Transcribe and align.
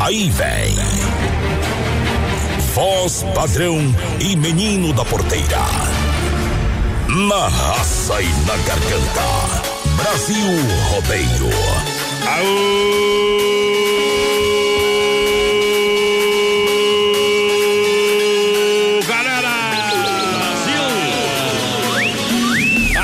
Aí 0.00 0.30
vem. 0.30 0.74
Voz 2.74 3.22
padrão 3.34 3.78
e 4.18 4.34
menino 4.34 4.94
da 4.94 5.04
porteira. 5.04 5.60
Na 7.06 7.48
raça 7.48 8.22
e 8.22 8.28
na 8.46 8.56
garganta. 8.56 9.70
Brasil 9.96 10.46
Rodeio. 10.88 11.50
Aô! 12.26 13.10
Galera! 19.06 19.56
Brasil! 20.38 20.88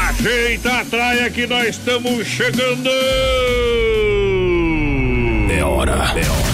Ajeita 0.08 0.80
a 0.80 0.84
traia 0.86 1.30
que 1.30 1.46
nós 1.46 1.68
estamos 1.68 2.26
chegando! 2.26 2.90
É 5.50 5.62
hora, 5.62 5.92
é 5.92 6.28
hora, 6.30 6.45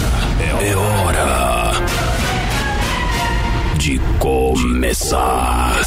começar. 4.23 5.81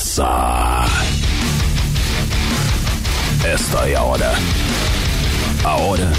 Esta 3.43 3.89
é 3.89 3.95
a 3.95 4.03
hora. 4.03 4.31
A 5.65 5.77
hora 5.77 6.13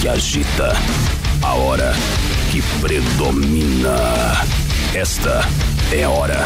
que 0.00 0.08
agita. 0.08 0.72
A 1.42 1.52
hora 1.52 1.92
que 2.50 2.62
predomina. 2.80 3.94
Esta 4.94 5.46
é 5.92 6.04
a 6.04 6.08
hora. 6.08 6.38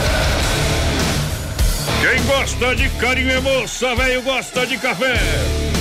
Quem 2.00 2.20
gosta 2.24 2.74
de 2.74 2.88
carinho 2.98 3.30
é 3.30 3.40
moça, 3.40 3.94
velho, 3.94 4.20
gosta 4.22 4.66
de 4.66 4.76
café. 4.78 5.14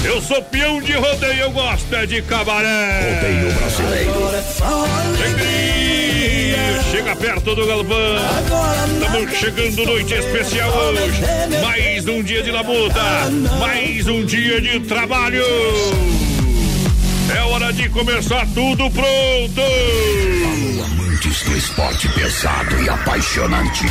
Eu 0.05 0.21
sou 0.21 0.43
peão 0.43 0.79
de 0.79 0.93
rodeio, 0.93 1.41
eu 1.41 1.51
gosto 1.51 1.95
é 1.95 2.05
de 2.05 2.21
cabaré. 2.21 3.15
Rodeio 3.15 3.51
brasileiro. 3.55 4.13
Alegria, 4.61 5.80
chega 6.91 7.15
perto 7.15 7.55
do 7.55 7.65
galpão. 7.65 7.95
Estamos 9.01 9.37
chegando 9.37 9.85
noite 9.85 10.13
especial 10.13 10.69
hoje. 10.69 11.21
Mais 11.61 12.05
um 12.05 12.21
dia 12.21 12.43
de 12.43 12.51
labuta, 12.51 13.01
mais 13.59 14.07
um 14.07 14.25
dia 14.25 14.59
de 14.59 14.81
trabalho. 14.81 15.45
É 17.33 17.39
hora 17.43 17.71
de 17.71 17.87
começar 17.89 18.45
tudo 18.53 18.91
pronto. 18.91 19.61
Amantes 20.83 21.43
do 21.43 21.57
esporte 21.57 22.09
pesado 22.09 22.83
e 22.83 22.89
apaixonante. 22.89 23.85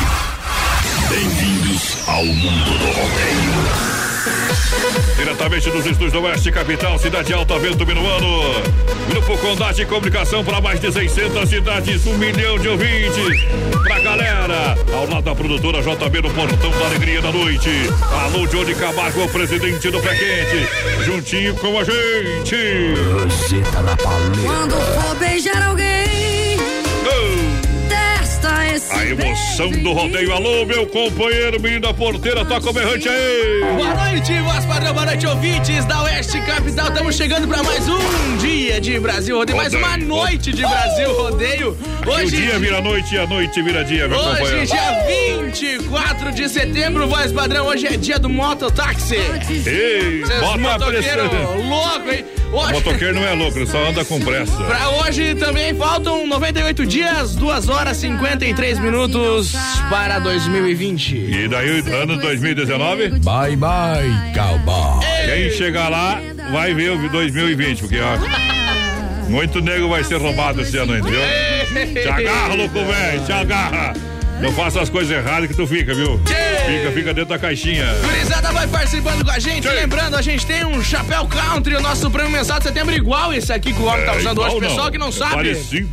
Bem-vindos 1.08 2.06
ao 2.06 2.24
mundo 2.24 2.78
do 2.78 2.86
rodeio. 2.86 3.89
Diretamente 5.16 5.70
dos 5.70 5.86
estúdios 5.86 6.12
do 6.12 6.22
Oeste 6.22 6.50
Capital, 6.50 6.98
Cidade 6.98 7.32
Alta, 7.32 7.58
Vento 7.58 7.86
Minuano. 7.86 8.54
Grupo 9.08 9.36
Condade 9.38 9.84
Comunicação 9.86 10.44
para 10.44 10.60
mais 10.60 10.78
de 10.80 10.92
600 10.92 11.48
cidades, 11.48 12.06
um 12.06 12.16
milhão 12.16 12.58
de 12.58 12.68
ouvintes. 12.68 13.44
Pra 13.82 13.98
galera, 14.00 14.78
ao 14.92 15.08
lado 15.08 15.22
da 15.22 15.34
produtora 15.34 15.82
JB 15.82 16.22
no 16.22 16.30
Portão 16.30 16.70
da 16.70 16.86
Alegria 16.86 17.20
da 17.20 17.32
Noite. 17.32 17.70
Alô, 18.24 18.46
Johnny 18.46 18.74
Camargo, 18.74 19.28
presidente 19.28 19.90
do 19.90 20.00
Pé 20.00 20.14
Quente. 20.14 21.04
Juntinho 21.04 21.54
com 21.54 21.78
a 21.78 21.84
gente. 21.84 22.94
Na 23.84 23.96
paleta. 23.96 24.40
Quando 24.42 24.74
for 24.74 25.14
beijar 25.16 25.62
alguém, 25.62 25.79
a 29.00 29.06
emoção 29.06 29.70
do 29.70 29.92
rodeio. 29.92 30.30
Alô, 30.32 30.66
meu 30.66 30.86
companheiro, 30.86 31.58
menino 31.58 31.80
da 31.80 31.94
porteira, 31.94 32.44
toca 32.44 32.68
o 32.68 32.72
berrante 32.72 33.08
aí. 33.08 33.60
Boa 33.74 33.94
noite, 33.94 34.38
voz 34.40 34.64
padrão, 34.66 34.92
boa 34.92 35.06
noite, 35.06 35.26
ouvintes 35.26 35.86
da 35.86 36.02
Oeste 36.02 36.38
Capital. 36.42 36.88
Estamos 36.88 37.16
chegando 37.16 37.48
para 37.48 37.62
mais 37.62 37.88
um 37.88 38.36
dia 38.38 38.78
de 38.78 39.00
Brasil 39.00 39.36
Rodeio, 39.38 39.56
mais 39.56 39.72
uma 39.72 39.96
noite 39.96 40.52
de 40.52 40.60
Brasil 40.60 41.12
Rodeio. 41.14 41.78
E 42.04 42.08
o 42.08 42.12
Hoje, 42.12 42.36
dia 42.36 42.58
vira 42.58 42.80
noite 42.82 43.14
e 43.14 43.18
a 43.18 43.26
noite 43.26 43.62
vira 43.62 43.82
dia, 43.84 44.06
meu 44.06 44.18
hoje 44.18 44.28
companheiro. 44.38 44.66
dia 44.66 45.50
24 45.50 46.32
de 46.32 46.48
setembro, 46.48 47.08
voz 47.08 47.32
padrão, 47.32 47.66
hoje 47.68 47.86
é 47.86 47.96
dia 47.96 48.18
do 48.18 48.28
mototáxi. 48.28 49.14
Ei, 49.16 50.20
Vocês 50.20 50.40
bota 50.60 50.84
a 50.84 50.88
pressão. 50.88 51.68
louco, 51.68 52.10
hein? 52.12 52.24
Hoje, 52.52 52.72
Motoqueiro 52.72 53.14
não 53.14 53.24
é 53.24 53.32
louco, 53.32 53.58
ele 53.58 53.66
só 53.66 53.78
anda 53.88 54.04
com 54.04 54.20
pressa. 54.20 54.56
Pra 54.64 54.88
hoje 54.90 55.34
também 55.36 55.72
faltam 55.74 56.26
98 56.26 56.84
dias, 56.84 57.36
2 57.36 57.68
horas 57.68 57.96
53 57.98 58.78
minutos 58.80 59.52
para 59.88 60.18
2020. 60.18 61.16
E 61.16 61.48
daí, 61.48 61.78
ano 62.02 62.16
2019, 62.20 63.10
Bye 63.20 63.56
bye, 63.56 64.32
cowboy. 64.34 65.04
quem 65.26 65.50
chegar 65.50 65.88
lá 65.88 66.20
vai 66.50 66.74
ver 66.74 66.90
o 66.90 67.08
2020, 67.08 67.80
porque 67.80 68.00
ó, 68.00 68.18
muito 69.28 69.60
nego 69.60 69.88
vai 69.88 70.02
ser 70.02 70.20
roubado 70.20 70.60
esse 70.62 70.76
ano, 70.76 70.98
entendeu? 70.98 71.20
Te 72.02 72.08
agarra, 72.08 72.54
louco 72.54 72.84
velho, 72.84 73.24
te 73.24 73.32
agarra. 73.32 73.92
Não 74.40 74.52
faça 74.52 74.80
as 74.80 74.88
coisas 74.88 75.10
erradas 75.16 75.48
que 75.48 75.54
tu 75.54 75.66
fica, 75.66 75.94
viu? 75.94 76.18
Fica, 76.24 76.92
fica 76.92 77.14
dentro 77.14 77.30
da 77.30 77.38
caixinha. 77.38 77.84
Gurizada 78.02 78.52
vai 78.52 78.66
participando 78.66 79.24
com 79.24 79.30
a 79.30 79.38
gente. 79.38 79.68
Lembrando, 79.68 80.16
a 80.16 80.22
gente 80.22 80.46
tem 80.46 80.64
um 80.64 80.82
chapéu 80.82 81.26
country, 81.26 81.74
o 81.76 81.80
nosso 81.80 82.10
prêmio 82.10 82.32
mensal 82.32 82.58
de 82.58 82.64
setembro, 82.64 82.94
igual 82.94 83.32
esse 83.32 83.52
aqui 83.52 83.72
que 83.72 83.80
o 83.80 83.84
homem 83.84 84.04
tá 84.06 84.14
É, 84.14 84.18
usando 84.18 84.38
igual 84.38 84.56
hoje. 84.56 84.66
Pessoal 84.68 84.90
que 84.90 84.98
não 84.98 85.08
É 85.08 85.12
sabe, 85.12 85.34
Parecido. 85.34 85.88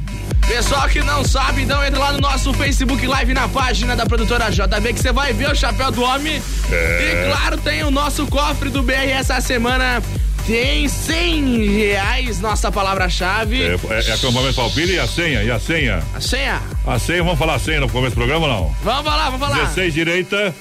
pessoal 0.47 0.87
que 0.87 0.99
não 1.01 1.25
sabe, 1.25 1.61
então 1.63 1.83
entra 1.83 1.99
lá 1.99 2.13
no 2.13 2.19
nosso 2.19 2.53
Facebook 2.53 3.05
Live 3.05 3.33
na 3.33 3.47
página 3.49 3.95
da 3.95 4.05
produtora 4.05 4.49
JB 4.49 4.93
que 4.93 4.99
você 4.99 5.11
vai 5.11 5.33
ver 5.33 5.49
o 5.51 5.55
chapéu 5.55 5.91
do 5.91 6.01
homem. 6.01 6.41
É. 6.71 7.25
E 7.25 7.29
claro, 7.31 7.57
tem 7.57 7.83
o 7.83 7.91
nosso 7.91 8.25
cofre 8.27 8.69
do 8.69 8.81
BR 8.81 8.93
essa 9.11 9.41
semana. 9.41 10.01
Tem 10.47 10.87
100 10.87 11.65
reais, 11.75 12.39
nossa 12.39 12.71
palavra-chave. 12.71 13.61
É, 13.63 13.75
é, 13.89 14.09
é 14.09 14.13
acampamento 14.13 14.53
palpite 14.55 14.93
e 14.93 14.97
a 14.99 15.05
senha, 15.05 15.43
e 15.43 15.51
a 15.51 15.59
senha. 15.59 16.01
A 16.15 16.21
senha? 16.21 16.61
A 16.85 16.97
senha, 16.97 17.21
vamos 17.21 17.37
falar 17.37 17.55
a 17.55 17.59
senha 17.59 17.81
no 17.81 17.89
começo 17.89 18.15
do 18.15 18.19
programa, 18.19 18.47
não? 18.47 18.73
Vamos 18.81 19.03
falar, 19.03 19.29
vamos 19.29 19.45
falar. 19.45 19.65
16 19.65 19.93
direita, 19.93 20.55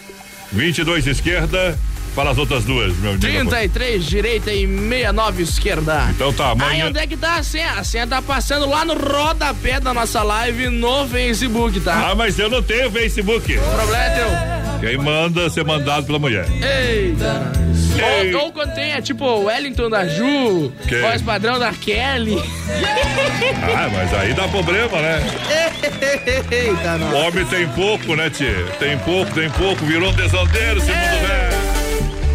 22 0.50 1.06
esquerda, 1.06 1.78
fala 2.16 2.32
as 2.32 2.38
outras 2.38 2.64
duas, 2.64 2.96
meu 2.96 3.12
menino. 3.12 3.48
33 3.48 4.04
direita 4.04 4.52
e 4.52 4.66
69 4.66 5.42
esquerda. 5.44 6.08
Então 6.10 6.32
tá, 6.32 6.46
Aí 6.46 6.50
amanhã. 6.50 6.86
onde 6.88 6.98
é 6.98 7.06
que 7.06 7.16
tá 7.16 7.36
a 7.36 7.44
senha? 7.44 7.74
A 7.74 7.84
senha 7.84 8.08
tá 8.08 8.20
passando 8.20 8.68
lá 8.68 8.84
no 8.84 8.94
rodapé 8.94 9.78
da 9.78 9.94
nossa 9.94 10.20
live 10.24 10.68
no 10.68 11.06
Facebook, 11.06 11.78
tá? 11.78 12.10
Ah, 12.10 12.14
mas 12.16 12.36
eu 12.40 12.50
não 12.50 12.60
tenho 12.60 12.90
Facebook. 12.90 13.56
O 13.56 13.60
problema 13.60 14.02
é 14.02 14.10
teu. 14.10 14.56
Quem 14.80 14.98
manda 14.98 15.48
ser 15.48 15.64
mandado 15.64 16.06
pela 16.06 16.18
mulher. 16.18 16.44
Eita. 16.50 17.52
Ou, 18.34 18.44
ou 18.44 18.52
quando 18.52 18.74
tem, 18.74 18.92
é 18.92 19.00
tipo 19.00 19.24
Wellington 19.44 19.88
da 19.90 20.06
Ju, 20.06 20.72
Que? 20.86 21.00
voz 21.00 21.22
padrão 21.22 21.58
da 21.58 21.72
Kelly. 21.72 22.36
Ah, 23.78 23.88
mas 23.92 24.12
aí 24.14 24.32
dá 24.32 24.46
problema, 24.48 25.00
né? 25.00 25.20
Eita, 26.50 27.16
homem 27.16 27.44
tem 27.46 27.66
pouco, 27.68 28.14
né, 28.16 28.30
tio? 28.30 28.66
Tem 28.78 28.96
pouco, 28.98 29.32
tem 29.32 29.50
pouco, 29.50 29.84
virou 29.84 30.12
desandeiro, 30.12 30.80
segundo 30.80 31.26
velho. 31.26 31.56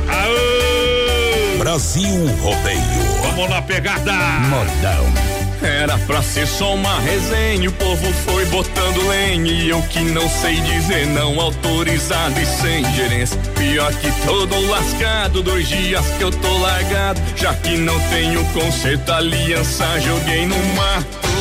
Aô! 0.10 1.58
Brasil 1.60 2.28
Rodeio. 2.42 3.22
Vamos 3.24 3.50
na 3.50 3.62
pegada! 3.62 4.12
Modão. 4.14 5.31
Era 5.62 5.98
pra 6.00 6.22
ser 6.24 6.48
só 6.48 6.74
uma 6.74 7.00
resenha, 7.00 7.70
o 7.70 7.74
povo 7.74 8.12
foi 8.26 8.46
botando 8.46 9.08
lenha 9.08 9.52
e 9.52 9.70
eu 9.70 9.82
que 9.84 10.00
não 10.00 10.28
sei 10.28 10.56
dizer 10.62 11.06
não, 11.08 11.40
autorizado 11.40 12.40
e 12.40 12.46
sem 12.46 12.84
gerência. 12.94 13.40
Pior 13.56 13.94
que 13.94 14.12
todo 14.26 14.70
lascado, 14.70 15.44
dois 15.44 15.68
dias 15.68 16.06
que 16.18 16.24
eu 16.24 16.32
tô 16.32 16.58
largado, 16.58 17.22
já 17.36 17.54
que 17.54 17.78
não 17.78 18.00
tenho 18.10 18.44
conserto, 18.54 19.12
aliança 19.12 20.00
joguei 20.00 20.48
no 20.48 20.58
mato. 20.76 21.32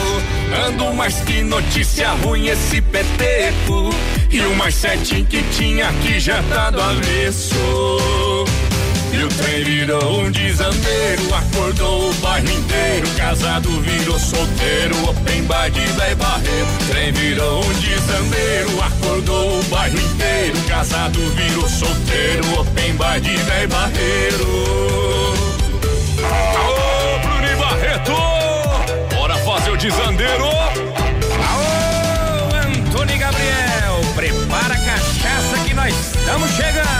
Ando 0.66 0.93
mais 0.93 1.14
que 1.20 1.43
notícia 1.43 2.11
ruim 2.11 2.49
esse 2.49 2.81
peteco. 2.82 3.90
E 4.31 4.40
o 4.40 4.55
mais 4.56 4.81
que 5.28 5.43
tinha 5.52 5.88
aqui 5.88 6.19
já 6.19 6.43
tá 6.44 6.70
do 6.70 6.81
avesso. 6.81 7.55
E 9.12 9.24
o 9.24 9.28
trem 9.28 9.64
virou 9.64 10.20
um 10.20 10.30
desandeiro, 10.30 11.34
acordou 11.34 12.10
o 12.10 12.14
bairro 12.14 12.48
inteiro. 12.48 13.08
Casado 13.16 13.68
virou 13.80 14.18
solteiro, 14.18 15.08
open 15.08 15.42
bar 15.44 15.68
de 15.70 15.80
véi 15.80 16.14
barreiro. 16.14 16.66
Trem 16.88 17.12
virou 17.12 17.64
um 17.64 17.72
desandeiro, 17.74 18.82
acordou 18.82 19.58
o 19.58 19.64
bairro 19.64 19.98
inteiro. 19.98 20.56
Casado 20.68 21.18
virou 21.34 21.68
solteiro, 21.68 22.60
open 22.60 22.94
bar 22.94 23.20
de 23.20 23.36
véi 23.36 23.66
barreiro. 23.66 24.90
Aô, 26.22 27.18
Bruni 27.20 27.54
Barreto! 27.56 28.12
Bora 29.14 29.36
fazer 29.38 29.70
o 29.70 29.76
desandeiro! 29.76 30.46
Aô, 31.48 31.68
Antônio 32.68 33.18
Gabriel, 33.18 34.00
prepara 34.14 34.74
a 34.74 34.78
cachaça 34.78 35.58
que 35.66 35.74
nós 35.74 35.94
estamos 35.94 36.50
chegando. 36.52 37.00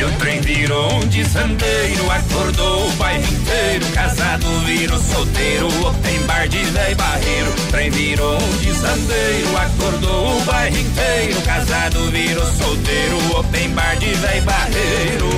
E 0.00 0.02
o 0.02 0.10
trem 0.12 0.40
virou 0.40 0.94
um 0.94 1.00
desandeiro, 1.08 2.10
acordou 2.10 2.88
o 2.88 2.90
bairro 2.92 3.22
inteiro. 3.22 3.84
Casado 3.92 4.46
virou 4.64 4.98
solteiro, 4.98 5.66
open 5.86 6.20
bar 6.26 6.48
de 6.48 6.64
véi 6.64 6.94
barreiro. 6.94 7.52
Trem 7.70 7.90
virou 7.90 8.38
um 8.38 8.56
desandeiro, 8.62 9.56
acordou 9.58 10.38
o 10.38 10.40
bairro 10.46 10.78
inteiro. 10.78 11.42
Casado 11.42 12.10
virou 12.12 12.46
solteiro, 12.46 13.38
open 13.38 13.68
bar 13.72 13.94
de 13.96 14.14
véi 14.14 14.40
barreiro. 14.40 15.28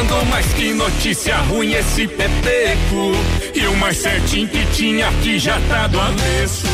Ando 0.00 0.24
mais 0.30 0.46
que 0.54 0.72
notícia 0.72 1.36
ruim 1.36 1.74
esse 1.74 2.08
peteco. 2.08 3.12
E 3.54 3.66
o 3.66 3.76
mais 3.76 3.98
certinho 3.98 4.48
que 4.48 4.64
tinha 4.72 5.08
aqui 5.08 5.38
já 5.38 5.60
tá 5.68 5.86
do 5.86 6.00
avesso. 6.00 6.68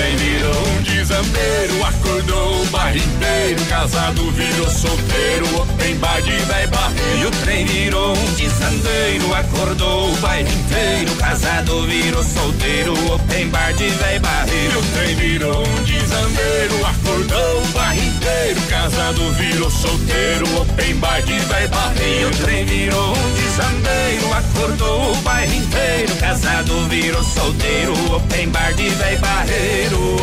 O 0.00 0.02
trem 0.02 0.16
virou 0.16 0.66
um 0.66 0.82
desambeiro, 0.82 1.84
acordou 1.84 2.62
o 2.62 2.66
bairro 2.68 2.96
inteiro. 2.96 3.62
Casado 3.66 4.30
virou 4.30 4.70
solteiro, 4.70 5.60
open 5.60 5.94
bar 5.96 6.22
de 6.22 6.30
véi 6.30 6.66
barreiro. 6.68 7.28
O 7.28 7.30
trem 7.42 7.66
virou 7.66 8.16
um 8.16 8.32
desandeiro, 8.32 9.34
acordou 9.34 10.10
o 10.10 10.16
bairro 10.16 10.48
inteiro. 10.48 11.14
Casado 11.16 11.82
virou 11.82 12.24
solteiro, 12.24 12.94
open 13.12 13.48
bar 13.48 13.74
de 13.74 13.90
véi 13.90 14.16
E 14.16 14.18
barreiro. 14.20 14.78
o 14.78 14.82
trem 14.94 15.14
virou 15.16 15.66
um 15.66 15.82
desambeiro, 15.82 16.86
acordou 16.86 17.62
o 17.62 17.66
bairro 17.74 17.89
inteiro. 18.20 18.60
Casado 18.68 19.32
virou 19.32 19.70
solteiro, 19.70 20.60
open 20.60 20.94
bar 20.96 21.22
de 21.22 21.38
véi 21.38 21.64
E 21.64 21.66
o 21.66 21.68
barreiro. 21.70 22.30
trem 22.36 22.64
virou 22.64 23.16
um 23.16 23.34
desandeiro, 23.34 24.32
acordou 24.34 25.12
o 25.12 25.16
bairro 25.16 25.54
inteiro. 25.54 26.14
Casado 26.16 26.88
virou 26.88 27.22
solteiro, 27.24 28.14
open 28.14 28.48
bar 28.50 28.72
de 28.74 28.88
véi 28.90 29.16
barreiro. 29.16 30.16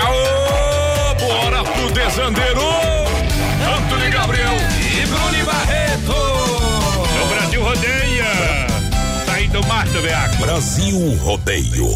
Aô, 0.00 1.14
bora 1.14 1.64
pro 1.64 1.90
desandeiro. 1.92 2.62
Antônio 3.76 4.10
Gabriel. 4.10 4.54
E 4.54 5.06
Bruni 5.06 5.42
Barreto. 5.44 6.12
O 7.22 7.26
Brasil 7.34 7.62
rodeia. 7.62 8.66
Tá 9.24 9.40
indo 9.40 9.66
mato, 9.66 10.00
veaco. 10.02 10.36
Brasil 10.36 11.16
Rodeio. 11.22 11.88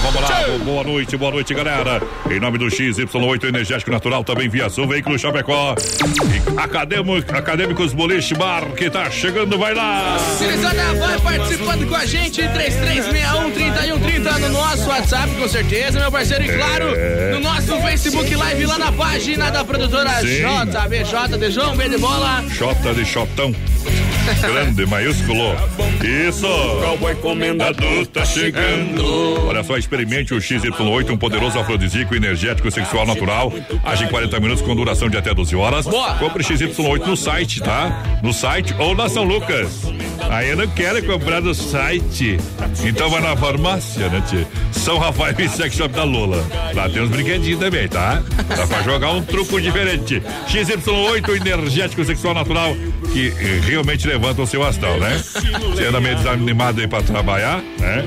Vamos 0.00 0.22
lá, 0.22 0.42
vamos. 0.46 0.62
Boa 0.62 0.84
noite, 0.84 1.16
boa 1.16 1.30
noite, 1.32 1.52
galera. 1.54 2.00
Em 2.30 2.38
nome 2.38 2.58
do 2.58 2.66
XY8 2.66 3.48
Energético 3.48 3.90
Natural, 3.90 4.22
também 4.22 4.48
via 4.48 4.68
Sul, 4.68 4.86
Veículo 4.86 5.18
Chapecó. 5.18 5.74
E 5.74 6.58
acadêmico, 6.58 7.34
Acadêmicos 7.34 7.92
Boliche 7.92 8.34
Bar, 8.34 8.66
que 8.76 8.88
tá 8.88 9.10
chegando, 9.10 9.58
vai 9.58 9.74
lá. 9.74 10.16
Cirizada 10.38 10.94
vai 10.94 11.18
participando 11.18 11.88
com 11.88 11.96
a 11.96 12.04
gente, 12.06 12.40
3361-3130 12.42 14.38
no 14.38 14.48
nosso 14.50 14.88
WhatsApp, 14.88 15.34
com 15.34 15.48
certeza, 15.48 15.98
meu 15.98 16.12
parceiro. 16.12 16.44
E 16.44 16.48
claro, 16.56 16.86
no 17.32 17.40
nosso 17.40 17.76
Facebook 17.80 18.34
Live, 18.34 18.66
lá 18.66 18.78
na 18.78 18.92
página 18.92 19.50
da 19.50 19.64
produtora 19.64 20.10
Sim. 20.20 20.44
JBJ 20.44 21.38
de 21.38 21.50
João 21.50 21.76
B 21.76 21.88
de 21.88 21.98
Bola. 21.98 22.44
Xota 22.50 22.94
de 22.94 23.04
Xotão. 23.04 23.54
Grande, 24.40 24.86
maiúsculo. 24.86 25.54
Isso. 26.28 26.46
Cowboy 26.82 27.14
comendador 27.16 28.06
tá 28.06 28.24
chegando. 28.24 29.46
Olha 29.46 29.62
só, 29.62 29.76
experimente 29.76 30.34
o 30.34 30.38
XY8, 30.38 31.10
um 31.10 31.16
poderoso 31.16 31.58
afrodisíaco 31.58 32.14
energético 32.14 32.70
sexual 32.70 33.06
natural. 33.06 33.52
Age 33.84 34.04
em 34.04 34.08
40 34.08 34.40
minutos 34.40 34.62
com 34.62 34.74
duração 34.76 35.08
de 35.08 35.16
até 35.16 35.32
12 35.32 35.56
horas. 35.56 35.86
Boa. 35.86 36.14
Compre 36.14 36.44
XY8 36.44 37.06
no 37.06 37.16
site, 37.16 37.60
tá? 37.60 38.02
No 38.22 38.32
site 38.32 38.74
ou 38.78 38.94
na 38.94 39.08
São 39.08 39.24
Lucas. 39.24 39.86
Aí 40.28 40.50
eu 40.50 40.56
não 40.56 40.68
quero 40.68 41.02
comprar 41.06 41.40
no 41.40 41.54
site. 41.54 42.38
Então 42.84 43.08
vai 43.08 43.20
na 43.20 43.36
farmácia, 43.36 44.08
né, 44.08 44.22
tia? 44.28 44.46
São 44.72 44.98
Rafael 44.98 45.34
e 45.38 45.48
Sex 45.48 45.74
Shop 45.74 45.94
da 45.94 46.04
Lola. 46.04 46.44
Lá 46.74 46.88
tem 46.88 47.02
uns 47.02 47.08
brinquedinhos 47.08 47.58
também, 47.58 47.88
tá? 47.88 48.22
Dá 48.54 48.66
pra 48.66 48.82
jogar 48.82 49.12
um 49.12 49.22
truco 49.22 49.60
diferente. 49.60 50.22
XY8 50.48 51.46
energético 51.46 52.04
sexual 52.04 52.34
natural 52.34 52.76
que 53.12 53.28
eh, 53.28 53.60
realmente 53.64 54.06
levanta 54.18 54.42
o 54.42 54.46
seu 54.46 54.64
astral, 54.64 54.98
né? 54.98 55.22
Você 55.70 55.84
anda 55.84 56.00
meio 56.00 56.16
desanimado 56.16 56.80
aí 56.80 56.88
pra 56.88 57.00
trabalhar, 57.02 57.62
né? 57.78 58.04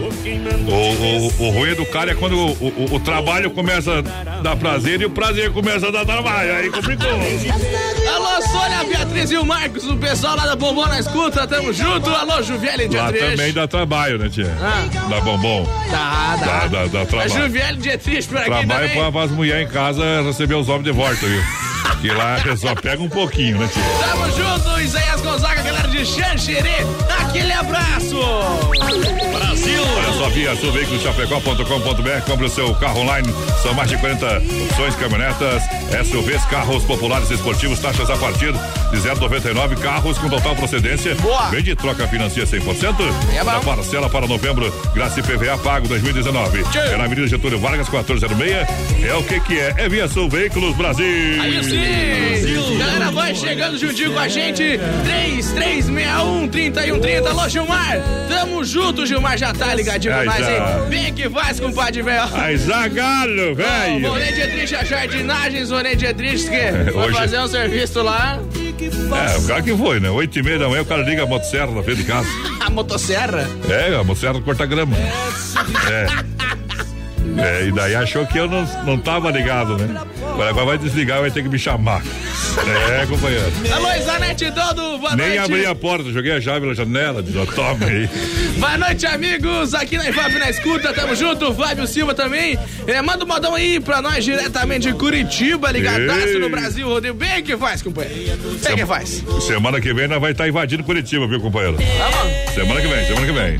O, 0.68 1.44
o, 1.44 1.48
o 1.48 1.50
ruim 1.52 1.74
do 1.74 1.86
cara 1.86 2.12
é 2.12 2.16
quando 2.16 2.38
o, 2.38 2.52
o, 2.52 2.96
o 2.96 3.00
trabalho 3.00 3.50
começa 3.52 4.00
a 4.00 4.42
dar 4.42 4.56
prazer 4.58 5.02
e 5.02 5.06
o 5.06 5.10
prazer 5.10 5.52
começa 5.52 5.88
a 5.88 5.92
dar 5.92 6.06
trabalho. 6.06 6.54
Aí 6.54 6.70
complicou. 6.70 7.08
Alô, 7.08 8.42
Sônia, 8.42 8.84
Beatriz 8.84 9.32
e 9.32 9.38
o 9.38 9.46
Marcos, 9.46 9.86
o 9.86 9.96
pessoal 9.98 10.36
lá 10.36 10.46
da 10.46 10.56
Bombom 10.56 10.86
na 10.86 11.00
escuta, 11.00 11.48
tamo 11.48 11.72
junto. 11.72 12.10
Alô, 12.10 12.42
Juviele 12.44 12.90
e 12.92 12.96
Lá 12.96 13.12
também 13.12 13.54
dá 13.54 13.68
trabalho, 13.68 14.18
né, 14.18 14.30
tia? 14.30 14.52
Ah. 14.62 15.08
Dá 15.10 15.22
bombom. 15.22 15.66
Dá, 15.90 16.36
dá. 16.36 16.46
Dá, 16.46 16.68
dá, 16.68 16.86
dá 16.88 17.02
A 17.02 17.06
trabalho. 17.06 17.30
Juviele 17.32 17.78
e 17.78 17.82
Dietrich 17.82 18.28
por 18.28 18.38
aqui 18.38 18.50
Trabalho 18.50 18.90
também. 18.90 19.12
pra, 19.12 19.24
as 19.24 19.32
mulheres 19.32 19.70
em 19.70 19.72
casa 19.72 20.22
receber 20.24 20.56
os 20.56 20.68
homens 20.68 20.84
de 20.84 20.92
volta, 20.92 21.26
viu? 21.26 21.42
Que 22.02 22.10
lá 22.10 22.38
só 22.58 22.74
pega 22.74 23.02
um 23.02 23.10
pouquinho, 23.10 23.60
né, 23.60 23.70
tia? 23.72 23.84
Tamo 24.08 24.26
junto, 24.32 24.82
Isaías 24.82 25.22
Gonzaga, 25.22 25.62
galera 25.62 25.88
de 25.88 26.06
Xanxerê. 26.06 26.86
Aquele 27.20 27.54
abraço. 27.54 28.18
Brasil. 29.32 29.82
Olha 29.98 30.14
só, 30.14 30.30
via 30.30 30.56
sulveiculoschapecó.com.br, 30.56 32.26
compre 32.26 32.46
o 32.46 32.50
seu 32.50 32.74
carro 32.76 33.02
online. 33.02 33.28
São 33.62 33.74
mais 33.74 33.90
de 33.90 33.98
40 33.98 34.26
opções, 34.38 34.96
caminhonetas, 34.96 35.62
SUVs, 36.08 36.44
carros 36.46 36.84
populares 36.84 37.30
esportivos, 37.30 37.80
taxas 37.80 38.10
a 38.10 38.18
partir 38.18 38.52
de 38.52 38.98
0,99, 38.98 39.78
carros 39.80 40.18
com 40.18 40.30
total 40.30 40.56
procedência. 40.56 41.16
Boa. 41.16 41.50
Vende 41.50 41.72
e 41.72 41.76
troca 41.76 42.08
financia 42.08 42.46
100%. 42.46 42.96
É 43.36 43.44
bom. 43.44 43.50
A 43.52 43.60
parcela 43.60 44.10
para 44.10 44.28
novembro, 44.28 44.72
graça 44.94 45.20
e 45.20 45.24
PVA 45.24 45.58
pago 45.58 45.88
2019. 45.88 46.64
É 46.76 46.98
na 46.98 47.04
Avenida 47.04 47.28
Getúlio 47.28 47.60
Vargas, 47.60 47.88
1406. 47.90 48.68
É 49.04 49.14
o 49.14 49.24
que 49.24 49.40
que 49.42 49.60
é? 49.60 49.74
É 49.78 49.90
via 49.90 50.08
Sul 50.08 50.30
Veículos 50.30 50.76
Brasil. 50.76 51.42
Aí 51.42 51.58
sim! 51.72 52.78
Galera, 52.78 53.12
vai 53.12 53.36
chegando 53.36 53.78
juntinho 53.78 54.14
com 54.14 54.20
a 54.20 54.28
gente. 54.28 54.64
3361-3130. 55.06 57.28
Alô, 57.28 57.48
Gilmar! 57.50 57.98
Tamo 58.28 58.64
junto, 58.64 59.06
Gilmar. 59.06 59.38
Já 59.38 59.54
tá 59.54 59.74
ligadinho 59.74 60.14
com 60.14 60.24
nós, 60.26 60.40
hein? 60.40 60.56
Vem 60.90 61.14
que 61.14 61.30
faz, 61.30 61.60
compadre, 61.60 62.02
velho. 62.02 62.24
Ai, 62.34 62.58
Zagalo, 62.58 63.56
velho. 63.56 64.10
Vonei 64.10 64.32
Dietrich, 64.34 64.76
a 64.76 64.84
jardinagens, 64.84 65.70
Vonei 65.70 65.96
Dietrich, 65.96 66.44
que 66.44 66.92
vai 66.92 67.06
hoje- 67.08 67.18
fazer 67.18 67.40
um 67.40 67.48
serviço 67.48 68.02
lá. 68.02 68.40
É, 68.82 69.38
o 69.38 69.48
cara 69.48 69.62
que 69.62 69.76
foi, 69.78 70.00
né? 70.00 70.10
Oito 70.10 70.40
e 70.40 70.44
meia 70.44 70.58
da 70.58 70.68
manhã, 70.68 70.82
o 70.82 70.86
cara 70.86 71.04
liga 71.04 71.22
a 71.24 71.26
motosserra 71.28 71.72
na 71.72 71.84
frente 71.84 71.98
de 71.98 72.04
casa. 72.06 72.28
A 72.62 72.70
motosserra. 72.70 73.48
É, 73.70 73.96
a 73.96 74.04
motosserra 74.04 74.42
corta 74.42 74.66
grama. 74.66 74.96
É. 75.92 76.06
É, 77.38 77.68
e 77.68 77.72
daí 77.72 77.96
achou 77.96 78.26
que 78.26 78.38
eu 78.38 78.48
não, 78.48 78.64
não 78.84 78.98
tava 78.98 79.32
ligado, 79.32 79.78
né? 79.78 80.02
Agora, 80.22 80.66
vai 80.66 80.78
desligar 80.78 81.22
vai 81.22 81.32
ter 81.32 81.44
que 81.44 81.50
me 81.50 81.58
chamar. 81.60 82.02
É, 82.92 83.06
companheiro. 83.06 83.52
Alô, 83.74 83.94
Isanete 83.94 84.50
Dodo, 84.52 84.98
boa 84.98 85.16
Nem 85.16 85.28
noite. 85.28 85.40
abri 85.40 85.66
a 85.66 85.74
porta, 85.74 86.12
joguei 86.12 86.34
a 86.34 86.42
chave 86.42 86.66
na 86.68 86.74
janela, 86.74 87.24
diz, 87.24 87.34
toma 87.56 87.86
aí. 87.86 88.10
Boa 88.60 88.78
noite, 88.78 89.06
amigos. 89.06 89.74
Aqui 89.74 89.98
na 89.98 90.10
IFAP 90.10 90.34
na 90.38 90.50
escuta, 90.50 90.94
tamo 90.94 91.16
junto. 91.16 91.54
Fábio 91.54 91.88
Silva 91.88 92.14
também. 92.14 92.58
É, 92.86 93.02
manda 93.02 93.24
um 93.24 93.28
modão 93.28 93.56
aí 93.56 93.80
pra 93.80 94.02
nós 94.02 94.24
diretamente 94.24 94.88
de 94.88 94.94
Curitiba, 94.94 95.72
ligadaço 95.72 96.40
no 96.40 96.50
Brasil. 96.50 96.88
Rodeio 96.88 97.14
bem 97.14 97.42
que 97.44 97.56
faz, 97.58 97.82
companheiro. 97.82 98.38
Bem 98.64 98.76
que 98.76 98.86
faz. 98.86 99.24
Semana 99.42 99.80
que 99.80 99.94
vem 99.94 100.08
nós 100.08 100.20
vai 100.20 100.32
estar 100.32 100.48
invadindo 100.48 100.84
Curitiba, 100.84 101.28
viu, 101.28 101.40
companheiro? 101.40 101.78
Tá 101.78 102.10
bom. 102.12 102.54
Semana 102.54 102.82
que 102.82 102.88
vem, 102.88 103.06
semana 103.06 103.26
que 103.26 103.32
vem. 103.34 103.60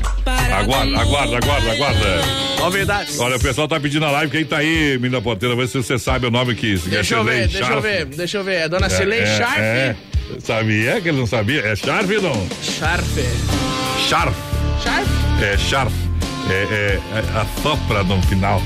Aguarda, 0.52 1.00
aguarda, 1.00 1.36
aguarda, 1.38 1.72
aguarda. 1.72 2.22
Novidades. 2.58 3.18
Olha, 3.18 3.36
o 3.36 3.40
pessoal 3.40 3.66
tá 3.66 3.80
pedindo 3.80 4.04
na 4.04 4.10
live. 4.12 4.30
Quem 4.30 4.44
tá 4.44 4.58
aí, 4.58 4.98
menina 4.98 5.20
porteira, 5.20 5.56
vê 5.56 5.66
se 5.66 5.82
você 5.82 5.98
sabe 5.98 6.26
o 6.26 6.30
nome 6.30 6.54
que 6.54 6.66
isso. 6.66 6.88
Deixa 6.88 7.16
eu 7.16 7.24
ver, 7.24 7.48
deixa 7.48 7.72
eu 7.72 7.80
ver, 7.80 8.04
deixa 8.04 8.38
eu 8.38 8.44
ver. 8.44 8.54
É 8.54 8.68
Dona 8.68 8.88
Cilei 8.88 9.26
Sharp. 9.26 9.58
É. 9.58 9.96
Sabia 10.40 11.00
que 11.00 11.08
ele 11.08 11.18
não 11.18 11.26
sabia? 11.26 11.60
É 11.60 11.74
Sharp 11.74 12.08
não? 12.22 12.48
Sharp. 12.62 13.04
Sharp. 14.08 14.34
Sharp? 14.82 15.06
É 15.42 15.56
Sharp. 15.58 15.92
É, 16.50 16.52
é, 16.52 17.00
é 17.14 17.38
a 17.38 17.46
sopra 17.62 18.04
no 18.04 18.20
final. 18.22 18.62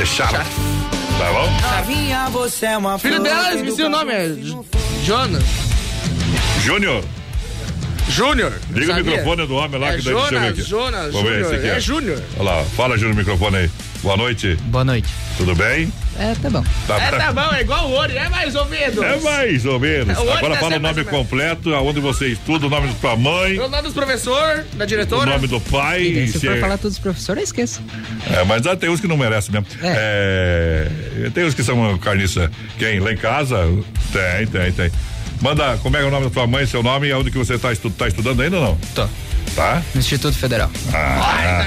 É. 0.00 0.04
Sharp. 0.06 0.32
Tá 0.32 1.32
bom? 1.32 1.50
Novinha, 1.76 2.28
você 2.30 2.66
é 2.66 2.78
uma 2.78 2.98
Filho 2.98 3.20
dela, 3.20 3.54
esqueci 3.54 3.82
o 3.82 3.88
nome. 3.88 4.12
É 4.12 4.36
Jonas. 5.04 5.44
Júnior. 6.62 7.02
Júnior. 8.08 8.52
Liga 8.72 8.92
o 8.92 8.96
microfone 8.96 9.46
do 9.46 9.54
homem 9.54 9.80
lá 9.80 9.92
É 9.92 9.96
que 9.96 10.02
daí 10.04 10.14
deixa 10.14 10.18
eu 10.18 10.22
ver 10.24 10.34
Jonas, 10.36 10.50
aqui. 10.50 10.62
Jonas, 10.62 11.12
Vamos 11.12 11.30
ver 11.30 11.40
esse 11.40 11.42
Júnior. 11.50 11.60
aqui. 11.66 11.76
É. 11.76 11.80
Júnior. 11.80 12.22
Olha 12.38 12.50
lá, 12.50 12.64
fala 12.64 12.96
Júnior 12.96 13.14
no 13.14 13.18
microfone 13.20 13.56
aí. 13.56 13.70
Boa 14.02 14.16
noite. 14.16 14.56
Boa 14.66 14.84
noite. 14.84 15.08
Tudo 15.36 15.54
bem? 15.56 15.92
É, 16.18 16.34
tá 16.40 16.48
bom. 16.50 16.64
É, 16.88 17.10
tá 17.10 17.32
bom, 17.32 17.52
é 17.54 17.60
igual 17.60 17.88
o 17.88 17.92
Ori, 17.94 18.16
é 18.16 18.28
mais 18.28 18.54
ou 18.54 18.64
menos. 18.66 18.96
É 19.04 19.16
mais 19.20 19.64
ou 19.66 19.78
menos. 19.78 20.16
É, 20.16 20.20
o 20.20 20.32
Agora 20.32 20.54
tá 20.54 20.60
fala 20.60 20.76
o 20.76 20.80
nome 20.80 21.04
completo, 21.04 21.74
aonde 21.74 22.00
você 22.00 22.28
estuda, 22.28 22.66
o 22.66 22.70
nome 22.70 22.88
da 22.88 22.94
sua 22.94 23.16
mãe, 23.16 23.58
O 23.58 23.68
nome 23.68 23.82
dos 23.82 23.92
professor, 23.92 24.64
da 24.74 24.84
o 24.84 24.86
diretora. 24.86 25.30
nome 25.32 25.46
do 25.48 25.60
pai. 25.60 26.02
E 26.02 26.14
daí, 26.14 26.28
se 26.28 26.40
for 26.40 26.56
é- 26.56 26.60
falar 26.60 26.78
todos 26.78 26.96
os 26.96 27.02
professores, 27.02 27.44
esqueça. 27.44 27.80
É, 28.32 28.44
mas 28.44 28.66
ah, 28.66 28.76
tem 28.76 28.88
uns 28.88 29.00
que 29.00 29.06
não 29.08 29.16
merecem 29.16 29.52
mesmo. 29.52 29.66
É, 29.82 30.88
tem 31.34 31.44
uns 31.44 31.54
que 31.54 31.62
são 31.62 31.96
carniça. 31.98 32.50
Quem? 32.78 32.98
Lá 33.00 33.12
em 33.12 33.16
casa? 33.16 33.58
Tem, 34.12 34.46
tem, 34.46 34.72
tem. 34.72 34.90
Manda, 35.40 35.78
como 35.82 35.96
é, 35.96 36.02
é 36.02 36.04
o 36.04 36.10
nome 36.10 36.24
da 36.26 36.30
tua 36.30 36.46
mãe, 36.46 36.66
seu 36.66 36.82
nome 36.82 37.08
e 37.08 37.12
aonde 37.12 37.30
que 37.30 37.38
você 37.38 37.54
está 37.54 37.72
estu 37.72 37.90
tá 37.90 38.08
estudando 38.08 38.40
ainda 38.42 38.56
ou 38.58 38.62
não? 38.62 38.78
Tô. 38.94 39.06
Tá? 39.54 39.82
No 39.94 40.00
Instituto 40.00 40.36
Federal. 40.36 40.70
Ah, 40.92 41.64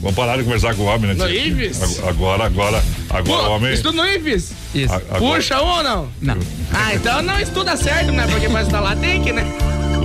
Vamos 0.00 0.14
parar 0.14 0.36
de 0.36 0.44
conversar 0.44 0.74
com 0.74 0.82
o 0.82 0.86
homem, 0.86 1.14
né? 1.14 1.14
No? 1.14 1.28
IFES? 1.30 1.82
Ag- 2.02 2.08
Agora, 2.08 2.44
agora, 2.44 2.82
agora 3.08 3.22
o 3.22 3.44
Pô, 3.46 3.50
homem. 3.54 3.72
estuda 3.72 3.96
no 4.02 4.06
IFES. 4.06 4.52
Isso. 4.74 4.92
a- 4.92 4.96
agora- 4.96 5.36
Puxa 5.36 5.62
um 5.62 5.66
ou 5.68 5.82
não? 5.82 6.08
Não. 6.20 6.36
Ah, 6.72 6.94
então 6.94 7.22
não 7.22 7.40
estuda 7.40 7.76
certo, 7.76 8.12
né? 8.12 8.26
Porque 8.30 8.48
pra 8.48 8.60
estudar 8.60 8.80
lá 8.80 8.94
tem 8.96 9.22
que, 9.22 9.32
né? 9.32 9.44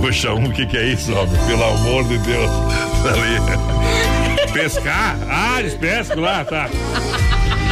Puxa 0.00 0.32
um, 0.32 0.46
o 0.46 0.52
que, 0.52 0.66
que 0.66 0.76
é 0.76 0.86
isso, 0.88 1.12
homem? 1.12 1.36
Pelo 1.46 1.64
amor 1.64 2.04
de 2.04 2.18
Deus. 2.18 2.50
Ali. 3.12 4.52
Pescar? 4.52 5.16
Ah, 5.28 5.60
eles 5.60 5.74
pescam 5.74 6.20
lá, 6.20 6.44
tá. 6.44 6.68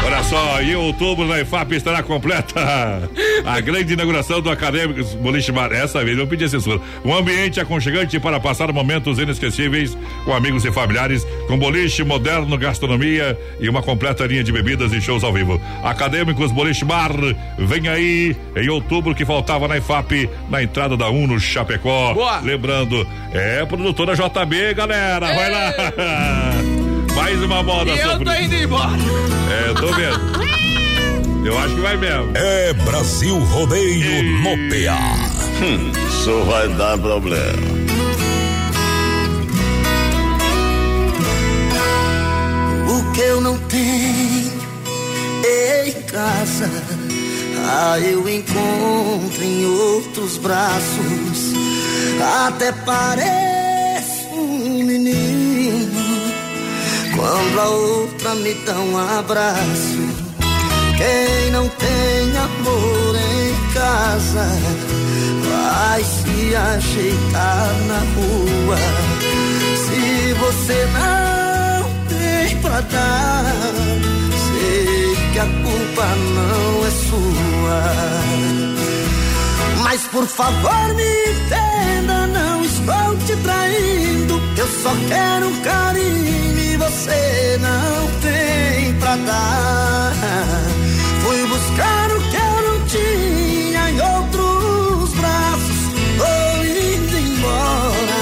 Olha 0.07 0.23
só, 0.23 0.63
em 0.63 0.77
outubro 0.77 1.27
na 1.27 1.41
IFAP 1.41 1.73
estará 1.73 2.01
completa 2.01 2.61
a 3.45 3.61
grande 3.61 3.95
inauguração 3.95 4.41
do 4.41 4.49
Acadêmicos 4.49 5.15
Boliche 5.15 5.51
Bar. 5.51 5.73
Essa 5.73 6.05
vez 6.05 6.17
eu 6.17 6.29
pedi 6.29 6.49
censura. 6.49 6.81
Um 7.05 7.13
ambiente 7.13 7.59
aconchegante 7.59 8.21
para 8.21 8.39
passar 8.39 8.73
momentos 8.73 9.19
inesquecíveis 9.19 9.99
com 10.25 10.33
amigos 10.33 10.65
e 10.65 10.71
familiares, 10.71 11.27
com 11.49 11.59
boliche 11.59 12.05
moderno, 12.05 12.57
gastronomia 12.57 13.37
e 13.59 13.69
uma 13.69 13.83
completa 13.83 14.25
linha 14.25 14.45
de 14.45 14.53
bebidas 14.53 14.93
e 14.93 15.01
shows 15.01 15.25
ao 15.25 15.33
vivo. 15.33 15.61
Acadêmicos 15.83 16.53
Boliche 16.53 16.85
Bar, 16.85 17.11
vem 17.59 17.89
aí 17.89 18.37
em 18.55 18.69
outubro 18.69 19.13
que 19.13 19.25
faltava 19.25 19.67
na 19.67 19.77
IFAP, 19.77 20.31
na 20.49 20.63
entrada 20.63 20.97
da 20.97 21.11
Uno 21.11 21.41
Chapecó. 21.41 22.15
Boa. 22.15 22.39
Lembrando, 22.39 23.05
é 23.33 23.67
produtora 23.67 24.15
JB, 24.15 24.73
galera, 24.73 25.35
vai 25.35 25.51
lá. 25.51 25.75
Mais 27.17 27.43
uma 27.43 27.63
moda 27.63 27.91
E 27.91 27.99
eu 27.99 28.23
tô 28.23 28.33
indo 28.33 28.55
embora. 28.55 28.93
É, 29.51 29.71
eu 29.71 29.75
tô 29.75 29.87
vendo. 29.95 30.37
Eu 31.47 31.59
acho 31.59 31.75
que 31.75 31.81
vai 31.81 31.97
mesmo. 31.97 32.31
É 32.35 32.73
Brasil 32.75 33.39
Rodeio 33.39 34.23
no 34.43 34.51
PA. 34.69 35.01
Isso 36.09 36.45
vai 36.45 36.69
dar 36.69 36.99
problema. 36.99 37.87
O 42.87 43.13
que 43.13 43.21
eu 43.21 43.41
não 43.41 43.59
tenho 43.61 44.57
em 45.87 46.03
casa, 46.03 46.71
ah, 47.65 47.99
eu 47.99 48.29
encontro 48.29 49.43
em 49.43 49.65
outros 49.65 50.37
braços. 50.37 51.55
Até 52.47 52.73
pareço 52.73 54.29
um 54.35 54.83
menino 54.85 55.26
quando 57.17 57.59
a 57.59 57.69
outra 57.69 58.35
me 58.37 58.55
dá 58.55 58.75
um 58.75 58.97
abraço. 59.19 60.27
Quem 60.97 61.51
não 61.51 61.69
tem 61.69 62.37
amor 62.37 63.17
em 63.17 63.73
casa 63.73 64.47
vai 65.49 66.05
se 66.05 66.55
ajeitar 66.55 67.75
na 67.89 67.99
rua. 68.15 68.79
Se 69.85 70.35
você 70.35 70.89
não 70.93 71.91
tem 72.09 72.61
pra 72.61 72.81
dar, 72.81 73.55
sei 74.47 75.17
que 75.33 75.39
a 75.39 75.47
culpa 75.47 76.07
não 76.35 76.87
é 76.87 76.91
sua. 77.09 77.83
Mas 79.83 80.03
por 80.05 80.27
favor 80.27 80.95
me 80.95 81.05
entenda, 81.31 82.27
não 82.27 82.65
estou 82.65 83.17
te 83.27 83.37
traindo. 83.43 84.41
Eu 84.57 84.67
só 84.83 84.91
quero 85.09 85.51
carinho 85.63 86.56
você 86.77 87.59
não 87.61 88.07
tem 88.21 88.95
pra 88.99 89.17
dar. 89.17 90.13
Fui 91.23 91.47
buscar 91.47 92.11
o 92.11 92.21
que 92.31 92.37
eu 92.37 92.63
não 92.69 92.87
tinha 92.87 93.91
em 93.91 94.01
outros 94.01 95.13
braços. 95.15 95.77
Tô 96.19 96.63
indo 96.63 97.19
embora. 97.19 98.21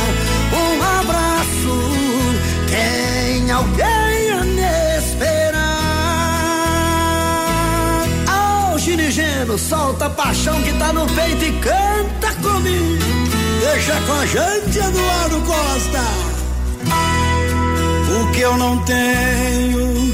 Um 0.52 0.82
abraço. 1.00 1.74
Tem 2.68 3.50
alguém 3.50 4.30
a 4.30 4.44
me 4.44 4.98
esperar? 4.98 5.54
Ô, 8.72 8.78
Girigeno, 8.78 9.58
solta 9.58 10.06
a 10.06 10.10
paixão 10.10 10.62
que 10.62 10.72
tá 10.74 10.92
no 10.92 11.06
peito 11.06 11.44
e 11.44 11.52
canta 11.60 12.32
comigo. 12.42 13.04
Deixa 13.60 14.00
com 14.02 14.12
a 14.12 14.26
gente, 14.26 14.78
Eduardo 14.78 15.40
Costa. 15.40 16.33
Que 18.34 18.40
eu 18.40 18.56
não 18.56 18.78
tenho 18.78 20.12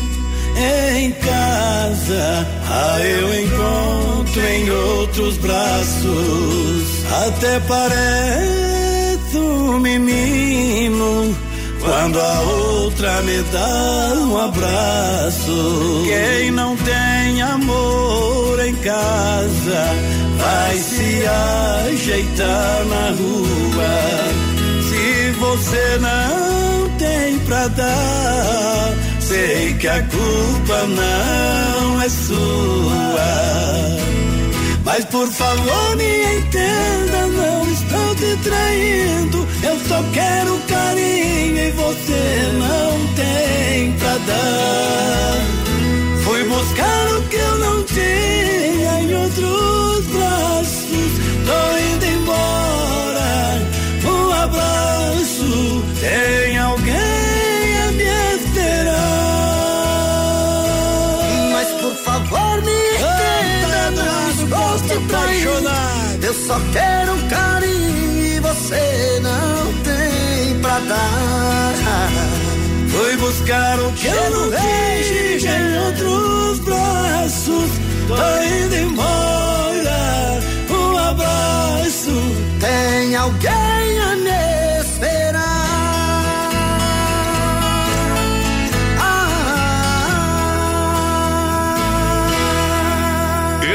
em 0.99 1.11
casa, 1.13 2.47
ah, 2.69 3.01
eu 3.01 3.43
encontro 3.43 4.41
em 4.43 4.71
outros 4.71 5.39
braços. 5.39 7.05
Até 7.27 7.61
parece 7.61 9.37
um 9.37 9.79
menino 9.79 11.35
quando 11.81 12.21
a 12.21 12.41
outra 12.43 13.23
me 13.23 13.43
dá 13.45 14.13
um 14.17 14.39
abraço. 14.39 16.03
Quem 16.05 16.51
não 16.51 16.77
tem 16.77 17.41
amor 17.41 18.61
em 18.67 18.75
casa 18.77 19.97
vai 20.37 20.77
se 20.77 21.25
ajeitar 21.89 22.85
na 22.85 23.09
rua. 23.17 24.31
Se 24.89 25.31
você 25.39 25.99
não 26.01 26.70
pra 27.51 27.67
dar, 27.67 28.95
sei 29.19 29.75
que 29.75 29.89
a 29.89 30.01
culpa 30.05 30.87
não 30.87 32.01
é 32.01 32.09
sua. 32.09 33.31
Mas 34.85 35.05
por 35.07 35.27
favor 35.27 35.97
me 35.97 36.39
entenda, 36.39 37.27
não 37.27 37.73
estou 37.73 38.15
te 38.15 38.37
traindo. 38.45 39.49
Eu 39.65 39.77
só 39.89 40.01
quero 40.13 40.61
carinho 40.69 41.59
e 41.59 41.71
você 41.73 42.53
não 42.53 43.15
tem 43.17 43.93
pra 43.99 44.17
dar. 44.29 45.37
Fui 46.23 46.45
buscar 46.45 47.09
o 47.17 47.23
que 47.23 47.37
eu 47.37 47.59
não 47.59 47.83
tinha 47.83 49.01
em 49.03 49.15
outros 49.23 50.07
braços. 50.07 51.11
Tô 51.47 51.61
indo 51.95 52.07
embora. 52.17 53.61
Um 54.05 54.33
abraço. 54.33 55.85
Tem 56.01 56.59
alguém 56.59 57.00
Quero 66.73 67.17
carinho 67.29 68.37
e 68.37 68.41
você 68.41 69.21
não 69.23 69.73
tem 69.83 70.61
pra 70.61 70.79
dar. 70.81 72.11
Fui 72.89 73.17
buscar 73.17 73.79
o 73.81 73.93
que 73.93 74.07
eu 74.07 74.31
não 74.31 74.51
vejo 74.51 75.47
em 75.47 75.79
outros 75.87 76.59
braços. 76.61 77.71
Tô 78.09 78.15
indo 78.43 78.75
embora. 78.77 80.41
Um 80.71 80.99
abraço. 80.99 82.13
Tem 82.61 83.17
alguém 83.17 84.01
a 84.01 84.17
me 84.17 84.81
esperar. 84.81 85.41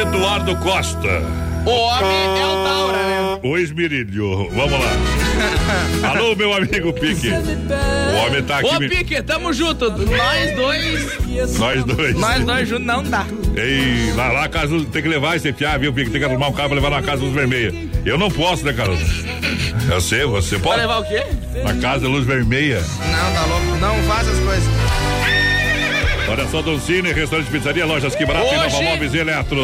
Eduardo 0.02 0.56
Costa. 0.58 1.45
O 1.66 1.70
homem 1.72 2.42
é 2.42 2.46
o 2.46 2.64
Taura, 2.64 2.98
né? 2.98 3.40
O 3.44 3.58
esmerilho. 3.58 4.50
Vamos 4.52 4.72
lá. 4.80 4.92
Alô, 6.10 6.36
meu 6.36 6.54
amigo 6.54 6.94
Pique. 6.94 7.30
O 7.30 8.26
homem 8.28 8.44
tá 8.44 8.60
aqui. 8.60 8.68
Ô, 8.76 8.80
me- 8.80 8.88
Pique, 8.90 9.22
tamo 9.24 9.52
junto. 9.52 9.90
Nós 9.92 10.56
dois. 10.56 11.58
Nós 11.58 11.84
dois. 11.84 12.16
Nós 12.16 12.44
dois 12.46 12.68
juntos 12.70 12.86
não 12.86 13.04
dá. 13.04 13.26
Ei, 13.58 14.14
lá, 14.16 14.32
lá 14.32 14.44
a 14.46 14.50
casa 14.50 14.78
tem 14.92 15.02
que 15.02 15.08
levar 15.08 15.36
esse 15.36 15.52
piá, 15.52 15.78
viu, 15.78 15.92
Pique? 15.94 16.12
Tem 16.12 16.20
que 16.20 16.26
arrumar 16.26 16.50
um 16.50 16.54
carro 16.54 16.70
pra 16.70 16.76
levar 16.76 16.90
na 16.92 17.02
casa 17.02 17.22
Luz 17.24 17.34
Vermelha. 17.34 17.74
Eu 18.06 18.18
não 18.18 18.30
posso, 18.30 18.64
né, 18.64 18.72
Carlos? 18.74 19.00
Eu 19.92 20.00
sei, 20.02 20.26
você 20.26 20.56
Vai 20.58 20.64
pode? 20.64 20.82
levar 20.82 21.00
o 21.00 21.04
quê? 21.06 21.24
Na 21.64 21.74
casa 21.76 22.08
Luz 22.08 22.26
Vermelha. 22.26 22.82
Não, 22.82 23.34
tá 23.34 23.46
louco. 23.48 23.78
Não 23.80 23.96
faz 24.04 24.28
as 24.28 24.40
coisas. 24.40 24.70
Olha 26.28 26.48
só, 26.48 26.62
Doncini, 26.62 27.12
restaurante 27.14 27.50
pizzaria, 27.52 27.86
lojas 27.86 28.16
que 28.16 28.26
barato 28.26 28.48
e 28.48 28.56
Nova 28.56 28.66
Hoje- 28.68 28.84
Móveis 28.84 29.14
e 29.14 29.18
Eletro. 29.20 29.60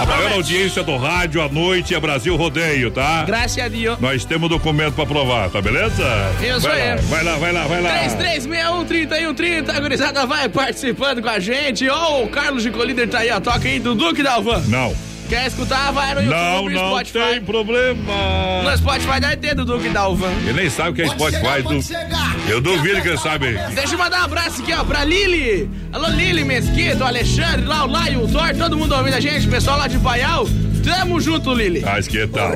A 0.00 0.06
maior 0.06 0.32
audiência 0.32 0.82
do 0.82 0.96
rádio 0.96 1.42
à 1.42 1.48
noite 1.48 1.94
é 1.94 2.00
Brasil 2.00 2.34
Rodeio, 2.34 2.90
tá? 2.90 3.24
Graças 3.24 3.58
a 3.62 3.68
Deus. 3.68 3.98
Nós 4.00 4.24
temos 4.24 4.48
documento 4.48 4.94
pra 4.94 5.04
provar, 5.04 5.50
tá 5.50 5.60
beleza? 5.60 6.02
Isso 6.40 6.60
vai 6.60 6.80
aí. 6.80 6.96
Lá, 6.96 7.02
vai 7.02 7.24
lá, 7.24 7.36
vai 7.36 7.52
lá, 7.52 7.66
vai 7.66 7.82
lá. 7.82 7.90
3361-3130, 7.90 9.70
a 9.76 9.80
gurizada 9.80 10.26
vai 10.26 10.48
participando 10.48 11.20
com 11.22 11.28
a 11.28 11.38
gente. 11.38 11.88
Ó, 11.88 12.22
o 12.24 12.28
Carlos 12.28 12.62
de 12.62 12.70
Colíder 12.70 13.08
tá 13.08 13.18
aí, 13.18 13.30
ó. 13.30 13.38
Toca 13.40 13.68
aí, 13.68 13.78
Dudu 13.78 14.14
que 14.14 14.22
Dalvan. 14.22 14.62
Não. 14.68 14.94
Quer 15.28 15.48
escutar? 15.48 15.90
Vai 15.92 16.14
no 16.14 16.22
Não, 16.22 16.54
YouTube, 16.56 16.74
não 16.74 16.88
Spotify. 16.90 17.18
tem 17.18 17.40
problema. 17.42 18.62
No 18.62 18.76
Spotify 18.76 19.20
deve 19.20 19.36
ter 19.36 19.54
Dudu 19.54 19.78
que 19.80 19.88
Dalvan. 19.88 20.30
Ele 20.44 20.52
nem 20.52 20.70
sabe 20.70 20.90
o 20.90 20.94
que 20.94 21.02
é 21.02 21.08
Spotify. 21.08 21.62
Du... 21.62 22.50
Eu 22.50 22.60
duvido 22.60 23.02
que 23.02 23.08
ele 23.08 23.18
sabe. 23.18 23.58
Deixa 23.74 23.94
eu 23.94 23.98
mandar 23.98 24.20
um 24.20 24.24
abraço 24.24 24.62
aqui, 24.62 24.72
ó, 24.72 24.84
pra 24.84 25.04
Lili. 25.04 25.68
Alô, 25.92 26.08
Lili 26.08 26.44
Mesquita, 26.44 27.04
o 27.04 27.06
Alexandre, 27.06 27.66
lá 27.66 27.84
o 27.84 27.90
Laio, 27.90 28.24
o 28.24 28.28
Thor, 28.28 28.54
todo 28.56 28.76
mundo 28.76 28.94
ouvindo 28.94 29.14
a 29.14 29.20
gente, 29.20 29.48
pessoal 29.48 29.78
lá 29.78 29.88
de 29.88 29.98
Paial. 29.98 30.46
Tamo 30.84 31.20
junto, 31.20 31.52
Lili. 31.52 31.82
Ah, 31.84 32.00
que 32.00 32.24
tal? 32.28 32.52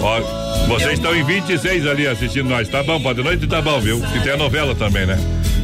Ó, 0.00 0.66
vocês 0.68 0.94
estão 0.94 1.14
em 1.14 1.22
26 1.22 1.86
ali 1.86 2.06
assistindo 2.06 2.48
nós. 2.48 2.66
Tá 2.68 2.82
bom, 2.82 2.98
pode 3.00 3.22
noite 3.22 3.46
tá 3.46 3.60
bom, 3.60 3.78
viu? 3.78 4.00
Que 4.00 4.20
tem 4.20 4.32
a 4.32 4.36
novela 4.38 4.74
também, 4.74 5.04
né? 5.04 5.16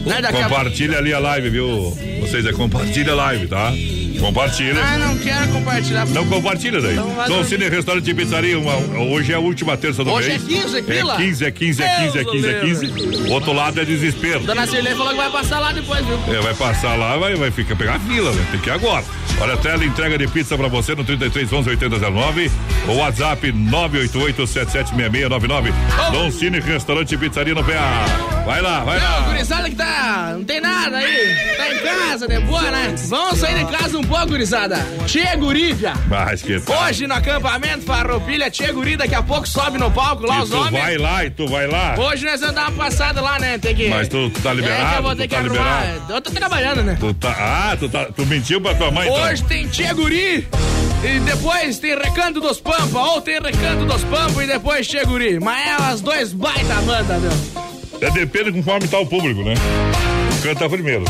Né, 0.05 0.21
Compartilha 0.31 0.99
ali 0.99 1.15
a 1.15 1.19
live, 1.19 1.49
viu? 1.49 1.97
Vocês 2.21 2.45
é 2.45 2.53
compartilha 2.53 3.13
a 3.13 3.17
live, 3.17 3.47
tá? 3.47 3.73
Compartilha. 4.21 4.81
Ah, 4.83 4.99
não 4.99 5.19
quero 5.19 5.49
compartilhar. 5.49 6.07
Não 6.07 6.27
compartilha 6.27 6.81
daí. 6.81 6.93
Então 6.95 7.09
vai 7.11 7.29
Dom. 7.29 7.45
Cine 7.45 7.69
Restaurante 7.69 8.11
e 8.11 8.15
Pizzaria, 8.15 8.59
uma- 8.59 8.75
hoje 9.03 9.33
é 9.33 9.35
a 9.37 9.39
última 9.39 9.77
terça 9.77 10.03
do 10.05 10.11
Hoje 10.13 10.29
mês. 10.31 10.43
é 10.43 10.47
15, 10.47 10.83
pila? 10.83 11.15
É 11.15 11.17
15, 11.17 11.45
é 11.45 11.51
15, 11.51 11.83
é 11.83 11.89
15, 12.01 12.19
é 12.19 12.25
15, 12.25 12.49
é 12.49 12.61
15. 12.61 13.31
Outro 13.31 13.53
lado 13.53 13.81
é 13.81 13.85
desespero. 13.85 14.41
Dona 14.41 14.67
Cirlei 14.67 14.95
falou 14.95 15.11
que 15.13 15.17
vai 15.19 15.31
passar 15.31 15.59
lá 15.61 15.73
depois, 15.73 16.05
viu? 16.07 16.19
É, 16.35 16.41
vai 16.41 16.55
passar 16.55 16.97
lá, 16.97 17.17
vai, 17.17 17.35
vai 17.35 17.51
ficar, 17.51 17.77
pegar 17.77 17.95
a 17.97 18.01
fila, 18.01 18.33
né? 18.33 18.47
Tem 18.51 18.61
que 18.61 18.69
ir 18.69 18.73
agora. 18.73 19.05
Olha, 19.41 19.57
tela 19.57 19.85
entrega 19.85 20.17
de 20.17 20.27
pizza 20.29 20.57
pra 20.57 20.69
você 20.69 20.95
no 20.95 21.05
33 21.05 21.53
11 21.53 21.69
8009 21.71 22.51
ou 22.89 22.97
WhatsApp 22.99 23.51
988 23.53 24.47
776699. 24.47 25.73
Dom 26.13 26.31
Cine 26.31 26.61
Restaurante 26.61 27.15
e 27.15 27.19
Pizzaria 27.19 27.55
no 27.55 27.65
PA. 27.65 28.34
Vai 28.45 28.61
lá, 28.61 28.81
vai 28.85 29.01
Não, 29.01 29.07
lá. 29.07 29.21
gurizada 29.29 29.71
que 29.71 29.75
tá. 29.77 30.33
Não 30.35 30.45
tem 30.45 30.61
nada 30.61 30.99
aí. 30.99 31.35
Tá 31.57 31.73
em 31.73 31.79
casa, 31.79 32.29
de 32.29 32.39
boa, 32.41 32.63
né? 32.71 32.95
Vamos 33.09 33.39
sair 33.39 33.65
de 33.65 33.73
casa 33.73 33.99
um 33.99 34.03
pouco, 34.05 34.27
gurizada. 34.27 34.77
Tchê 35.07 35.35
Gurívia. 35.37 35.95
Mas 36.09 36.43
que 36.43 36.61
tal? 36.61 36.85
Hoje 36.85 37.07
no 37.07 37.15
acampamento 37.15 37.85
Farroupilha, 37.87 38.51
Tchê 38.51 38.71
Guri, 38.71 38.97
daqui 38.99 39.15
a 39.15 39.23
pouco 39.23 39.49
sobe 39.49 39.79
no 39.79 39.91
palco 39.91 40.27
lá 40.27 40.41
E 40.41 40.43
os 40.43 40.51
tu 40.51 40.57
homens. 40.59 40.73
vai 40.85 40.99
lá 40.99 41.25
e 41.25 41.31
tu 41.31 41.47
vai 41.49 41.67
lá. 41.67 41.95
Hoje 41.99 42.27
nós 42.27 42.39
vamos 42.41 42.55
dar 42.55 42.69
uma 42.69 42.85
passada 42.85 43.21
lá, 43.23 43.39
né? 43.39 43.57
Tem 43.57 43.75
que. 43.75 43.89
Mas 43.89 44.09
tu 44.09 44.29
tá 44.43 44.53
liberado? 44.53 44.83
É 44.83 44.91
que 44.93 44.99
eu 44.99 45.03
vou 45.03 45.13
Tu 45.13 45.17
ter 45.19 45.29
que 45.29 45.35
tá 45.35 45.41
arrumar. 45.41 45.81
liberado? 45.81 46.13
Eu 46.13 46.21
tô 46.21 46.31
trabalhando, 46.31 46.83
né? 46.83 46.97
Tu 47.01 47.15
tá, 47.15 47.31
ah, 47.39 47.77
tu, 47.79 47.89
tá, 47.89 48.05
tu 48.15 48.27
mentiu 48.27 48.61
pra 48.61 48.75
tua 48.75 48.91
mãe, 48.91 49.09
então? 49.09 49.23
Hoje 49.25 49.43
tem 49.45 49.67
Tchê 49.69 49.93
Guri. 49.95 50.47
E 51.03 51.21
depois 51.21 51.79
tem 51.79 51.97
Recanto 51.99 52.41
dos 52.41 52.61
Pampa, 52.61 52.99
ou 52.99 53.21
tem 53.23 53.41
Recanto 53.41 53.87
dos 53.87 54.05
Pampa 54.05 54.45
e 54.45 54.47
depois 54.47 54.87
Tchê 54.87 55.03
Guri. 55.07 55.41
Mas 55.41 55.67
é 55.67 55.73
as 55.93 56.01
dois 56.03 56.33
baita 56.35 56.75
banda, 56.83 57.19
meu. 57.19 57.64
É, 58.05 58.11
depende 58.11 58.53
conforme 58.53 58.87
tá 58.87 58.99
o 58.99 59.07
público, 59.07 59.43
né? 59.43 59.55
Canta 60.43 60.69
primeiro. 60.69 61.05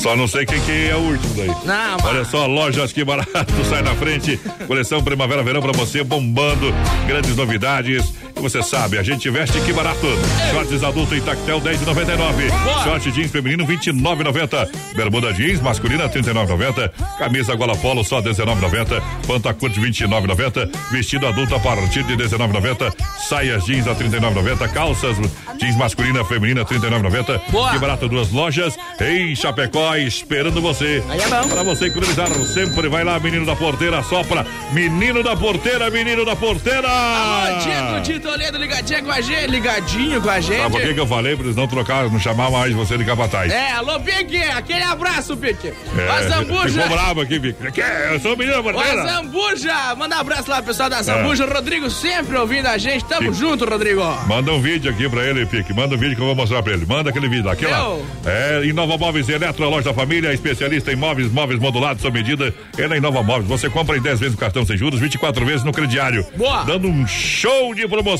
Só 0.00 0.16
não 0.16 0.26
sei 0.26 0.44
quem 0.44 0.60
que 0.60 0.88
é 0.88 0.96
o 0.96 0.98
último 0.98 1.34
daí. 1.34 1.48
Não, 1.64 1.96
Olha 2.04 2.24
só, 2.24 2.46
lojas 2.46 2.92
que 2.92 3.04
barato, 3.04 3.32
sai 3.70 3.80
na 3.80 3.94
frente. 3.94 4.40
Coleção 4.66 5.02
Primavera 5.04 5.44
Verão 5.44 5.62
pra 5.62 5.70
você, 5.70 6.02
bombando. 6.02 6.74
Grandes 7.06 7.36
novidades. 7.36 8.12
Você 8.36 8.62
sabe, 8.62 8.98
a 8.98 9.02
gente 9.02 9.30
veste 9.30 9.58
que 9.60 9.72
barato. 9.72 10.06
Shorts 10.50 10.82
adulto 10.84 11.14
em 11.14 11.20
tactel 11.20 11.60
10,99. 11.60 12.84
Short 12.84 13.10
jeans 13.12 13.30
feminino 13.30 13.66
29,90. 13.66 14.94
Bermuda 14.94 15.32
jeans 15.32 15.60
masculina 15.60 16.08
39,90. 16.08 16.90
Camisa 17.18 17.54
gola 17.54 17.76
polo 17.76 18.04
só 18.04 18.20
19,90. 18.20 19.02
Pantacurte 19.26 19.80
29,90. 19.80 20.70
Vestido 20.90 21.26
adulto 21.26 21.54
a 21.54 21.60
partir 21.60 22.02
de 22.02 22.16
19,90. 22.16 22.94
Saias 23.28 23.64
jeans 23.64 23.86
a 23.86 23.94
39,90. 23.94 24.68
Calças 24.72 25.16
jeans 25.58 25.76
masculina 25.76 26.24
feminina 26.24 26.64
39,90. 26.64 27.70
Que 27.72 27.78
barato 27.78 28.08
duas 28.08 28.30
lojas 28.30 28.76
em 29.00 29.34
Chapecó 29.34 29.96
esperando 29.96 30.60
você. 30.60 31.02
Aí 31.08 31.20
é 31.20 31.28
bom. 31.28 31.48
Pra 31.48 31.62
você 31.62 31.86
economizar 31.86 32.28
sempre 32.52 32.88
vai 32.88 33.04
lá, 33.04 33.18
menino 33.18 33.46
da 33.46 33.56
porteira, 33.56 34.02
sopra. 34.02 34.44
Menino 34.72 35.22
da 35.22 35.36
porteira, 35.36 35.90
menino 35.90 36.24
da 36.24 36.36
porteira. 36.36 36.88
Alô, 36.88 37.58
Diego 37.58 38.00
de 38.00 38.23
Toledo, 38.24 38.56
ligadinho 38.56 39.04
com 39.04 39.12
a 39.12 39.20
gente, 39.20 39.46
ligadinho 39.48 40.22
com 40.22 40.30
a 40.30 40.40
gente. 40.40 40.56
Sabe 40.56 40.70
por 40.70 40.80
que, 40.80 40.94
que 40.94 41.00
eu 41.00 41.06
falei? 41.06 41.36
Pra 41.36 41.44
eles 41.44 41.56
não 41.56 41.68
trocar, 41.68 42.08
não 42.08 42.18
chamar 42.18 42.50
mais 42.50 42.72
você 42.72 42.96
de 42.96 43.04
capataz. 43.04 43.52
É, 43.52 43.72
alô, 43.72 44.00
Pique, 44.00 44.38
aquele 44.38 44.82
abraço, 44.82 45.36
Pique. 45.36 45.68
É, 45.68 46.08
Ó, 46.08 46.28
Zambuja. 46.28 46.82
Ficou 46.82 46.96
bravo 46.96 47.20
aqui, 47.20 47.38
Vic. 47.38 47.70
Que? 47.70 47.82
Eu 47.82 48.18
sou 48.20 48.32
o 48.32 48.38
menino 48.38 48.62
porteira. 48.62 49.02
Zambuja. 49.04 49.94
Manda 49.96 50.16
um 50.16 50.20
abraço 50.20 50.50
lá, 50.50 50.62
pessoal 50.62 50.88
da 50.88 51.02
Zambuja. 51.02 51.44
Rodrigo 51.44 51.90
sempre 51.90 52.34
ouvindo 52.38 52.66
a 52.66 52.78
gente. 52.78 53.04
Tamo 53.04 53.30
junto, 53.34 53.66
Rodrigo. 53.66 54.00
Manda 54.26 54.50
um 54.52 54.60
vídeo 54.60 54.90
aqui 54.90 55.06
pra 55.06 55.22
ele, 55.22 55.44
Pique. 55.44 55.74
Manda 55.74 55.94
um 55.94 55.98
vídeo 55.98 56.16
que 56.16 56.22
eu 56.22 56.26
vou 56.26 56.34
mostrar 56.34 56.62
pra 56.62 56.72
ele. 56.72 56.86
Manda 56.86 57.10
aquele 57.10 57.28
vídeo. 57.28 57.50
Aqui 57.50 57.66
lá. 57.66 57.94
É, 58.24 58.64
Inova 58.64 58.96
Móveis 58.96 59.28
Eletro, 59.28 59.62
a 59.66 59.68
loja 59.68 59.90
da 59.90 59.94
família, 59.94 60.32
especialista 60.32 60.90
em 60.90 60.96
móveis, 60.96 61.30
móveis 61.30 61.60
modulados, 61.60 62.00
sob 62.00 62.18
medida. 62.18 62.54
É 62.78 62.88
na 62.88 62.96
Inova 62.96 63.22
Móveis. 63.22 63.48
Você 63.48 63.68
compra 63.68 63.98
em 63.98 64.00
10 64.00 64.18
vezes 64.18 64.34
no 64.34 64.40
cartão 64.40 64.64
sem 64.64 64.78
juros, 64.78 64.98
24 64.98 65.44
vezes 65.44 65.62
no 65.62 65.72
crediário. 65.72 66.26
Boa. 66.34 66.64
Dando 66.64 66.88
um 66.88 67.06
show 67.06 67.74
de 67.74 67.86
promoção 67.86 68.13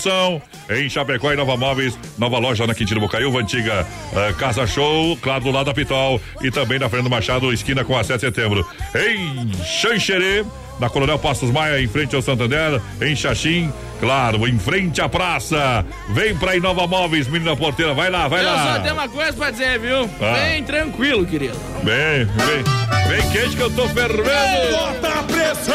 em 0.71 0.89
Chapecó 0.89 1.33
e 1.33 1.37
Nova 1.37 1.57
Móveis. 1.57 1.99
Nova 2.19 2.39
loja 2.39 2.67
na 2.67 2.75
Quintino 2.75 3.01
Bocaiúva, 3.01 3.41
antiga 3.41 3.87
eh, 4.15 4.33
Casa 4.39 4.67
Show, 4.67 5.17
claro, 5.19 5.45
do 5.45 5.51
lado 5.51 5.67
da 5.67 5.75
Pitol. 5.75 6.21
E 6.43 6.51
também 6.51 6.79
na 6.79 6.89
Fernando 6.89 7.11
Machado, 7.11 7.53
esquina 7.53 7.85
com 7.85 7.97
a 7.97 8.03
7 8.05 8.21
de 8.21 8.27
setembro. 8.27 8.67
Em 8.95 9.53
Xanxerê. 9.65 10.45
Na 10.81 10.91
Coronel 10.91 11.21
Passos 11.21 11.53
Maia, 11.53 11.81
em 11.81 11.87
frente 11.87 12.17
ao 12.17 12.21
Santander, 12.21 12.81
em 13.01 13.15
Xaxim, 13.15 13.73
claro, 14.01 14.45
em 14.49 14.59
frente 14.59 15.01
à 15.01 15.09
praça. 15.09 15.87
Vem 16.09 16.35
pra 16.37 16.57
Inova 16.57 16.85
Móveis, 16.85 17.29
menina 17.29 17.55
porteira, 17.55 17.95
vai 17.95 18.11
lá, 18.11 18.27
vai 18.27 18.41
Eu 18.41 18.47
lá. 18.47 18.75
só 18.75 18.81
tenho 18.81 18.95
uma 18.95 19.09
coisa 19.09 19.33
pra 19.35 19.53
dizer, 19.53 19.79
viu? 19.79 20.11
Ah. 20.21 20.33
Bem 20.35 20.65
tranquilo, 20.65 21.25
querido. 21.25 21.57
Vem, 21.85 22.25
vem. 22.25 22.65
Vem 23.09 23.31
quente 23.31 23.55
que 23.57 23.63
eu 23.63 23.71
tô 23.71 23.89
fervendo. 23.91 24.73
Bota 24.73 25.21
a 25.21 25.23
pressão! 25.23 25.75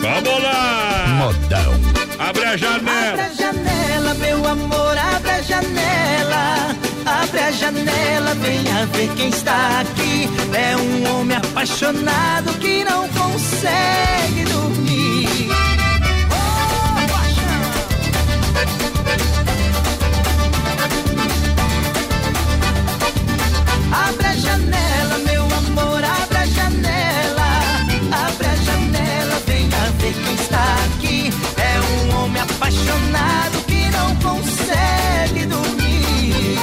Vamos 0.00 0.42
lá. 0.42 1.04
Modão. 1.18 1.79
Abre 2.20 2.44
a 2.44 2.54
janela. 2.54 3.08
Abre 3.08 3.22
a 3.22 3.30
janela, 3.30 4.14
meu 4.14 4.46
amor, 4.46 4.98
abre 4.98 5.30
a 5.30 5.40
janela. 5.40 6.76
Abre 7.06 7.40
a 7.40 7.50
janela, 7.50 8.34
venha 8.34 8.84
ver 8.92 9.08
quem 9.16 9.30
está 9.30 9.80
aqui. 9.80 10.28
É 10.54 10.76
um 10.76 11.18
homem 11.18 11.38
apaixonado 11.38 12.52
que 12.60 12.84
não 12.84 13.08
consegue 13.08 14.44
dormir. 14.44 15.69
Apaixonado 32.70 33.58
que 33.66 33.90
não 33.90 34.14
consegue 34.16 35.46
dormir. 35.46 36.56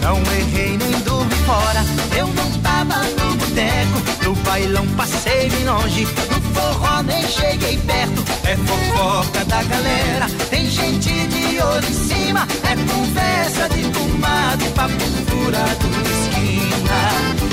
Não 0.00 0.18
errei 0.18 0.76
nem 0.76 1.00
dormi 1.02 1.34
fora, 1.46 1.84
eu 2.16 2.26
não 2.26 2.50
tava 2.60 2.96
no 2.96 3.36
boteco. 3.36 4.24
No 4.24 4.34
bailão 4.42 4.86
passei 4.96 5.48
bem 5.50 5.64
longe, 5.64 6.04
no 6.04 6.40
forró 6.52 7.02
nem 7.02 7.26
cheguei 7.28 7.78
perto. 7.78 8.24
É 8.44 8.56
fofoca 8.56 9.44
da 9.44 9.62
galera, 9.62 10.26
tem 10.50 10.68
gente 10.68 11.08
de 11.28 11.62
olho 11.62 11.88
em 11.88 12.08
cima. 12.08 12.48
É 12.64 12.92
conversa 12.92 13.68
de 13.68 13.82
comadre, 13.96 14.68
papo 14.70 14.94
furado 15.28 15.86
esquina. 16.10 16.98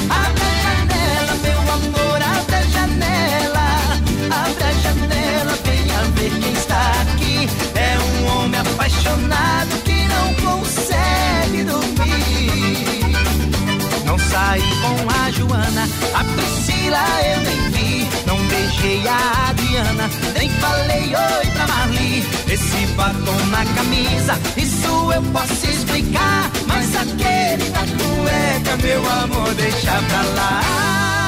Abre 0.09 0.43
a 0.43 0.55
janela, 0.63 1.35
meu 1.43 1.61
amor, 1.73 2.21
abre 2.21 2.55
a 2.55 2.61
janela. 2.63 3.67
Abre 4.31 4.63
a 4.63 4.68
ver 6.19 6.31
quem 6.39 6.53
está 6.53 6.91
aqui. 7.01 7.49
É 7.75 7.97
um 7.99 8.27
homem 8.27 8.59
apaixonado 8.59 9.81
que 9.83 10.05
não 10.07 10.33
consegue 10.35 11.63
dormir. 11.63 13.15
Não 14.05 14.19
saí 14.19 14.61
com 14.81 14.95
a 15.09 15.31
Joana, 15.31 15.87
a 16.13 16.23
Priscila 16.23 17.03
eu 17.23 17.39
nem 17.41 17.69
vi. 17.71 18.09
Não 18.25 18.37
beijei 18.47 19.07
a 19.07 19.49
Adriana, 19.49 20.09
nem 20.37 20.49
falei 20.49 21.15
oi 21.15 21.45
pra 21.53 21.67
Marli. 21.67 22.25
Esse 22.47 22.85
batom 22.95 23.45
na 23.49 23.65
camisa, 23.75 24.37
isso 24.57 25.11
eu 25.13 25.21
posso 25.31 25.65
explicar. 25.65 26.49
Mas 26.67 26.95
aquele 26.95 27.69
da 27.69 27.79
cueca, 27.79 28.77
meu 28.83 29.09
amor, 29.09 29.53
deixa 29.55 30.01
pra 30.09 30.21
lá. 30.35 31.18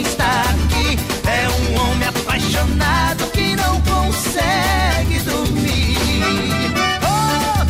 Quem 0.00 0.02
está 0.02 0.42
aqui. 0.42 0.98
É 1.28 1.48
um 1.48 1.80
homem 1.80 2.08
apaixonado 2.08 3.26
que 3.32 3.54
não 3.56 3.80
consegue 3.82 5.18
dormir. 5.20 6.72
Oh! 7.02 7.64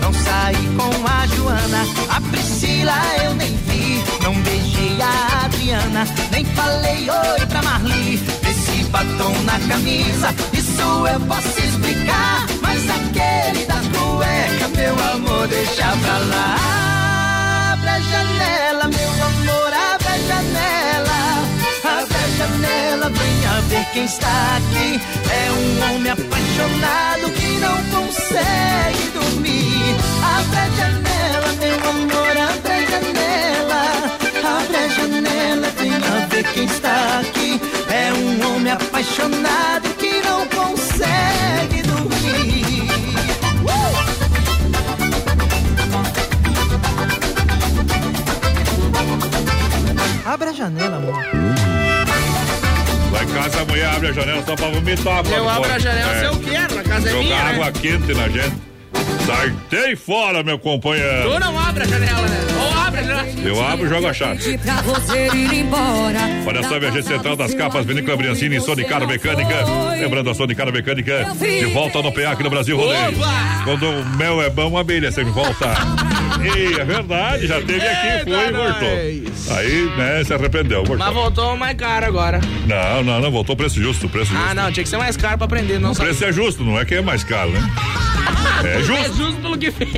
Não 0.00 0.12
saí 0.12 0.68
com 0.76 1.06
a 1.06 1.26
Joana, 1.26 1.86
a 2.08 2.20
Priscila 2.20 2.94
eu 3.24 3.34
nem 3.34 3.56
vi. 3.56 4.04
Não 4.22 4.34
beijei 4.42 4.96
a 5.02 5.44
Adriana, 5.44 6.06
nem 6.30 6.44
falei 6.44 7.10
oi 7.10 7.46
pra 7.46 7.62
Marli. 7.62 8.20
Esse 8.48 8.84
batom 8.84 9.34
na 9.44 9.58
camisa, 9.68 10.34
isso 10.52 11.06
eu 11.06 11.20
posso 11.20 11.58
explicar. 11.58 12.53
Meu 15.44 15.48
amor, 15.48 15.48
deixa 15.48 15.96
pra 15.96 16.18
lá. 16.18 16.56
Abre 17.72 17.88
a 17.88 18.00
janela, 18.00 18.88
meu 18.88 19.12
amor, 19.24 19.72
abre 19.72 20.08
a 20.08 20.18
janela. 20.18 21.18
Abre 21.84 22.16
a 22.16 22.28
janela, 22.38 23.10
venha 23.10 23.60
ver 23.68 23.84
quem 23.92 24.04
está 24.04 24.56
aqui. 24.56 25.00
É 25.30 25.50
um 25.52 25.94
homem 25.94 26.12
apaixonado 26.12 27.30
que 27.32 27.58
não 27.58 27.76
consegue 27.94 29.10
dormir. 29.12 29.96
Abre 30.38 30.58
a 30.58 30.68
janela, 30.78 31.52
meu 31.60 31.90
amor, 31.90 32.36
abre 32.36 32.72
a 32.72 32.84
janela. 32.90 33.80
Abre 34.58 34.76
a 34.76 34.88
janela, 34.88 35.68
venha 35.76 36.26
ver 36.28 36.44
quem 36.52 36.64
está 36.64 37.20
aqui. 37.20 37.60
É 37.90 38.12
um 38.12 38.54
homem 38.54 38.72
apaixonado 38.72 39.83
Abre 50.34 50.48
a 50.48 50.52
janela, 50.52 50.96
amor. 50.96 51.14
Lá 53.12 53.22
em 53.22 53.26
casa 53.28 53.60
a 53.60 53.64
mulher 53.66 53.86
abre 53.86 54.08
a 54.08 54.12
janela 54.12 54.42
só 54.44 54.56
pra 54.56 54.68
vomitar. 54.68 55.24
Eu 55.32 55.48
abro 55.48 55.72
a 55.72 55.78
janela 55.78 56.12
É. 56.12 56.18
se 56.18 56.24
eu 56.24 56.36
quero, 56.40 56.78
a 56.80 56.82
casa 56.82 57.08
é 57.08 57.12
Jogar 57.12 57.22
minha, 57.24 57.44
né? 57.44 57.50
água 57.52 57.70
quente 57.72 58.14
na 58.14 58.28
gente. 58.28 58.54
Sartei 59.24 59.94
fora, 59.94 60.42
meu 60.42 60.58
companheiro. 60.58 61.30
Tu 61.32 61.38
não 61.38 61.56
abre 61.58 61.84
a 61.84 61.86
janela, 61.86 62.20
né? 62.26 62.38
Ou 62.60 62.80
abre 62.80 63.00
a 63.00 63.02
janela. 63.04 63.24
Eu 63.48 63.64
abro 63.64 63.86
e 63.86 63.88
jogo 63.88 64.06
a 64.08 64.12
chave. 64.12 64.58
Olha 66.46 66.62
só, 66.68 66.78
minha 66.80 66.90
gente 66.90 67.06
central 67.06 67.36
das 67.36 67.54
capas, 67.54 67.86
Vinícola 67.86 68.16
Briancini 68.16 68.56
e 68.56 68.60
Sonicara 68.60 69.06
Mecânica. 69.06 69.54
Lembrando 70.00 70.30
a 70.30 70.34
Sonicara 70.34 70.72
Mecânica, 70.72 71.26
de 71.38 71.64
volta 71.66 72.02
no 72.02 72.10
PA 72.12 72.32
aqui 72.32 72.42
no 72.42 72.50
Brasil 72.50 72.76
Rodeio. 72.76 73.16
Quando 73.64 73.88
o 73.88 74.04
mel 74.16 74.42
é 74.42 74.50
bom, 74.50 74.76
a 74.76 74.80
abelha 74.80 75.12
sempre 75.12 75.30
volta. 75.32 75.74
E 76.42 76.80
é 76.80 76.84
verdade, 76.84 77.46
já 77.46 77.60
teve 77.60 77.86
aqui, 77.86 78.24
foi 78.30 78.48
e 78.48 78.52
voltou. 78.52 79.56
Aí, 79.56 79.90
né, 79.96 80.24
se 80.24 80.32
arrependeu. 80.34 80.78
voltou. 80.84 80.98
Mas 80.98 81.14
voltou 81.14 81.56
mais 81.56 81.76
caro 81.76 82.06
agora. 82.06 82.40
Não, 82.66 83.02
não, 83.02 83.20
não, 83.20 83.30
voltou 83.30 83.54
preço 83.56 83.80
justo, 83.82 84.08
preço 84.08 84.32
justo. 84.32 84.46
Ah, 84.50 84.54
não, 84.54 84.70
tinha 84.72 84.82
que 84.84 84.88
ser 84.90 84.96
mais 84.98 85.16
caro 85.16 85.36
pra 85.38 85.44
aprender, 85.46 85.78
não 85.78 85.90
O 85.90 85.94
sabe? 85.94 86.08
preço 86.08 86.24
é 86.24 86.32
justo, 86.32 86.64
não 86.64 86.78
é 86.78 86.84
que 86.84 86.94
é 86.94 87.02
mais 87.02 87.22
caro, 87.24 87.50
né? 87.50 87.60
É 88.64 88.82
justo. 88.82 89.04
É 89.04 89.12
justo 89.12 89.40
pelo 89.42 89.58
que 89.58 89.70
fez. 89.70 89.90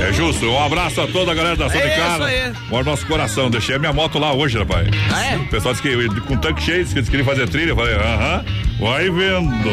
É 0.00 0.12
justo. 0.12 0.46
Um 0.46 0.64
abraço 0.64 1.00
a 1.00 1.06
toda 1.06 1.32
a 1.32 1.34
galera 1.34 1.56
da 1.56 1.68
Sonicara. 1.68 1.92
É 1.92 2.14
isso 2.14 2.22
aí. 2.22 2.52
Mora 2.68 2.84
nosso 2.84 3.06
coração. 3.06 3.50
Deixei 3.50 3.74
a 3.74 3.78
minha 3.78 3.92
moto 3.92 4.18
lá 4.18 4.32
hoje, 4.32 4.58
rapaz. 4.58 4.88
Ah, 5.12 5.24
é? 5.24 5.36
O 5.36 5.46
pessoal 5.48 5.74
disse 5.74 5.82
que 5.82 6.20
com 6.22 6.36
tanque 6.36 6.62
cheio, 6.62 6.82
disse 6.82 6.92
que 6.94 7.00
eles 7.00 7.08
queriam 7.08 7.26
fazer 7.26 7.48
trilha. 7.48 7.70
Eu 7.70 7.76
falei, 7.76 7.94
aham, 7.94 8.44
vai 8.80 9.10
vendo. 9.10 9.70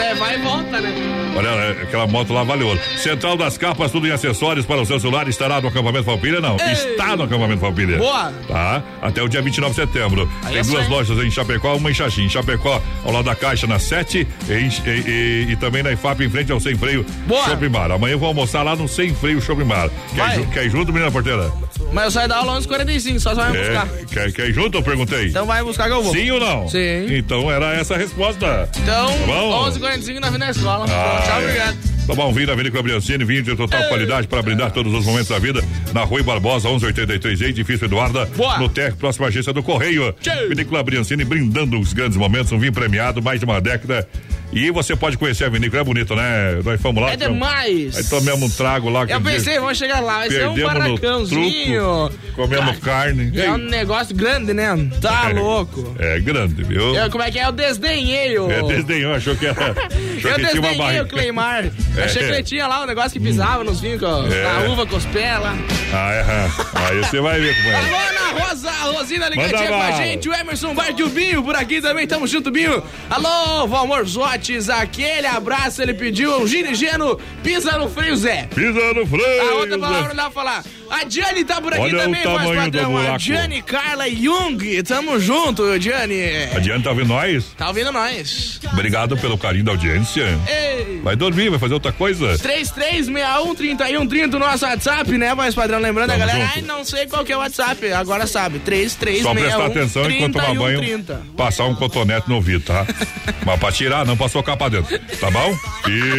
É, 0.00 0.14
vai 0.14 0.34
e 0.36 0.38
volta, 0.38 0.80
né? 0.80 0.92
Olha, 1.36 1.48
é, 1.48 1.70
aquela 1.82 2.06
moto 2.06 2.32
lá 2.32 2.42
valeu. 2.42 2.76
Central 2.98 3.36
das 3.36 3.56
capas, 3.56 3.90
tudo 3.92 4.06
em 4.06 4.10
acessórios 4.10 4.66
para 4.66 4.80
o 4.80 4.86
seu 4.86 4.98
celular. 4.98 5.28
Estará 5.28 5.60
no 5.60 5.68
acampamento 5.68 6.04
Falpilha? 6.04 6.40
Não. 6.40 6.56
Ei. 6.58 6.72
Está 6.72 7.16
no 7.16 7.22
acampamento 7.24 7.60
Falpilha. 7.60 7.98
Boa. 7.98 8.32
Tá? 8.48 8.82
Até 9.00 9.22
o 9.22 9.28
dia 9.28 9.40
29 9.40 9.70
de 9.74 9.80
setembro. 9.80 10.28
Aí 10.44 10.52
Tem 10.52 10.60
é 10.60 10.64
duas 10.64 10.88
lojas 10.88 11.18
em 11.24 11.30
Chapecó, 11.30 11.76
uma 11.76 11.90
em 11.90 11.94
Xaxim. 11.94 12.22
Em 12.24 12.28
Chapecó, 12.28 12.82
ao 13.04 13.12
lado 13.12 13.24
da 13.26 13.34
Caixa, 13.34 13.66
na 13.66 13.78
7. 13.78 14.26
E, 14.48 14.52
e- 14.52 14.90
e- 14.90 15.52
e 15.52 15.56
também 15.56 15.82
na 15.82 15.92
IFAP, 15.92 16.20
em 16.24 16.30
frente 16.30 16.50
ao 16.50 16.58
Sem 16.60 16.76
Freio 16.76 17.04
Boa. 17.26 17.44
Shopping 17.44 17.68
Bar. 17.68 17.90
Amanhã 17.92 18.12
eu 18.14 18.18
vou 18.18 18.28
almoçar 18.28 18.62
lá 18.62 18.74
no 18.74 18.88
Sem 18.88 19.14
Freio 19.14 19.40
Shopping 19.40 19.64
Bar. 19.66 19.88
Quer, 20.14 20.34
ju- 20.34 20.46
quer 20.52 20.64
ir 20.66 20.70
junto, 20.70 20.92
menina 20.92 21.10
porteira? 21.12 21.50
Mas 21.92 22.04
eu 22.06 22.10
saio 22.10 22.28
da 22.28 22.36
aula 22.38 22.58
11h45, 22.60 23.18
só 23.20 23.30
você 23.30 23.36
vai 23.40 23.52
me 23.52 23.58
buscar. 23.58 23.86
É, 23.86 24.04
quer, 24.12 24.32
quer 24.32 24.48
ir 24.48 24.52
junto? 24.52 24.78
Eu 24.78 24.82
perguntei. 24.82 25.26
Então 25.28 25.46
vai 25.46 25.62
buscar 25.62 25.86
que 25.86 25.92
eu 25.92 26.02
vou. 26.02 26.12
Sim 26.12 26.30
ou 26.32 26.40
não? 26.40 26.68
Sim. 26.68 27.06
Então 27.16 27.50
era 27.50 27.72
essa 27.74 27.94
a 27.94 27.98
resposta. 27.98 28.19
Então, 28.20 29.06
Tá 29.06 29.26
bom? 29.26 29.70
11h45 29.70 30.20
na 30.20 30.30
na 30.32 30.50
escola. 30.50 30.84
Ah, 30.90 31.22
Tchau, 31.24 31.40
é. 31.40 31.44
obrigado. 31.44 31.76
Tá 32.06 32.14
bom, 32.14 32.32
vindo 32.32 32.52
a 32.52 32.54
Vinícola 32.54 32.82
Briancini, 32.82 33.24
vinho 33.24 33.42
de 33.42 33.56
total 33.56 33.84
qualidade 33.88 34.26
para 34.26 34.42
brindar 34.42 34.70
todos 34.72 34.92
os 34.92 35.06
momentos 35.06 35.28
da 35.28 35.38
vida. 35.38 35.62
Na 35.94 36.02
Rui 36.02 36.22
Barbosa, 36.22 36.68
1183, 36.68 37.40
edifício 37.40 37.86
Eduarda. 37.86 38.26
Boa. 38.36 38.58
No 38.58 38.68
TEC, 38.68 38.96
próxima 38.96 39.28
agência 39.28 39.52
do 39.52 39.62
Correio. 39.62 40.14
Vinícola 40.48 40.82
Briancini 40.82 41.24
brindando 41.24 41.78
os 41.80 41.92
grandes 41.94 42.18
momentos, 42.18 42.52
um 42.52 42.58
vinho 42.58 42.72
premiado, 42.72 43.22
mais 43.22 43.38
de 43.40 43.46
uma 43.46 43.60
década. 43.60 44.06
E 44.52 44.68
você 44.72 44.96
pode 44.96 45.16
conhecer 45.16 45.44
a 45.44 45.48
vinícola, 45.48 45.80
é 45.82 45.84
bonito, 45.84 46.16
né? 46.16 46.60
Nós 46.64 46.80
fomos 46.82 47.00
lá. 47.02 47.12
É 47.12 47.16
demais. 47.16 47.96
Aí 47.96 48.04
tomamos 48.04 48.52
um 48.52 48.56
trago 48.56 48.88
lá. 48.90 49.04
Eu 49.08 49.20
pensei, 49.20 49.60
vamos 49.60 49.78
chegar 49.78 50.00
lá, 50.00 50.18
vai 50.18 50.30
ser 50.30 50.48
um 50.48 50.54
Perdemos 50.54 50.74
no 50.74 50.80
barracãozinho. 50.80 52.08
truco, 52.10 52.34
comemos 52.34 52.78
carne. 52.78 53.32
É 53.40 53.50
um 53.52 53.58
negócio 53.58 54.14
grande, 54.14 54.52
né? 54.52 54.68
Tá 55.00 55.30
É. 55.30 55.34
louco. 55.34 55.94
É 56.00 56.18
grande, 56.18 56.62
viu? 56.64 56.94
Eu, 56.96 57.08
como 57.10 57.22
é 57.22 57.30
que 57.30 57.38
é? 57.38 57.46
Eu 57.46 57.52
desdenhei 57.52 58.36
o... 58.38 58.50
É, 58.50 58.62
desdenhou, 58.62 59.14
achou 59.14 59.36
que 59.36 59.46
era. 59.46 59.70
Achou 60.20 60.30
Eu 60.32 60.36
que 60.36 60.46
tinha 60.46 60.60
uma 60.60 60.68
desdenhei 60.68 60.76
barriga. 60.78 61.02
o 61.04 61.08
Cleimar. 61.08 61.64
É. 61.96 62.04
Achei 62.04 62.22
que 62.22 62.28
ele 62.32 62.42
tinha 62.44 62.66
lá 62.68 62.82
o 62.82 62.86
negócio 62.86 63.10
que 63.12 63.20
pisava 63.20 63.64
nos 63.64 63.80
vinhos, 63.80 64.00
É. 64.02 64.46
a 64.46 64.70
uva 64.70 64.86
com 64.86 64.96
os 64.96 65.04
pés 65.06 65.40
lá. 65.40 65.56
Ah, 65.92 66.12
é. 66.12 66.88
Aí 66.88 66.98
você 66.98 67.20
vai 67.20 67.40
ver 67.40 67.54
como 67.56 67.68
é. 67.68 67.74
Alô, 67.76 67.96
Ana 67.96 68.44
Rosa, 68.46 68.70
a 68.70 68.84
Rosina 68.92 69.28
ligadinha 69.28 69.66
com 69.68 69.82
a 69.82 69.90
gente, 69.92 70.28
o 70.28 70.34
Emerson 70.34 70.72
Bart 70.74 70.96
e 70.98 71.02
o 71.02 71.08
Binho 71.08 71.42
por 71.42 71.56
aqui 71.56 71.80
também, 71.80 72.06
tamo 72.06 72.26
junto, 72.28 72.50
Binho. 72.50 72.80
Alô, 73.10 73.66
Valmor 73.66 74.04
Zotes, 74.40 74.70
aquele 74.70 75.26
abraço, 75.26 75.82
ele 75.82 75.92
pediu 75.92 76.34
um 76.38 76.46
girigeno, 76.46 77.20
pisa 77.42 77.76
no 77.76 77.90
freio 77.90 78.16
Zé. 78.16 78.48
Pisa 78.54 78.94
no 78.94 79.06
freio. 79.06 79.50
A 79.50 79.54
outra 79.56 79.78
palavra 79.78 80.08
não 80.08 80.16
dá 80.16 80.22
pra 80.24 80.30
falar. 80.30 80.64
A 80.90 81.04
Diane 81.04 81.44
tá 81.44 81.60
por 81.60 81.72
aqui 81.72 81.82
Olha 81.82 81.96
o 81.96 82.00
também, 82.00 82.22
voz 82.22 82.38
tamanho 82.42 82.70
do 82.70 82.78
padrão. 82.78 83.14
A. 83.14 83.16
Diane 83.16 83.62
Carla 83.62 84.10
Jung, 84.10 84.82
tamo 84.82 85.20
junto, 85.20 85.78
Diane. 85.78 86.20
Adiante, 86.54 86.82
tá 86.84 86.90
ouvindo 86.90 87.08
nós? 87.08 87.44
Tá 87.56 87.68
ouvindo 87.68 87.92
nós? 87.92 88.60
Obrigado 88.72 89.16
pelo 89.16 89.38
carinho 89.38 89.64
da 89.64 89.70
audiência. 89.70 90.24
Ei. 90.48 91.00
Vai 91.02 91.14
dormir, 91.16 91.48
vai 91.48 91.58
fazer 91.58 91.74
outra 91.74 91.92
coisa. 91.92 92.36
33613130 92.38 94.34
o 94.34 94.38
nosso 94.38 94.64
WhatsApp, 94.64 95.16
né, 95.16 95.34
voz 95.34 95.54
padrão? 95.54 95.78
Lembrando 95.78 96.10
a 96.10 96.14
Tamo 96.14 96.26
galera, 96.26 96.44
junto. 96.46 96.56
ai, 96.56 96.62
não 96.62 96.84
sei 96.84 97.06
qual 97.06 97.24
que 97.24 97.32
é 97.32 97.36
o 97.36 97.40
WhatsApp, 97.40 97.92
agora 97.92 98.26
sabe. 98.26 98.58
Só 98.58 98.64
3361 98.64 99.34
prestar 99.34 99.66
atenção 99.66 100.10
enquanto 100.10 100.32
tomar 100.32 100.54
banho, 100.54 100.78
3130. 100.80 101.22
passar 101.36 101.64
um 101.66 101.74
cotonete 101.74 102.28
no 102.28 102.34
ouvido, 102.36 102.64
tá? 102.64 102.86
Mas 103.46 103.58
pra 103.60 103.70
tirar, 103.72 104.04
não 104.04 104.16
pra 104.16 104.28
socar 104.28 104.56
pra 104.56 104.68
dentro. 104.68 104.98
Tá 104.98 105.30
bom? 105.30 105.56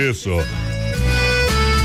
Isso. 0.10 0.32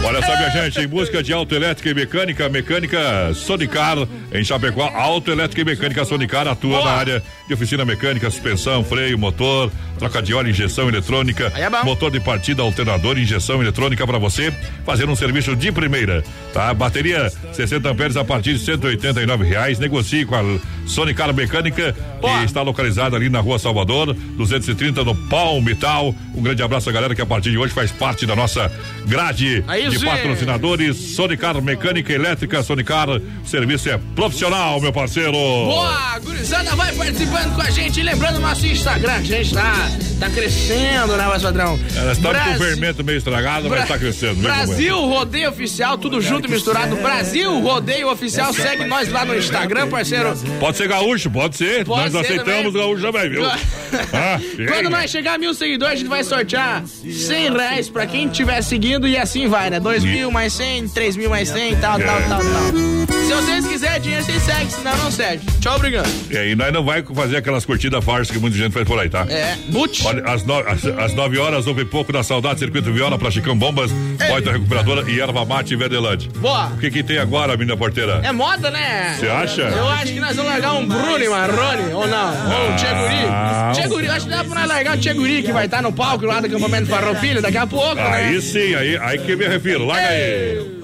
Olha 0.06 0.22
só, 0.24 0.36
minha 0.36 0.50
gente, 0.50 0.80
em 0.80 0.86
busca 0.86 1.20
de 1.20 1.32
autoelétrica 1.32 1.90
e 1.90 1.94
mecânica, 1.94 2.48
mecânica 2.48 3.34
Sonicar, 3.34 3.96
em 4.32 4.44
Chapecó, 4.44 4.88
autoelétrica 4.94 5.62
e 5.62 5.64
mecânica 5.64 6.04
Sonicar 6.04 6.46
atua 6.46 6.84
na 6.84 6.90
área 6.92 7.22
de 7.48 7.54
oficina 7.54 7.84
mecânica, 7.84 8.30
suspensão, 8.30 8.84
freio, 8.84 9.18
motor, 9.18 9.68
troca 9.98 10.22
de 10.22 10.32
óleo, 10.32 10.50
injeção 10.50 10.88
eletrônica, 10.88 11.52
é 11.56 11.68
motor 11.84 12.12
de 12.12 12.20
partida, 12.20 12.62
alternador, 12.62 13.18
injeção 13.18 13.60
eletrônica 13.60 14.06
para 14.06 14.16
você 14.16 14.52
fazer 14.84 15.08
um 15.08 15.16
serviço 15.16 15.56
de 15.56 15.72
primeira, 15.72 16.22
tá? 16.52 16.72
Bateria 16.72 17.28
60 17.52 17.88
amperes 17.88 18.16
a 18.16 18.24
partir 18.24 18.52
de 18.52 18.60
189 18.60 19.44
reais. 19.44 19.80
Negocie 19.80 20.24
com 20.24 20.36
a 20.36 20.42
Sonicar 20.86 21.34
Mecânica, 21.34 21.92
que 21.92 22.44
está 22.44 22.62
localizada 22.62 23.16
ali 23.16 23.28
na 23.28 23.40
Rua 23.40 23.58
Salvador, 23.58 24.14
230 24.14 25.02
no 25.02 25.16
Palmital. 25.28 26.14
Um 26.32 26.42
grande 26.42 26.62
abraço 26.62 26.88
à 26.88 26.92
galera 26.92 27.12
que 27.12 27.22
a 27.22 27.26
partir 27.26 27.50
de 27.50 27.58
hoje 27.58 27.74
faz 27.74 27.90
parte 27.90 28.24
da 28.24 28.36
nossa 28.36 28.70
grade 29.04 29.64
Aí 29.66 29.95
de 29.98 30.04
patrocinadores. 30.04 30.96
Sonicar 30.96 31.60
Mecânica 31.62 32.12
Elétrica, 32.12 32.62
Sonicar, 32.62 33.08
serviço 33.44 33.88
é 33.88 33.98
profissional, 34.14 34.80
meu 34.80 34.92
parceiro. 34.92 35.32
Boa, 35.32 36.18
gurizada 36.20 36.74
vai 36.76 36.92
participando 36.94 37.54
com 37.54 37.60
a 37.62 37.70
gente. 37.70 38.02
Lembrando 38.02 38.36
o 38.36 38.40
nosso 38.40 38.66
Instagram, 38.66 39.22
que 39.22 39.34
a 39.34 39.42
gente 39.42 39.54
tá, 39.54 39.72
tá 40.20 40.30
crescendo, 40.30 41.16
né, 41.16 41.24
voz 41.24 41.42
padrão? 41.42 41.78
Elas 41.96 42.16
estão 42.18 42.32
com 42.32 42.50
o 42.50 42.54
fermento 42.58 43.04
meio 43.04 43.18
estragado, 43.18 43.62
mas 43.68 43.70
Bra- 43.70 43.82
está 43.82 43.98
crescendo. 43.98 44.34
viu, 44.34 44.42
Brasil 44.42 44.96
Rodeio 45.00 45.48
Oficial, 45.50 45.98
tudo 45.98 46.20
junto 46.20 46.48
misturado. 46.50 46.96
Brasil 46.96 47.58
Rodeio 47.60 48.10
Oficial, 48.10 48.52
segue 48.52 48.84
nós 48.86 49.10
lá 49.10 49.24
no 49.24 49.34
Instagram, 49.36 49.88
parceiro. 49.88 50.34
Pode 50.60 50.76
ser 50.76 50.88
gaúcho, 50.88 51.30
pode 51.30 51.56
ser. 51.56 51.84
Pode 51.84 52.12
nós 52.12 52.26
ser 52.26 52.32
aceitamos 52.34 52.72
também. 52.72 52.80
gaúcho 52.88 53.02
também, 53.02 53.30
viu? 53.30 53.42
Ah, 54.12 54.38
Quando 54.68 54.90
nós 54.90 55.10
chegar 55.10 55.34
a 55.34 55.38
mil 55.38 55.54
seguidores, 55.54 55.94
a 55.94 55.96
gente 55.98 56.08
vai 56.08 56.22
sortear 56.24 56.82
100 56.86 57.52
reais 57.52 57.88
pra 57.88 58.04
quem 58.06 58.26
estiver 58.26 58.60
seguindo 58.62 59.06
e 59.06 59.16
assim 59.16 59.46
vai, 59.48 59.70
né? 59.70 59.75
2 59.80 60.04
mil 60.04 60.30
mais 60.30 60.52
100, 60.52 60.88
3 60.94 61.16
mil 61.16 61.28
mais 61.28 61.48
100, 61.48 61.76
tal, 61.80 61.98
tal, 61.98 62.22
tal, 62.28 62.40
tal. 62.40 63.05
Se 63.26 63.32
vocês 63.32 63.66
quiserem 63.66 64.00
dinheiro, 64.00 64.24
vocês 64.24 64.40
seguem, 64.40 64.70
senão 64.70 64.96
não 64.98 65.10
segue. 65.10 65.44
Tchau, 65.60 65.74
obrigado. 65.74 66.08
E 66.30 66.38
aí, 66.38 66.54
nós 66.54 66.72
não 66.72 66.84
vai 66.84 67.02
fazer 67.02 67.38
aquelas 67.38 67.64
curtidas 67.64 68.04
farsas 68.04 68.30
que 68.30 68.38
muita 68.38 68.56
gente 68.56 68.72
faz 68.72 68.86
por 68.86 69.00
aí, 69.00 69.08
tá? 69.10 69.26
É, 69.28 69.56
boot. 69.68 70.06
Olha, 70.06 70.22
às, 70.30 70.44
no, 70.44 70.56
às, 70.60 70.84
às 70.86 71.12
9 71.12 71.36
horas 71.36 71.66
houve 71.66 71.84
pouco 71.84 72.12
da 72.12 72.22
saudade, 72.22 72.60
circuito 72.60 72.92
viola 72.92 73.18
pra 73.18 73.28
Chicão 73.28 73.58
Bombas, 73.58 73.90
Moita 74.30 74.52
Recuperadora 74.52 75.10
e 75.10 75.18
Erva 75.18 75.44
Mate 75.44 75.74
e 75.74 75.76
Verdelante. 75.76 76.28
Boa. 76.38 76.66
O 76.66 76.78
que 76.78 76.88
que 76.88 77.02
tem 77.02 77.18
agora, 77.18 77.56
menina 77.56 77.76
porteira? 77.76 78.20
É 78.22 78.30
moda, 78.30 78.70
né? 78.70 79.16
Você 79.18 79.28
acha? 79.28 79.62
Eu 79.62 79.88
acho 79.88 80.12
que 80.12 80.20
nós 80.20 80.36
vamos 80.36 80.52
largar 80.52 80.74
um 80.74 80.86
Bruni 80.86 81.28
Marrone, 81.28 81.92
ou 81.94 82.06
não? 82.06 82.28
Ou 82.28 82.70
um 82.70 82.76
Tcheguri. 82.76 83.26
Não. 83.26 83.72
Tcheguri, 83.72 84.08
acho 84.08 84.26
que 84.26 84.30
dá 84.30 84.44
pra 84.44 84.60
nós 84.60 84.68
largar 84.68 84.96
o 84.96 85.00
Tcheguri, 85.00 85.42
que 85.42 85.52
vai 85.52 85.64
estar 85.64 85.82
no 85.82 85.92
palco 85.92 86.26
lá 86.26 86.38
do 86.38 86.46
acampamento 86.46 86.86
Farroupilha 86.86 87.42
daqui 87.42 87.58
a 87.58 87.66
pouco, 87.66 87.96
né? 87.96 88.06
Aí 88.06 88.40
sim, 88.40 88.72
aí, 88.76 88.96
aí 88.96 89.18
que 89.18 89.34
me 89.34 89.48
refiro. 89.48 89.84
Larga 89.84 90.06
aí. 90.10 90.75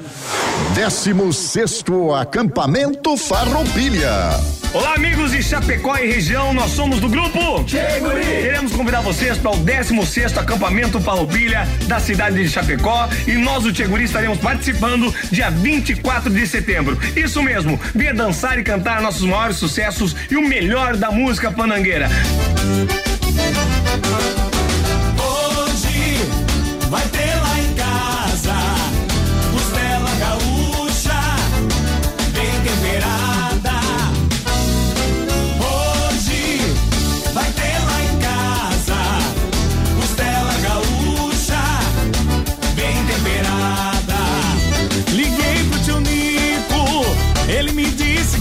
16 0.74 1.84
acampamento 2.18 3.16
Farroupilha. 3.16 4.30
Olá, 4.72 4.94
amigos 4.94 5.32
de 5.32 5.42
Chapecó 5.42 5.98
e 5.98 6.06
região, 6.06 6.54
nós 6.54 6.70
somos 6.70 6.98
do 6.98 7.06
grupo 7.06 7.62
Queremos 7.64 8.72
convidar 8.72 9.02
vocês 9.02 9.36
para 9.36 9.50
o 9.50 9.56
16 9.58 10.38
acampamento 10.38 10.98
Farroupilha 10.98 11.68
da 11.86 12.00
cidade 12.00 12.42
de 12.42 12.48
Chapecó 12.48 13.06
e 13.26 13.32
nós, 13.32 13.66
o 13.66 13.72
Tcheguri, 13.72 14.04
estaremos 14.04 14.38
participando 14.38 15.14
dia 15.30 15.50
24 15.50 16.30
de 16.30 16.46
setembro. 16.46 16.98
Isso 17.14 17.42
mesmo, 17.42 17.78
venha 17.94 18.14
dançar 18.14 18.58
e 18.58 18.64
cantar 18.64 19.02
nossos 19.02 19.22
maiores 19.22 19.58
sucessos 19.58 20.16
e 20.30 20.36
o 20.36 20.48
melhor 20.48 20.96
da 20.96 21.10
música 21.10 21.52
panangueira. 21.52 22.08
Hoje 25.18 26.16
vai 26.88 27.06
ter 27.08 27.21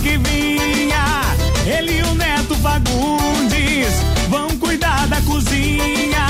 que 0.02 0.18
vinha. 0.18 1.22
Ele 1.66 2.00
e 2.00 2.04
o 2.04 2.16
Neto 2.16 2.56
Fagundes 2.56 3.94
vão 4.30 4.50
cuidar 4.58 5.08
da 5.08 5.22
cozinha. 5.22 6.28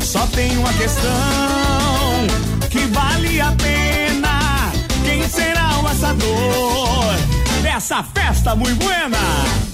Só 0.00 0.26
tem 0.26 0.56
uma 0.58 0.72
questão 0.74 1.10
que 2.70 2.86
vale 2.86 3.40
a 3.40 3.52
pena. 3.52 4.72
Quem 5.04 5.26
será 5.28 5.78
o 5.82 5.86
assador 5.86 7.14
dessa 7.62 8.02
festa 8.02 8.54
muito 8.54 8.84
buena? 8.84 9.71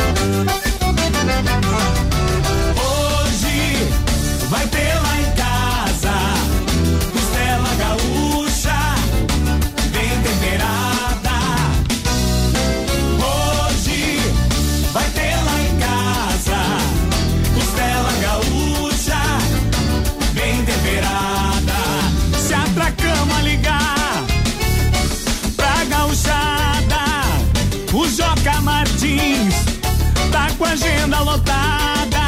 Hoje 0.00 0.59
com 30.60 30.66
a 30.66 30.72
agenda 30.72 31.20
lotada. 31.20 32.20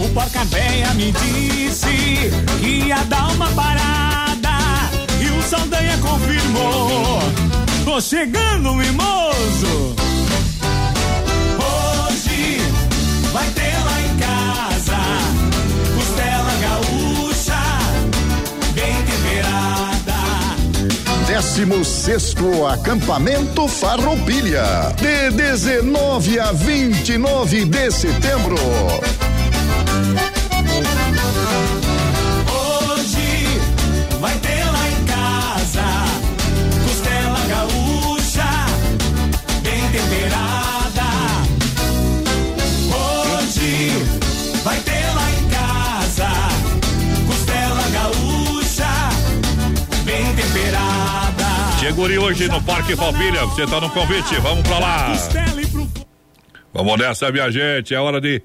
O 0.00 0.08
Porca 0.08 0.44
Véia 0.46 0.92
me 0.94 1.12
disse 1.12 2.32
que 2.60 2.66
ia 2.66 2.96
dar 3.04 3.30
uma 3.32 3.48
parada. 3.52 4.58
E 5.20 5.30
o 5.30 5.40
Saldanha 5.40 5.96
confirmou. 5.98 7.20
Tô 7.84 8.00
chegando, 8.00 8.74
mimoso. 8.74 9.94
Hoje 12.08 12.60
vai 13.32 13.48
ter 13.50 13.69
16 21.40 22.34
acampamento 22.70 23.66
Farroupilha. 23.66 24.94
De 25.00 25.30
19 25.30 26.38
a 26.38 26.52
29 26.52 27.64
de 27.64 27.90
setembro. 27.90 28.56
Cheguri 52.00 52.18
hoje 52.18 52.48
no 52.48 52.62
Parque 52.62 52.96
Palpilha, 52.96 53.44
você 53.44 53.66
tá 53.66 53.78
no 53.78 53.90
convite, 53.90 54.34
vamos 54.36 54.66
pra 54.66 54.78
lá. 54.78 55.12
Vamos 56.72 56.98
nessa, 56.98 57.30
minha 57.30 57.50
gente, 57.50 57.94
é 57.94 58.00
hora 58.00 58.18
de 58.18 58.42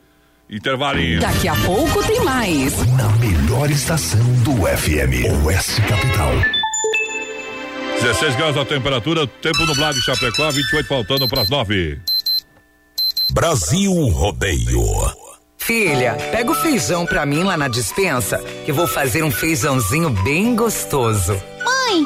intervalinho. 0.49 1.21
Daqui 1.21 1.47
a 1.47 1.55
pouco 1.55 2.03
tem 2.05 2.21
mais. 2.25 2.75
Na 2.97 3.07
melhor 3.11 3.71
estação 3.71 4.19
do 4.43 4.51
FM. 4.67 5.45
Oeste 5.45 5.81
Capital. 5.83 6.33
16 8.01 8.35
graus 8.35 8.57
a 8.57 8.65
temperatura, 8.65 9.25
tempo 9.25 9.65
nublado 9.65 9.97
em 9.97 10.01
Chapecó, 10.01 10.51
28 10.51 10.85
faltando 10.85 11.25
pras 11.29 11.49
9. 11.49 11.97
Brasil 13.31 13.93
Rodeio. 14.09 14.83
Filha, 15.57 16.17
pega 16.29 16.51
o 16.51 16.55
feijão 16.55 17.05
pra 17.05 17.25
mim 17.25 17.43
lá 17.43 17.55
na 17.55 17.69
dispensa, 17.69 18.37
que 18.65 18.71
eu 18.71 18.75
vou 18.75 18.85
fazer 18.85 19.23
um 19.23 19.31
feijãozinho 19.31 20.09
bem 20.09 20.57
gostoso. 20.57 21.41
Mãe, 21.63 22.05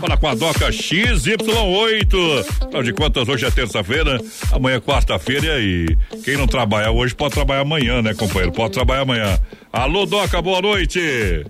Fala 0.00 0.16
com 0.16 0.28
a 0.28 0.34
Doca 0.34 0.70
XY8. 0.70 2.40
Afinal 2.62 2.82
de 2.82 2.92
contas, 2.94 3.28
hoje 3.28 3.44
é 3.44 3.50
terça-feira, 3.50 4.18
amanhã 4.50 4.76
é 4.76 4.80
quarta-feira 4.80 5.60
e 5.60 5.94
quem 6.24 6.38
não 6.38 6.46
trabalha 6.46 6.90
hoje 6.90 7.14
pode 7.14 7.34
trabalhar 7.34 7.60
amanhã, 7.60 8.00
né, 8.00 8.14
companheiro? 8.14 8.50
Pode 8.50 8.72
trabalhar 8.72 9.02
amanhã. 9.02 9.38
Alô, 9.70 10.06
Doca, 10.06 10.40
boa 10.40 10.62
noite. 10.62 11.44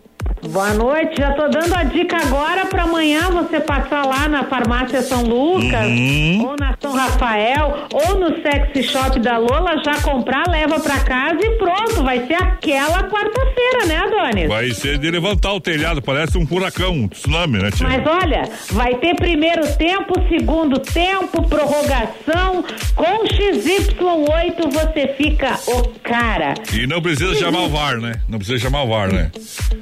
Boa 0.49 0.73
noite, 0.73 1.17
já 1.19 1.33
tô 1.35 1.49
dando 1.49 1.75
a 1.75 1.85
dica 1.85 2.17
agora 2.17 2.65
para 2.65 2.85
amanhã 2.85 3.31
você 3.31 3.61
passar 3.61 4.07
lá 4.07 4.27
na 4.27 4.45
farmácia 4.45 5.03
São 5.03 5.23
Lucas, 5.23 5.87
Uhum. 5.87 6.47
ou 6.49 6.57
na 6.59 6.75
São 6.81 6.95
Rafael, 6.97 7.87
ou 7.93 8.19
no 8.19 8.41
sexy 8.43 8.83
shop 8.85 9.21
da 9.21 9.37
Lola, 9.37 9.83
já 9.85 10.01
comprar, 10.01 10.49
leva 10.49 10.81
pra 10.81 10.99
casa 11.01 11.39
e 11.41 11.51
pronto, 11.59 12.03
vai 12.03 12.27
ser 12.27 12.35
aquela 12.35 13.03
quarta-feira, 13.05 13.87
né, 13.87 13.97
Adonis? 13.99 14.49
Vai 14.49 14.71
ser 14.71 14.97
de 14.99 15.11
levantar 15.11 15.53
o 15.53 15.61
telhado, 15.61 16.01
parece 16.01 16.39
um 16.39 16.47
furacão, 16.47 16.93
um 16.93 17.09
tsunami, 17.09 17.59
né, 17.59 17.71
tia? 17.71 17.87
Mas 17.87 18.07
olha, 18.07 18.43
vai 18.71 18.95
ter 18.95 19.15
primeiro 19.17 19.71
tempo, 19.77 20.15
segundo 20.29 20.79
tempo, 20.81 21.43
prorrogação. 21.49 22.65
Com 22.97 23.25
XY8 23.27 24.71
você 24.73 25.15
fica 25.19 25.59
o 25.67 25.89
cara. 26.03 26.55
E 26.73 26.87
não 26.87 27.03
precisa 27.03 27.35
chamar 27.35 27.61
o 27.61 27.69
VAR, 27.69 27.99
né? 27.99 28.15
Não 28.29 28.39
precisa 28.39 28.59
chamar 28.59 28.85
o 28.85 28.89
VAR, 28.89 29.13
né? 29.13 29.31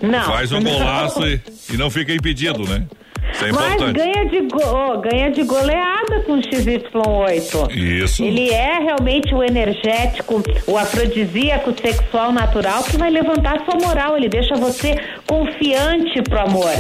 Não. 0.02 0.24
Faz 0.24 0.47
um 0.52 0.62
golaço 0.62 1.26
e, 1.26 1.40
e 1.72 1.76
não 1.76 1.90
fica 1.90 2.12
impedido, 2.12 2.64
né? 2.68 2.84
Isso 3.32 3.44
é 3.44 3.52
Mas 3.52 3.74
importante. 3.74 3.96
ganha 3.96 4.24
de, 4.26 4.40
go- 4.40 4.60
oh, 4.94 5.00
ganha 5.00 5.30
de 5.30 5.42
goleada 5.42 6.20
com 6.24 6.32
o 6.32 6.40
XY8. 6.40 7.74
Isso. 7.76 8.24
Ele 8.24 8.48
é 8.50 8.78
realmente 8.78 9.34
o 9.34 9.42
energético, 9.42 10.42
o 10.66 10.78
afrodisíaco 10.78 11.74
sexual 11.78 12.32
natural 12.32 12.82
que 12.84 12.96
vai 12.96 13.10
levantar 13.10 13.62
sua 13.66 13.78
moral. 13.86 14.16
Ele 14.16 14.28
deixa 14.30 14.54
você 14.54 14.96
confiante 15.26 16.22
pro 16.22 16.40
amor. 16.40 16.72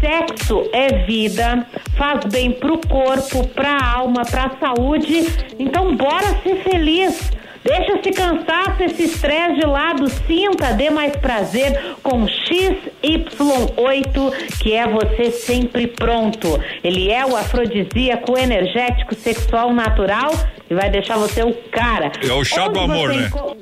Sexo 0.00 0.70
é 0.72 1.04
vida, 1.04 1.66
faz 1.96 2.24
bem 2.26 2.52
pro 2.52 2.78
corpo, 2.86 3.44
pra 3.48 3.84
alma, 3.84 4.22
pra 4.24 4.52
saúde. 4.60 5.26
Então 5.58 5.96
bora 5.96 6.40
ser 6.44 6.62
feliz. 6.62 7.32
Deixa 7.68 7.98
esse 7.98 8.10
cansaço, 8.12 8.82
esse 8.82 9.02
estresse 9.04 9.60
de 9.60 9.66
lado, 9.66 10.08
sinta, 10.26 10.72
dê 10.72 10.88
mais 10.88 11.14
prazer 11.16 11.96
com 12.02 12.24
XY8, 12.24 14.58
que 14.60 14.72
é 14.72 14.86
você 14.88 15.30
sempre 15.30 15.86
pronto. 15.86 16.58
Ele 16.82 17.10
é 17.10 17.26
o 17.26 17.36
afrodisíaco 17.36 18.38
energético 18.38 19.14
sexual 19.14 19.72
natural 19.74 20.30
e 20.70 20.74
vai 20.74 20.88
deixar 20.90 21.16
você 21.18 21.42
o 21.42 21.52
cara. 21.70 22.10
É 22.26 22.32
o 22.32 22.42
chá 22.44 22.68
do 22.68 22.80
Onde 22.80 22.92
amor, 22.92 23.12
você 23.12 23.20
né? 23.20 23.26
enco- 23.26 23.56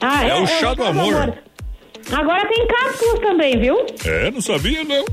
Ah, 0.00 0.24
É 0.26 0.34
o 0.36 0.46
chá 0.46 0.72
do 0.74 0.84
amor. 0.84 1.34
Agora 2.12 2.46
tem 2.48 2.66
cápsulas 2.66 3.20
também, 3.20 3.58
viu? 3.58 3.84
É, 4.06 4.30
não 4.30 4.40
sabia, 4.40 4.82
não. 4.84 5.04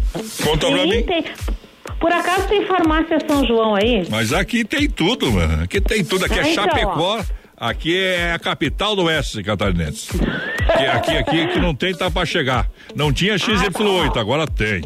Conta 0.44 0.68
pra 0.68 0.78
Sim, 0.84 0.90
mim. 0.90 1.04
tem. 1.04 1.24
Por 2.00 2.12
acaso 2.14 2.48
tem 2.48 2.66
farmácia 2.66 3.18
São 3.28 3.46
João 3.46 3.76
aí? 3.76 4.04
Mas 4.10 4.32
aqui 4.32 4.64
tem 4.64 4.88
tudo, 4.90 5.30
mano. 5.32 5.64
Aqui 5.64 5.82
tem 5.82 6.04
tudo. 6.06 6.24
Aqui 6.26 6.40
é 6.40 6.44
Ah, 6.44 6.50
então, 6.50 6.64
Chapecó. 6.64 7.20
Aqui 7.60 7.98
é 7.98 8.34
a 8.34 8.40
capital 8.40 8.96
do 8.96 9.04
oeste 9.06 9.42
catarinense. 9.44 10.10
Que 10.18 10.86
aqui, 10.86 11.18
aqui 11.18 11.48
que 11.48 11.60
não 11.60 11.74
tem, 11.74 11.94
tá 11.96 12.10
pra 12.12 12.26
chegar. 12.26 12.70
Não 12.96 13.12
tinha 13.12 13.36
XY8, 13.36 14.16
agora 14.18 14.46
tem. 14.46 14.84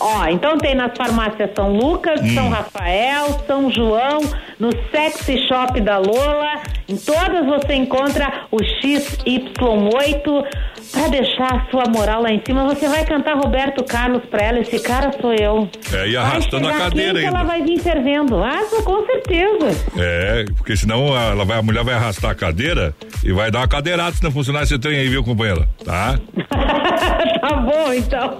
Ó, 0.00 0.26
então 0.26 0.58
tem 0.58 0.74
nas 0.74 0.96
farmácias 0.96 1.50
São 1.54 1.72
Lucas, 1.76 2.20
Hum. 2.20 2.34
São 2.34 2.48
Rafael, 2.48 3.44
São 3.46 3.70
João, 3.70 4.20
no 4.58 4.70
Sexy 4.90 5.46
Shop 5.48 5.78
da 5.80 5.98
Lola. 5.98 6.62
Em 6.88 6.96
todas 6.96 7.44
você 7.46 7.74
encontra 7.74 8.46
o 8.50 8.56
XY8 8.58 10.44
pra 10.92 11.08
deixar 11.08 11.54
a 11.54 11.70
sua 11.70 11.84
moral 11.88 12.22
lá 12.22 12.30
em 12.30 12.42
cima. 12.46 12.64
Você 12.64 12.88
vai 12.88 13.04
cantar 13.04 13.36
Roberto 13.36 13.84
Carlos 13.84 14.22
pra 14.30 14.42
ela, 14.46 14.58
esse 14.60 14.78
cara 14.80 15.10
sou 15.20 15.32
eu. 15.34 15.68
É, 15.92 16.08
e 16.08 16.16
arrastando 16.16 16.68
a 16.68 16.72
cadeira 16.72 17.14
quente, 17.14 17.26
ela 17.26 17.38
ainda. 17.40 17.52
vai 17.52 17.62
vir 17.62 17.78
fervendo. 17.80 18.42
Ah, 18.42 18.60
com 18.84 19.06
certeza. 19.06 19.84
É, 19.98 20.44
porque 20.56 20.76
senão 20.76 21.16
ela 21.16 21.44
vai, 21.44 21.58
a 21.58 21.62
mulher 21.62 21.84
vai 21.84 21.94
arrastar 21.94 22.30
a 22.30 22.34
cadeira 22.34 22.94
e 23.24 23.32
vai 23.32 23.50
dar 23.50 23.60
uma 23.60 23.68
cadeirada 23.68 24.14
se 24.16 24.22
não 24.22 24.30
funcionar 24.30 24.62
esse 24.62 24.78
trem 24.78 24.98
aí, 24.98 25.08
viu, 25.08 25.22
companheira? 25.24 25.68
Tá? 25.84 26.18
tá 27.40 27.56
bom, 27.56 27.92
então. 27.92 28.36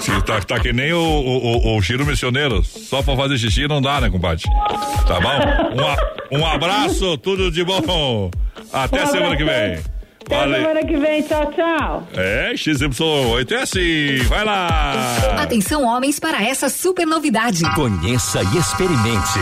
Se 0.00 0.22
tá, 0.24 0.40
tá 0.40 0.60
que 0.60 0.72
nem 0.72 0.92
o, 0.92 0.98
o, 0.98 1.68
o, 1.74 1.76
o 1.78 1.82
Chiro 1.82 2.04
Missioneiro, 2.06 2.62
só 2.64 3.02
pra 3.02 3.16
fazer 3.16 3.38
xixi 3.38 3.66
não 3.68 3.80
dá, 3.80 4.00
né, 4.00 4.10
compadre? 4.10 4.44
Tá 5.06 5.20
bom? 5.20 5.80
Um, 5.80 5.86
a- 5.86 6.40
um 6.40 6.46
abraço, 6.46 7.16
tudo 7.18 7.50
de 7.50 7.64
bom. 7.64 8.30
Até 8.72 9.04
Um 9.04 9.06
semana 9.08 9.36
que 9.36 9.44
vem. 9.44 9.78
Até 10.30 10.38
Valeu. 10.38 10.60
semana 10.60 10.86
que 10.86 10.96
vem. 10.96 11.22
Tchau, 11.22 11.52
tchau. 11.52 12.08
É, 12.14 12.52
XY8 12.54 13.50
é 13.50 13.62
assim, 13.62 14.18
vai 14.28 14.44
lá. 14.44 15.38
Atenção, 15.42 15.84
homens, 15.84 16.20
para 16.20 16.40
essa 16.40 16.68
super 16.68 17.04
novidade. 17.04 17.64
Conheça 17.74 18.40
e 18.54 18.56
experimente. 18.56 19.40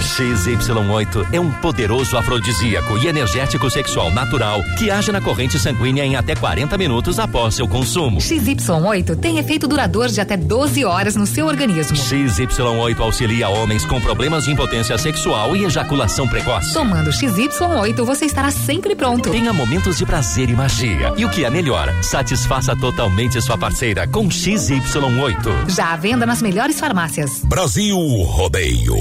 XY8 0.00 1.26
é 1.34 1.40
um 1.40 1.50
poderoso 1.52 2.16
afrodisíaco 2.16 2.96
e 2.96 3.08
energético 3.08 3.68
sexual 3.68 4.10
natural 4.10 4.62
que 4.78 4.90
age 4.90 5.12
na 5.12 5.20
corrente 5.20 5.58
sanguínea 5.58 6.04
em 6.04 6.16
até 6.16 6.34
40 6.34 6.78
minutos 6.78 7.18
após 7.18 7.54
seu 7.54 7.68
consumo. 7.68 8.18
XY8 8.18 9.18
tem 9.20 9.38
efeito 9.38 9.68
duradouro 9.68 10.10
de 10.10 10.20
até 10.20 10.36
12 10.36 10.82
horas 10.84 11.14
no 11.14 11.26
seu 11.26 11.46
organismo. 11.46 11.94
XY8 11.96 13.00
auxilia 13.00 13.50
homens 13.50 13.84
com 13.84 14.00
problemas 14.00 14.44
de 14.44 14.52
impotência 14.52 14.96
sexual 14.96 15.54
e 15.54 15.64
ejaculação 15.64 16.26
precoce. 16.26 16.72
Tomando 16.72 17.10
XY8, 17.10 18.02
você 18.02 18.24
estará 18.24 18.50
sempre 18.50 18.94
pronto. 18.94 19.25
Tenha 19.30 19.52
momentos 19.52 19.98
de 19.98 20.06
prazer 20.06 20.48
e 20.48 20.54
magia. 20.54 21.12
E 21.16 21.24
o 21.24 21.30
que 21.30 21.44
é 21.44 21.50
melhor, 21.50 21.92
satisfaça 22.02 22.76
totalmente 22.76 23.40
sua 23.40 23.58
parceira 23.58 24.06
com 24.06 24.28
XY8. 24.28 25.68
Já 25.68 25.92
à 25.92 25.96
venda 25.96 26.24
nas 26.24 26.40
melhores 26.40 26.78
farmácias. 26.78 27.40
Brasil 27.44 27.98
Rodeio. 27.98 28.96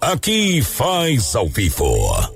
Aqui 0.00 0.62
faz 0.62 1.34
ao 1.34 1.48
vivo. 1.48 2.35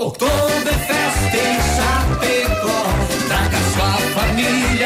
Oktoberfest 0.00 1.34
em 1.34 1.58
Chapecó. 1.74 2.84
Traga 3.26 3.58
sua 3.74 3.92
família 4.14 4.77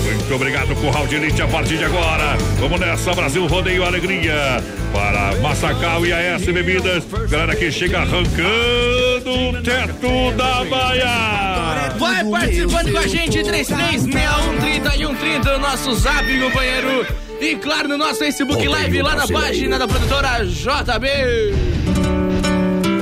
Muito 0.05 0.35
obrigado, 0.35 0.75
Curral 0.77 1.07
de 1.09 1.17
Elite, 1.17 1.43
a 1.43 1.49
partir 1.49 1.79
de 1.79 1.85
agora. 1.85 2.37
Vamos 2.61 2.79
nessa, 2.79 3.13
Brasil 3.13 3.47
Rodeio 3.47 3.85
Alegria. 3.85 4.63
Para 4.93 5.35
Massacal 5.41 6.07
e 6.07 6.13
AS 6.13 6.45
Bebidas. 6.45 7.05
Galera 7.29 7.57
que 7.57 7.73
chega 7.73 8.01
arrancando 8.01 9.31
o 9.31 9.63
teto 9.63 10.33
da 10.37 10.65
baia. 10.65 11.68
Vai 11.99 12.25
participando 12.25 12.93
com 12.93 12.99
a 12.99 13.07
gente, 13.07 13.43
336130 13.43 14.95
e 14.95 14.99
130, 14.99 15.57
o 15.57 15.59
nosso 15.59 15.95
zap, 15.97 16.41
companheiro. 16.41 17.07
E 17.41 17.57
claro, 17.57 17.89
no 17.89 17.97
nosso 17.97 18.17
Facebook 18.17 18.67
Live, 18.67 19.03
lá 19.03 19.17
na 19.17 19.27
página 19.27 19.79
da 19.79 19.87
produtora 19.89 20.45
JB. 20.45 21.09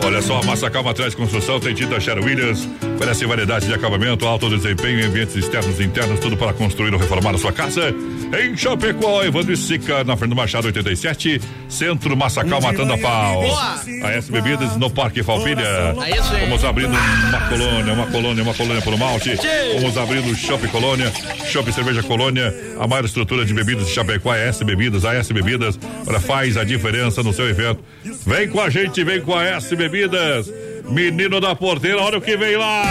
Olha 0.07 0.23
só, 0.23 0.41
a 0.41 0.43
Massacal 0.45 0.85
Materiais 0.85 1.15
de 1.15 1.17
Construção 1.17 1.59
tem 1.59 1.75
tinta 1.75 1.99
Sher 1.99 2.19
Williams, 2.23 2.69
oferece 2.95 3.27
variedade 3.27 3.67
de 3.67 3.75
acabamento, 3.75 4.25
alto 4.25 4.49
desempenho 4.49 5.01
em 5.01 5.03
ambientes 5.05 5.35
externos 5.35 5.81
e 5.81 5.83
internos, 5.83 6.21
tudo 6.21 6.37
para 6.37 6.53
construir 6.53 6.95
ou 6.95 7.01
reformar 7.01 7.35
a 7.35 7.39
sua 7.39 7.53
casa. 7.53 7.93
Em 8.39 8.57
Chapecó, 8.57 9.23
Evandro 9.25 9.53
e 9.53 9.57
Sica, 9.57 10.05
na 10.05 10.17
Fernando 10.17 10.37
Machado 10.37 10.67
87, 10.67 11.41
Centro 11.69 12.17
Massacal 12.17 12.61
Matando 12.61 12.93
a 12.93 12.99
Pau. 12.99 13.41
Boa. 13.43 13.81
A 14.05 14.11
S 14.13 14.31
Bebidas 14.31 14.77
no 14.77 14.91
Parque 14.91 15.23
Falfilha. 15.23 15.63
É. 15.63 16.41
Vamos 16.45 16.65
abrindo 16.65 16.91
uma 16.95 17.41
colônia, 17.49 17.93
uma 17.95 18.07
colônia, 18.07 18.43
uma 18.43 18.55
colônia 18.55 18.83
por 18.83 18.97
malte. 18.99 19.39
Vamos 19.81 19.97
abrindo 19.97 20.31
o 20.31 20.35
Shop 20.37 20.67
Colônia, 20.69 21.11
Shop 21.51 21.73
Cerveja 21.73 22.03
Colônia, 22.03 22.53
a 22.79 22.87
maior 22.87 23.05
estrutura 23.05 23.45
de 23.45 23.55
bebidas 23.55 23.87
de 23.87 23.93
Chapecó, 23.95 24.33
a 24.33 24.37
S 24.39 24.63
Bebidas, 24.65 25.05
a 25.05 25.15
S 25.15 25.33
Bebidas, 25.33 25.79
olha, 26.07 26.21
faz 26.21 26.57
a 26.57 26.65
diferença 26.65 27.23
no 27.23 27.33
seu 27.33 27.49
evento. 27.49 27.81
Vem 28.27 28.49
com 28.49 28.61
a 28.61 28.69
gente, 28.69 29.03
vem 29.03 29.21
com 29.23 29.35
a 29.35 29.45
S 29.45 29.75
Bebidas. 29.75 30.53
Menino 30.91 31.41
da 31.41 31.55
porteira, 31.57 32.01
olha 32.01 32.19
o 32.19 32.21
que 32.21 32.37
vem 32.37 32.57
lá. 32.57 32.85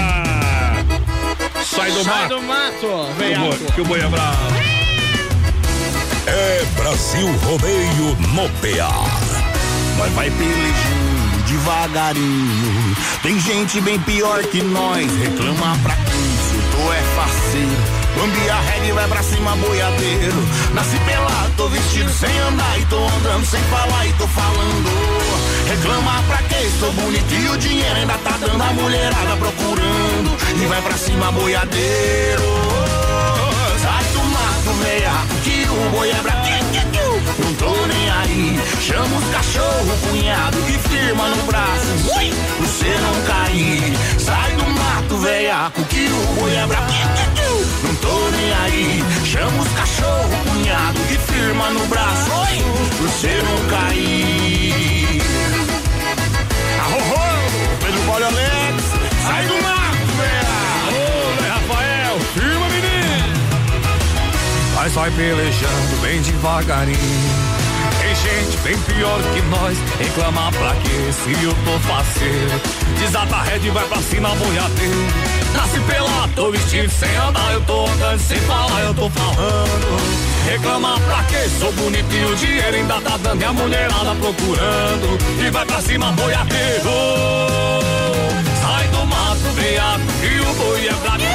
Sai 1.63 1.91
do 1.91 2.03
Sai 2.03 2.21
mato. 2.23 2.35
do 2.35 2.41
mato, 2.41 2.87
boi- 3.17 3.71
Que 3.73 3.81
o 3.81 3.85
boi 3.85 3.99
é 3.99 4.07
bravo. 4.07 4.64
É 6.27 6.65
Brasil 6.75 7.27
Rodeio 7.43 8.17
no 8.33 8.49
PA. 8.59 9.05
Nós 9.97 10.11
vai 10.13 10.29
pelejando 10.31 11.15
devagarinho. 11.45 12.95
Tem 13.21 13.39
gente 13.39 13.79
bem 13.81 13.99
pior 13.99 14.41
que 14.43 14.61
nós. 14.61 15.05
Reclama 15.19 15.77
pra 15.83 15.95
quem 15.95 16.37
surtou 16.49 16.93
é 16.93 17.01
faceiro. 17.15 18.05
Lambi 18.17 18.49
a 18.49 18.59
regra 18.59 18.87
e 18.87 18.91
vai 18.91 19.07
pra 19.07 19.23
cima 19.23 19.55
boiadeiro. 19.55 20.47
Nasci 20.73 20.97
pelado, 21.05 21.51
tô 21.57 21.67
vestido 21.67 22.11
sem 22.11 22.37
andar. 22.39 22.79
E 22.79 22.85
tô 22.85 22.97
andando 22.97 23.45
sem 23.45 23.61
falar 23.63 24.07
e 24.07 24.13
tô 24.13 24.27
falando. 24.27 24.89
Reclama 25.67 26.23
pra 26.27 26.37
quem 26.43 26.69
sou 26.79 26.91
bonito 26.93 27.33
e 27.33 27.49
o 27.49 27.57
dinheiro 27.57 27.95
ainda 27.95 28.17
tá 28.19 28.37
dando 28.39 28.61
a 28.61 28.73
mulherada 28.73 29.37
procurando. 29.37 30.37
E 30.61 30.65
vai 30.65 30.81
pra 30.81 30.97
cima 30.97 31.31
boiadeiro. 31.31 32.84
Veiaco, 34.85 35.35
que 35.43 35.65
o 35.67 35.89
boi 35.89 36.09
é 36.11 36.21
brabo. 36.21 36.45
Não 37.39 37.53
tô 37.55 37.85
nem 37.87 38.09
aí. 38.11 38.59
Chama 38.81 39.17
os 39.17 39.25
cachorro, 39.33 39.97
cunhado, 40.07 40.57
e 40.69 40.73
firma 40.89 41.27
no 41.29 41.43
braço. 41.43 41.87
Ui, 42.15 42.31
você 42.59 42.95
não 42.99 43.21
cair. 43.23 43.97
Sai 44.19 44.51
do 44.51 44.69
mato, 44.69 45.17
veiaco, 45.17 45.83
que 45.85 46.05
o 46.05 46.35
boi 46.39 46.55
é 46.55 46.67
brabo. 46.67 46.93
Não 47.83 47.95
tô 47.95 48.29
nem 48.29 48.53
aí. 48.53 49.03
Chama 49.25 49.63
os 49.63 49.69
cachorro, 49.69 50.29
cunhado, 50.51 50.99
e 51.09 51.17
firma 51.31 51.69
no 51.71 51.85
braço. 51.87 52.31
Ui, 52.31 52.63
você 53.01 53.41
não 53.41 53.69
cair. 53.69 55.21
Arro, 56.79 57.01
Pedro 57.79 58.01
Paulo 58.05 58.25
Alex, 58.25 58.83
sai 59.25 59.47
do 59.47 59.63
mato, 59.63 59.74
Mas 64.85 64.93
vai 64.93 65.09
pelejando 65.09 65.99
bem 65.99 66.21
devagarinho. 66.21 66.99
Tem 67.99 68.15
gente 68.15 68.55
bem 68.57 68.77
pior 68.77 69.19
que 69.33 69.41
nós, 69.41 69.75
reclamar 69.97 70.51
pra 70.51 70.75
quê 70.75 71.11
se 71.11 71.43
eu 71.43 71.51
tô 71.65 71.79
faceiro. 71.87 72.61
Desata 72.99 73.35
a 73.35 73.41
rede 73.41 73.65
e 73.65 73.71
vai 73.71 73.83
pra 73.87 73.97
cima, 74.03 74.29
boiadeiro. 74.35 75.07
Nasce 75.55 75.79
pelado, 75.79 76.31
tô 76.35 76.51
vestido 76.51 76.91
sem 76.91 77.15
andar, 77.15 77.53
eu 77.53 77.61
tô 77.61 77.87
andando 77.87 78.19
sem 78.19 78.39
falar, 78.41 78.81
eu 78.81 78.93
tô 78.93 79.09
falando. 79.09 80.47
Reclamar 80.51 80.99
pra 80.99 81.23
quê? 81.23 81.49
Sou 81.59 81.73
bonito 81.73 82.13
e 82.13 82.25
o 82.25 82.35
dinheiro 82.35 82.77
ainda 82.77 83.01
tá 83.01 83.17
dando 83.17 83.41
e 83.41 83.43
a 83.43 83.53
mulherada 83.53 84.15
procurando. 84.21 85.17
E 85.43 85.49
vai 85.49 85.65
pra 85.65 85.81
cima, 85.81 86.11
boiadeiro. 86.11 86.91
Sai 88.61 88.87
do 88.89 89.03
mato, 89.07 89.51
veaco, 89.55 90.03
e 90.21 90.41
o 90.41 90.53
boi 90.53 90.87
é 90.87 90.93
brabo. 90.93 91.15
Olhem 91.15 91.34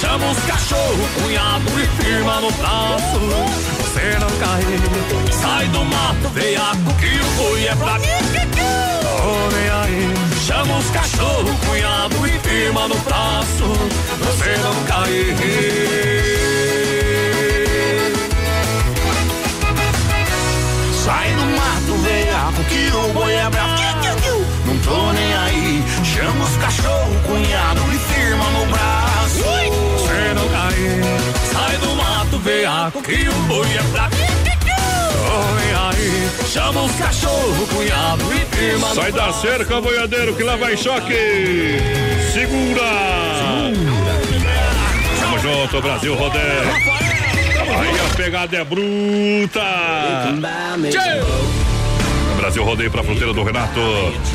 chama 0.00 0.30
os 0.30 0.38
cachorro, 0.44 1.08
cunhado 1.20 1.70
e 1.80 2.02
firma 2.02 2.40
no 2.40 2.50
braço. 2.52 3.20
Você 3.80 4.18
não 4.18 4.30
cair, 4.38 5.32
sai 5.32 5.66
do 5.68 5.84
mato, 5.84 6.28
veiaco, 6.34 6.94
que 7.00 7.20
o 7.20 7.30
boi 7.36 7.66
é 7.66 7.74
brabo. 7.74 8.04
Olhem 9.24 9.70
aí, 9.70 10.14
chama 10.46 10.78
os 10.78 10.90
cachorro, 10.90 11.56
cunhado 11.66 12.26
e 12.26 12.38
firma 12.48 12.88
no 12.88 12.96
braço. 13.00 13.64
Você 14.18 14.56
não 14.58 14.74
cair. 14.84 15.36
Sai 21.04 21.32
do 21.32 21.44
mato, 21.56 22.02
veiaco, 22.02 22.64
que 22.64 22.96
o 22.96 23.12
boi 23.12 23.32
é 23.32 23.50
bravo. 23.50 23.82
Não 24.66 24.78
tô 24.78 25.12
nem 25.12 25.34
aí. 25.34 25.84
Chama 26.04 26.44
os 26.44 26.56
cachorro, 26.56 27.20
cunhado 27.26 27.80
e 27.92 27.98
firma 28.12 28.44
no 28.50 28.66
braço. 28.66 28.91
Sai 31.52 31.76
do 31.78 31.94
mato, 31.94 32.38
veaco, 32.38 33.02
que 33.02 33.28
o 33.28 33.32
boi 33.46 33.66
é 33.66 33.82
brabo. 33.92 34.16
Olhem 35.32 35.74
aí, 35.88 36.30
chama 36.46 36.82
os 36.82 36.92
cachorro, 36.92 37.66
cunhado 37.68 38.24
e 38.32 38.78
no 38.78 38.94
Sai 38.94 39.12
da 39.12 39.32
cerca, 39.32 39.80
boiadeiro, 39.80 40.34
que 40.34 40.42
lá 40.42 40.56
vai 40.56 40.76
choque. 40.76 41.14
Segura. 42.32 42.82
Tamo 45.20 45.38
junto, 45.38 45.80
Brasil 45.80 46.14
Rodeio. 46.14 46.42
Aí 47.80 48.00
a 48.00 48.16
pegada 48.16 48.56
é 48.56 48.64
bruta. 48.64 49.60
Brasil 52.42 52.64
Rodeio 52.64 52.90
pra 52.90 53.04
fronteira 53.04 53.32
do 53.32 53.40
Renato. 53.44 53.78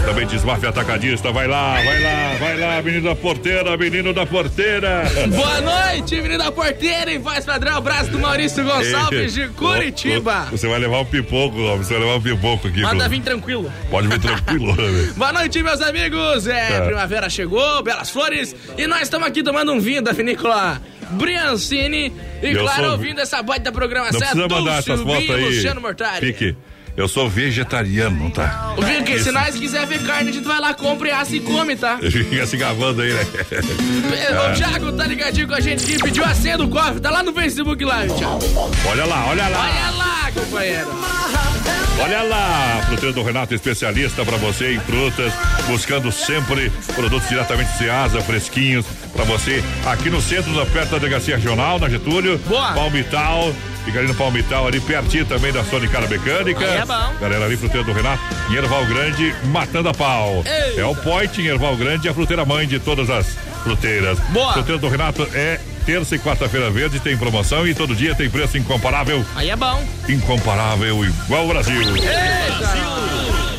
Também 0.05 0.25
desmafia 0.25 0.69
atacadista. 0.69 1.29
Vai 1.29 1.45
lá, 1.45 1.73
vai 1.73 2.01
lá, 2.01 2.35
vai 2.39 2.57
lá, 2.57 2.81
menino 2.81 3.03
da 3.03 3.15
porteira, 3.15 3.75
menino 3.75 4.13
da 4.13 4.25
porteira. 4.25 5.03
Boa 5.35 5.59
noite, 5.59 6.15
menino 6.21 6.37
da 6.37 6.49
porteira 6.49 7.11
e 7.11 7.17
voz 7.17 7.43
padrão, 7.43 7.75
abraço 7.75 8.09
do 8.09 8.17
Maurício 8.17 8.63
Gonçalves 8.63 9.33
de 9.33 9.49
Curitiba. 9.49 10.47
Você 10.49 10.69
vai 10.69 10.79
levar 10.79 10.99
um 11.01 11.05
pipoco, 11.05 11.57
homem. 11.59 11.79
Você 11.79 11.95
vai 11.95 12.03
levar 12.03 12.15
um 12.15 12.21
pipoco 12.21 12.67
aqui. 12.69 12.81
Manda 12.81 13.03
pro- 13.03 13.09
vir 13.09 13.21
tranquilo. 13.21 13.73
Pode 13.91 14.07
vir 14.07 14.19
tranquilo, 14.21 14.73
né? 14.81 15.13
Boa 15.17 15.33
noite, 15.33 15.61
meus 15.61 15.81
amigos. 15.81 16.47
É, 16.47 16.77
É. 16.77 16.81
primavera 16.85 17.29
chegou, 17.29 17.83
belas 17.83 18.09
flores. 18.09 18.55
E 18.77 18.87
nós 18.87 19.01
estamos 19.01 19.27
aqui 19.27 19.43
tomando 19.43 19.73
um 19.73 19.81
vinho 19.81 20.01
da 20.01 20.13
vinícola 20.13 20.81
Briancini. 21.11 22.13
E 22.41 22.51
Eu 22.53 22.63
claro, 22.63 22.83
sou- 22.83 22.91
ouvindo 22.93 23.19
essa 23.19 23.43
baita 23.43 23.69
programação. 23.69 24.13
Não 24.17 24.19
precisa 24.27 24.47
mandar 24.47 24.75
Dulce 24.75 24.91
essas 24.91 25.01
fotos 25.05 25.29
aí. 25.29 25.43
Luciano 25.43 25.81
Mortari. 25.81 26.25
Pique. 26.33 26.55
Eu 26.97 27.07
sou 27.07 27.29
vegetariano, 27.29 28.31
tá? 28.31 28.73
O 28.75 28.81
Vicky, 28.81 29.13
Isso. 29.13 29.25
se 29.25 29.31
nós 29.31 29.55
quiser 29.55 29.85
ver 29.85 30.01
carne, 30.01 30.31
a 30.31 30.33
gente 30.33 30.47
vai 30.47 30.59
lá, 30.59 30.73
compra 30.73 31.07
e 31.09 31.11
assa 31.11 31.35
e 31.35 31.39
come, 31.39 31.75
tá? 31.75 31.99
Fica 32.01 32.47
se 32.47 32.57
gavando 32.57 33.03
aí, 33.03 33.13
né? 33.13 33.21
O 33.21 34.57
Thiago 34.57 34.91
tá 34.93 35.05
ligadinho 35.05 35.47
com 35.47 35.53
a 35.53 35.59
gente 35.59 35.83
aqui, 35.83 35.99
pediu 36.01 36.25
a 36.25 36.33
senha 36.33 36.57
do 36.57 36.67
cofre, 36.67 36.99
tá 36.99 37.11
lá 37.11 37.21
no 37.21 37.31
Facebook 37.31 37.85
Live, 37.85 38.15
Thiago. 38.15 38.39
Olha 38.89 39.05
lá, 39.05 39.27
olha 39.27 39.47
lá. 39.47 39.59
Olha 39.59 39.91
lá, 39.91 40.31
companheiro. 40.33 40.87
Olha 41.99 42.23
lá, 42.23 42.81
Fruteira 42.87 43.13
do 43.13 43.23
Renato, 43.23 43.53
especialista 43.53 44.25
pra 44.25 44.37
você 44.37 44.73
em 44.73 44.79
frutas, 44.79 45.31
buscando 45.67 46.11
sempre 46.11 46.71
produtos 46.95 47.29
diretamente 47.29 47.71
de 47.73 47.77
Ceasa, 47.77 48.21
fresquinhos 48.21 48.87
pra 49.13 49.23
você 49.23 49.63
aqui 49.85 50.09
no 50.09 50.21
centro, 50.21 50.51
da 50.55 50.65
perto 50.65 50.91
da 50.91 50.97
delegacia 50.97 51.35
regional, 51.35 51.79
na 51.79 51.89
Getúlio. 51.89 52.39
Boa. 52.39 52.73
Palmital, 52.73 53.53
fica 53.87 53.99
ali 53.99 54.07
no 54.09 54.15
Palmital, 54.15 54.67
ali 54.67 54.81
pertinho 54.81 55.25
também 55.25 55.53
da 55.53 55.63
Sonicara 55.63 56.07
Mecânica. 56.07 56.59
Aí 56.59 56.77
é 56.77 56.85
bom. 56.85 57.13
Galera 57.21 57.45
ali, 57.45 57.55
Fruteira 57.55 57.85
do 57.85 57.93
Renato, 57.93 58.21
em 58.49 58.55
Erval 58.55 58.85
Grande, 58.85 59.33
matando 59.45 59.87
a 59.87 59.93
pau. 59.93 60.43
Eita. 60.45 60.81
É 60.81 60.85
o 60.85 60.93
Point 60.93 61.41
em 61.41 61.45
Erval 61.45 61.77
Grande, 61.77 62.09
a 62.09 62.13
fruteira 62.13 62.43
mãe 62.43 62.67
de 62.67 62.79
todas 62.79 63.09
as 63.09 63.37
fruteiras. 63.63 64.19
Boa. 64.29 64.51
Fruteira 64.51 64.79
do 64.79 64.89
Renato 64.89 65.25
é 65.33 65.61
terça 65.87 66.17
e 66.17 66.19
quarta-feira 66.19 66.69
verde 66.69 66.99
tem 66.99 67.15
promoção 67.15 67.65
e 67.65 67.73
todo 67.73 67.95
dia 67.95 68.13
tem 68.13 68.29
preço 68.29 68.57
incomparável. 68.57 69.25
Aí 69.33 69.49
é 69.49 69.55
bom. 69.55 69.81
Incomparável 70.09 71.05
igual 71.05 71.45
o 71.45 71.47
Brasil. 71.47 71.81
Eita! 71.95 73.07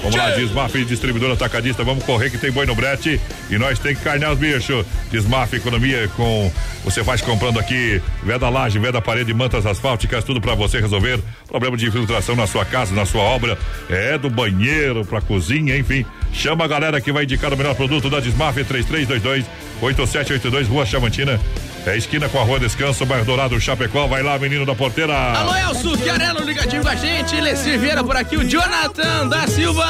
Vamos 0.02 0.14
lá, 0.14 0.30
Desmaf, 0.32 0.84
distribuidora 0.84 1.32
atacadista, 1.32 1.82
vamos 1.82 2.04
correr 2.04 2.28
que 2.28 2.36
tem 2.36 2.52
boi 2.52 2.66
no 2.66 2.74
brete 2.74 3.18
e 3.50 3.56
nós 3.56 3.78
tem 3.78 3.96
que 3.96 4.02
carnear 4.02 4.32
os 4.32 4.38
bichos. 4.38 4.84
Desmaf 5.10 5.54
Economia 5.54 6.06
com 6.16 6.52
você 6.84 7.02
faz 7.02 7.22
comprando 7.22 7.58
aqui 7.58 8.00
veda 8.22 8.50
laje, 8.50 8.78
veda 8.78 9.00
parede, 9.00 9.32
mantas 9.32 9.64
asfálticas, 9.64 10.22
tudo 10.22 10.38
para 10.38 10.54
você 10.54 10.80
resolver 10.80 11.18
problema 11.46 11.78
de 11.78 11.86
infiltração 11.86 12.36
na 12.36 12.46
sua 12.46 12.66
casa, 12.66 12.94
na 12.94 13.06
sua 13.06 13.22
obra, 13.22 13.58
é 13.88 14.18
do 14.18 14.28
banheiro 14.28 15.02
pra 15.02 15.22
cozinha, 15.22 15.76
enfim. 15.78 16.04
Chama 16.30 16.66
a 16.66 16.68
galera 16.68 17.00
que 17.00 17.10
vai 17.10 17.24
indicar 17.24 17.52
o 17.54 17.56
melhor 17.56 17.74
produto 17.74 18.10
da 18.10 18.20
Desmaf 18.20 18.54
3322 18.54 19.46
8782 19.80 20.68
Rua 20.68 20.84
Chamantina. 20.84 21.40
É 21.88 21.96
esquina 21.96 22.28
com 22.28 22.38
a 22.38 22.42
Rua 22.42 22.60
Descanso, 22.60 23.06
bairro 23.06 23.24
Dourado, 23.24 23.58
Chapecó. 23.58 24.06
Vai 24.06 24.22
lá, 24.22 24.38
menino 24.38 24.66
da 24.66 24.74
porteira. 24.74 25.14
Alô, 25.14 25.54
Elcio 25.56 25.96
Chiarello, 25.96 26.44
ligadinho 26.44 26.82
com 26.82 26.88
a 26.88 26.94
gente. 26.94 27.40
Leci 27.40 27.78
Vieira 27.78 28.04
por 28.04 28.14
aqui, 28.14 28.36
o 28.36 28.44
Jonathan 28.46 29.26
da 29.26 29.46
Silva. 29.46 29.86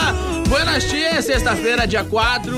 Buenas 0.49 0.88
dias, 0.88 1.24
sexta-feira, 1.24 1.88
dia 1.88 2.05
4. 2.05 2.55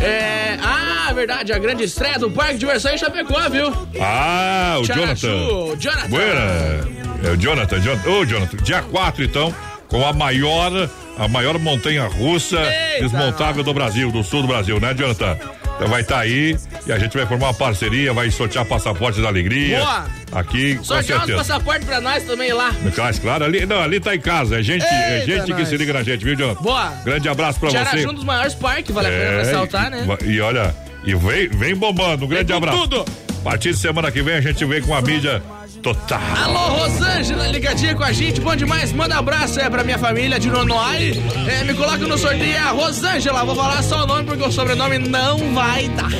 É. 0.00 0.56
Ah, 0.62 1.12
verdade, 1.12 1.52
a 1.52 1.58
grande 1.58 1.84
estreia 1.84 2.18
do 2.18 2.30
Parque 2.30 2.54
de 2.54 2.60
Diversão 2.60 2.94
em 2.94 2.96
Chapecó, 2.98 3.48
viu? 3.50 3.70
Ah, 4.00 4.76
o 4.80 4.82
Tcharachu, 4.82 5.26
Jonathan. 5.26 5.78
Jonathan. 5.78 6.08
Buena. 6.08 7.04
É 7.22 7.30
o 7.32 7.36
Jonathan, 7.36 7.80
Jonathan. 7.80 8.10
Ô, 8.10 8.24
Jonathan, 8.24 8.56
dia 8.62 8.80
4 8.80 9.24
então, 9.24 9.54
com 9.88 10.06
a 10.06 10.12
maior, 10.14 10.88
a 11.18 11.28
maior 11.28 11.58
montanha 11.58 12.06
russa 12.06 12.56
Eita, 12.56 13.02
desmontável 13.02 13.62
do 13.62 13.74
Brasil, 13.74 14.10
do 14.10 14.24
sul 14.24 14.40
do 14.40 14.48
Brasil, 14.48 14.80
né, 14.80 14.94
Jonathan? 14.94 15.38
Então 15.76 15.88
vai 15.88 16.02
estar 16.02 16.18
aí 16.20 16.56
e 16.86 16.92
a 16.92 16.98
gente 16.98 17.16
vai 17.16 17.26
formar 17.26 17.46
uma 17.48 17.54
parceria, 17.54 18.12
vai 18.12 18.30
sortear 18.30 18.64
passaporte 18.64 19.20
da 19.20 19.28
alegria. 19.28 19.78
Boa. 19.80 20.06
Aqui, 20.32 20.78
Sortear 20.82 21.24
os 21.24 21.34
passaportes 21.34 21.84
pra 21.86 22.00
nós 22.00 22.22
também 22.24 22.52
lá. 22.52 22.72
Claro, 22.94 23.20
claro, 23.20 23.44
ali, 23.44 23.66
não, 23.66 23.80
ali 23.80 24.00
tá 24.00 24.14
em 24.14 24.20
casa, 24.20 24.58
é 24.58 24.62
gente, 24.62 24.84
é 24.84 25.20
Eita, 25.20 25.26
gente 25.46 25.54
que 25.54 25.66
se 25.66 25.76
liga 25.76 25.92
na 25.92 26.02
gente, 26.02 26.24
viu, 26.24 26.36
Jonathan? 26.36 26.62
Boa. 26.62 26.92
Grande 27.04 27.28
abraço 27.28 27.58
pra 27.60 27.70
Tiaraju 27.70 27.96
você. 27.98 28.08
um 28.08 28.14
dos 28.14 28.24
maiores 28.24 28.54
parques, 28.54 28.94
vale 28.94 29.08
a 29.08 29.10
pena 29.10 29.22
É, 29.24 29.42
ressaltar, 29.42 29.90
né? 29.90 30.06
E 30.24 30.40
olha, 30.40 30.74
e 31.04 31.14
vem, 31.14 31.48
vem 31.48 31.74
bombando, 31.74 32.24
um 32.24 32.28
grande 32.28 32.52
com 32.52 32.58
abraço. 32.58 32.78
tudo. 32.82 33.04
A 33.40 33.50
partir 33.50 33.72
de 33.72 33.78
semana 33.78 34.10
que 34.10 34.22
vem 34.22 34.34
a 34.34 34.40
gente 34.40 34.64
vem 34.64 34.80
com 34.82 34.94
a 34.94 35.02
mídia 35.02 35.42
total. 35.84 36.18
Alô, 36.44 36.78
Rosângela, 36.78 37.46
ligadinha 37.48 37.94
com 37.94 38.02
a 38.02 38.10
gente, 38.10 38.40
bom 38.40 38.56
demais. 38.56 38.90
Manda 38.90 39.16
um 39.16 39.18
abraço 39.18 39.60
é, 39.60 39.68
pra 39.68 39.84
minha 39.84 39.98
família 39.98 40.40
de 40.40 40.48
Nonoai. 40.48 41.12
É, 41.46 41.62
me 41.62 41.74
coloca 41.74 41.98
no 41.98 42.16
sorteio, 42.16 42.54
é 42.54 42.58
a 42.58 42.70
Rosângela. 42.70 43.44
Vou 43.44 43.54
falar 43.54 43.82
só 43.82 44.04
o 44.04 44.06
nome 44.06 44.24
porque 44.24 44.42
o 44.42 44.50
sobrenome 44.50 44.98
não 44.98 45.52
vai 45.52 45.86
dar. 45.90 46.10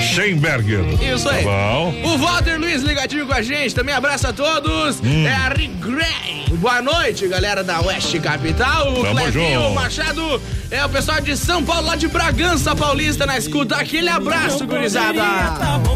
Schemberger. 0.00 0.84
Isso 1.02 1.28
aí. 1.28 1.42
Tá 1.42 1.50
bom. 1.50 1.94
O 2.04 2.18
Walter 2.18 2.56
Luiz 2.56 2.82
ligadinho 2.82 3.26
com 3.26 3.34
a 3.34 3.42
gente, 3.42 3.74
também 3.74 3.94
abraço 3.94 4.28
a 4.28 4.32
todos. 4.32 5.00
Hum. 5.00 5.26
É 5.26 5.34
a 5.34 5.48
Rigrey. 5.48 6.40
Boa 6.52 6.82
noite, 6.82 7.26
galera 7.26 7.64
da 7.64 7.80
Oeste 7.80 8.20
Capital. 8.20 8.92
O 8.92 9.04
Clevinho. 9.10 9.70
Machado 9.72 10.40
é 10.70 10.84
o 10.84 10.88
pessoal 10.88 11.20
de 11.20 11.36
São 11.36 11.64
Paulo, 11.64 11.86
lá 11.86 11.96
de 11.96 12.06
Bragança 12.06 12.76
Paulista, 12.76 13.24
na 13.24 13.38
escuta. 13.38 13.76
Aquele 13.76 14.08
abraço, 14.08 14.66
gurizada. 14.66 15.22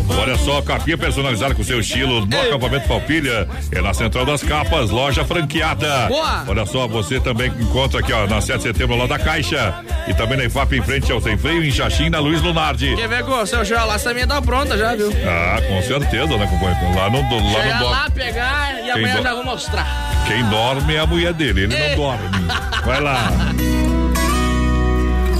Olha 0.08 0.38
só, 0.38 0.62
capinha 0.62 0.96
personalizada 0.96 1.54
com 1.54 1.62
seu 1.62 1.80
estilo 1.80 2.23
no 2.26 2.40
acampamento 2.40 2.88
Palpilha. 2.88 3.48
É 3.72 3.80
na 3.80 3.92
Central 3.94 4.24
das 4.26 4.42
Capas, 4.42 4.90
loja 4.90 5.24
franqueada. 5.24 6.06
Boa. 6.08 6.44
Olha 6.48 6.66
só, 6.66 6.86
você 6.88 7.20
também 7.20 7.52
encontra 7.60 8.00
aqui, 8.00 8.12
ó, 8.12 8.26
na 8.26 8.40
7 8.40 8.56
de 8.58 8.62
setembro, 8.64 8.96
lá 8.96 9.06
da 9.06 9.18
Caixa. 9.18 9.74
E 10.06 10.14
também 10.14 10.36
na 10.38 10.44
IFAP, 10.44 10.72
em 10.76 10.82
frente 10.82 11.10
ao 11.12 11.20
Sem 11.20 11.36
Freio, 11.38 11.64
em 11.64 11.70
Xaxim, 11.70 12.08
na 12.10 12.18
Luiz 12.18 12.40
Lunardi. 12.42 12.94
Quer 12.96 13.08
ver 13.08 13.24
com 13.24 13.32
o 13.32 13.46
seu 13.46 13.64
Joel 13.64 13.86
lá, 13.86 13.94
essa 13.94 14.12
minha 14.12 14.26
tá 14.26 14.40
pronta 14.42 14.76
já, 14.76 14.94
viu? 14.94 15.10
Ah, 15.26 15.60
com 15.66 15.82
certeza, 15.82 16.36
né, 16.36 16.46
companheiro? 16.46 16.94
Lá 16.98 17.10
no, 17.10 17.20
lá 17.20 17.40
no 17.40 17.50
Chega 17.50 17.78
dorme. 17.78 17.84
lá, 17.96 18.10
pegar 18.10 18.74
e 18.84 18.90
amanhã 18.90 19.16
do- 19.16 19.22
já 19.22 19.34
vou 19.34 19.44
mostrar. 19.44 19.86
Quem 20.26 20.44
dorme 20.44 20.94
é 20.94 20.98
a 21.00 21.06
mulher 21.06 21.32
dele, 21.32 21.62
ele 21.64 21.76
não 21.90 21.96
dorme. 21.96 22.24
Vai 22.84 23.00
lá. 23.00 23.30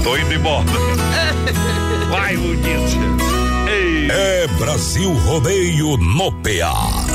Tô 0.03 0.17
indo 0.17 0.33
embora. 0.33 0.65
Vai, 2.09 2.37
bonito. 2.37 3.34
É 4.09 4.47
Brasil 4.59 5.11
Rodeio 5.13 5.97
no 5.97 6.31
PA. 6.31 7.05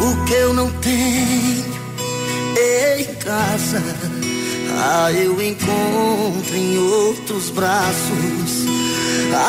O 0.00 0.24
que 0.24 0.34
eu 0.34 0.54
não 0.54 0.70
tenho 0.80 1.64
em 2.98 3.04
casa, 3.16 3.82
ah, 4.78 5.12
eu 5.12 5.40
encontro 5.42 6.56
em 6.56 6.78
outros 6.78 7.50
braços. 7.50 8.66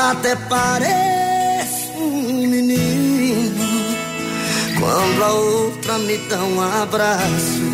Até 0.10 0.36
parece 0.36 1.92
um 1.96 2.48
menino 2.48 3.62
quando 4.80 5.24
a 5.24 5.32
outra 5.32 5.98
me 6.00 6.18
dá 6.18 6.44
um 6.44 6.62
abraço. 6.62 7.71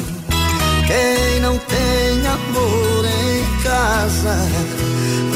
Quem 0.88 1.42
não 1.42 1.58
tem 1.58 2.26
amor 2.26 3.06
em 3.06 3.62
casa 3.62 4.38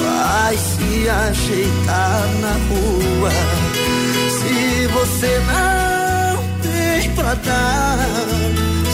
vai 0.02 0.56
se 0.56 1.10
ajeitar 1.10 2.28
na 2.40 2.54
rua. 2.70 3.32
Se 4.40 4.88
você 4.88 5.42
não 5.48 6.44
tem 6.62 7.12
pra 7.16 7.34
dar, 7.34 7.98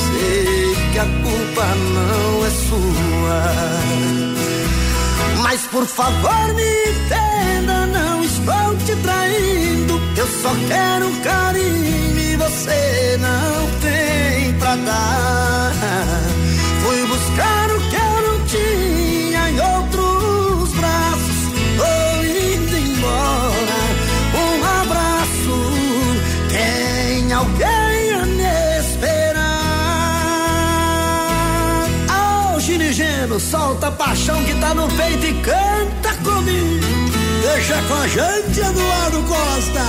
sei 0.07 0.75
que 0.91 0.99
a 0.99 1.05
culpa 1.05 1.65
não 1.93 2.45
é 2.45 2.49
sua. 2.49 3.43
Mas 5.43 5.61
por 5.67 5.85
favor 5.85 6.53
me 6.55 6.63
entenda, 6.89 7.85
não 7.85 8.23
estou 8.23 8.75
te 8.83 8.95
traindo. 9.03 10.01
Eu 10.17 10.27
só 10.41 10.55
quero 10.67 11.11
carinho 11.23 12.19
e 12.19 12.35
você 12.35 13.19
não 13.21 13.79
tem 13.79 14.53
pra 14.53 14.75
dar. 14.75 16.36
Buscar 17.17 17.71
o 17.71 17.79
que 17.89 17.95
eu 17.95 18.21
não 18.27 18.45
tinha 18.45 19.49
em 19.49 19.59
outros 19.59 20.71
braços. 20.73 21.39
Tô 21.75 21.89
indo 22.23 22.77
embora. 22.77 23.79
Um 24.35 24.63
abraço. 24.81 25.57
Tem 26.47 27.33
alguém 27.33 28.13
a 28.13 28.23
me 28.23 28.79
esperar? 28.79 29.47
Ô, 32.55 32.59
Ginigeno, 32.59 33.39
solta 33.39 33.87
a 33.87 33.91
paixão 33.91 34.43
que 34.43 34.53
tá 34.59 34.75
no 34.75 34.87
peito 34.89 35.25
e 35.25 35.33
canta 35.41 36.13
comigo. 36.23 36.85
Deixa 37.41 37.81
com 37.87 37.95
a 37.95 38.07
gente, 38.07 38.59
Eduardo 38.59 39.23
Costa. 39.23 39.87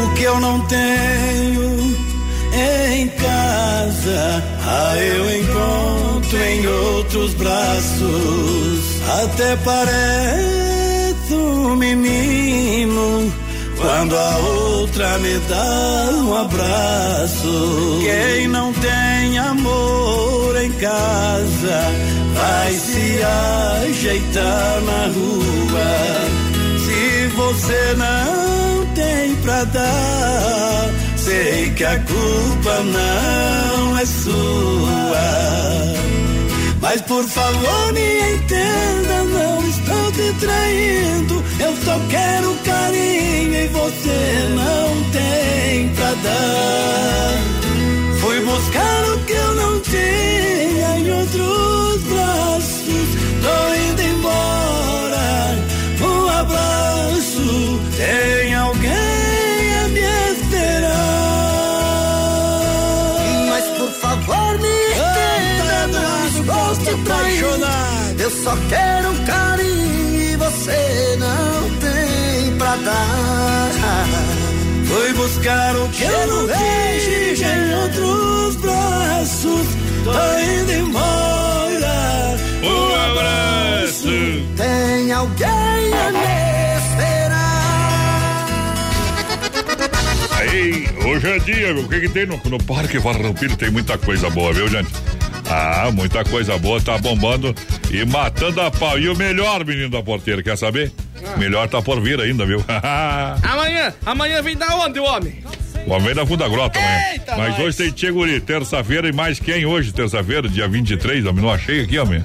O 0.00 0.14
que 0.14 0.22
eu 0.22 0.38
não 0.38 0.60
tenho 0.66 2.07
em 2.54 3.08
casa, 3.08 4.44
ah, 4.64 4.96
eu 4.96 5.40
encontro 5.40 6.38
em 6.38 6.66
outros 6.66 7.34
braços. 7.34 9.02
Até 9.22 9.56
parece 9.56 11.34
um 11.34 11.76
menino 11.76 13.32
quando 13.78 14.16
a 14.16 14.36
outra 14.38 15.18
me 15.18 15.38
dá 15.48 16.10
um 16.24 16.34
abraço. 16.34 18.00
Quem 18.02 18.48
não 18.48 18.72
tem 18.72 19.38
amor 19.38 20.56
em 20.62 20.72
casa 20.72 21.80
vai 22.34 22.72
se 22.72 23.20
ajeitar 23.86 24.80
na 24.82 25.06
rua. 25.14 26.28
Se 26.84 27.26
você 27.36 27.94
não 27.96 28.86
tem 28.94 29.34
pra 29.36 29.64
dar, 29.64 30.90
sei 31.28 31.70
que 31.76 31.84
a 31.84 31.98
culpa 31.98 32.74
não 32.96 33.98
é 33.98 34.06
sua. 34.06 35.28
Mas 36.80 37.00
por 37.02 37.24
favor 37.24 37.92
me 37.92 38.34
entenda, 38.34 39.16
não 39.36 39.68
estou 39.68 40.12
te 40.12 40.32
traindo. 40.40 41.44
Eu 41.60 41.72
só 41.84 42.00
quero 42.08 42.54
carinho 42.64 43.54
e 43.64 43.68
você 43.68 44.20
não 44.60 44.88
tem 45.16 45.88
pra 45.96 46.12
dar. 46.26 47.34
Fui 48.20 48.40
buscar 48.40 49.04
o 49.12 49.18
que 49.26 49.32
eu 49.32 49.54
não 49.54 49.80
tinha 49.80 50.88
em 50.98 51.10
outros 51.20 52.02
braços. 52.04 53.08
Tô 53.44 53.56
indo 53.86 54.02
embora. 54.14 55.28
Um 56.00 56.28
abraço. 56.40 57.80
Tem 57.96 58.54
alguém 58.54 59.17
Formiga, 64.28 65.86
não 65.90 66.26
estou 66.28 66.76
te 66.84 66.90
apaixonar. 66.90 68.14
Eu 68.18 68.30
só 68.30 68.54
quero 68.68 69.10
um 69.10 69.24
carinho 69.24 70.22
e 70.22 70.36
você 70.36 71.16
não 71.18 71.70
tem 71.80 72.56
pra 72.58 72.76
dar. 72.76 74.06
Foi 74.86 75.12
buscar 75.14 75.76
o 75.76 75.88
que 75.88 76.02
eu 76.04 76.26
não 76.26 76.46
vejo 76.46 77.44
em 77.44 77.74
outros 77.82 78.56
braços. 78.56 79.66
Tô 80.04 80.10
indo 80.40 80.72
embora. 80.72 82.36
Um 82.62 82.94
abraço. 83.10 84.08
Tem 84.56 85.12
alguém 85.12 85.48
a 85.48 86.12
me 86.12 86.28
esperar. 86.78 87.38
Aí 90.38 90.87
hoje 91.08 91.26
é 91.28 91.38
dia, 91.38 91.74
meu. 91.74 91.84
O 91.84 91.88
que, 91.88 92.00
que 92.00 92.08
tem 92.08 92.26
no, 92.26 92.40
no 92.44 92.62
Parque 92.62 93.00
Farroupilha? 93.00 93.56
Tem 93.56 93.70
muita 93.70 93.96
coisa 93.98 94.28
boa, 94.30 94.52
viu, 94.52 94.68
gente? 94.68 94.88
Ah, 95.50 95.90
muita 95.92 96.24
coisa 96.24 96.58
boa, 96.58 96.80
tá 96.80 96.98
bombando 96.98 97.54
e 97.90 98.04
matando 98.04 98.60
a 98.60 98.70
pau. 98.70 98.98
E 98.98 99.08
o 99.08 99.16
melhor, 99.16 99.64
menino 99.64 99.88
da 99.88 100.02
porteira, 100.02 100.42
quer 100.42 100.56
saber? 100.58 100.92
Melhor 101.36 101.68
tá 101.68 101.80
por 101.80 102.00
vir 102.00 102.20
ainda, 102.20 102.44
viu? 102.44 102.62
Amanhã, 103.42 103.92
amanhã 104.04 104.42
vem 104.42 104.56
da 104.56 104.74
onde, 104.76 104.98
o 105.00 105.04
homem? 105.04 105.42
O 105.86 105.92
homem 105.92 106.14
da 106.14 106.26
Funda 106.26 106.46
Grota 106.48 106.78
amanhã. 106.78 107.00
Eita, 107.12 107.36
Mas 107.36 107.50
nós. 107.56 107.60
hoje 107.60 107.76
tem 107.78 107.90
Tcheguri, 107.90 108.40
terça-feira 108.40 109.08
e 109.08 109.12
mais 109.12 109.40
quem 109.40 109.64
hoje, 109.64 109.90
terça-feira, 109.92 110.46
dia 110.48 110.68
23, 110.68 111.24
homem, 111.24 111.42
não 111.42 111.50
achei 111.50 111.82
aqui, 111.82 111.98
homem. 111.98 112.22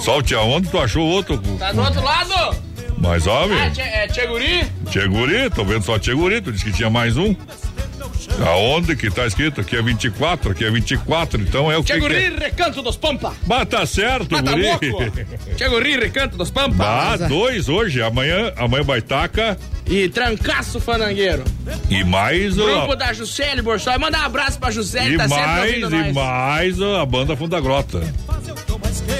Só 0.00 0.18
o 0.18 0.22
tia, 0.22 0.40
onde 0.40 0.68
tu 0.68 0.78
achou 0.78 1.06
outro? 1.06 1.38
Tá 1.58 1.70
do 1.72 1.80
outro 1.80 2.02
lado? 2.02 2.56
Mas, 2.98 3.26
homem, 3.26 3.56
Ah, 3.58 3.70
é 3.80 4.08
Tcheguri? 4.08 4.66
Tcheguri, 4.90 5.50
tô 5.50 5.64
vendo 5.64 5.84
só 5.84 5.96
Tcheguri, 5.98 6.40
tu 6.40 6.50
disse 6.50 6.64
que 6.64 6.72
tinha 6.72 6.90
mais 6.90 7.16
um. 7.16 7.36
Aonde 8.46 8.96
que 8.96 9.10
tá 9.10 9.26
escrito? 9.26 9.60
Aqui 9.60 9.76
é 9.76 9.82
24, 9.82 10.50
aqui 10.50 10.64
é 10.64 10.70
24, 10.70 11.40
então 11.40 11.70
é 11.70 11.76
o 11.78 11.82
que 11.82 11.92
que 11.92 11.98
Tcheguri, 12.00 12.24
é? 12.24 12.28
Recanto 12.38 12.82
dos 12.82 12.96
Pampa. 12.96 13.32
Bah, 13.46 13.64
tá 13.64 13.86
certo, 13.86 14.26
tá 14.26 14.40
guri. 14.40 14.62
louco? 14.62 14.86
Tcheguri, 15.56 15.96
Recanto 16.00 16.36
dos 16.36 16.50
Pampa. 16.50 16.84
Ah, 16.84 17.16
dois 17.28 17.68
hoje, 17.68 18.02
amanhã, 18.02 18.52
amanhã 18.56 18.84
Baitaca 18.84 19.56
E 19.86 20.08
trancaço 20.08 20.78
fanangueiro. 20.80 21.44
e 21.88 22.04
mais 22.04 22.58
o... 22.58 22.64
Grupo 22.64 22.96
da 22.96 23.12
Juscelia 23.12 23.62
Borsoi. 23.62 23.96
Manda 23.98 24.18
um 24.18 24.22
abraço 24.24 24.58
pra 24.58 24.70
Juscelia, 24.70 25.14
E 25.14 25.16
tá 25.16 25.28
mais, 25.28 25.72
e 25.92 26.12
mais 26.12 26.80
a 26.82 27.06
banda 27.06 27.36
Funda 27.36 27.60
Grota. 27.60 28.02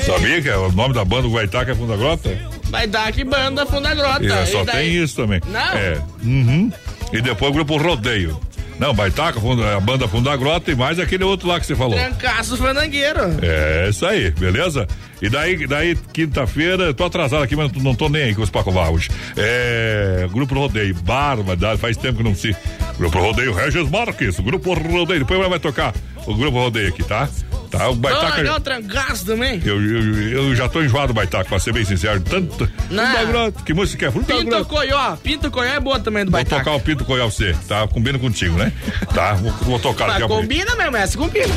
Sabia 0.04 0.40
que 0.42 0.48
é 0.48 0.56
o 0.56 0.70
nome 0.72 0.94
da 0.94 1.04
banda 1.04 1.22
do 1.22 1.30
Baitaca 1.30 1.72
é 1.72 1.74
Funda 1.74 1.96
Grota? 1.96 2.36
Vai 2.64 2.86
dar 2.86 3.10
que 3.12 3.24
banda 3.24 3.64
Funda 3.66 3.94
Grota. 3.94 4.24
É, 4.24 4.46
só 4.46 4.62
E 4.62 4.66
daí- 4.66 4.76
tem 4.90 5.02
isso 5.02 5.16
também. 5.16 5.40
Não? 5.46 5.60
É. 5.60 6.02
Uhum. 6.22 6.70
E 7.12 7.20
depois 7.22 7.50
o 7.50 7.54
grupo 7.54 7.76
Rodeio. 7.76 8.38
Não, 8.78 8.94
Baitaca, 8.94 9.40
a 9.74 9.80
banda 9.80 10.06
Funda 10.06 10.36
Grota 10.36 10.70
e 10.70 10.74
mais 10.74 10.98
aquele 10.98 11.24
outro 11.24 11.48
lá 11.48 11.58
que 11.58 11.66
você 11.66 11.74
falou. 11.74 11.94
Trancaço 11.94 12.56
fanangueiro. 12.56 13.20
É 13.42 13.88
isso 13.88 14.04
aí, 14.04 14.30
beleza? 14.30 14.86
E 15.20 15.30
daí, 15.30 15.66
daí 15.66 15.96
quinta-feira, 16.12 16.92
tô 16.92 17.04
atrasado 17.04 17.42
aqui, 17.42 17.56
mas 17.56 17.72
não 17.72 17.94
tô 17.94 18.08
nem 18.08 18.24
aí 18.24 18.34
com 18.34 18.42
os 18.42 18.50
Pacovar 18.50 18.90
hoje. 18.90 19.08
É. 19.36 20.28
Grupo 20.30 20.54
Rodeio, 20.54 20.94
Barba, 20.96 21.56
faz 21.78 21.96
tempo 21.96 22.18
que 22.18 22.22
não 22.22 22.34
se. 22.34 22.54
Grupo 22.98 23.18
Rodeio, 23.18 23.54
Regis 23.54 23.88
Marques, 23.88 24.38
Grupo 24.40 24.74
Rodeio. 24.74 25.20
Depois 25.20 25.48
vai 25.48 25.58
tocar 25.58 25.94
o 26.26 26.34
Grupo 26.34 26.58
Rodeio 26.58 26.88
aqui, 26.88 27.02
tá? 27.02 27.28
Tá, 27.70 27.78
o 27.88 27.94
Vamos 27.94 27.98
Baitaca. 27.98 28.28
largar 28.28 28.56
o 28.56 28.60
trancaço 28.60 29.24
também. 29.26 29.60
Eu, 29.64 29.80
eu, 29.82 30.28
eu 30.30 30.54
já 30.56 30.68
tô 30.68 30.82
enjoado 30.82 31.08
do 31.08 31.14
Baitaca, 31.14 31.44
pra 31.48 31.58
ser 31.58 31.72
bem 31.72 31.84
sincero. 31.84 32.20
Tanto. 32.20 32.68
Não. 32.90 33.50
Que 33.52 33.72
música 33.74 34.06
é? 34.06 34.10
Funda 34.10 34.26
Pinto 34.26 34.46
Grota. 34.46 34.64
Coió. 34.64 35.16
Pinto 35.16 35.50
Coió 35.50 35.70
é 35.72 35.80
boa 35.80 35.98
também 36.00 36.24
do 36.24 36.30
Vou 36.30 36.38
Baitaca. 36.38 36.64
tocar 36.64 36.76
o 36.76 36.80
Pinto 36.80 37.04
Coió 37.04 37.26
você, 37.28 37.54
tá? 37.68 37.86
Combina 37.88 38.18
contigo, 38.18 38.56
né? 38.56 38.72
Tá? 39.14 39.34
Vou, 39.34 39.52
vou 39.62 39.78
tocar 39.78 40.08
Mas 40.08 40.22
a 40.22 40.28
combina 40.28 40.74
mesmo, 40.76 40.96
essa 40.96 41.16
combina. 41.18 41.54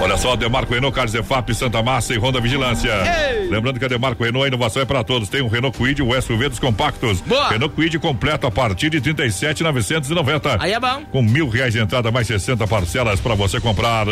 Olha 0.00 0.16
só, 0.16 0.36
Demarco 0.36 0.72
Renault, 0.72 0.94
Carlos 0.94 1.14
Efap, 1.14 1.52
Santa 1.54 1.82
Massa 1.82 2.14
e 2.14 2.18
Honda 2.18 2.40
Vigilância. 2.40 2.90
Lembrando 3.50 3.78
que 3.78 3.84
a 3.84 3.88
Demarco 3.88 4.22
Renault, 4.22 4.44
a 4.44 4.48
inovação 4.48 4.80
é 4.80 4.84
para 4.84 5.02
todos. 5.02 5.28
Tem 5.28 5.42
um 5.42 5.48
Renault 5.48 5.76
Kwid, 5.76 6.02
o 6.02 6.22
SUV 6.22 6.48
dos 6.50 6.58
compactos. 6.60 7.20
Boa. 7.20 7.48
Renault 7.50 7.74
Kwid 7.74 7.98
completo 7.98 8.46
a 8.46 8.50
partir 8.50 8.90
de 8.90 9.00
37,990. 9.00 10.56
Aí 10.60 10.72
é 10.72 10.78
bom. 10.80 11.02
Com 11.10 11.20
mil 11.22 11.48
reais 11.48 11.72
de 11.72 11.80
entrada, 11.80 12.10
mais 12.12 12.26
60 12.28 12.66
parcelas 12.68 13.18
para 13.20 13.34
você 13.34 13.60
comprar. 13.60 14.06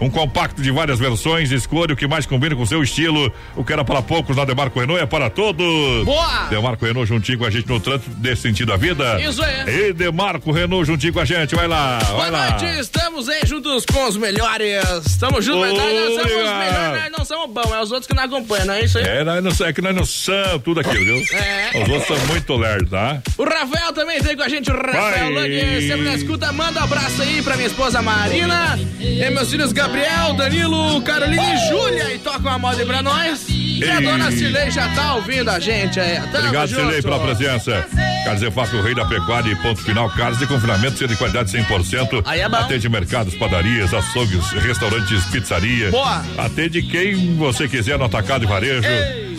Um 0.00 0.10
compacto 0.10 0.60
de 0.62 0.70
várias 0.72 0.98
versões. 0.98 1.52
Escolha 1.52 1.94
o 1.94 1.96
que 1.96 2.08
mais 2.08 2.26
combina 2.26 2.56
com 2.56 2.62
o 2.62 2.66
seu 2.66 2.82
estilo. 2.82 3.32
O 3.56 3.64
que 3.64 3.72
era 3.72 3.84
para 3.84 4.02
poucos 4.02 4.36
na 4.36 4.44
Demarco 4.44 4.80
Renault 4.80 5.00
é 5.00 5.06
para 5.06 5.30
todos. 5.30 6.04
Boa. 6.04 6.46
Demarco 6.50 6.84
Renault 6.84 7.08
juntinho 7.08 7.38
com 7.38 7.44
a 7.44 7.50
gente 7.50 7.68
no 7.68 7.78
trânsito 7.78 8.10
desse 8.10 8.42
sentido 8.42 8.72
à 8.72 8.76
vida. 8.76 9.20
Isso 9.20 9.42
aí. 9.42 9.90
E 9.90 9.92
Demarco 9.92 10.50
Renault 10.50 10.86
juntinho 10.86 11.12
com 11.12 11.20
a 11.20 11.24
gente. 11.24 11.54
Vai 11.54 11.68
lá, 11.68 11.98
vai 11.98 12.14
Boa 12.14 12.30
lá. 12.30 12.50
noite, 12.50 12.64
estamos 12.80 13.28
aí 13.28 13.42
juntos 13.46 13.84
com 13.86 14.08
os 14.08 14.16
melhores. 14.16 15.19
Estamos 15.20 15.44
juntos, 15.44 15.60
mas 15.60 15.72
nós 15.74 15.92
não 15.92 16.14
somos 16.14 16.32
melhores, 16.32 17.02
nós 17.02 17.18
não 17.18 17.24
somos 17.26 17.50
bons, 17.52 17.72
é 17.74 17.80
os 17.82 17.92
outros 17.92 18.06
que 18.06 18.14
não 18.14 18.22
acompanham, 18.22 18.64
não 18.64 18.72
é 18.72 18.84
isso 18.84 18.96
aí? 18.96 19.04
É, 19.04 19.22
nós 19.22 19.44
não, 19.44 19.66
é 19.66 19.72
que 19.74 19.82
nós 19.82 19.94
não 19.94 20.04
somos 20.06 20.62
tudo 20.64 20.80
aquilo, 20.80 21.04
viu? 21.04 21.38
É. 21.38 21.70
Os 21.74 21.88
outros 21.90 22.06
são 22.06 22.26
muito 22.28 22.56
lerdos, 22.56 22.88
tá? 22.88 23.20
O 23.36 23.44
Rafael 23.44 23.92
também 23.92 24.18
tem 24.22 24.34
com 24.34 24.42
a 24.42 24.48
gente, 24.48 24.70
o 24.70 24.74
Rafael 24.74 25.34
Vai. 25.34 25.50
Lang, 25.50 25.86
sempre 25.86 26.04
na 26.04 26.14
escuta. 26.14 26.50
Manda 26.52 26.80
um 26.80 26.84
abraço 26.84 27.20
aí 27.20 27.42
pra 27.42 27.54
minha 27.54 27.68
esposa 27.68 28.00
Marina, 28.00 28.78
e 28.98 29.28
meus 29.28 29.50
filhos 29.50 29.72
Gabriel, 29.72 30.32
Danilo, 30.32 31.02
Carolina 31.02 31.54
e 31.54 31.68
Júlia. 31.68 32.14
E 32.14 32.18
toca 32.18 32.38
uma 32.38 32.58
moda 32.58 32.80
aí 32.80 32.86
pra 32.86 33.02
nós. 33.02 33.44
E 33.80 33.84
a 33.90 34.00
dona 34.00 34.30
Cirlei 34.30 34.70
já 34.70 34.88
tá 34.94 35.14
ouvindo 35.14 35.50
a 35.50 35.58
gente 35.58 36.00
aí. 36.00 36.16
Tamo 36.16 36.38
Obrigado, 36.38 36.68
junto. 36.68 36.82
Silei, 36.82 37.02
pela 37.02 37.18
presença. 37.18 37.86
Carlos 38.24 38.42
Efap, 38.42 38.76
o 38.76 38.82
rei 38.82 38.94
da 38.94 39.06
pecuária 39.06 39.50
e 39.50 39.56
ponto 39.56 39.80
final. 39.82 40.10
Carlos 40.10 40.38
de 40.38 40.46
confinamento, 40.46 40.98
sendo 40.98 41.08
de 41.08 41.16
qualidade 41.16 41.50
100%. 41.50 42.22
Aí 42.26 42.40
é 42.40 42.48
bom. 42.48 42.56
Atende 42.56 42.88
mercados, 42.90 43.34
padarias, 43.36 43.94
açougues, 43.94 44.50
restaurantes, 44.50 45.09
pizzaria. 45.30 45.90
Boa. 45.90 46.24
Atende 46.38 46.82
quem 46.82 47.36
você 47.36 47.68
quiser 47.68 47.98
no 47.98 48.04
atacado 48.04 48.44
e 48.44 48.46
varejo. 48.46 48.88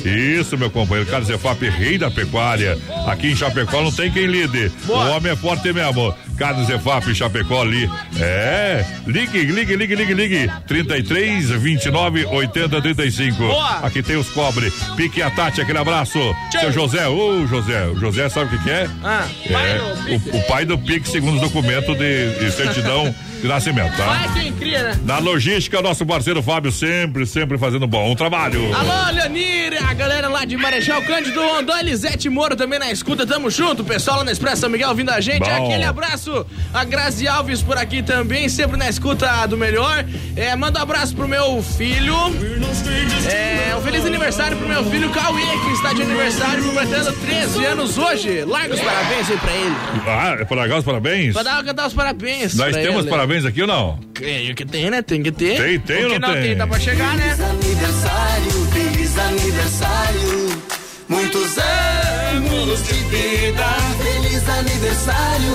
Isso, 0.06 0.58
meu 0.58 0.70
companheiro. 0.70 1.10
Carlos 1.10 1.30
Efap, 1.30 1.62
rei 1.70 1.98
da 1.98 2.10
pecuária. 2.10 2.78
Aqui 3.06 3.32
em 3.32 3.36
Chapecó 3.36 3.82
não 3.82 3.92
tem 3.92 4.12
quem 4.12 4.26
lide. 4.26 4.72
Boa. 4.86 5.06
O 5.06 5.18
homem 5.18 5.32
é 5.32 5.36
forte 5.36 5.72
mesmo. 5.72 6.14
Carlos 6.42 6.68
Efap, 6.72 7.14
Chapecó 7.14 7.62
ali. 7.62 7.88
É. 8.20 8.84
Ligue, 9.06 9.44
ligue, 9.44 9.76
ligue, 9.76 9.94
ligue, 9.94 10.14
ligue. 10.16 10.52
33 10.66 11.52
29 11.52 12.26
80 12.26 12.82
35. 12.82 13.38
Boa. 13.38 13.78
Aqui 13.84 14.02
tem 14.02 14.16
os 14.16 14.28
cobre. 14.32 14.74
Pique 14.96 15.22
a 15.22 15.30
Tati, 15.30 15.62
aquele 15.62 15.78
abraço. 15.78 16.18
Seu 16.60 16.72
José, 16.72 17.08
ô 17.08 17.46
José. 17.46 17.86
O 17.90 17.96
José 17.96 18.28
sabe 18.28 18.48
o 18.48 18.58
que, 18.58 18.64
que 18.64 18.72
é? 18.72 18.90
Ah, 19.04 19.28
é 19.52 20.16
o, 20.16 20.38
o 20.38 20.48
pai 20.48 20.66
do 20.66 20.80
Pique, 20.80 21.08
segundo 21.08 21.36
os 21.36 21.42
documentos 21.42 21.96
de, 21.96 22.40
de 22.40 22.52
certidão 22.52 23.14
de 23.42 23.48
nascimento, 23.48 23.98
tá? 23.98 24.06
Vai 24.06 24.34
quem 24.34 24.54
cria, 24.54 24.84
né? 24.84 25.00
Na 25.04 25.18
logística, 25.18 25.82
nosso 25.82 26.06
parceiro 26.06 26.44
Fábio 26.44 26.72
sempre, 26.72 27.26
sempre 27.26 27.58
fazendo 27.58 27.88
bom 27.88 28.14
trabalho. 28.16 28.74
Alô, 28.74 29.12
Leonir, 29.16 29.78
a 29.84 29.94
galera 29.94 30.30
lá 30.30 30.46
de 30.46 30.56
Marechal 30.56 31.02
Cândido 31.02 31.42
Rondon, 31.42 31.76
Elisete 31.78 32.30
Moro 32.30 32.56
também 32.56 32.78
na 32.78 32.92
escuta, 32.92 33.26
tamo 33.26 33.50
junto, 33.50 33.84
pessoal 33.84 34.18
lá 34.18 34.24
na 34.24 34.32
Expresso 34.32 34.62
São 34.62 34.70
Miguel 34.70 34.90
ouvindo 34.90 35.10
a 35.10 35.20
gente, 35.20 35.40
Bom. 35.40 35.66
aquele 35.66 35.84
abraço, 35.84 36.31
a 36.74 36.84
Grazi 36.84 37.28
Alves 37.28 37.62
por 37.62 37.78
aqui 37.78 38.02
também, 38.04 38.48
sempre 38.50 38.78
na 38.78 38.90
escuta 38.90 39.46
do 39.48 39.58
melhor, 39.58 40.06
é, 40.36 40.56
manda 40.56 40.80
um 40.80 40.84
abraço 40.84 41.16
pro 41.16 41.28
meu 41.28 41.62
filho, 41.64 42.16
é, 43.30 43.76
um 43.76 43.82
feliz 43.82 44.06
aniversário 44.06 44.58
pro 44.58 44.68
meu 44.68 44.84
filho 44.86 45.10
Cauê, 45.10 45.42
que 45.66 45.74
está 45.74 45.94
de 45.94 46.02
aniversário, 46.02 46.64
completando 46.64 47.12
13 47.14 47.66
anos 47.66 47.98
hoje, 47.98 48.44
larga 48.46 48.74
os 48.74 48.80
parabéns 48.82 49.30
aí 49.30 49.38
pra 49.38 49.52
ele, 49.54 49.76
Ah, 50.08 50.38
é 50.40 50.46
para 50.46 50.78
os 50.78 50.84
parabéns? 50.86 51.34
pra 51.34 51.44
dar, 51.44 51.64
cantar 51.64 51.88
os 51.88 51.94
parabéns 51.94 52.56
Nós 52.56 52.72
pra 52.74 52.82
temos 52.82 53.02
ele. 53.02 53.10
parabéns 53.10 53.46
aqui 53.46 53.62
ou 53.62 53.68
não? 53.68 54.00
Creio 54.14 54.54
que 54.56 54.66
tem, 54.66 54.90
né? 54.90 55.02
Tem 55.02 55.24
que 55.24 55.32
ter. 55.32 55.58
Tem, 55.58 55.80
tem 55.80 56.04
ou 56.06 56.20
não 56.20 56.28
não 56.30 56.34
tem? 56.36 56.44
tem, 56.44 56.58
dá 56.58 56.68
pra 56.68 56.80
chegar, 56.80 57.16
né? 57.16 57.36
aniversário, 57.50 58.52
feliz 58.72 59.18
aniversário. 59.18 60.62
Muitos 61.10 61.58
anos 61.58 62.84
de 62.88 62.94
vida. 62.94 63.66
Feliz 64.02 64.48
aniversário, 64.50 65.54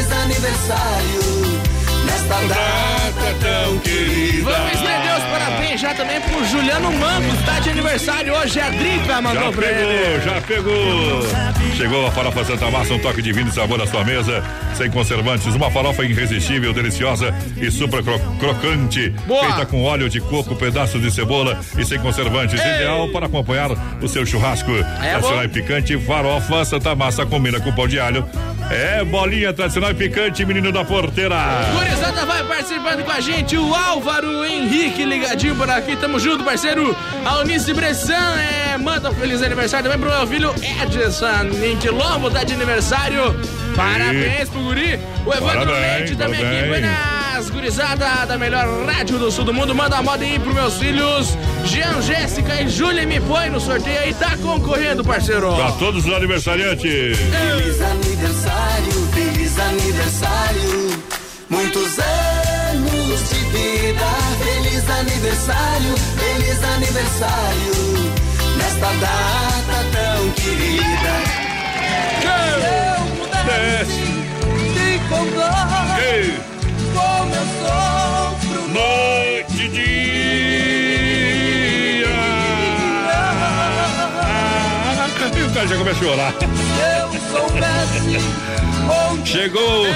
feliz 0.00 0.12
aniversário. 0.12 1.60
Nesta 2.06 2.34
data 2.48 3.34
tão 3.40 3.78
querida. 3.80 4.50
Vamos 4.50 4.72
estender 4.72 5.16
os 5.18 5.24
parabéns 5.24 5.80
já 5.80 5.94
também 5.94 6.20
pro 6.22 6.44
Juliano 6.46 6.90
Mango, 6.92 7.36
tá 7.44 7.60
de 7.60 7.70
aniversário 7.70 8.34
hoje. 8.34 8.58
A 8.60 8.70
Drica 8.70 9.20
mandou 9.20 9.42
Já 9.44 9.52
pra 9.52 9.66
pegou, 9.68 9.90
ele. 9.92 10.20
já 10.22 10.40
pegou. 10.40 11.76
Chegou 11.76 12.06
a 12.06 12.10
farofa 12.10 12.44
Santa 12.44 12.70
Massa, 12.70 12.94
um 12.94 12.98
toque 12.98 13.20
de 13.22 13.32
vinho 13.32 13.48
e 13.48 13.52
sabor 13.52 13.78
na 13.78 13.86
sua 13.86 14.02
mesa, 14.04 14.42
sem 14.74 14.90
conservantes. 14.90 15.54
Uma 15.54 15.70
farofa 15.70 16.02
irresistível, 16.04 16.72
deliciosa 16.72 17.34
e 17.56 17.70
super 17.70 18.02
cro- 18.02 18.18
crocante. 18.38 19.10
Boa. 19.26 19.44
Feita 19.44 19.66
com 19.66 19.82
óleo 19.84 20.08
de 20.08 20.20
coco, 20.20 20.56
pedaços 20.56 21.00
de 21.02 21.10
cebola 21.10 21.60
e 21.78 21.84
sem 21.84 21.98
conservantes. 22.00 22.58
Ideal 22.58 23.08
para 23.10 23.26
acompanhar 23.26 23.70
o 24.02 24.08
seu 24.08 24.24
churrasco. 24.24 24.70
É 25.02 25.18
bom. 25.20 25.42
e 25.42 25.48
picante, 25.48 25.98
farofa 25.98 26.64
Santa 26.64 26.94
Massa 26.94 27.24
combina 27.26 27.60
com 27.60 27.70
pão 27.72 27.86
de 27.86 28.00
alho. 28.00 28.26
É 28.70 29.04
bolinha 29.04 29.52
tradicional 29.52 29.90
e 29.90 29.94
picante, 29.94 30.44
menino 30.44 30.70
da 30.70 30.84
porteira. 30.84 31.36
Gurizada 31.72 32.24
vai 32.24 32.44
participando 32.44 33.04
com 33.04 33.10
a 33.10 33.20
gente, 33.20 33.56
o 33.56 33.74
Álvaro 33.74 34.44
Henrique 34.44 35.04
ligadinho 35.04 35.56
por 35.56 35.68
aqui, 35.68 35.96
tamo 35.96 36.20
junto, 36.20 36.44
parceiro. 36.44 36.96
A 37.24 37.38
Eunice 37.38 37.74
Bressan, 37.74 38.14
é, 38.14 38.78
manda 38.78 39.10
um 39.10 39.14
feliz 39.14 39.42
aniversário 39.42 39.90
também 39.90 40.00
pro 40.06 40.16
meu 40.16 40.26
filho 40.26 40.54
Edson, 40.82 41.64
em 41.64 41.76
Quilombo, 41.78 42.30
tá 42.30 42.44
de 42.44 42.54
aniversário. 42.54 43.34
Parabéns 43.74 44.48
pro 44.48 44.60
guri. 44.62 45.00
O 45.26 45.34
Evandro 45.34 45.72
Leite 45.72 46.14
também 46.14 46.40
aqui, 46.40 46.44
parabéns. 46.44 46.68
buenas, 46.68 47.19
gurizada 47.60 48.24
da 48.24 48.38
melhor 48.38 48.86
rádio 48.86 49.18
do 49.18 49.30
sul 49.30 49.44
do 49.44 49.52
mundo. 49.52 49.74
Manda 49.74 49.98
a 49.98 50.02
moda 50.02 50.24
aí 50.24 50.38
pros 50.38 50.54
meus 50.54 50.78
filhos, 50.78 51.36
Jean, 51.66 52.00
Jéssica 52.00 52.62
e 52.62 52.68
Júlia, 52.68 53.06
me 53.06 53.20
põe 53.20 53.50
no 53.50 53.60
sorteio 53.60 54.00
aí, 54.00 54.14
tá 54.14 54.34
concorrendo, 54.38 55.04
parceiro. 55.04 55.54
Pra 55.54 55.72
todos 55.72 56.06
os 56.06 56.12
aniversariantes. 56.12 57.18
Feliz 57.18 57.80
aniversário, 57.82 59.08
feliz 59.12 59.58
aniversário. 59.58 61.04
Muitos 61.50 61.98
anos 61.98 63.28
de 63.28 63.38
vida. 63.52 64.06
Feliz 64.42 64.88
aniversário, 64.88 65.94
feliz 66.16 66.64
aniversário. 66.64 67.74
Nesta 68.56 68.86
data 68.86 69.86
tão 69.92 70.30
querida. 70.30 71.40
Com 75.10 75.26
dor. 75.26 76.00
Ei. 76.00 76.59
Como 76.94 77.34
eu 77.34 77.46
sofro. 77.60 78.68
Noite 78.68 79.62
e 79.78 80.09
já 85.70 85.78
começa 85.78 86.04
a 86.04 86.08
chorar. 86.08 86.34
Chegou 89.24 89.86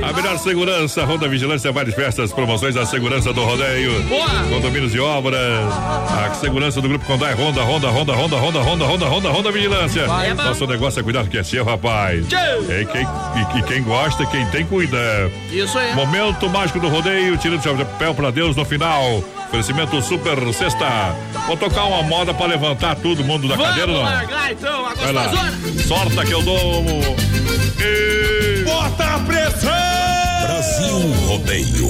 a 0.00 0.12
melhor 0.12 0.38
segurança, 0.38 1.04
Ronda 1.04 1.28
Vigilância, 1.28 1.72
várias 1.72 1.94
festas, 1.94 2.32
promoções 2.32 2.74
da 2.76 2.86
segurança 2.86 3.32
do 3.32 3.42
rodeio. 3.42 4.00
Boa. 4.04 4.28
Condomínios 4.48 4.94
e 4.94 5.00
obras. 5.00 5.40
A 5.42 6.32
segurança 6.34 6.80
do 6.80 6.88
Grupo 6.88 7.04
Condai, 7.04 7.34
Ronda, 7.34 7.62
Ronda, 7.62 7.88
Ronda, 7.88 8.12
Ronda, 8.14 8.36
Ronda, 8.36 8.60
Ronda, 8.60 8.84
Ronda, 8.84 9.06
Ronda, 9.06 9.28
Ronda 9.30 9.52
Vigilância. 9.52 10.06
Nosso 10.36 10.66
negócio 10.68 11.00
é 11.00 11.02
cuidar 11.02 11.24
do 11.24 11.30
que 11.30 11.38
é 11.38 11.42
seu, 11.42 11.64
rapaz. 11.64 12.24
E 12.24 12.84
quem, 12.84 13.02
e, 13.02 13.58
e 13.58 13.62
quem 13.64 13.82
gosta, 13.82 14.24
quem 14.26 14.46
tem, 14.46 14.64
cuida. 14.64 14.98
Isso 15.50 15.76
aí. 15.76 15.94
Momento 15.94 16.48
mágico 16.48 16.78
do 16.78 16.88
rodeio, 16.88 17.36
tirando 17.38 17.58
o 17.58 17.62
chapéu 17.62 18.14
pra 18.14 18.30
Deus 18.30 18.54
no 18.54 18.64
final. 18.64 19.24
Oferecimento 19.56 20.02
Super 20.02 20.36
Sexta. 20.52 21.16
Vou 21.46 21.56
tocar 21.56 21.86
uma 21.86 22.02
moda 22.02 22.34
pra 22.34 22.44
levantar 22.44 22.94
todo 22.96 23.24
mundo 23.24 23.48
da 23.48 23.56
Vamos 23.56 23.70
cadeira, 23.70 23.90
não? 23.90 24.02
largar 24.02 24.52
então, 24.52 24.86
a 24.86 24.92
Vai 24.92 25.12
lá. 25.14 25.30
Sorta 25.88 26.26
que 26.26 26.32
eu 26.32 26.42
dou. 26.42 26.84
E... 27.80 28.64
Bota 28.64 29.14
a 29.14 29.18
pressão! 29.20 29.70
Brasil 30.42 30.98
Rodeio. 31.26 31.88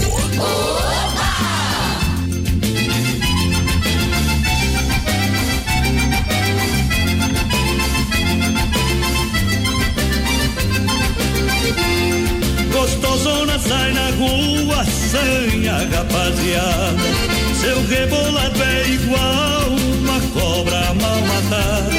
Gostosona 12.73 13.59
sai 13.59 13.93
na 13.93 14.11
rua, 14.11 14.85
sanha 14.85 15.79
rapaziada. 15.91 17.36
Seu 17.67 17.85
rebolado 17.89 18.63
é 18.63 18.89
igual 18.91 19.71
uma 19.99 20.21
cobra 20.33 20.95
mal 21.03 21.21
matada. 21.23 21.91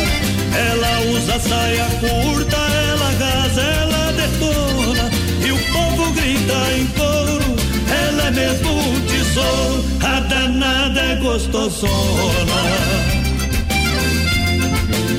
Ela 0.56 1.02
usa 1.12 1.38
saia 1.42 1.84
curta, 2.00 2.56
ela 2.56 3.12
gasa, 3.20 3.62
ela 3.62 4.14
detona. 4.14 5.12
E 5.46 5.52
o 5.52 5.58
povo 5.74 6.14
grita 6.14 6.54
em 6.74 6.88
coro, 6.88 7.56
ela 8.02 8.28
é 8.28 8.32
mesmo 8.32 8.80
um 8.80 9.02
tesouro. 9.08 9.84
A 10.06 10.22
danada 10.22 11.02
é 11.02 11.16
gostosona. 11.18 11.92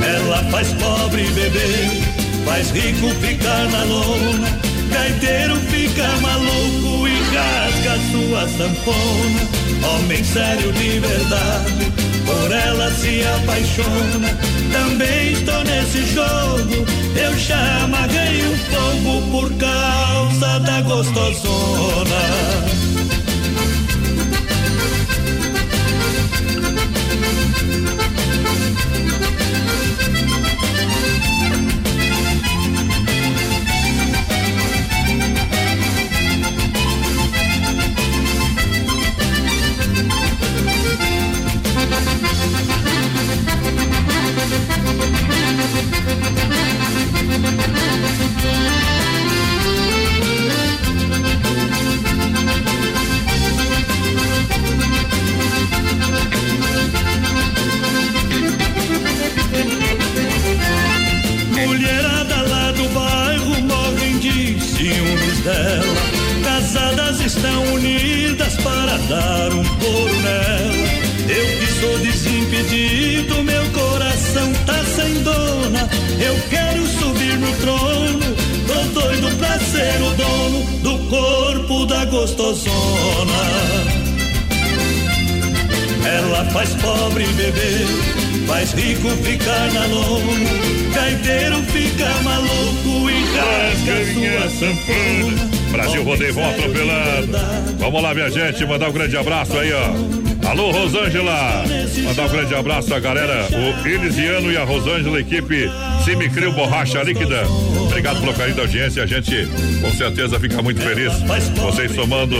Ela 0.03 0.43
faz 0.51 0.69
pobre 0.73 1.25
beber, 1.25 1.91
faz 2.47 2.71
rico 2.71 3.11
ficar 3.21 3.69
na 3.69 3.85
lona. 3.85 4.59
Gaiteiro 4.91 5.57
fica 5.57 6.09
maluco 6.23 7.07
e 7.07 7.21
rasga 7.35 7.99
sua 8.11 8.49
sanfona. 8.49 9.58
Homem 9.83 10.25
sério 10.25 10.73
de 10.73 11.01
verdade, 11.01 11.93
por 12.27 12.53
ela 12.53 12.91
se 12.93 13.23
apaixona. 13.23 14.29
Também 14.73 15.33
estou 15.33 15.65
nesse 15.65 16.07
jogo, 16.15 16.87
eu 17.17 17.39
já 17.39 17.85
amarrei 17.85 18.45
um 18.45 18.57
fogo 18.57 19.31
por 19.31 19.53
causa 19.55 20.59
da 20.61 20.81
gostosona. 20.83 22.48
Galera, 103.01 103.47
o 103.53 103.87
Elisiano 103.89 104.51
e 104.53 104.57
a 104.57 104.65
Rosângela, 104.65 105.21
equipe 105.21 105.71
Simicrio 106.05 106.53
Borracha 106.53 107.03
Líquida. 107.03 107.43
Obrigado 107.87 108.21
pelo 108.21 108.35
carinho 108.35 108.57
da 108.57 108.63
audiência, 108.63 109.03
a 109.03 109.07
gente 109.07 109.47
com 109.81 109.91
certeza 109.93 110.39
fica 110.39 110.61
muito 110.63 110.81
feliz. 110.81 111.13
Vocês 111.57 111.93
somando 111.95 112.37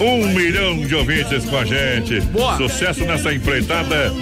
um 0.00 0.28
milhão 0.28 0.78
de 0.80 0.94
ouvintes 0.94 1.44
com 1.44 1.56
a 1.56 1.64
gente. 1.64 2.22
Sucesso 2.56 3.04
nessa 3.04 3.32
empreitada 3.32 4.12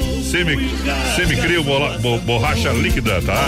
Semicrio 1.16 1.62
Bola- 1.64 1.98
Bo- 1.98 2.18
Borracha 2.20 2.70
Líquida, 2.70 3.20
tá? 3.22 3.46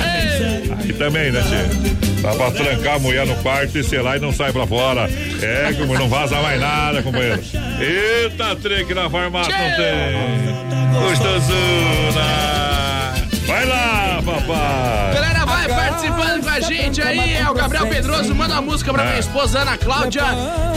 Aí 0.83 0.93
também, 0.93 1.31
né, 1.33 1.43
Tio? 1.43 1.97
Dá 2.23 2.35
pra 2.35 2.51
trancar 2.51 2.95
a 2.97 2.99
mulher 2.99 3.27
no 3.27 3.35
quarto 3.37 3.79
e 3.79 3.85
sei 3.85 4.01
lá 4.01 4.17
e 4.17 4.21
não 4.21 4.33
sai 4.33 4.53
pra 4.53 4.67
fora. 4.67 5.09
É, 5.43 5.73
como 5.77 5.95
não 5.95 6.09
vaza 6.09 6.41
mais 6.41 6.61
nada, 6.61 7.03
companheiro. 7.03 7.41
Eita, 7.81 8.57
trem 8.57 8.87
que 8.87 8.95
na 8.95 9.09
farmácia 9.11 9.55
não 9.57 9.77
tem. 9.77 10.46
Gostosona. 11.01 12.23
Vai 13.47 13.65
lá, 13.65 14.21
papai. 14.25 15.15
Galera, 15.15 15.45
vai 15.47 15.69
participando 15.69 16.43
com 16.43 16.51
a 16.51 16.61
gente 16.61 17.01
aí. 17.03 17.35
É 17.35 17.49
o 17.49 17.55
Gabriel 17.55 17.87
Pedroso. 17.87 18.35
Manda 18.35 18.55
uma 18.55 18.63
música 18.63 18.93
pra 18.93 19.05
minha 19.05 19.17
É. 19.17 19.21
esposa 19.21 19.61
Ana 19.61 19.77
Cláudia. 19.79 20.23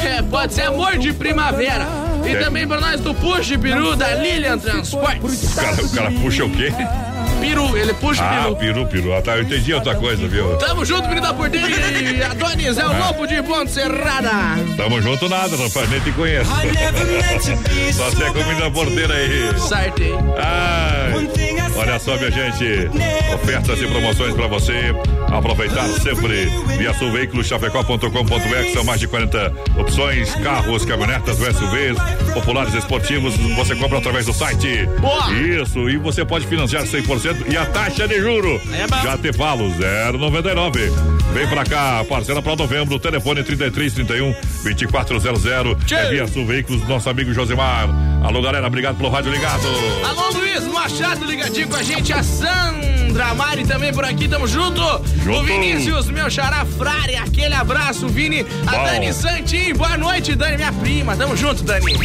É, 0.03 0.21
pode 0.21 0.53
ser 0.53 0.63
Amor 0.63 0.97
de 0.97 1.11
Primavera. 1.13 1.87
E 2.25 2.29
É. 2.35 2.39
também 2.39 2.67
pra 2.67 2.79
nós 2.79 2.99
do 3.01 3.13
Puxa 3.15 3.43
de 3.43 3.57
Peru 3.57 3.95
da 3.95 4.13
Lilian 4.15 4.57
Transportes. 4.59 5.51
O 5.51 5.55
cara, 5.55 5.83
o 5.83 5.89
cara 5.89 6.11
puxa 6.11 6.45
o 6.45 6.49
quê? 6.49 6.71
Peru, 7.39 7.77
ele 7.77 7.93
puxa 7.93 8.23
Ah, 8.23 8.43
peru. 8.43 8.55
peru, 8.55 8.85
peru. 8.87 9.13
Ah, 9.15 9.21
tá, 9.21 9.37
eu 9.37 9.43
entendi 9.43 9.73
outra 9.73 9.95
coisa, 9.95 10.27
viu? 10.27 10.57
Tamo 10.57 10.83
junto, 10.85 11.07
menina 11.07 11.33
por 11.33 11.49
dentro. 11.49 11.71
E 11.71 12.23
Adonis 12.23 12.77
é 12.77 12.85
o 12.85 12.97
lobo 12.97 13.25
de 13.27 13.41
Ponte 13.43 13.71
Serrada. 13.71 14.29
Tamo 14.77 15.01
junto 15.01 15.27
nada, 15.29 15.55
rapaz, 15.55 15.89
nem 15.89 15.99
te 16.01 16.11
conheço. 16.11 16.49
Só 17.93 18.09
você 18.09 18.23
é 18.23 18.27
comida 18.31 18.71
porteira 18.71 19.13
aí. 19.13 19.59
Sorte. 19.59 20.03
Ai, 20.37 21.29
olha 21.75 21.99
só, 21.99 22.15
minha 22.17 22.31
gente. 22.31 22.89
Ofertas 23.33 23.81
e 23.81 23.87
promoções 23.87 24.33
pra 24.33 24.47
você. 24.47 24.93
Aproveitar 25.31 25.87
sempre. 25.87 26.45
Via 26.77 26.93
Sul 26.93 27.11
Veículos, 27.11 27.47
chapecó.com.br. 27.47 28.73
São 28.73 28.83
mais 28.83 28.99
de 28.99 29.07
40 29.07 29.53
opções: 29.77 30.33
carros, 30.35 30.85
caminhonetas, 30.85 31.37
SUVs, 31.37 31.97
populares 32.33 32.73
esportivos. 32.73 33.35
Você 33.37 33.75
compra 33.75 33.99
através 33.99 34.25
do 34.25 34.33
site. 34.33 34.85
Boa. 34.99 35.31
Isso, 35.33 35.89
e 35.89 35.97
você 35.97 36.25
pode 36.25 36.47
financiar 36.47 36.83
100% 36.83 37.51
e 37.51 37.57
a 37.57 37.65
taxa 37.65 38.07
de 38.07 38.19
juro. 38.19 38.59
Já 39.03 39.17
te 39.17 39.31
falo, 39.33 39.69
0,99. 39.71 40.91
Vem 41.33 41.47
pra 41.47 41.63
cá, 41.63 42.03
parcela 42.07 42.41
pra 42.41 42.55
novembro. 42.55 42.99
Telefone 42.99 43.43
33 43.43 43.93
31 43.93 44.33
2400. 44.63 45.91
É 45.91 46.09
Via 46.09 46.27
Sul 46.27 46.45
Veículos, 46.45 46.87
nosso 46.87 47.09
amigo 47.09 47.33
Josemar. 47.33 47.89
Alô, 48.23 48.41
galera, 48.41 48.67
obrigado 48.67 48.97
pelo 48.97 49.09
rádio 49.09 49.31
ligado. 49.31 49.67
Alô, 50.03 50.29
Luiz 50.37 50.63
Machado 50.67 51.25
ligadinho 51.25 51.67
com 51.67 51.75
a 51.75 51.83
gente, 51.83 52.11
a 52.11 52.23
Sandra 53.19 53.35
Mari 53.35 53.65
também 53.65 53.91
por 53.93 54.05
aqui, 54.05 54.29
tamo 54.29 54.47
junto. 54.47 54.81
Junto. 55.25 55.39
O 55.39 55.43
Vinícius, 55.43 56.09
meu 56.09 56.29
xará 56.29 56.65
Frare, 56.77 57.17
aquele 57.17 57.53
abraço, 57.53 58.07
Vini. 58.07 58.45
A 58.65 58.71
Bom. 58.71 58.83
Dani 58.85 59.11
Santin, 59.11 59.73
boa 59.73 59.97
noite, 59.97 60.35
Dani, 60.35 60.55
minha 60.55 60.71
prima. 60.71 61.17
Tamo 61.17 61.35
junto, 61.35 61.61
Dani. 61.63 61.95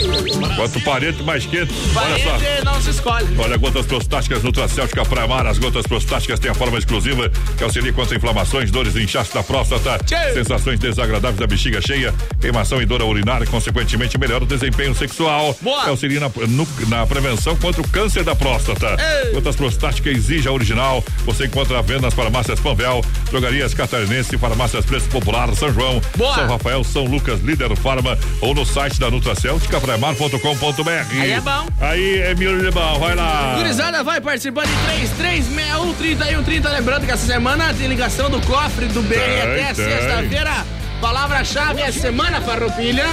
Quanto 0.57 0.81
parente 0.81 1.23
mais 1.23 1.47
quente. 1.47 1.73
Olha 1.95 2.19
só. 2.19 2.65
Não 2.65 2.83
se 2.83 2.91
escolhe. 2.91 3.29
Olha, 3.39 3.57
gotas 3.57 3.87
prostáticas 3.87 4.43
Nutracéutica 4.43 5.05
Primar. 5.05 5.47
As 5.47 5.57
gotas 5.57 5.87
prostáticas 5.87 6.41
têm 6.41 6.51
a 6.51 6.55
forma 6.55 6.79
exclusiva 6.79 7.31
que 7.57 7.63
auxilia 7.63 7.93
contra 7.93 8.17
inflamações, 8.17 8.73
dores 8.73 8.97
e 8.97 9.05
inchaço 9.05 9.33
da 9.35 9.43
próstata, 9.45 10.01
sensações 10.35 10.81
desagradáveis 10.81 11.39
da 11.39 11.47
bexiga 11.47 11.81
cheia, 11.81 12.13
queimação 12.41 12.83
e 12.83 12.87
dor 12.87 13.03
urinária, 13.03 13.47
consequentemente 13.47 14.19
melhora 14.19 14.43
o 14.43 14.47
desempenho 14.49 14.97
sexual. 14.97 15.57
Boa. 15.61 15.91
Auxilia 15.91 16.19
na, 16.19 16.29
no- 16.49 16.67
na 16.89 17.07
prevenção 17.07 17.55
contra 17.55 17.81
o 17.81 17.89
câncer 17.89 18.25
da 18.25 18.35
próstata. 18.35 18.97
Gotas 19.33 19.55
prostáticas 19.55 20.17
exige 20.17 20.49
a 20.49 20.53
original. 20.53 21.04
Você 21.25 21.47
encontra 21.47 21.79
a 21.79 21.83
venda 21.83 22.03
nas 22.03 22.15
farmácias 22.15 22.61
Panvel, 22.61 23.03
drogarias 23.31 23.73
catarinense, 23.75 24.37
farmácias 24.37 24.85
Preço 24.85 25.09
Popular, 25.09 25.55
São 25.55 25.73
João, 25.73 26.01
Boa. 26.17 26.35
São 26.35 26.47
Rafael, 26.47 26.85
São 26.85 27.05
Lucas, 27.05 27.41
Líder 27.41 27.75
Farma 27.77 28.19
ou 28.41 28.55
no 28.55 28.65
site 28.67 29.01
da 29.01 29.11
Nutracéutica 29.11 29.81
Primar.com.br. 29.81 30.91
Aí 31.21 31.31
é 31.33 31.41
bom. 31.41 31.67
Aí 31.81 32.19
é 32.21 32.35
mil 32.35 32.59
de 32.61 32.71
bom, 32.71 32.99
vai 32.99 33.15
lá. 33.15 33.55
Gurizada 33.57 34.03
vai 34.05 34.21
participando 34.21 34.69
em 34.69 34.87
3361 35.09 35.95
3130. 35.95 36.69
Lembrando 36.71 37.07
que 37.07 37.13
essa 37.13 37.27
semana 37.27 37.73
tem 37.75 37.87
ligação 37.87 38.29
do 38.31 38.41
cofre 38.43 38.87
do 38.87 39.03
BR 39.03 39.15
até 39.43 39.75
sexta-feira. 39.75 40.65
Palavra-chave 41.01 41.81
é 41.83 41.91
Semana 41.93 42.41
Farroupilha. 42.41 43.05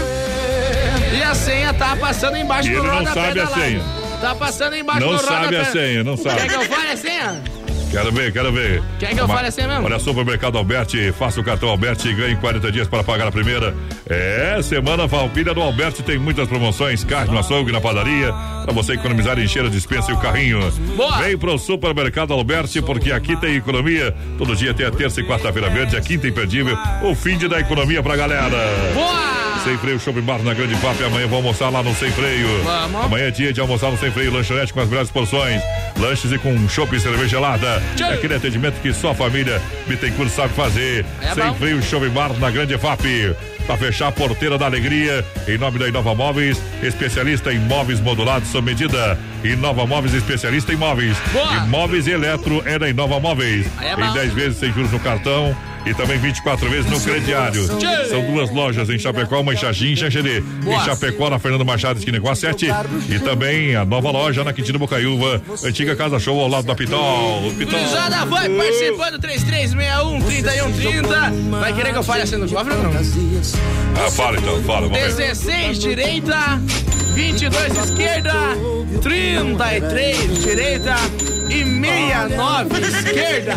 E 1.18 1.24
a 1.24 1.34
senha 1.36 1.74
tá 1.74 1.96
passando 1.96 2.38
embaixo 2.38 2.70
E 2.70 2.74
do 2.74 2.80
ele 2.80 2.88
não 2.88 2.98
rodapé 3.00 3.22
sabe 3.22 3.36
da 3.36 3.48
senha. 3.48 3.82
Tá 4.22 4.36
passando 4.36 4.76
embaixo 4.76 5.02
Não 5.02 5.10
do 5.10 5.16
rodapé. 5.18 5.42
sabe 5.44 5.58
a 5.58 5.66
senha, 5.66 6.04
não 6.04 6.16
sabe. 6.18 6.36
Quer 6.42 6.48
que 6.48 6.56
eu 6.56 6.62
fale 6.70 6.92
a 6.92 6.98
senha? 6.98 7.42
Quero 7.92 8.10
ver, 8.12 8.32
quero 8.32 8.52
ver. 8.54 8.82
Quer 9.00 9.14
que 9.14 9.20
eu 9.20 9.26
Uma- 9.26 9.36
fale 9.36 9.50
assim 9.50 9.68
mesmo? 9.68 9.86
Olha, 9.86 10.00
Supermercado 10.00 10.58
Alberti, 10.58 11.12
faça 11.12 11.42
o 11.42 11.44
cartão 11.44 11.68
Alberti 11.68 12.08
e 12.08 12.14
ganhe 12.14 12.36
40 12.38 12.72
dias 12.72 12.88
para 12.88 13.04
pagar 13.04 13.28
a 13.28 13.32
primeira. 13.32 13.76
É, 14.10 14.60
semana 14.64 15.06
Valpilha 15.08 15.54
do 15.54 15.62
Alberti 15.62 16.02
tem 16.02 16.18
muitas 16.18 16.48
promoções, 16.48 17.04
carne 17.04 17.34
no 17.34 17.40
açougue, 17.40 17.70
na 17.72 17.82
padaria, 17.82 18.32
para 18.64 18.72
você 18.74 18.94
economizar 18.94 19.38
encher 19.40 19.66
a 19.66 19.70
dispensa 19.70 20.10
e 20.10 20.14
o 20.14 20.18
carrinho. 20.18 20.72
Boa. 20.96 21.18
Vem 21.18 21.38
pro 21.38 21.58
Supermercado 21.58 22.34
Alberti, 22.34 22.82
porque 22.82 23.12
aqui 23.12 23.36
tem 23.36 23.56
economia. 23.58 24.16
Todo 24.38 24.56
dia 24.56 24.74
tem 24.74 24.86
a 24.86 24.92
terça 24.92 25.20
e 25.20 25.26
quarta-feira 25.28 25.70
verde, 25.70 25.98
a 25.98 26.02
quinta 26.02 26.28
imperdível, 26.28 26.78
o 27.04 27.14
fim 27.14 27.38
de 27.38 27.50
dar 27.50 27.60
economia 27.60 28.02
pra 28.02 28.16
galera. 28.16 28.50
Boa! 28.94 29.51
Sem 29.64 29.78
freio, 29.78 30.00
shopping 30.00 30.22
bar 30.22 30.42
na 30.42 30.56
Grande 30.56 30.76
FAP. 30.76 31.02
Amanhã 31.04 31.28
vou 31.28 31.38
almoçar 31.38 31.70
lá 31.70 31.84
no 31.84 31.94
Sem 31.94 32.12
Freio. 32.12 32.48
Vamos. 32.64 33.06
Amanhã 33.06 33.28
é 33.28 33.32
dia 33.32 33.54
de 33.54 33.62
almoçar 33.62 33.92
no 33.92 33.98
Sem 33.98 34.10
Freio, 34.10 34.34
lanchonete 34.34 34.74
com 34.74 34.80
as 34.80 34.90
melhores 34.90 35.12
porções. 35.12 35.62
Lanches 36.00 36.32
e 36.32 36.40
com 36.40 36.68
chopp 36.68 36.96
e 36.96 37.00
cerveja 37.00 37.28
gelada. 37.28 37.82
É 38.00 38.14
aquele 38.14 38.34
atendimento 38.34 38.82
que 38.82 38.92
só 38.92 39.12
a 39.12 39.16
família 39.16 39.62
Bittencourt 39.88 40.32
sabe 40.32 40.54
fazer. 40.56 41.06
É 41.22 41.36
Sem 41.36 41.44
bom. 41.44 41.54
Freio, 41.54 41.84
shopping 41.84 42.10
bar 42.10 42.34
na 42.40 42.50
Grande 42.50 42.76
FAP. 42.76 43.04
Pra 43.68 43.78
fechar 43.78 44.08
a 44.08 44.12
porteira 44.12 44.58
da 44.58 44.66
alegria, 44.66 45.24
em 45.48 45.58
nome 45.60 45.78
da 45.78 45.88
Inova 45.88 46.16
Móveis, 46.16 46.60
especialista 46.82 47.54
em 47.54 47.60
móveis 47.60 48.00
modulados 48.00 48.50
sob 48.50 48.66
medida. 48.66 49.18
Inova 49.44 49.86
Móveis, 49.86 50.16
especialista 50.16 50.74
em 50.74 50.76
móveis. 50.76 51.16
Boa. 51.32 51.54
E 51.54 51.68
móveis 51.68 52.08
e 52.08 52.12
eletro 52.12 52.64
é 52.66 52.80
da 52.80 52.90
Inova 52.90 53.20
Móveis. 53.20 53.68
É 53.80 53.94
em 53.94 53.96
bom. 53.96 54.12
10 54.12 54.34
vezes 54.34 54.58
sem 54.58 54.74
juros 54.74 54.92
no 54.92 55.00
cartão 55.00 55.56
e 55.86 55.94
também 55.94 56.18
24 56.18 56.70
vezes 56.70 56.90
no 56.90 57.00
crediário. 57.00 57.66
São 58.08 58.26
duas 58.32 58.52
lojas 58.52 58.90
em 58.90 59.00
Chapecó, 59.00 59.42
uma 59.42 59.54
em 59.54 59.58
Xaxim 59.58 59.94
e. 59.94 60.42
Boa. 60.42 60.76
Em 60.76 60.86
Chapecó, 60.86 61.30
na 61.30 61.40
Fernando 61.40 61.66
Machado, 61.66 62.00
esquina 62.00 62.20
com 62.20 62.30
a 62.30 62.36
7. 62.36 62.68
E 63.10 63.20
também 63.20 63.76
a 63.76 63.86
nova 63.86 64.12
loja 64.12 64.44
na 64.44 64.54
Quintino 64.54 64.80
Bocaiúva, 64.80 65.42
antiga 65.64 65.96
Casa 65.96 66.20
Show 66.20 66.40
ao 66.40 66.48
lado 66.48 66.66
da 66.66 66.76
Pitol. 66.76 67.52
Pitol. 67.58 67.80
Gurizada 67.80 68.26
vai 68.26 68.50
participando 68.50 69.20
3361 69.20 70.22
3130. 70.22 71.60
Vai 71.60 71.74
querer 71.74 71.92
que 71.92 71.98
eu 71.98 72.04
fale 72.04 72.24
assim 72.24 72.38
no 72.38 72.50
cofre 72.50 72.74
ou 72.74 72.84
não? 72.84 72.92
Ah, 72.92 74.12
fala 74.12 74.38
então, 74.38 74.62
fala, 74.64 74.88
vamos 74.88 74.98
ver. 74.98 75.26
16 75.26 75.80
direita, 75.80 76.62
22 77.14 77.78
esquerda, 77.78 78.34
33 79.02 80.44
direita 80.44 80.96
e 81.50 81.64
69 81.64 82.80
esquerda. 82.80 83.56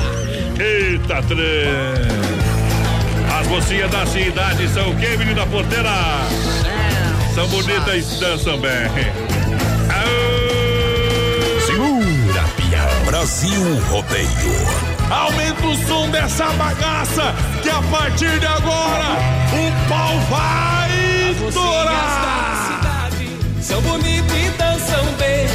Eita, 0.58 1.22
trem. 1.22 2.24
As 3.38 3.46
mocinhas 3.48 3.90
da 3.90 4.06
cidade 4.06 4.68
são 4.68 4.90
o 4.90 4.96
quê, 4.96 5.16
menina 5.16 5.46
porteira? 5.46 5.90
São 7.34 7.48
bonitas 7.48 8.16
e 8.16 8.20
dançam 8.20 8.58
bem. 8.58 8.72
Segura, 11.66 12.44
Piau. 12.56 13.04
Brasil 13.06 13.80
Rodeio. 13.90 14.84
Aumenta 15.10 15.66
o 15.66 15.76
som 15.86 16.08
dessa 16.10 16.46
bagaça, 16.52 17.34
que 17.62 17.68
a 17.68 17.82
partir 17.82 18.38
de 18.38 18.46
agora 18.46 19.16
o 19.52 19.88
pau 19.88 20.18
vai 20.30 20.90
estourar. 21.48 22.63
São 23.64 23.80
bonitas 23.80 24.36
e 24.36 24.50
dançam 24.58 25.04
bem. 25.16 25.46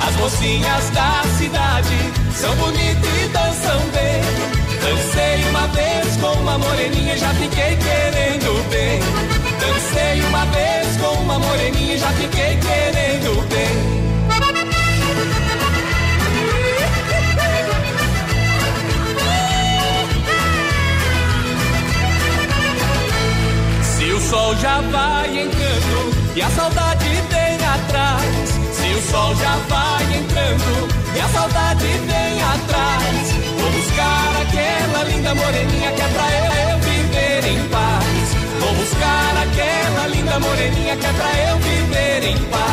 As 0.00 0.16
mocinhas 0.16 0.88
da 0.90 1.22
cidade 1.36 1.94
são 2.34 2.56
bonitas 2.56 3.10
e 3.22 3.28
dançam 3.28 3.80
bem. 3.92 4.22
Dancei 4.80 5.44
uma 5.50 5.66
vez 5.66 6.16
com 6.16 6.32
uma 6.40 6.56
moreninha 6.56 7.14
e 7.14 7.18
já 7.18 7.28
fiquei 7.34 7.76
querendo 7.76 8.70
bem. 8.70 8.98
Dancei 9.60 10.22
uma 10.22 10.46
vez 10.46 10.96
com 10.96 11.22
uma 11.22 11.38
moreninha 11.38 11.96
e 11.96 11.98
já 11.98 12.08
fiquei 12.12 12.56
querendo 12.56 13.46
bem. 13.50 14.00
Se 23.82 24.04
o 24.12 24.18
sol 24.18 24.56
já 24.56 24.80
vai 24.80 25.42
entrando 25.42 26.10
e 26.34 26.40
a 26.40 26.48
saudade 26.48 27.29
atrás. 27.90 28.48
Se 28.72 28.94
o 28.94 29.02
sol 29.10 29.34
já 29.36 29.56
vai 29.68 30.04
entrando 30.16 30.88
e 31.14 31.20
a 31.20 31.28
saudade 31.28 31.86
vem 31.86 32.42
atrás. 32.42 33.32
Vou 33.58 33.70
buscar 33.72 34.42
aquela 34.42 35.04
linda 35.04 35.34
moreninha 35.34 35.92
que 35.92 36.02
é 36.02 36.08
pra 36.08 36.26
eu, 36.30 36.78
viver 36.78 37.44
em 37.46 37.68
paz. 37.68 38.34
Vou 38.60 38.74
buscar 38.74 39.36
aquela 39.42 40.06
linda 40.08 40.38
moreninha 40.38 40.96
que 40.96 41.06
é 41.06 41.12
pra 41.12 41.30
eu 41.50 41.58
viver 41.58 42.24
em 42.24 42.38
paz. 42.44 42.70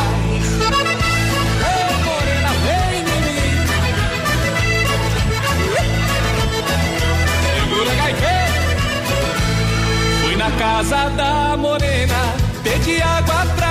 Fui 10.22 10.36
na 10.36 10.50
casa 10.52 11.10
da 11.10 11.56
morena, 11.56 12.34
pedi 12.62 13.02
água 13.02 13.46
pra 13.56 13.67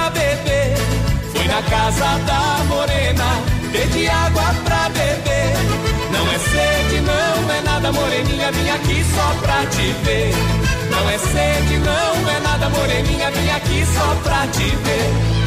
casa 1.69 2.17
da 2.25 2.63
morena, 2.65 3.25
pedi 3.71 4.07
água 4.07 4.53
pra 4.63 4.89
beber. 4.89 5.53
Não 6.11 6.25
é 6.31 6.39
sede, 6.39 7.01
não 7.01 7.51
é 7.53 7.61
nada, 7.61 7.91
moreninha, 7.91 8.51
vim 8.51 8.69
aqui 8.69 9.05
só 9.15 9.33
pra 9.41 9.65
te 9.65 9.93
ver. 10.03 10.33
Não 10.89 11.09
é 11.09 11.17
sede, 11.17 11.79
não 11.79 12.29
é 12.29 12.39
nada, 12.39 12.69
moreninha, 12.69 13.31
vim 13.31 13.49
aqui 13.49 13.85
só 13.93 14.15
pra 14.23 14.47
te 14.47 14.75
ver. 14.85 15.37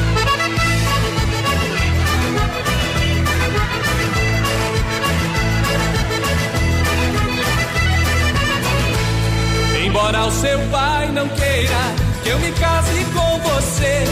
Embora 9.87 10.27
o 10.27 10.31
seu 10.31 10.59
pai 10.71 11.09
não 11.13 11.29
queira 11.29 12.11
que 12.23 12.29
eu 12.29 12.39
me 12.39 12.53
case 12.53 13.05
com 13.15 13.39
você. 13.41 14.05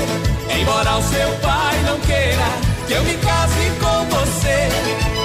Embora 0.60 0.96
o 0.96 1.02
seu 1.02 1.30
pai 1.40 1.67
que 2.88 2.94
eu 2.94 3.04
me 3.04 3.14
case 3.18 3.70
com 3.80 4.04
você. 4.16 4.68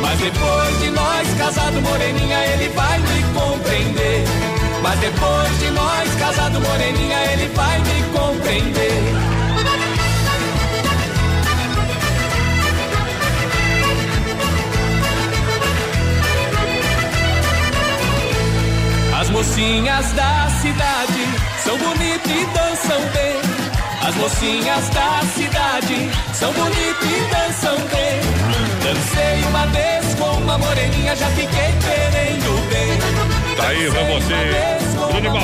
Mas 0.01 0.19
depois 0.19 0.79
de 0.81 0.91
nós 0.91 1.27
casado, 1.37 1.81
moreninha, 1.81 2.37
ele 2.47 2.69
vai 2.69 2.99
me 2.99 3.23
compreender. 3.33 4.23
Mas 4.81 4.99
depois 4.99 5.59
de 5.59 5.71
nós 5.71 6.15
casado, 6.15 6.59
moreninha, 6.59 7.17
ele 7.31 7.47
vai 7.55 7.79
me 7.79 8.03
compreender. 8.11 9.03
As 19.21 19.29
mocinhas 19.29 20.11
da 20.11 20.49
cidade 20.61 21.27
são 21.63 21.77
bonitas 21.77 22.29
e 22.29 22.45
dançam 22.45 23.01
bem. 23.13 23.52
As 24.05 24.15
mocinhas 24.15 24.89
da 24.89 25.21
cidade 25.33 26.09
são 26.33 26.51
bonitas 26.51 27.03
e 27.03 27.29
dançam 27.31 27.77
bem. 27.87 28.19
Dancei 28.83 29.43
uma 29.47 29.65
vez 29.67 30.15
com 30.15 30.31
uma 30.41 30.57
moreninha, 30.57 31.15
já 31.15 31.27
fiquei 31.27 31.47
querendo 31.47 32.69
bem. 32.69 33.55
Tá 33.55 33.67
aí, 33.69 33.87
vai 33.87 34.13
você. 34.13 34.83
Bruno 35.11 35.39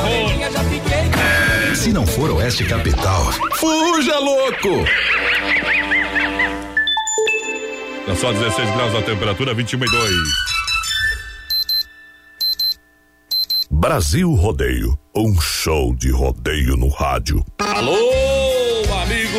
fiquei 0.69 1.75
Se 1.75 1.93
não 1.93 2.05
for 2.05 2.31
Oeste 2.31 2.65
Capital, 2.65 3.31
fuja 3.55 4.19
louco! 4.19 4.85
É 8.07 8.15
só 8.15 8.33
16 8.33 8.71
graus 8.71 8.95
a 8.95 9.01
temperatura, 9.03 9.53
21 9.53 9.85
e 9.85 9.91
2. 9.91 10.49
Brasil 13.71 14.33
Rodeio, 14.33 14.99
um 15.15 15.39
show 15.39 15.95
de 15.95 16.11
rodeio 16.11 16.75
no 16.75 16.89
rádio. 16.89 17.45
Alô, 17.59 17.95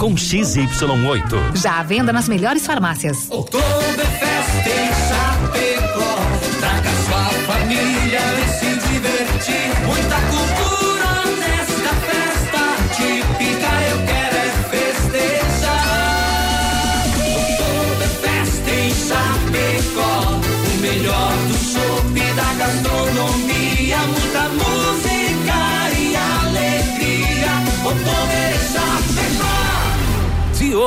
com 0.00 0.14
XY8. 0.14 1.56
Já 1.56 1.78
à 1.78 1.82
venda 1.82 2.10
nas 2.10 2.26
melhores 2.26 2.64
farmácias. 2.64 3.26
Oktoberfest 3.28 4.66
em 4.66 4.88
Chapecó. 5.08 6.16
Traga 6.58 6.90
sua 7.04 7.24
família 7.46 8.18
e 8.18 8.48
se 8.58 8.88
divertir. 8.88 9.68
Muita 9.86 10.29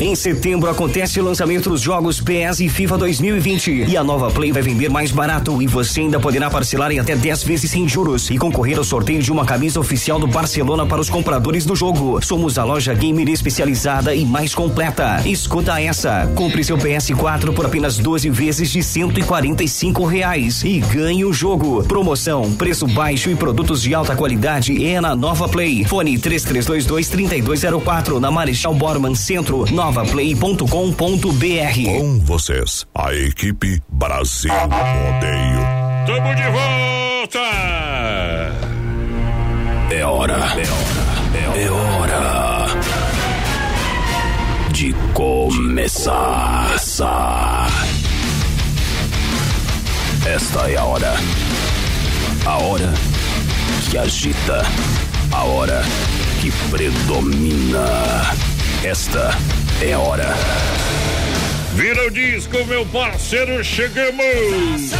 Em 0.00 0.14
setembro 0.14 0.70
acontece 0.70 1.18
o 1.18 1.24
lançamento 1.24 1.68
dos 1.68 1.80
jogos 1.80 2.20
PS 2.20 2.60
e 2.60 2.68
FIFA 2.68 2.98
2020. 2.98 3.86
E 3.88 3.96
a 3.96 4.04
nova 4.04 4.30
Play 4.30 4.52
vai 4.52 4.62
vender 4.62 4.88
mais 4.88 5.10
barato 5.10 5.60
e 5.60 5.66
você 5.66 6.02
ainda 6.02 6.20
poderá 6.20 6.48
parcelar 6.48 6.92
em 6.92 7.00
até 7.00 7.16
10 7.16 7.42
vezes 7.42 7.72
sem 7.72 7.88
juros 7.88 8.30
e 8.30 8.38
concorrer 8.38 8.78
ao 8.78 8.84
sorteio 8.84 9.20
de 9.20 9.32
uma 9.32 9.44
camisa 9.44 9.80
oficial 9.80 10.20
do 10.20 10.28
Barcelona 10.28 10.86
para 10.86 11.00
os 11.00 11.10
compradores 11.10 11.66
do 11.66 11.74
jogo. 11.74 12.24
Somos 12.24 12.58
a 12.58 12.64
loja 12.64 12.94
gamer 12.94 13.28
especializada 13.28 14.14
e 14.14 14.24
mais 14.24 14.54
completa. 14.54 15.20
Escuta 15.26 15.80
essa. 15.80 16.30
Compre 16.36 16.62
seu 16.62 16.78
PS4 16.78 17.52
por 17.52 17.66
apenas 17.66 17.98
12 17.98 18.30
vezes 18.30 18.70
de 18.70 18.84
145 18.84 20.04
reais 20.04 20.62
e 20.62 20.78
ganhe 20.78 21.24
o 21.24 21.32
jogo. 21.32 21.82
Promoção, 21.82 22.52
preço 22.52 22.86
baixo 22.86 23.30
e 23.30 23.34
produtos 23.34 23.82
de 23.82 23.92
alta 23.94 24.14
qualidade 24.14 24.86
é 24.86 25.00
na 25.00 25.16
Nova 25.16 25.48
Play. 25.48 25.84
Fone 25.84 26.16
3322 26.18 27.08
3204 27.08 28.20
na 28.20 28.30
Marechal 28.30 28.74
Borman 28.74 29.16
Centro, 29.16 29.64
novaplay.com.br. 29.88 31.98
Com 31.98 32.20
vocês, 32.20 32.86
a 32.94 33.14
equipe 33.14 33.82
Brasil 33.88 34.52
Rodeio. 34.52 35.60
Tamo 36.06 36.34
de 36.34 36.42
volta! 36.50 37.38
É 39.90 40.04
hora, 40.04 40.34
é 40.34 40.68
hora, 40.68 41.58
é 41.58 41.70
hora 41.70 42.66
de 44.72 44.92
começar. 45.14 46.76
Esta 50.26 50.70
é 50.70 50.76
a 50.76 50.84
hora. 50.84 51.14
A 52.44 52.58
hora 52.58 52.92
que 53.90 53.96
agita. 53.96 54.62
A 55.32 55.44
hora 55.44 55.82
que 56.42 56.50
predomina. 56.70 58.47
Esta 58.84 59.30
é 59.82 59.92
a 59.92 59.98
hora. 59.98 60.34
Vira 61.74 62.06
o 62.06 62.10
disco, 62.10 62.64
meu 62.66 62.86
parceiro, 62.86 63.62
chegamos! 63.64 64.92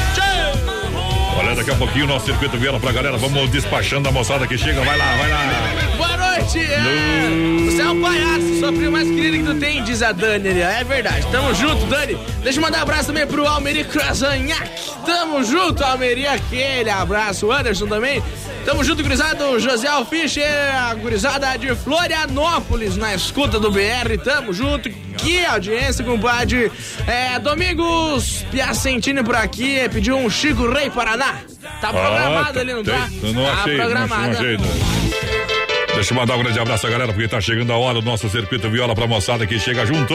Olha, 1.39 1.55
daqui 1.55 1.71
a 1.71 1.77
pouquinho 1.77 2.05
o 2.05 2.09
nosso 2.09 2.27
circuito 2.27 2.59
viola 2.59 2.81
pra 2.81 2.91
galera. 2.91 3.17
Vamos 3.17 3.49
despachando 3.51 4.09
a 4.09 4.13
moçada 4.13 4.47
que 4.49 4.59
chega. 4.59 4.83
Vai 4.83 4.99
lá, 4.99 5.17
vai 5.17 5.31
lá. 5.31 5.97
Boa 5.97 6.17
noite! 6.55 6.59
É, 6.73 7.71
você 7.71 7.83
é 7.83 7.89
um 7.91 8.01
palhaço, 8.01 8.59
sua 8.59 8.73
prima 8.73 8.91
mais 8.91 9.09
querida 9.09 9.37
que 9.39 9.45
tu 9.45 9.55
tem, 9.61 9.83
diz 9.85 10.03
a 10.03 10.13
Dani 10.13 10.49
ali. 10.49 10.61
É 10.61 10.85
verdade. 10.85 11.27
Tamo 11.31 11.55
junto, 11.55 11.87
Dani. 11.87 12.17
Deixa 12.43 12.59
eu 12.59 12.63
mandar 12.63 12.79
um 12.79 12.83
abraço 12.83 13.07
também 13.09 13.27
pro 13.27 13.47
Almeri 13.47 13.85
Krasanhac. 13.85 14.71
Tamo 15.05 15.43
junto, 15.45 15.83
Almeri. 15.85 16.27
Aquele 16.27 16.91
abraço. 16.91 17.51
Anderson 17.51 17.87
também. 17.87 18.23
Tamo 18.65 18.83
junto, 18.85 19.03
gurizado. 19.03 19.59
José 19.59 19.89
Alfischer, 19.89 20.45
a 20.77 20.95
gurizada 20.95 21.57
de 21.57 21.75
Florianópolis, 21.75 22.97
na 22.97 23.15
escuta 23.15 23.59
do 23.59 23.71
BR. 23.71 24.17
Tamo 24.23 24.53
junto. 24.53 24.91
Que 24.91 25.45
audiência, 25.45 26.05
compadre. 26.05 26.71
É, 27.07 27.39
Domingos 27.39 28.45
Piacentini 28.51 29.23
por 29.23 29.37
aqui. 29.37 29.89
Pediu 29.91 30.17
um 30.17 30.31
Chico 30.31 30.71
Rei 30.71 30.91
Paraná. 30.91 31.37
Tá 31.81 31.89
programado 31.93 32.59
Ah, 32.59 32.63
ali, 32.63 32.73
não 32.73 32.83
tá? 32.85 33.09
Eu 33.23 33.33
não 33.33 33.45
tá 33.45 33.53
achei, 33.53 33.77
não 33.77 33.85
programado. 33.85 34.31
achei, 34.37 34.57
não 34.57 34.65
achei, 34.65 34.81
não. 35.43 35.48
Deixa 35.99 36.15
eu 36.15 36.17
mandar 36.17 36.37
um 36.37 36.43
grande 36.45 36.61
abraço 36.61 36.89
galera, 36.89 37.13
porque 37.13 37.27
tá 37.27 37.41
chegando 37.41 37.73
a 37.73 37.77
hora 37.77 38.01
do 38.01 38.05
nosso 38.05 38.29
circuito 38.29 38.71
viola 38.71 38.95
pra 38.95 39.09
moçada 39.09 39.45
que 39.45 39.59
chega 39.59 39.85
junto 39.85 40.15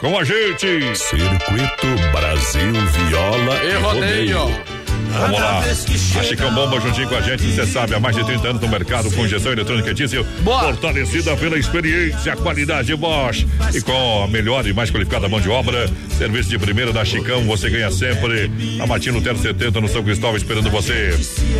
com 0.00 0.18
a 0.18 0.24
gente. 0.24 0.96
Circuito 0.96 1.86
Brasil 2.12 2.72
Viola 2.72 3.62
E 3.62 3.74
rodeio. 3.74 4.81
Vamos 5.18 5.38
lá. 5.40 5.60
A 5.60 6.22
Chicão 6.24 6.52
Bomba 6.54 6.80
juntinho 6.80 7.08
com 7.08 7.14
a 7.16 7.20
gente, 7.20 7.42
você 7.44 7.66
sabe, 7.66 7.94
há 7.94 8.00
mais 8.00 8.16
de 8.16 8.24
30 8.24 8.48
anos 8.48 8.62
no 8.62 8.68
mercado 8.68 9.10
com 9.10 9.24
injeção 9.24 9.52
eletrônica 9.52 9.90
e 9.90 9.94
diesel. 9.94 10.24
Fortalecida 10.44 11.36
pela 11.36 11.58
experiência, 11.58 12.34
qualidade 12.36 12.94
Bosch. 12.96 13.46
E 13.74 13.80
com 13.80 14.24
a 14.24 14.28
melhor 14.28 14.66
e 14.66 14.72
mais 14.72 14.90
qualificada 14.90 15.28
mão 15.28 15.40
de 15.40 15.48
obra, 15.48 15.88
serviço 16.16 16.48
de 16.50 16.58
primeira 16.58 16.92
da 16.92 17.04
Chicão, 17.04 17.42
você 17.44 17.68
ganha 17.70 17.90
sempre. 17.90 18.50
A 18.80 18.86
Matina 18.86 19.20
Terra 19.20 19.36
70 19.36 19.80
no 19.80 19.88
São 19.88 20.02
Cristóvão 20.02 20.36
esperando 20.36 20.70
você. 20.70 21.14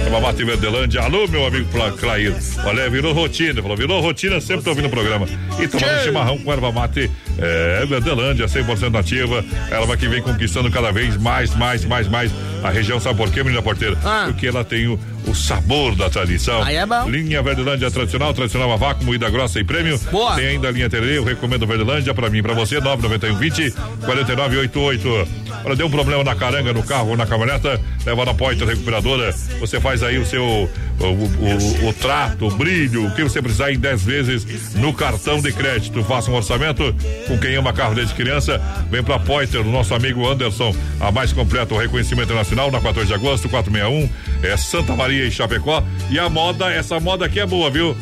É 0.04 0.08
uma 0.08 0.20
mata 0.20 0.42
em 0.42 0.46
Verdelândia. 0.46 1.00
Alô, 1.02 1.26
meu 1.28 1.46
amigo 1.46 1.66
Cla- 1.70 1.92
Clair. 1.92 2.34
Olha, 2.64 2.88
virou 2.90 3.12
rotina. 3.12 3.60
Falou, 3.62 3.76
virou 3.76 4.00
rotina, 4.00 4.40
sempre 4.40 4.62
tô 4.64 4.70
ouvindo 4.70 4.86
o 4.86 4.90
programa. 4.90 5.26
E 5.60 5.68
tomando 5.68 6.02
chimarrão 6.04 6.38
com 6.38 6.52
erva 6.52 6.72
mate. 6.72 7.10
É, 7.38 7.84
Verdelândia, 7.86 8.46
100% 8.46 8.90
nativa. 8.90 9.44
Ela 9.70 9.96
que 9.96 10.08
vem 10.08 10.22
conquistando 10.22 10.70
cada 10.70 10.90
vez 10.92 11.16
mais, 11.16 11.54
mais, 11.54 11.84
mais, 11.84 12.08
mais 12.08 12.30
a 12.62 12.70
região. 12.70 13.00
Sabe 13.00 13.16
por 13.16 13.30
quê, 13.30 13.42
menina 13.42 13.62
porteira? 13.62 13.96
Porque 14.26 14.46
ela 14.46 14.64
tem 14.64 14.86
o, 14.88 14.98
o 15.26 15.34
sabor 15.34 15.94
da 15.94 16.10
tradição. 16.10 16.62
Aí 16.62 16.76
é 16.76 16.84
bom. 16.86 17.08
Linha 17.08 17.42
Verdelândia 17.42 17.90
tradicional, 17.90 18.34
tradicional 18.34 18.72
a 18.72 18.76
vácuo, 18.76 19.04
moída 19.04 19.28
grossa 19.30 19.60
e 19.60 19.64
prêmio. 19.64 19.98
Boa. 20.10 20.34
Tem 20.34 20.46
ainda 20.48 20.68
a 20.68 20.70
linha 20.70 20.88
Tererê, 20.90 21.18
eu 21.18 21.24
recomendo 21.24 21.66
Verdelândia 21.66 22.12
pra 22.14 22.28
mim, 22.28 22.42
pra 22.42 22.54
você, 22.54 22.80
991 22.80 23.38
20 23.38 23.70
4988. 24.04 25.28
Olha, 25.64 25.76
deu 25.76 25.86
um 25.86 25.90
problema 25.90 26.24
na 26.24 26.34
caranga, 26.34 26.72
no 26.72 26.82
carro 26.82 27.10
ou 27.10 27.16
na 27.16 27.26
caminhoneta, 27.26 27.80
leva 28.04 28.24
na 28.24 28.34
Pointer 28.34 28.66
Recuperadora. 28.66 29.32
Você 29.60 29.80
faz 29.80 30.02
aí 30.02 30.18
o 30.18 30.26
seu 30.26 30.68
o, 31.00 31.04
o- 31.04 31.88
o 31.88 31.92
trato, 31.94 32.46
o 32.46 32.50
brilho, 32.50 33.06
o 33.06 33.14
que 33.14 33.22
você 33.22 33.40
precisar 33.42 33.72
em 33.72 33.78
10 33.78 34.02
vezes 34.04 34.74
no 34.74 34.92
cartão 34.92 35.40
de 35.40 35.52
crédito. 35.52 36.02
Faça 36.04 36.30
um 36.30 36.34
orçamento 36.34 36.94
com 37.26 37.38
quem 37.38 37.54
ama 37.56 37.72
carro 37.72 37.94
desde 37.94 38.14
criança. 38.14 38.60
Vem 38.90 39.02
pra 39.02 39.18
Pointer, 39.18 39.60
o 39.60 39.70
nosso 39.70 39.94
amigo 39.94 40.28
Anderson, 40.28 40.74
a 41.00 41.10
mais 41.10 41.32
completa, 41.32 41.74
o 41.74 41.78
reconhecimento 41.78 42.24
internacional, 42.26 42.70
na 42.70 42.80
14 42.80 43.06
de 43.08 43.14
agosto, 43.14 43.48
461. 43.48 44.08
É 44.42 44.56
Santa 44.56 44.94
Maria 44.94 45.11
e 45.12 45.30
Chapecó. 45.30 45.82
E 46.10 46.18
a 46.18 46.28
moda, 46.28 46.70
essa 46.70 46.98
moda 46.98 47.26
aqui 47.26 47.40
é 47.40 47.46
boa, 47.46 47.70
viu? 47.70 47.96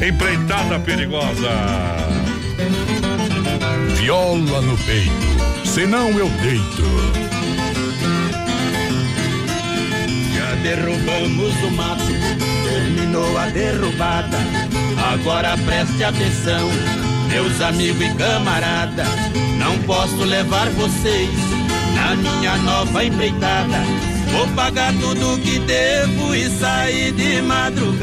Empreitada 0.00 0.78
perigosa. 0.80 1.50
Viola 3.96 4.60
no 4.60 4.76
peito, 4.78 5.10
senão 5.64 6.10
eu 6.10 6.28
deito. 6.28 6.84
Já 10.34 10.54
derrubamos 10.62 11.54
o 11.62 11.70
mato, 11.72 12.04
terminou 12.64 13.38
a 13.38 13.46
derrubada. 13.46 14.38
Agora 15.12 15.56
preste 15.58 16.04
atenção, 16.04 16.68
meus 17.28 17.60
amigos 17.60 18.02
e 18.02 18.14
camarada. 18.14 19.04
Não 19.58 19.78
posso 19.80 20.22
levar 20.24 20.68
vocês 20.70 21.30
na 21.94 22.14
minha 22.16 22.56
nova 22.58 23.04
empreitada. 23.04 23.78
Vou 24.36 24.46
pagar 24.48 24.92
tudo 25.00 25.40
que 25.40 25.58
devo 25.60 26.34
e 26.34 26.50
sair 26.50 27.10
de 27.12 27.40
madrugada. 27.40 27.96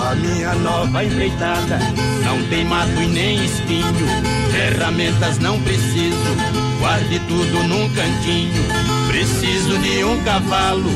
A 0.00 0.14
minha 0.14 0.54
nova 0.54 1.02
empreitada 1.02 1.80
não 2.24 2.40
tem 2.48 2.64
mato 2.64 3.02
e 3.02 3.06
nem 3.08 3.44
espinho. 3.44 4.06
Ferramentas 4.52 5.38
não 5.40 5.60
preciso, 5.62 6.36
guarde 6.78 7.18
tudo 7.26 7.64
num 7.64 7.88
cantinho. 7.94 8.62
Preciso 9.08 9.76
de 9.76 10.04
um 10.04 10.22
cavalo, 10.22 10.90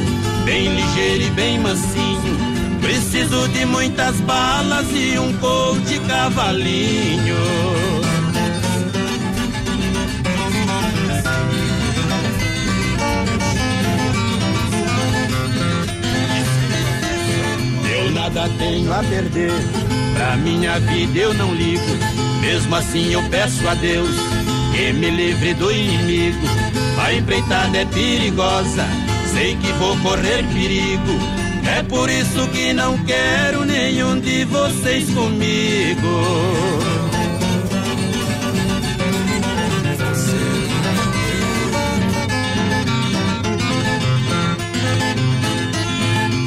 bem 0.44 0.68
ligeiro 0.68 1.24
e 1.24 1.30
bem 1.30 1.58
mansinho. 1.58 2.47
Preciso 2.88 3.46
de 3.48 3.66
muitas 3.66 4.18
balas 4.22 4.86
e 4.94 5.18
um 5.18 5.30
colt 5.34 5.86
cavalinho. 6.08 7.36
Eu 17.92 18.10
nada 18.12 18.48
tenho 18.56 18.90
a 18.90 19.02
perder, 19.02 19.52
pra 20.14 20.36
minha 20.36 20.80
vida 20.80 21.18
eu 21.18 21.34
não 21.34 21.54
ligo. 21.54 21.84
Mesmo 22.40 22.74
assim 22.74 23.12
eu 23.12 23.22
peço 23.28 23.68
a 23.68 23.74
Deus 23.74 24.16
que 24.74 24.94
me 24.94 25.10
livre 25.10 25.52
do 25.52 25.70
inimigo. 25.70 26.46
A 27.04 27.12
empreitada 27.12 27.76
é 27.76 27.84
perigosa, 27.84 28.86
sei 29.30 29.56
que 29.56 29.70
vou 29.72 29.94
correr 29.98 30.42
perigo. 30.54 31.37
É 31.76 31.82
por 31.82 32.08
isso 32.08 32.48
que 32.48 32.72
não 32.72 32.96
quero 33.04 33.64
nenhum 33.64 34.18
de 34.18 34.44
vocês 34.46 35.10
comigo. 35.10 36.08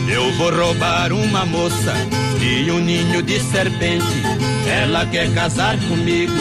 Eu 0.10 0.32
vou 0.34 0.52
roubar 0.52 1.14
uma 1.14 1.46
moça 1.46 1.94
e 2.42 2.72
um 2.72 2.80
ninho 2.80 3.22
de 3.22 3.40
serpente. 3.40 4.24
Ela 4.68 5.06
quer 5.06 5.32
casar 5.34 5.78
comigo, 5.88 6.34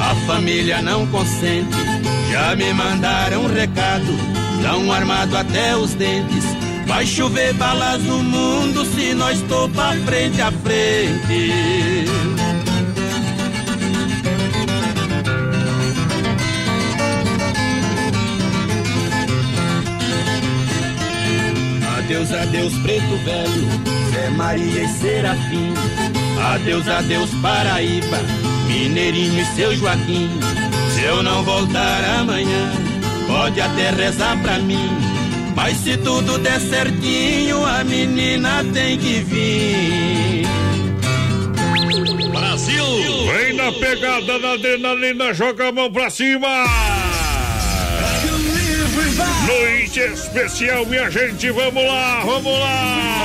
a 0.00 0.14
família 0.26 0.82
não 0.82 1.06
consente. 1.06 1.76
Já 2.30 2.54
me 2.54 2.74
mandaram 2.74 3.44
um 3.44 3.46
recado, 3.46 4.18
tão 4.62 4.92
armado 4.92 5.34
até 5.36 5.74
os 5.74 5.94
dentes. 5.94 6.57
Vai 6.88 7.06
chover 7.06 7.52
balas 7.52 8.02
no 8.02 8.22
mundo 8.22 8.82
se 8.86 9.12
nós 9.12 9.40
topar 9.42 9.94
frente 9.98 10.40
a 10.40 10.50
frente. 10.50 12.06
Adeus, 21.98 22.32
adeus, 22.32 22.72
preto 22.78 23.16
velho, 23.22 23.68
Zé 24.10 24.30
Maria 24.30 24.82
e 24.82 24.88
Serafim. 24.88 25.74
Adeus, 26.54 26.88
adeus, 26.88 27.30
Paraíba, 27.42 28.18
Mineirinho 28.66 29.42
e 29.42 29.44
seu 29.54 29.76
Joaquim. 29.76 30.30
Se 30.94 31.02
eu 31.02 31.22
não 31.22 31.44
voltar 31.44 32.02
amanhã, 32.18 32.72
pode 33.26 33.60
até 33.60 33.90
rezar 33.90 34.40
pra 34.40 34.58
mim. 34.58 35.07
Mas 35.58 35.76
se 35.78 35.96
tudo 35.96 36.38
der 36.38 36.60
certinho, 36.60 37.66
a 37.66 37.82
menina 37.82 38.64
tem 38.72 38.96
que 38.96 39.14
vir. 39.22 40.46
Brasil! 42.30 42.84
Vem 43.26 43.54
na 43.54 43.72
pegada 43.72 44.38
da 44.38 44.52
adrenalina, 44.52 45.34
joga 45.34 45.70
a 45.70 45.72
mão 45.72 45.90
pra 45.90 46.10
cima! 46.10 46.64
Noite 49.48 49.98
especial, 49.98 50.86
minha 50.86 51.10
gente, 51.10 51.50
vamos 51.50 51.84
lá, 51.84 52.20
vamos 52.24 52.56
lá! 52.56 53.24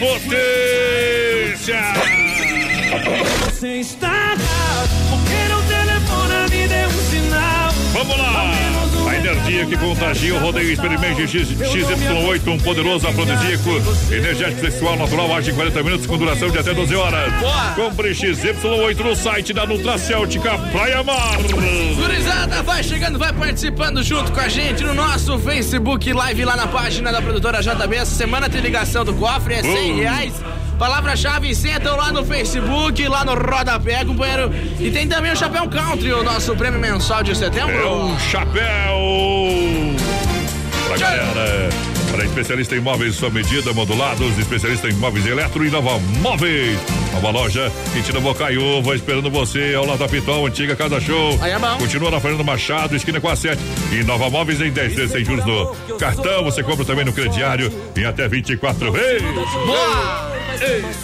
Potência! 0.00 0.52
Energia 9.52 9.66
que 9.66 9.76
contagia 9.76 10.34
o 10.34 10.38
rodeio 10.38 10.72
experimente 10.72 11.28
X, 11.28 11.48
XY8, 11.48 12.48
um 12.48 12.58
poderoso 12.58 13.06
afrodisíaco, 13.06 13.70
energético 14.10 14.60
sexual 14.60 14.96
natural, 14.96 15.34
age 15.36 15.50
em 15.50 15.54
40 15.54 15.82
minutos 15.82 16.06
com 16.06 16.16
duração 16.16 16.50
de 16.50 16.58
até 16.58 16.72
12 16.72 16.94
horas. 16.96 17.32
Compre 17.74 18.10
XY8 18.10 18.98
no 19.00 19.14
site 19.14 19.52
da 19.52 19.66
Nutracêutica 19.66 20.56
Praia 20.70 21.02
Mar. 21.02 21.38
Gurizada, 21.94 22.62
vai 22.62 22.82
chegando, 22.82 23.18
vai 23.18 23.32
participando 23.32 24.02
junto 24.02 24.32
com 24.32 24.40
a 24.40 24.48
gente 24.48 24.82
no 24.82 24.94
nosso 24.94 25.38
Facebook 25.38 26.12
Live 26.12 26.44
lá 26.44 26.56
na 26.56 26.66
página 26.66 27.12
da 27.12 27.20
produtora 27.20 27.60
JB. 27.60 27.96
Essa 27.96 28.14
semana 28.14 28.48
tem 28.48 28.60
ligação 28.60 29.04
do 29.04 29.12
cofre, 29.14 29.54
é 29.54 29.62
100 29.62 29.92
Uh. 29.92 30.71
Palavra-chave, 30.78 31.54
sentam 31.54 31.96
lá 31.96 32.10
no 32.10 32.24
Facebook, 32.24 33.06
lá 33.06 33.24
no 33.24 33.34
rodapé, 33.34 34.04
companheiro. 34.04 34.50
E 34.80 34.90
tem 34.90 35.06
também 35.06 35.32
o 35.32 35.36
Chapéu 35.36 35.68
Country, 35.68 36.12
o 36.12 36.22
nosso 36.22 36.56
prêmio 36.56 36.80
mensal 36.80 37.22
de 37.22 37.36
setembro. 37.36 37.76
É 37.76 37.86
um 37.86 38.18
chapéu 38.18 38.62
pra 40.88 40.98
galera. 40.98 41.68
Para 42.10 42.24
especialista 42.26 42.76
em 42.76 42.80
móveis 42.80 43.14
sua 43.14 43.30
medida, 43.30 43.72
modulados, 43.72 44.36
especialista 44.38 44.86
em 44.86 44.92
móveis 44.92 45.24
eletro 45.24 45.64
e 45.64 45.70
Nova 45.70 45.98
Móveis. 46.20 46.78
Nova 47.14 47.30
loja 47.30 47.72
que 47.94 48.02
tira 48.02 48.20
boca 48.20 48.52
e 48.52 48.58
uva, 48.58 48.94
esperando 48.94 49.30
você 49.30 49.74
ao 49.74 49.86
lado 49.86 50.00
da 50.00 50.08
Pitol, 50.08 50.46
antiga 50.46 50.76
Casa 50.76 51.00
Show. 51.00 51.38
Aí 51.40 51.52
é 51.52 51.58
bom. 51.58 51.78
Continua 51.78 52.10
na 52.10 52.20
Fernando 52.20 52.44
Machado, 52.44 52.94
esquina 52.94 53.18
com 53.18 53.30
a 53.30 53.36
7. 53.36 53.58
E 53.92 54.04
Nova 54.04 54.28
Móveis 54.28 54.60
em 54.60 54.70
10 54.70 54.94
vezes 54.94 55.12
sem 55.12 55.24
juros 55.24 55.46
no 55.46 55.96
cartão. 55.96 56.44
Você 56.44 56.62
compra 56.62 56.84
também 56.84 57.04
no 57.04 57.14
crediário 57.14 57.72
em 57.96 58.04
até 58.04 58.28
24 58.28 58.92
vezes. 58.92 59.22
Boa! 59.66 60.31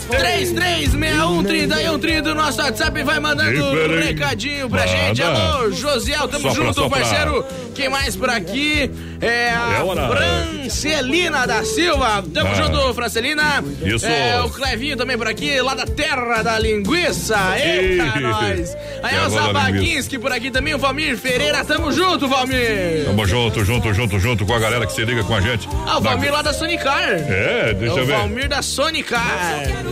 33613130 0.09 2.22
do 2.22 2.35
nosso 2.35 2.60
WhatsApp 2.60 3.02
vai 3.02 3.20
mandando 3.20 3.64
um 3.64 4.01
recadinho 4.01 4.68
pra 4.68 4.86
gente. 4.86 5.22
Alô, 5.22 5.70
Josiel, 5.70 6.26
tamo 6.28 6.48
Sopra, 6.48 6.64
junto, 6.66 6.74
sopra. 6.82 7.01
parceiro. 7.01 7.44
Quem 7.74 7.89
mais 7.89 8.16
por 8.16 8.28
aqui? 8.30 8.90
É 9.20 9.51
a 9.51 9.85
É. 9.85 10.59
Francelina 10.62 11.47
da 11.47 11.64
Silva. 11.64 12.22
Tamo 12.35 12.51
Ah. 12.51 12.55
junto, 12.55 12.94
Francelina. 12.94 13.62
Isso. 13.82 14.06
É, 14.06 14.40
o 14.43 14.48
Clevinho 14.51 14.97
também 14.97 15.16
por 15.18 15.26
aqui, 15.28 15.60
lá 15.60 15.74
da 15.74 15.86
terra 15.86 16.43
da 16.43 16.59
linguiça. 16.59 17.36
Eita, 17.56 18.20
nós. 18.20 18.76
Aí 19.02 19.10
Terra 19.10 19.26
o 19.26 19.30
Zabaguinski 19.30 20.18
por 20.18 20.32
aqui 20.32 20.51
também, 20.51 20.74
o 20.74 20.78
Valmir 20.78 21.16
Ferreira. 21.16 21.64
Tamo 21.64 21.93
junto, 21.93 22.26
Valmir. 22.28 23.05
Tamo 23.06 23.26
junto, 23.26 23.64
junto, 23.64 23.93
junto, 23.94 24.18
junto 24.18 24.44
com 24.47 24.55
a 24.55 24.59
galera 24.59 24.86
que 24.86 24.93
se 24.93 25.05
liga 25.05 25.22
com 25.24 25.35
a 25.35 25.40
gente. 25.40 25.68
Ah, 25.86 25.98
o 25.98 26.01
Valmir 26.01 26.32
lá 26.32 26.43
da 26.43 26.52
Sonicar. 26.52 27.02
É, 27.02 27.74
deixa 27.78 27.94
É 27.94 27.98
eu 27.98 28.02
o 28.02 28.06
ver. 28.06 28.16
Valmir 28.16 28.48
da 28.48 28.62
Sonicar. 28.62 29.47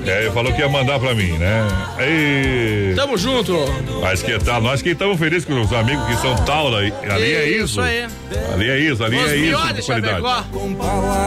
É, 0.07 0.23
ele 0.23 0.31
falou 0.31 0.53
que 0.53 0.61
ia 0.61 0.69
mandar 0.69 0.99
pra 1.01 1.15
mim, 1.15 1.33
né? 1.33 1.67
Ei. 1.99 2.95
Tamo 2.95 3.19
junto. 3.19 3.57
Mas 4.01 4.23
que 4.23 4.39
tal? 4.39 4.61
Nós 4.61 4.81
que 4.83 4.91
estamos 4.91 5.19
felizes 5.19 5.45
com 5.45 5.61
os 5.61 5.73
amigos 5.73 6.05
que 6.07 6.17
são 6.21 6.35
Taula. 6.45 6.79
Ali 6.81 7.35
é 7.35 7.49
isso. 7.49 7.65
Isso 7.67 7.81
aí. 7.81 8.07
Ali 8.55 8.71
é 8.71 8.79
isso, 8.79 9.03
ali 9.05 9.17
Os 9.17 9.31
é 9.33 9.37
isso. 9.37 9.75
de 9.75 9.83
qualidade. 9.83 10.23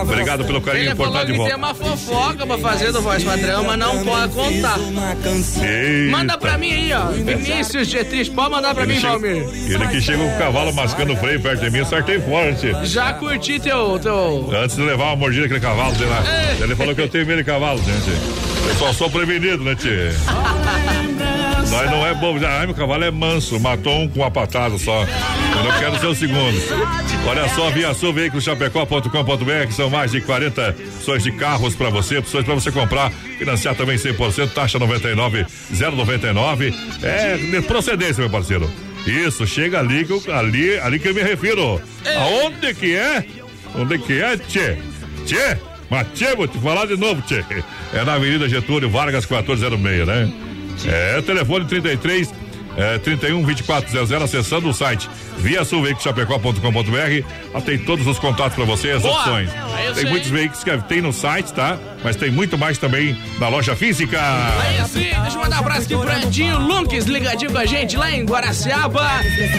Obrigado 0.02 0.46
pelo 0.46 0.62
carinho 0.62 0.96
por 0.96 1.08
estar 1.08 1.24
de 1.26 1.34
volta. 1.34 1.50
tem 1.54 1.58
uma 1.64 1.74
fofoca 1.76 2.46
pra 2.46 2.58
fazer 2.58 2.92
do 2.92 3.02
voz 3.02 3.24
padrão, 3.24 3.64
mas 3.66 3.78
não 3.78 4.04
pode 4.04 4.34
contar. 4.34 4.78
Eita. 4.80 6.12
Manda 6.12 6.38
pra 6.38 6.58
mim 6.58 6.72
aí, 6.72 6.94
ó. 6.94 7.08
Vinícius 7.12 7.88
G3, 7.94 8.34
pode 8.34 8.52
mandar 8.52 8.74
pra 8.74 8.84
Ele 8.84 8.94
mim, 8.94 9.00
chega- 9.00 9.12
Valmir. 9.14 9.44
Ele 9.70 9.88
que 9.88 10.02
chega 10.02 10.18
com 10.24 10.36
o 10.36 10.38
cavalo 10.38 10.74
mascando 10.74 11.14
o 11.14 11.18
freio 11.18 11.40
perto 11.42 11.62
de 11.62 11.70
mim, 11.70 11.80
acertei 11.80 12.20
forte. 12.22 12.74
Já 12.84 13.14
curti 13.14 13.60
teu. 13.60 14.00
teu... 14.00 14.50
Antes 14.56 14.76
de 14.76 14.82
levar 14.84 15.06
uma 15.06 15.16
mordida 15.16 15.46
aquele 15.46 15.60
cavalo, 15.60 15.96
sei 15.96 16.08
lá. 16.08 16.24
Ele 16.62 16.76
falou 16.76 16.96
que 16.96 17.02
eu 17.02 17.10
tenho 17.10 17.26
medo 17.26 17.38
de 17.40 17.44
cavalo, 17.44 17.80
gente. 17.80 18.19
Eu 18.68 18.76
só 18.76 18.94
sou 18.94 19.10
prevenido, 19.10 19.64
né, 19.64 19.76
tio? 19.76 19.90
Nós 21.70 21.92
não 21.92 22.06
é 22.06 22.14
bobo. 22.14 22.40
Ai, 22.46 22.66
meu 22.66 22.76
cavalo 22.76 23.04
é 23.04 23.12
manso. 23.12 23.60
Matou 23.60 24.02
um 24.02 24.08
com 24.08 24.20
uma 24.20 24.32
patada 24.32 24.78
só. 24.78 25.04
Eu 25.04 25.64
não 25.64 25.80
quero 25.80 26.00
ser 26.00 26.08
o 26.08 26.16
segundo. 26.16 26.58
Olha 27.28 27.48
só, 27.50 27.70
via 27.70 27.94
sul, 27.94 28.14
veiculoschapecó.com.br, 28.14 29.72
são 29.72 29.90
mais 29.90 30.12
de 30.12 30.22
40 30.22 30.76
opções 30.98 31.24
de 31.24 31.32
carros 31.32 31.76
pra 31.76 31.90
você, 31.90 32.18
opções 32.18 32.46
pra 32.46 32.56
você 32.56 32.72
comprar, 32.72 33.12
financiar 33.38 33.76
também 33.76 33.98
100%, 33.98 34.52
taxa 34.52 34.80
99, 34.80 35.46
099. 35.72 36.74
É 37.04 37.38
de 37.38 37.62
procedência, 37.62 38.22
meu 38.22 38.30
parceiro. 38.30 38.70
Isso, 39.06 39.46
chega 39.46 39.80
ali 39.80 40.06
que 40.06 40.12
eu, 40.12 40.24
ali, 40.36 40.78
ali 40.80 41.00
que 41.00 41.10
eu 41.10 41.14
me 41.14 41.22
refiro. 41.22 41.82
Aonde 42.18 42.74
que 42.74 42.96
é? 42.96 43.26
Onde 43.76 44.00
que 44.00 44.22
é, 44.22 44.38
tchê? 44.38 44.78
Tchê? 45.26 45.58
Mas 45.90 46.08
tchê, 46.14 46.36
vou 46.36 46.48
te 46.48 46.58
falar 46.60 46.86
de 46.86 46.96
novo, 46.98 47.22
tchê. 47.24 47.44
É 47.94 48.04
na 48.04 48.14
Avenida 48.14 48.48
Getúlio 48.48 48.90
Vargas 48.90 49.26
1406, 49.26 50.06
né? 50.08 50.32
É, 50.86 51.22
telefone 51.22 51.66
33 51.66 52.32
é, 52.78 52.98
31 53.00 53.44
2400, 53.44 54.24
acessando 54.24 54.70
o 54.70 54.74
site 54.74 55.10
via 55.38 55.66
sulveiculoschapecó.com.br. 55.66 57.54
Lá 57.54 57.62
tem 57.62 57.78
todos 57.78 58.08
os 58.08 58.18
contatos 58.20 58.56
para 58.56 58.64
você, 58.66 58.92
as 58.92 59.02
Boa! 59.02 59.18
opções. 59.18 59.50
Eu 59.86 59.94
Tem 59.94 60.06
muitos 60.06 60.30
veículos 60.30 60.64
que 60.64 60.78
tem 60.84 61.02
no 61.02 61.12
site, 61.12 61.54
tá? 61.54 61.78
Mas 62.04 62.16
tem 62.16 62.32
muito 62.32 62.58
mais 62.58 62.78
também 62.78 63.18
na 63.40 63.50
loja 63.50 63.76
física. 63.76 64.20
Aí 64.62 64.86
sim, 64.88 65.22
deixa 65.22 65.38
eu 65.38 65.42
mandar 65.42 65.58
um 65.58 65.60
abraço 65.60 65.82
aqui 65.82 65.98
pro 65.98 66.28
Edinho 66.28 66.60
Lunques, 66.60 67.06
ligadinho 67.06 67.52
com 67.52 67.58
a 67.58 67.66
gente 67.66 67.98
lá 67.98 68.12
em 68.12 68.26
Guaraciaba. 68.26 69.06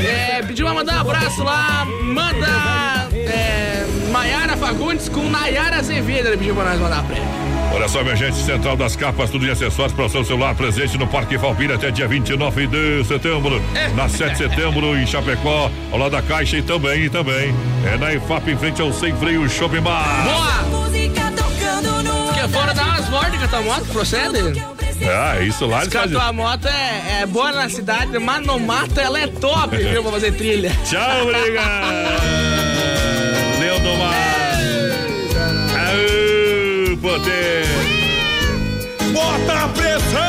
É, 0.07 0.43
pediu 0.43 0.67
pra 0.67 0.75
mandar 0.75 0.97
um 0.97 1.01
abraço 1.01 1.43
lá, 1.43 1.87
manda 2.03 3.09
é, 3.13 3.87
Maiara 4.11 4.57
Fagundes 4.57 5.09
com 5.09 5.29
Nayara 5.29 5.77
Azevedo, 5.77 6.29
ele 6.29 6.37
pediu 6.37 6.55
pra 6.55 6.65
nós 6.65 6.81
mandar 6.81 7.03
pra 7.05 7.17
ele. 7.17 7.27
Olha 7.73 7.87
só, 7.87 8.03
minha 8.03 8.17
gente, 8.17 8.37
Central 8.37 8.77
das 8.77 8.97
Capas, 8.97 9.31
tudo 9.31 9.47
em 9.47 9.51
acessórios 9.51 9.93
para 9.93 10.05
o 10.05 10.09
seu 10.09 10.25
celular, 10.25 10.57
presente 10.57 10.99
no 10.99 11.07
Parque 11.07 11.37
Valpina 11.37 11.75
até 11.75 11.91
dia 11.91 12.09
29 12.09 12.67
de 12.67 13.05
setembro. 13.05 13.63
Na 13.95 14.09
7 14.09 14.33
de 14.33 14.39
setembro, 14.39 14.99
em 14.99 15.07
Chapecó, 15.07 15.71
ao 15.93 15.99
lado 15.99 16.11
da 16.11 16.21
Caixa 16.21 16.57
e 16.57 16.63
também, 16.63 17.05
e 17.05 17.09
também. 17.09 17.55
É 17.87 17.97
na 17.97 18.13
IFAP, 18.13 18.49
em 18.51 18.57
frente 18.57 18.83
ao 18.83 18.93
Sem 18.93 19.15
Freio 19.17 19.49
Shopping 19.49 19.81
Bar. 19.81 20.25
Boa! 20.25 20.81
Que 22.41 22.49
fora 22.49 22.73
dar 22.73 22.85
umas 22.87 23.09
mortes 23.11 23.39
com 23.39 23.45
a 23.45 23.49
tua 23.49 23.61
moto, 23.63 23.85
procede? 23.93 24.65
Ah, 25.07 25.41
isso 25.43 25.67
lá 25.67 25.79
Diz 25.81 25.87
eles 25.87 25.89
que 25.93 25.97
a 25.97 26.01
fazem. 26.03 26.17
tua 26.19 26.33
moto 26.33 26.67
é, 26.69 27.21
é 27.23 27.27
boa 27.27 27.53
na 27.53 27.69
cidade, 27.69 28.19
mas 28.19 28.47
no 28.47 28.59
mato 28.59 28.99
ela 28.99 29.21
é 29.21 29.27
top, 29.27 29.77
viu, 29.77 30.03
pra 30.03 30.13
fazer 30.13 30.33
trilha. 30.33 30.71
Tchau, 30.85 31.23
obrigado! 31.23 31.95
Leondomar! 33.61 34.15
Aô, 35.77 36.97
poder! 36.99 37.67
Bota 39.13 39.65
a 39.65 39.69
pressão! 39.69 40.21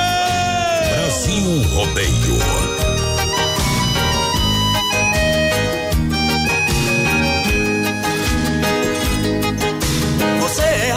Brasil 0.90 1.64
Rodeio. 1.74 2.61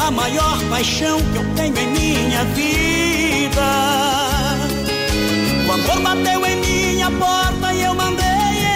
A 0.06 0.10
maior 0.10 0.58
paixão 0.68 1.18
que 1.32 1.38
eu 1.38 1.44
tenho 1.56 1.78
em 1.78 1.86
minha 1.88 2.44
vida. 2.44 3.62
O 5.66 5.72
amor 5.72 6.00
bateu 6.02 6.44
em 6.44 6.56
minha 6.56 7.10
porta 7.10 7.72
e 7.72 7.82
eu 7.82 7.94
mandei 7.94 8.24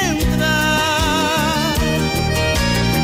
entrar. 0.08 1.74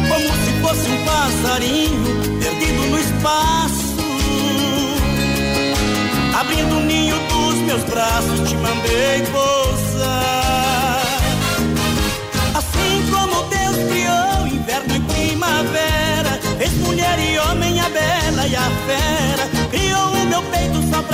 Como 0.09 0.29
se 0.43 0.53
fosse 0.63 0.91
um 0.91 1.05
passarinho 1.05 2.41
perdido 2.41 2.87
no 2.87 2.99
espaço. 2.99 3.95
Abrindo 6.41 6.77
o 6.77 6.81
ninho 6.81 7.17
dos 7.29 7.55
meus 7.67 7.85
braços, 7.85 8.49
te 8.49 8.57
mandei 8.57 9.23
pousar. 9.31 9.54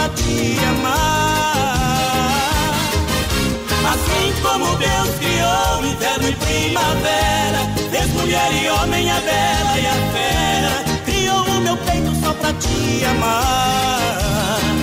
Pra 0.01 0.09
te 0.11 0.59
amar. 0.65 1.95
Assim 3.93 4.33
como 4.43 4.77
Deus 4.77 5.11
criou 5.19 5.85
inverno 5.85 6.29
e 6.29 6.37
primavera, 6.37 7.61
fez 7.91 8.09
mulher 8.15 8.51
e 8.53 8.69
homem 8.69 9.11
a 9.11 9.21
bela 9.21 9.79
e 9.79 9.87
a 9.87 9.95
fera, 10.13 10.85
criou 11.05 11.45
o 11.45 11.61
meu 11.61 11.77
peito 11.77 12.15
só 12.23 12.33
pra 12.33 12.53
te 12.55 13.05
amar. 13.05 14.80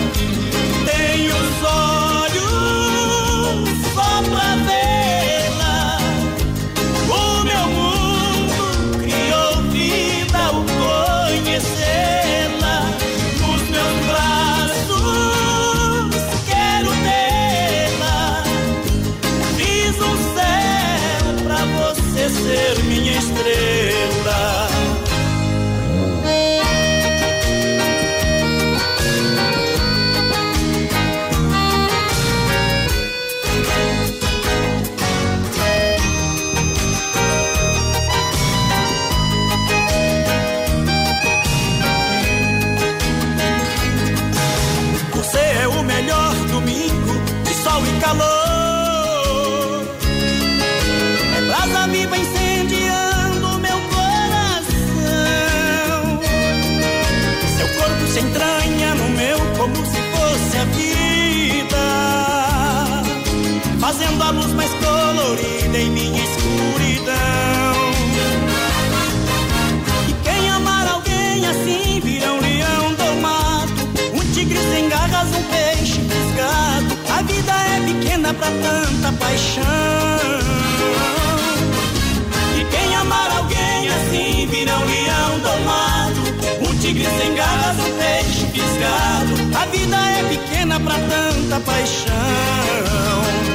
Pequena 78.27 78.33
pra 78.33 78.47
tanta 78.47 79.11
paixão. 79.17 79.63
E 82.59 82.65
quem 82.65 82.95
amar 82.95 83.31
alguém 83.37 83.89
assim 83.89 84.47
vira 84.47 84.73
um 84.75 84.85
leão 84.85 85.39
domado, 85.39 86.69
um 86.69 86.77
tigre 86.79 87.07
sem 87.19 87.35
garras, 87.35 87.77
um 87.79 87.97
peixe 87.97 88.45
fisgado. 88.47 89.57
A 89.57 89.65
vida 89.67 89.95
é 89.95 90.23
pequena 90.29 90.79
pra 90.79 90.95
tanta 90.95 91.59
paixão. 91.61 93.46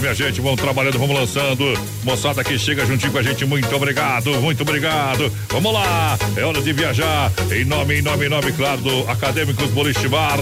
Lá, 0.00 0.12
minha 0.12 0.14
gente, 0.14 0.40
vamos 0.40 0.60
trabalhando, 0.60 0.98
vamos 0.98 1.14
lançando. 1.14 1.78
Moçada 2.02 2.42
que 2.42 2.58
chega 2.58 2.86
juntinho 2.86 3.12
com 3.12 3.18
a 3.18 3.22
gente, 3.22 3.44
muito 3.44 3.74
obrigado, 3.74 4.32
muito 4.40 4.62
obrigado. 4.62 5.30
Vamos 5.48 5.72
lá, 5.72 6.18
é 6.36 6.44
hora 6.44 6.60
de 6.60 6.72
viajar. 6.72 7.30
Em 7.52 7.64
nome, 7.64 7.98
em 7.98 8.02
nome, 8.02 8.26
em 8.26 8.28
nome, 8.28 8.52
claro, 8.52 8.80
do 8.80 9.10
Acadêmicos 9.10 9.70
Boliche 9.70 10.08
Bar. 10.08 10.38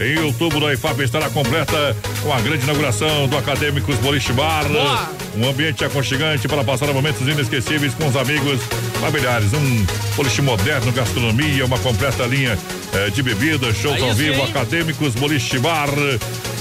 Em 0.00 0.18
outubro, 0.24 0.66
a 0.66 0.72
IFAP 0.72 1.00
estará 1.02 1.28
completa 1.30 1.96
com 2.22 2.32
a 2.32 2.40
grande 2.40 2.64
inauguração 2.64 3.28
do 3.28 3.36
Acadêmicos 3.36 3.96
Boliche 3.96 4.32
Bar. 4.32 4.66
Boa. 4.68 5.10
Um 5.36 5.48
ambiente 5.48 5.84
aconchegante 5.84 6.46
para 6.46 6.62
passar 6.62 6.86
momentos 6.92 7.26
inesquecíveis 7.26 7.92
com 7.94 8.06
os 8.06 8.16
amigos 8.16 8.60
familiares. 9.00 9.52
Um 9.52 9.86
boliche 10.16 10.40
moderno, 10.40 10.92
gastronomia, 10.92 11.64
uma 11.66 11.78
completa 11.78 12.24
linha 12.24 12.56
eh, 12.92 13.10
de 13.10 13.22
bebidas, 13.22 13.76
shows 13.76 13.96
Aí 13.96 14.02
ao 14.02 14.10
sim, 14.10 14.22
vivo, 14.22 14.40
hein? 14.40 14.46
Acadêmicos 14.48 15.14
Boliche 15.14 15.58
Bar. 15.58 15.90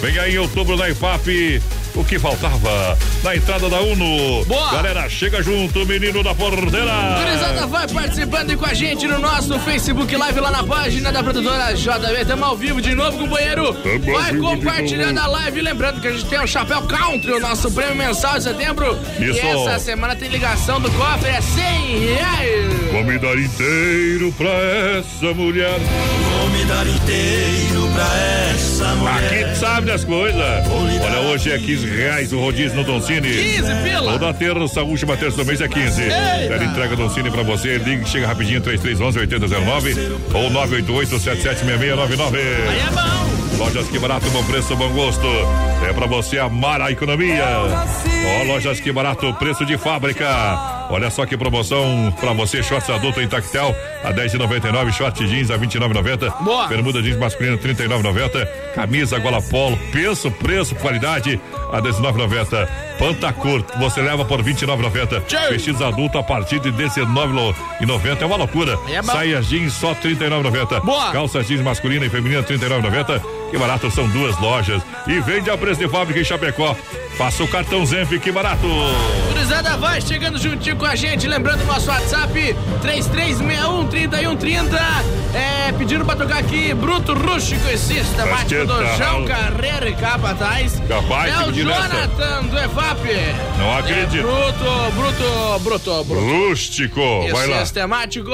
Vem 0.02 0.18
aí 0.18 0.36
em 0.36 0.40
outubro 0.40 0.76
na 0.76 0.90
IFAP. 0.90 1.61
O 1.95 2.03
que 2.03 2.18
faltava 2.18 2.98
na 3.24 3.36
entrada 3.36 3.70
da 3.70 3.80
UNO. 3.80 4.45
Boa. 4.45 4.72
Galera, 4.72 5.07
chega 5.10 5.44
junto, 5.44 5.86
menino 5.86 6.24
da 6.24 6.34
porteira. 6.34 7.20
Gurizada, 7.20 7.68
vai 7.68 7.88
participando 7.88 8.49
aí 8.49 8.57
com 8.57 8.65
a 8.65 8.74
gente 8.74 9.07
no 9.07 9.20
nosso 9.20 9.60
Facebook 9.60 10.15
Live 10.15 10.40
lá 10.40 10.49
na 10.49 10.64
página 10.64 11.11
da 11.11 11.22
produtora 11.22 11.74
JB. 11.74 12.22
Estamos 12.22 12.48
ao 12.48 12.57
vivo 12.57 12.82
de 12.82 12.95
novo 12.95 13.18
com 13.20 13.26
o 13.26 13.28
banheiro. 13.28 13.74
Tamo 13.76 14.11
Vai 14.11 14.36
compartilhando 14.36 15.20
a 15.20 15.28
live. 15.28 15.61
Lembrando 15.61 16.02
que 16.02 16.07
a 16.07 16.11
gente 16.11 16.26
tem 16.26 16.40
o 16.40 16.48
Chapéu 16.48 16.82
Country, 16.82 17.34
o 17.34 17.40
nosso 17.40 17.72
prêmio 17.72 17.95
mensal 17.95 18.38
de 18.38 18.44
setembro. 18.44 18.98
Isso. 19.20 19.38
E 19.38 19.40
essa 19.40 19.78
semana 19.78 20.15
tem 20.15 20.30
ligação 20.30 20.82
do 20.82 20.90
cofre, 20.91 21.30
é 21.30 21.41
100 21.41 22.06
reais. 22.15 22.74
Vou 22.91 23.03
me 23.03 23.20
dar 23.20 23.38
inteiro 23.38 24.34
pra 24.36 24.49
essa 24.49 25.34
mulher. 25.34 25.80
Vou 25.80 26.49
me 26.49 26.65
dar 26.65 26.88
inteiro 26.88 27.88
pra 27.94 28.03
essa 28.03 28.14
mulher. 28.14 28.32
Aqui 29.02 29.60
sabe 29.60 29.88
das 29.88 30.03
coisas. 30.03 30.41
Olha, 30.41 31.20
hoje 31.30 31.52
é 31.52 31.57
15 31.57 31.88
reais 31.88 32.34
o 32.34 32.40
rodízio 32.40 32.76
no 32.78 32.84
Doncini. 32.84 33.30
15 33.30 33.76
pila. 33.84 34.11
Toda 34.14 34.34
terça, 34.34 34.84
última 34.84 35.18
terça 35.18 35.38
do 35.38 35.45
mês 35.45 35.61
é 35.61 35.68
15. 35.68 36.02
Quero 36.48 36.64
entrega 36.64 36.95
Doncini 36.95 37.32
pra 37.32 37.44
você. 37.44 37.78
Ligue, 37.78 38.07
chega 38.07 38.28
rapidinho, 38.28 38.61
3311 38.61 39.20
8009 39.20 39.94
ou 40.34 40.49
988 40.49 41.20
776699. 41.20 42.38
Aí 42.38 42.80
é 42.80 42.90
bom. 42.91 43.34
Lojas 43.57 43.88
que 43.88 43.99
barato, 43.99 44.30
bom 44.32 44.44
preço, 44.44 44.76
bom 44.76 44.90
gosto. 44.90 45.28
É 45.88 45.94
pra 45.94 46.07
você 46.07 46.40
amar 46.40 46.82
a 46.82 46.91
economia. 46.91 47.45
Ó, 47.45 48.44
lojas 48.45 48.80
que 48.80 48.91
barato, 48.91 49.34
preço 49.36 49.65
de 49.65 49.78
fábrica. 49.78 50.26
Olha 50.94 51.10
só 51.10 51.26
que 51.26 51.36
promoção 51.36 52.14
pra 52.20 52.34
você, 52.34 52.61
shorts 52.61 52.88
adulto 52.88 53.20
em 53.20 53.28
tactel 53.28 53.76
a 54.03 54.14
10,99, 54.14 54.91
short 54.91 55.28
jeans 55.28 55.49
a 55.49 55.57
29,90. 55.57 56.44
Boa. 56.44 56.68
Bermuda 56.68 57.02
jeans 57.02 57.18
masculino 57.18 57.57
39,90. 57.57 58.48
Camisa 58.76 59.18
gola 59.18 59.41
polo, 59.41 59.76
preço, 59.91 60.30
preço, 60.30 60.76
qualidade 60.76 61.41
a 61.72 61.82
19,90. 61.82 62.70
Pantacur, 62.99 63.65
você 63.80 64.03
leva 64.03 64.24
por 64.24 64.44
29,90. 64.44 65.24
Tchau. 65.26 65.49
Vestidos 65.49 65.82
adulto 65.82 66.20
a 66.20 66.24
partir 66.24 66.60
de 66.60 66.72
19,90. 66.72 68.22
É 68.22 68.26
uma 68.28 68.36
loucura. 68.38 68.78
É 68.88 69.02
bom. 69.02 69.14
Saias 69.14 69.48
jeans 69.48 69.74
só 69.74 69.95
39,90. 69.95 70.80
Boa. 70.86 71.11
Calça 71.11 71.41
jeans 71.41 71.61
masculina 71.61 72.06
e 72.06 72.10
feminina 72.11 72.44
39,90. 72.44 73.43
Que 73.53 73.59
barato, 73.59 73.91
são 73.91 74.07
duas 74.09 74.35
lojas. 74.39 74.81
E 75.05 75.19
vende 75.19 75.47
a 75.51 75.55
preço 75.55 75.80
de 75.80 75.88
fábrica 75.88 76.19
em 76.19 76.23
Chapecó. 76.23 76.75
Faça 77.19 77.43
o 77.43 77.47
cartão 77.47 77.85
Zenf, 77.85 78.09
que 78.19 78.31
barato. 78.31 78.65
Gurizada, 79.31 79.77
vai 79.77 80.01
chegando 80.01 80.39
juntinho 80.39 80.75
com 80.75 80.85
a 80.88 80.95
gente. 80.95 81.27
Lembrando 81.27 81.61
o 81.61 81.65
nosso 81.67 81.88
WhatsApp: 81.88 82.55
3361-3130. 82.81 84.80
É, 85.35 85.71
pedindo 85.73 86.03
pra 86.03 86.15
tocar 86.15 86.39
aqui 86.39 86.73
Bruto 86.73 87.13
Rústico 87.13 87.67
e 87.69 87.77
Sistemático 87.77 88.49
que 88.49 88.65
do? 88.65 88.85
João 88.97 89.25
Carreira 89.25 89.88
e 89.88 89.93
Capataz. 89.95 90.81
Capaz 90.88 91.31
é 91.31 91.45
o. 91.47 91.51
Jonathan 91.53 92.43
do 92.45 92.57
EFAP. 92.57 93.03
Não 93.59 93.65
É, 93.75 93.80
acredito. 93.80 94.23
bruto, 94.23 94.91
bruto, 94.95 95.59
bruto, 95.59 96.03
bruto. 96.05 96.25
Rústico, 96.25 97.27
vai 97.31 97.47
lá. 97.47 97.59
sistemático. 97.59 98.31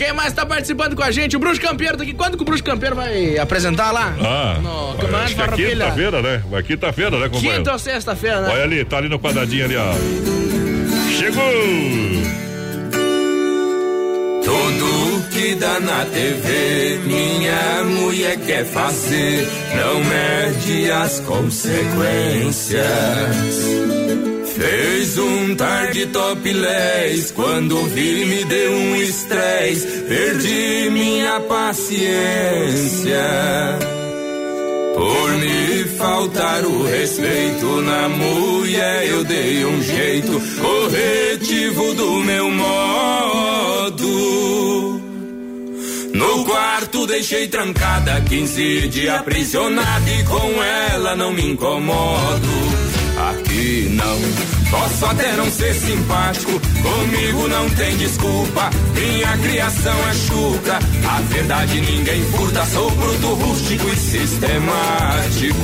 Quem 0.00 0.14
mais 0.14 0.32
tá 0.32 0.46
participando 0.46 0.96
com 0.96 1.02
a 1.02 1.10
gente? 1.10 1.36
O 1.36 1.38
Bruxo 1.38 1.60
Campeiro 1.60 1.94
tá 1.94 2.04
aqui. 2.04 2.14
Quando 2.14 2.34
que 2.34 2.42
o 2.42 2.46
Bruxo 2.46 2.64
Campeiro 2.64 2.96
vai 2.96 3.36
apresentar 3.36 3.90
lá? 3.90 4.16
Ah, 4.18 4.58
no 4.58 4.94
Campeonato 4.98 5.26
que 5.26 5.32
é 5.34 5.36
Farroupilha. 5.36 5.84
quinta-feira, 5.84 6.22
né? 6.22 6.42
Vai 6.50 6.62
quinta-feira, 6.62 7.18
né, 7.18 7.28
companheiro? 7.28 7.58
Quinta 7.58 7.72
ou 7.72 7.78
sexta-feira, 7.78 8.40
né? 8.40 8.48
Olha 8.50 8.62
ali, 8.62 8.82
tá 8.82 8.96
ali 8.96 9.10
no 9.10 9.18
quadradinho 9.18 9.66
ali, 9.66 9.76
ó. 9.76 9.92
Chegou! 11.18 11.42
Tudo 14.42 15.28
que 15.28 15.54
dá 15.56 15.80
na 15.80 16.06
TV, 16.06 17.00
minha 17.04 17.84
mulher 17.84 18.38
quer 18.38 18.64
fazer, 18.64 19.46
não 19.76 20.02
mede 20.02 20.90
as 20.92 21.20
consequências. 21.20 22.80
Fez 24.60 25.16
um 25.16 25.54
tarde 25.56 26.04
topless, 26.08 27.32
quando 27.32 27.82
vi 27.86 28.26
me 28.26 28.44
deu 28.44 28.72
um 28.72 28.94
estresse, 28.96 29.86
perdi 30.06 30.90
minha 30.90 31.40
paciência. 31.40 33.24
Por 34.94 35.30
me 35.38 35.84
faltar 35.96 36.62
o 36.66 36.84
respeito 36.84 37.80
na 37.80 38.06
mulher, 38.10 39.06
eu 39.08 39.24
dei 39.24 39.64
um 39.64 39.82
jeito 39.82 40.38
corretivo 40.60 41.94
do 41.94 42.20
meu 42.20 42.50
modo. 42.50 44.10
No 46.12 46.44
quarto 46.44 47.06
deixei 47.06 47.48
trancada, 47.48 48.20
15 48.28 48.88
dias 48.88 49.20
aprisionada 49.20 50.10
e 50.10 50.22
com 50.24 50.62
ela 50.62 51.16
não 51.16 51.32
me 51.32 51.46
incomodo. 51.46 52.79
Aqui 53.60 53.90
não, 53.90 54.18
posso 54.70 55.04
até 55.04 55.36
não 55.36 55.44
ser 55.50 55.74
simpático, 55.74 56.52
comigo 56.80 57.46
não 57.46 57.68
tem 57.68 57.94
desculpa. 57.98 58.70
Minha 58.94 59.36
criação 59.36 60.08
é 60.08 60.14
chucra, 60.14 60.78
a 61.06 61.20
verdade 61.20 61.78
ninguém 61.78 62.24
furta. 62.30 62.64
Sou 62.64 62.90
bruto, 62.90 63.34
rústico 63.34 63.86
e 63.90 63.96
sistemático. 63.96 65.60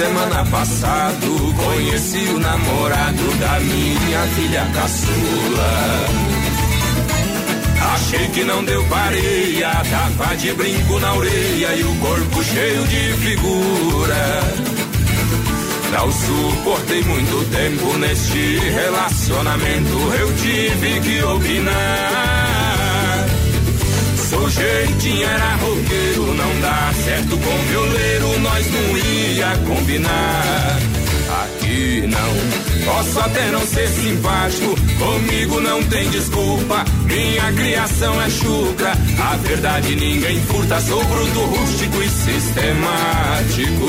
Semana 0.00 0.42
passado, 0.46 1.54
conheci 1.62 2.24
o 2.30 2.38
namorado 2.38 3.38
da 3.38 3.60
minha 3.60 4.22
filha 4.34 4.66
caçula. 4.72 5.72
Achei 7.92 8.26
que 8.28 8.42
não 8.44 8.64
deu 8.64 8.82
pareia, 8.84 9.70
tava 9.90 10.34
de 10.36 10.54
brinco 10.54 10.98
na 11.00 11.12
orelha 11.12 11.74
e 11.74 11.82
o 11.82 11.94
corpo 11.96 12.42
cheio 12.42 12.82
de 12.86 13.12
figura. 13.24 14.42
Não 15.92 16.10
suportei 16.10 17.02
muito 17.02 17.50
tempo 17.50 17.98
neste 17.98 18.58
relacionamento, 18.58 19.98
eu 20.18 20.34
tive 20.36 21.00
que 21.00 21.22
opinar. 21.24 22.49
Sujeitinho 24.40 25.28
era 25.28 25.54
roqueiro, 25.56 26.34
não 26.34 26.60
dá 26.60 26.90
certo 27.04 27.36
com 27.36 27.58
violeiro, 27.68 28.38
nós 28.40 28.66
não 28.70 28.96
ia 28.96 29.54
combinar. 29.66 30.78
Aqui 31.42 32.06
não, 32.08 32.34
posso 32.86 33.20
até 33.20 33.50
não 33.50 33.60
ser 33.60 33.86
simpático, 33.88 34.74
comigo 34.98 35.60
não 35.60 35.82
tem 35.84 36.08
desculpa. 36.08 36.84
Minha 37.04 37.52
criação 37.52 38.20
é 38.20 38.30
chucra, 38.30 38.92
a 39.22 39.36
verdade 39.36 39.94
ninguém 39.94 40.40
furta. 40.46 40.80
Sou 40.80 41.04
bruto, 41.04 41.40
rústico 41.40 42.02
e 42.02 42.08
sistemático. 42.08 43.80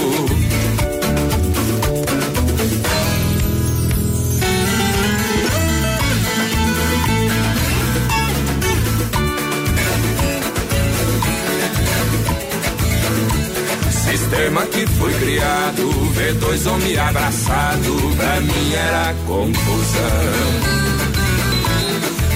Que 14.72 14.86
foi 14.86 15.14
criado, 15.14 15.90
ver 16.14 16.34
dois 16.34 16.68
homens 16.68 16.98
abraçados, 16.98 18.16
pra 18.16 18.42
mim 18.42 18.74
era 18.74 19.16
confusão. 19.26 20.02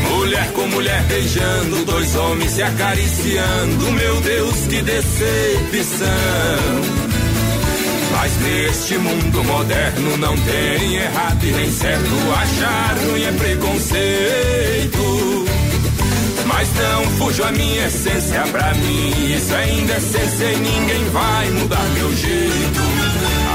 Mulher 0.10 0.52
com 0.54 0.66
mulher 0.68 1.04
beijando, 1.04 1.84
dois 1.86 2.16
homens 2.16 2.52
se 2.52 2.64
acariciando, 2.64 3.92
meu 3.92 4.22
Deus, 4.22 4.56
que 4.68 4.82
decepção. 4.82 6.08
Mas 8.12 8.32
neste 8.40 8.98
mundo 8.98 9.44
moderno 9.44 10.18
não 10.18 10.36
tem 10.38 10.96
errado 10.96 11.44
e 11.44 11.52
nem 11.52 11.72
certo, 11.72 12.34
achar 12.34 12.98
ruim 12.98 13.24
é 13.24 13.32
preconceito. 13.34 15.45
Mas 16.58 16.70
não 16.74 17.04
fujo 17.18 17.44
a 17.44 17.52
minha 17.52 17.86
essência 17.86 18.42
pra 18.44 18.74
mim. 18.76 19.36
Isso 19.36 19.54
ainda 19.54 19.92
é 19.92 19.98
essência 19.98 20.58
ninguém 20.58 21.04
vai 21.10 21.50
mudar 21.50 21.84
meu 21.96 22.16
jeito. 22.16 22.80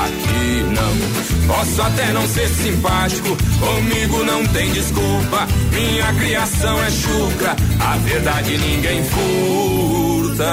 Aqui 0.05 0.63
não. 0.75 1.47
Posso 1.47 1.81
até 1.81 2.13
não 2.13 2.29
ser 2.29 2.47
simpático, 2.49 3.37
comigo 3.59 4.23
não 4.23 4.47
tem 4.49 4.71
desculpa. 4.73 5.49
Minha 5.73 6.13
criação 6.13 6.85
é 6.85 6.91
chucra, 6.91 7.57
a 7.81 7.97
verdade 7.97 8.59
ninguém 8.59 9.03
furta. 9.05 10.45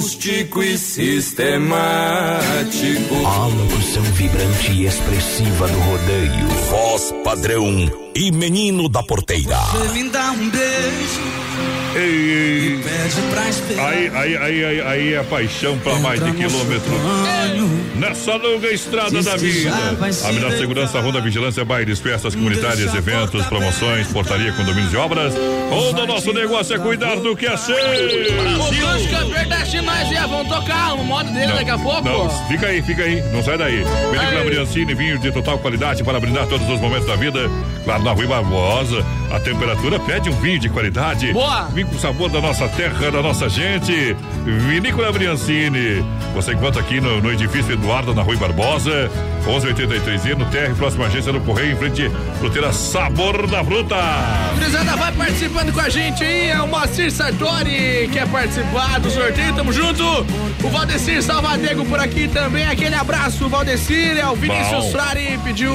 Rústico 0.00 0.62
e 0.62 0.78
sistemático. 0.78 1.76
A 3.26 3.46
locução 3.48 4.02
vibrante 4.14 4.72
e 4.72 4.86
expressiva 4.86 5.68
do 5.68 5.78
rodeio. 5.78 6.48
Voz 6.70 7.14
padrão 7.22 8.10
e 8.14 8.32
menino 8.32 8.88
da 8.88 9.02
porteira. 9.02 9.58
Você 9.58 10.02
me 10.02 10.08
dá 10.08 10.30
um 10.30 10.48
beijo. 10.48 11.29
Ei. 11.94 12.80
Aí, 13.78 14.10
aí, 14.14 14.36
aí, 14.36 14.64
aí, 14.64 14.80
aí 14.80 15.14
é 15.14 15.22
paixão 15.24 15.76
pra 15.78 15.98
mais 15.98 16.22
de 16.22 16.32
quilômetro. 16.32 16.92
Nessa 17.96 18.36
longa 18.36 18.68
estrada 18.72 19.22
da 19.22 19.36
vida. 19.36 19.72
A 20.24 20.32
melhor 20.32 20.52
segurança, 20.52 21.00
Ronda 21.00 21.20
Vigilância, 21.20 21.64
bailes, 21.64 21.98
festas 21.98 22.34
comunitárias, 22.34 22.94
eventos, 22.94 23.44
promoções, 23.46 24.06
portaria, 24.08 24.52
condomínios 24.52 24.92
e 24.92 24.96
obras. 24.96 25.34
Todo 25.68 26.02
o 26.02 26.06
nosso 26.06 26.32
negócio 26.32 26.74
é 26.74 26.78
cuidar 26.78 27.16
do 27.16 27.36
que 27.36 27.46
é 27.46 27.56
seu. 27.56 27.76
Os 27.76 29.06
campeões 29.06 29.48
da 29.48 29.64
Chimais 29.64 30.08
já 30.08 30.26
vão 30.26 30.44
tocar 30.44 30.94
o 30.94 31.04
modo 31.04 31.30
dele 31.32 31.52
daqui 31.52 31.70
a 31.70 31.78
pouco. 31.78 32.02
Não, 32.02 32.48
fica 32.48 32.66
aí, 32.66 32.82
fica 32.82 33.02
aí, 33.02 33.20
não 33.32 33.42
sai 33.42 33.58
daí. 33.58 33.84
Película 34.10 34.44
Briancini, 34.44 34.94
vinho 34.94 35.18
de 35.18 35.32
total 35.32 35.58
qualidade 35.58 36.04
para 36.04 36.20
brindar 36.20 36.46
todos 36.46 36.68
os 36.68 36.80
momentos 36.80 37.06
da 37.06 37.16
vida. 37.16 37.50
Claro, 37.84 38.02
na 38.02 38.12
Rui 38.12 38.26
Barbosa, 38.26 39.04
a 39.30 39.38
temperatura 39.38 39.98
pede 40.00 40.28
um 40.28 40.32
vinho 40.32 40.58
de 40.58 40.68
qualidade. 40.68 41.32
Boa! 41.32 41.64
Vinho 41.66 41.86
com 41.86 41.98
sabor 41.98 42.28
da 42.28 42.40
nossa 42.40 42.68
terra, 42.68 43.10
da 43.10 43.22
nossa 43.22 43.48
gente. 43.48 44.16
Vinícola 44.44 45.12
Briancini. 45.12 46.04
Você 46.34 46.52
encontra 46.52 46.80
aqui 46.80 47.00
no, 47.00 47.20
no 47.20 47.32
edifício 47.32 47.72
Eduardo, 47.72 48.14
na 48.14 48.22
Rui 48.22 48.36
Barbosa, 48.36 49.10
1183 49.46 50.24
e 50.26 50.34
no 50.34 50.44
TR, 50.46 50.74
próxima 50.76 51.06
agência 51.06 51.32
do 51.32 51.40
Correio, 51.40 51.72
em 51.72 51.76
frente 51.76 52.10
fruteira 52.38 52.72
Sabor 52.72 53.46
da 53.46 53.64
Fruta. 53.64 53.96
Gurizada, 54.54 54.96
vai 54.96 55.12
participando 55.12 55.72
com 55.72 55.80
a 55.80 55.88
gente 55.88 56.24
aí. 56.24 56.48
É 56.48 56.60
o 56.60 56.66
Moacir 56.68 57.10
Sartori 57.10 58.08
quer 58.12 58.26
participar 58.28 58.98
do 59.00 59.10
sorteio. 59.10 59.54
Tamo 59.54 59.72
junto. 59.72 60.04
O 60.62 60.68
Valdecir 60.68 61.22
Salvadego 61.22 61.84
por 61.84 61.98
aqui 62.00 62.28
também. 62.28 62.66
Aquele 62.66 62.94
abraço, 62.94 63.48
Valdecir. 63.48 64.18
É 64.18 64.26
o 64.26 64.34
Vinícius 64.34 64.84
Bom. 64.84 64.90
Frari 64.90 65.38
pediu 65.44 65.72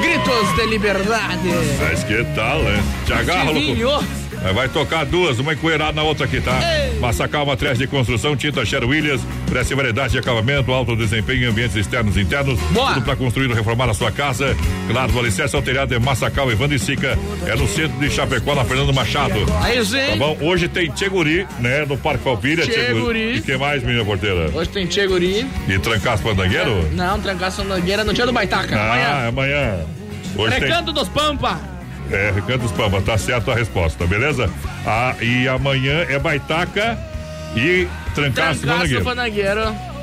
gritos 0.00 0.56
de 0.56 0.66
liberdade. 0.66 1.48
Mas 1.80 2.04
que 2.04 2.24
tal, 2.34 2.62
né? 2.62 2.82
Te 3.06 3.12
agarra, 3.12 3.44
louco. 3.44 3.60
Tivinho. 3.60 4.22
Vai- 4.54 4.68
tocar 4.68 5.04
duas, 5.06 5.38
uma 5.38 5.52
encoerada 5.52 5.92
na 5.92 6.02
outra 6.02 6.24
aqui, 6.24 6.40
tá? 6.40 6.58
Massacal 7.00 7.46
Matriz 7.46 7.78
de 7.78 7.86
Construção, 7.86 8.34
tinta 8.36 8.64
Sher 8.64 8.82
Williams, 8.84 9.20
preste 9.48 9.72
variedade 9.72 10.12
de 10.14 10.18
acabamento, 10.18 10.72
alto 10.72 10.96
desempenho 10.96 11.44
em 11.44 11.46
ambientes 11.46 11.76
externos 11.76 12.16
e 12.16 12.22
internos. 12.22 12.58
Tudo 12.60 13.02
para 13.02 13.14
construir 13.14 13.48
ou 13.48 13.54
reformar 13.54 13.88
a 13.88 13.94
sua 13.94 14.10
casa. 14.10 14.56
Claro, 14.90 15.12
o 15.14 15.18
alicerce 15.20 15.54
ao 15.54 15.62
telhado 15.62 15.94
é 15.94 15.98
Massacal 16.00 16.50
Evandro 16.50 16.74
e 16.74 16.78
Sica. 16.78 17.16
É 17.46 17.54
no 17.54 17.68
centro 17.68 17.96
de 18.00 18.10
Chapecó, 18.10 18.54
na 18.56 18.64
Fernando 18.64 18.92
Machado. 18.92 19.34
Aí 19.62 19.84
sim. 19.84 19.98
Tá 20.10 20.16
bom? 20.16 20.36
Hoje 20.40 20.66
tem 20.66 20.90
Tcheguri, 20.90 21.46
né? 21.60 21.84
No 21.86 21.96
Parque 21.96 22.24
Palpira. 22.24 22.66
Tcheguri. 22.66 23.36
E 23.36 23.40
que 23.42 23.56
mais, 23.56 23.82
menina 23.84 24.04
porteira? 24.04 24.50
Hoje 24.52 24.70
tem 24.70 24.86
Tcheguri. 24.86 25.46
E 25.68 25.78
trancar 25.78 26.14
as 26.14 26.20
pandangueiro? 26.20 26.88
Não, 26.92 27.20
trancação 27.20 27.64
mangueira 27.64 28.02
no 28.02 28.12
dia 28.12 28.26
do 28.26 28.32
Baitaca. 28.32 28.76
Ah, 28.76 28.86
Amanhã. 28.86 29.06
é 29.24 29.28
amanhã. 29.28 29.86
Hoje 30.36 30.54
tem. 30.58 30.68
Recanto 30.68 30.92
dos 30.92 31.08
Pampa. 31.08 31.60
É, 32.12 32.30
Recanto 32.34 32.58
dos 32.58 32.72
Pamba, 32.72 33.00
tá 33.00 33.16
certo 33.16 33.50
a 33.50 33.54
resposta, 33.54 34.06
beleza? 34.06 34.50
Ah, 34.86 35.14
e 35.20 35.48
amanhã 35.48 36.04
é 36.08 36.18
Baitaca 36.18 36.98
e 37.56 37.88
Trancaço 38.14 38.60
Trancaço. 38.60 38.82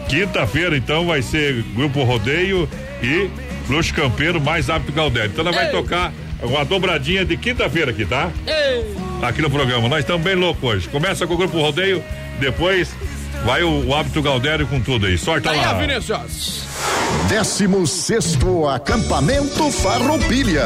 Quinta-feira, 0.08 0.76
então, 0.76 1.06
vai 1.06 1.22
ser 1.22 1.62
Grupo 1.76 2.04
Rodeio 2.04 2.68
e 3.04 3.30
Luxo 3.70 3.94
Campeiro 3.94 4.42
mais 4.42 4.70
Hábito 4.70 4.92
Galdério. 4.92 5.30
Então, 5.32 5.44
nós 5.46 5.54
vai 5.56 5.70
tocar 5.70 6.12
uma 6.42 6.66
dobradinha 6.66 7.24
de 7.24 7.38
quinta-feira 7.38 7.92
aqui, 7.92 8.06
tá? 8.06 8.32
Aqui 9.22 9.42
no 9.42 9.52
programa. 9.52 9.88
Nós 9.88 10.00
estamos 10.00 10.24
bem 10.24 10.34
loucos 10.34 10.64
hoje. 10.64 10.90
Começa 10.90 11.28
com 11.28 11.36
o 11.36 11.38
Grupo 11.38 11.60
Rodeio, 11.62 12.04
depois 12.40 12.90
vai 13.46 13.62
o, 13.62 13.86
o 13.86 13.94
Hábito 13.96 14.20
Galdério 14.24 14.66
com 14.66 14.80
tudo 14.82 15.06
aí. 15.06 15.16
Sorta 15.16 15.50
Tá 15.50 15.56
aí, 15.56 15.62
lá. 15.62 15.76
ó, 15.76 15.78
Vinícius. 15.78 16.64
16 17.30 18.38
Acampamento 18.74 19.72
Farroupilha. 19.72 20.66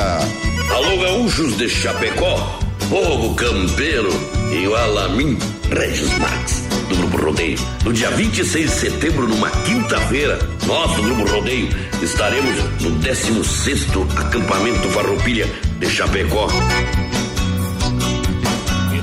Alô, 0.70 0.98
gaúchos 0.98 1.58
de 1.58 1.70
Chapecó, 1.70 2.60
povo 2.90 3.36
campeiro 3.36 4.10
e 4.52 4.68
o 4.68 4.76
Alamin 4.76 5.38
Regis 5.70 6.18
Max, 6.18 6.68
do 6.90 6.96
Grupo 6.96 7.18
Rodeio. 7.18 7.60
No 7.84 7.94
dia 7.94 8.10
26 8.12 8.70
de 8.70 8.76
setembro, 8.76 9.28
numa 9.28 9.50
quinta-feira, 9.50 10.40
nós 10.66 10.96
do 10.96 11.04
Grupo 11.04 11.30
Rodeio 11.32 11.70
estaremos 12.02 12.56
no 12.82 12.92
16 12.92 13.88
Acampamento 14.18 14.90
Farroupilha 14.90 15.48
de 15.80 15.90
Chapecó. 15.90 16.48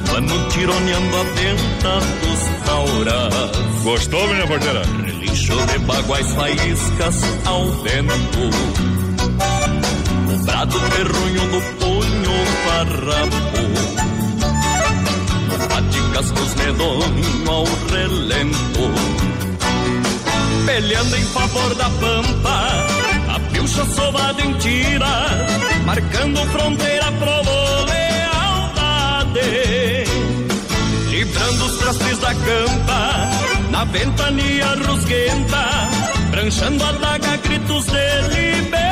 Vamos 0.07 0.55
tironeando 0.55 1.17
a 1.17 1.23
venta 1.23 2.01
dos 2.21 2.67
tauras. 2.67 3.83
Gostou, 3.85 4.27
menina 4.27 4.47
porteira? 4.47 4.83
Lixo 5.21 5.55
de 5.67 5.79
baguais 5.79 6.35
faíscas 6.35 7.23
ao 7.47 7.71
vento. 7.83 8.90
Brado 10.45 10.81
perrunho 10.81 11.45
no 11.47 11.61
punho 11.79 12.33
farrapo. 12.65 13.63
Faticas 15.69 16.31
dos 16.33 16.55
medonhos 16.55 17.49
ao 17.49 17.65
relento. 17.91 18.91
Peleando 20.67 21.17
em 21.17 21.25
favor 21.25 21.75
da 21.75 21.91
pampa. 21.91 22.71
A 23.35 23.41
pilcha 23.53 23.85
sovada 23.87 24.43
em 24.43 24.53
tira. 24.55 25.29
Marcando 25.85 26.41
fronteira 26.47 27.13
provo 27.13 27.51
lealdade. 27.91 29.41
Livrando 31.11 31.65
os 31.65 31.77
trastes 31.79 32.19
da 32.19 32.35
campa, 32.35 33.31
na 33.71 33.85
ventania 33.85 34.75
rusguenta, 34.87 35.89
pranchando 36.31 36.85
a 36.85 36.93
daga 36.93 37.37
gritos 37.39 37.87
de 37.87 38.23
liberdade. 38.35 38.90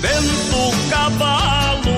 Vento, 0.00 0.62
cavalo, 0.90 1.89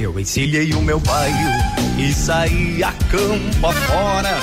Eu 0.00 0.18
encilhei 0.18 0.72
o 0.72 0.80
meu 0.80 0.98
bairro 1.00 1.50
e 1.98 2.12
saí 2.12 2.82
a 2.82 2.92
campo 3.10 3.66
afora. 3.66 4.38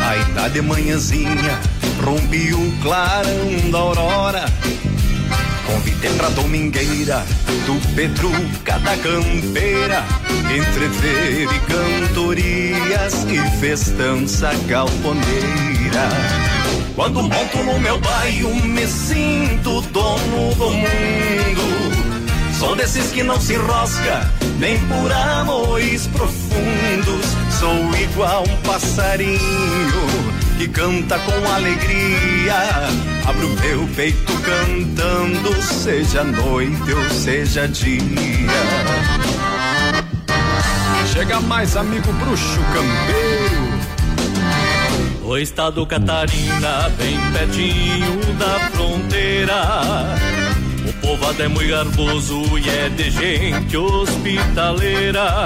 Aí 0.00 0.24
tá 0.34 0.48
de 0.48 0.62
manhãzinha, 0.62 1.60
rompi 2.04 2.54
o 2.54 2.72
clarão 2.82 3.70
da 3.70 3.78
aurora. 3.78 4.44
Convidei 5.68 6.12
pra 6.14 6.30
domingueira 6.30 7.24
do 7.66 7.94
Petruca 7.94 8.78
da 8.78 8.96
Campeira 8.96 10.02
Entrever 10.50 11.46
cantorias 11.66 13.26
e 13.28 13.38
festança 13.60 14.50
galponeira. 14.66 16.08
Quando 16.94 17.22
monto 17.22 17.58
no 17.58 17.78
meu 17.78 18.00
bairro 18.00 18.54
me 18.64 18.86
sinto 18.86 19.82
dono 19.82 20.54
do 20.54 20.70
mundo. 20.70 22.58
Sou 22.58 22.74
desses 22.74 23.12
que 23.12 23.22
não 23.22 23.38
se 23.38 23.52
enrosca, 23.54 24.32
nem 24.58 24.78
por 24.86 25.12
amores 25.12 26.06
profundos. 26.06 27.26
Sou 27.60 27.94
igual 27.94 28.44
um 28.48 28.56
passarinho 28.62 29.38
que 30.58 30.68
canta 30.68 31.16
com 31.20 31.52
alegria. 31.52 32.54
Abro 33.26 33.48
meu 33.60 33.86
peito 33.94 34.32
cantando, 34.42 35.62
seja 35.62 36.24
noite 36.24 36.92
ou 36.92 37.10
seja 37.10 37.68
dia. 37.68 38.02
Chega 41.12 41.40
mais, 41.40 41.76
amigo 41.76 42.12
bruxo 42.12 42.60
campeiro. 42.74 43.68
O 45.22 45.38
estado 45.38 45.86
Catarina, 45.86 46.88
bem 46.98 47.18
pertinho 47.32 48.20
da 48.34 48.58
fronteira. 48.70 50.16
O 50.88 50.92
povo 50.94 51.40
é 51.40 51.48
muito 51.48 51.70
garboso 51.70 52.58
e 52.58 52.68
é 52.68 52.88
de 52.88 53.10
gente 53.10 53.76
hospitaleira. 53.76 55.44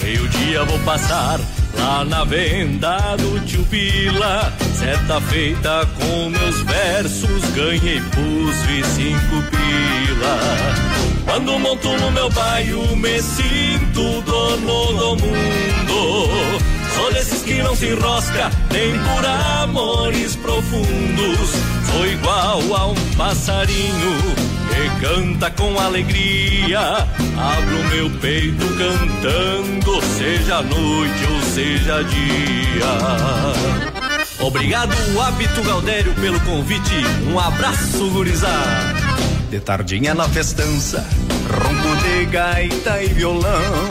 Meio 0.00 0.28
dia 0.28 0.64
vou 0.64 0.78
passar 0.80 1.40
lá 1.78 2.04
na 2.04 2.24
venda 2.24 3.16
do 3.16 3.40
tio 3.44 3.64
Pila. 3.64 4.52
Certa 4.74 5.20
feita 5.20 5.88
com 5.98 6.30
meus 6.30 6.60
versos, 6.62 7.44
ganhei 7.54 8.00
pus 8.00 8.56
cinco 8.94 9.42
pila. 9.50 10.38
Quando 11.24 11.58
monto 11.58 11.88
no 11.88 12.10
meu 12.10 12.30
bairro, 12.30 12.96
me 12.96 13.20
sinto 13.22 14.22
dono 14.22 15.16
do 15.16 15.24
mundo. 15.24 16.28
Sou 16.94 17.12
desses 17.12 17.42
que 17.42 17.62
não 17.62 17.74
se 17.74 17.86
enrosca, 17.86 18.50
nem 18.72 18.92
por 18.98 19.26
amores 19.62 20.36
profundos. 20.36 21.50
Sou 21.90 22.06
igual 22.06 22.60
a 22.74 22.86
um 22.86 22.94
passarinho 23.16 24.55
que 24.76 25.00
canta 25.00 25.50
com 25.50 25.78
alegria. 25.80 26.80
Abro 27.36 27.88
meu 27.90 28.10
peito 28.20 28.66
cantando, 28.76 30.02
seja 30.02 30.62
noite 30.62 31.24
ou 31.32 31.42
seja 31.42 32.04
dia. 32.04 32.86
Obrigado, 34.38 34.94
Hábito 35.20 35.62
Galdério, 35.62 36.14
pelo 36.14 36.38
convite. 36.40 36.94
Um 37.26 37.38
abraço, 37.38 38.10
gurizada. 38.10 38.94
De 39.50 39.60
tardinha 39.60 40.14
na 40.14 40.28
festança, 40.28 41.06
ronco 41.48 41.96
de 42.02 42.26
gaita 42.26 43.02
e 43.02 43.06
violão. 43.08 43.88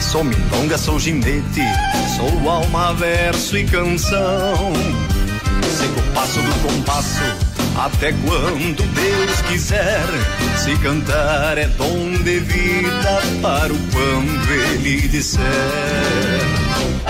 Sou 0.00 0.22
milonga, 0.22 0.78
sou 0.78 1.00
ginete, 1.00 1.62
sou 2.16 2.48
alma, 2.48 2.94
verso 2.94 3.58
e 3.58 3.64
canção. 3.64 4.72
Sigo 5.76 5.98
o 5.98 6.14
passo 6.14 6.40
do 6.40 6.68
compasso, 6.68 7.20
até 7.76 8.12
quando 8.12 8.82
Deus 8.82 9.42
quiser. 9.48 10.04
Se 10.56 10.76
cantar 10.78 11.58
é 11.58 11.66
dom 11.66 12.10
de 12.22 12.38
vida, 12.40 13.22
para 13.42 13.72
o 13.72 13.78
quando 13.92 14.50
Ele 14.50 15.08
disser. 15.08 15.42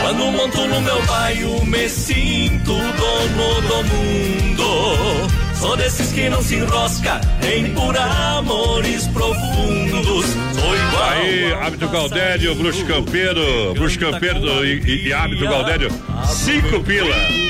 Quando 0.00 0.32
monto 0.32 0.66
no 0.66 0.80
meu 0.80 1.02
bairro, 1.06 1.64
me 1.66 1.88
sinto 1.88 2.72
dono 2.74 3.60
do 3.62 3.84
mundo. 3.84 5.30
Sou 5.54 5.76
desses 5.76 6.12
que 6.12 6.28
não 6.28 6.42
se 6.42 6.56
enrosca, 6.56 7.20
nem 7.42 7.72
por 7.72 7.96
amores 7.96 9.06
profundos. 9.08 10.26
Sou 10.26 10.76
igual. 10.76 11.10
Aí, 11.10 11.52
Hábito 11.54 11.88
Galdério, 11.88 12.54
Bruxo 12.54 12.84
Campeiro, 12.84 13.72
Bruxo 13.74 13.98
Campeiro 13.98 14.64
e, 14.64 14.80
e, 14.80 15.08
e 15.08 15.12
Hábito 15.12 15.44
Galdério, 15.44 15.88
cinco 16.26 16.80
pila. 16.80 17.43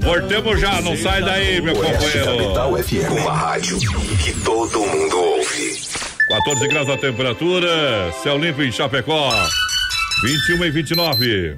Voltamos 0.00 0.60
já, 0.60 0.80
não 0.80 0.96
sai 0.96 1.22
daí, 1.22 1.60
meu 1.60 1.74
companheiro. 1.74 2.36
Capital 2.38 2.76
FM, 2.78 3.22
uma 3.22 3.32
rádio 3.32 3.78
que 4.22 4.32
todo 4.44 4.80
mundo 4.80 5.18
ouve. 5.18 5.80
14 6.28 6.68
graus 6.68 6.88
a 6.88 6.96
temperatura, 6.96 8.12
céu 8.22 8.38
limpo 8.38 8.62
em 8.62 8.72
Chapecó. 8.72 9.30
21 10.22 10.64
e 10.64 10.70
29. 10.70 11.56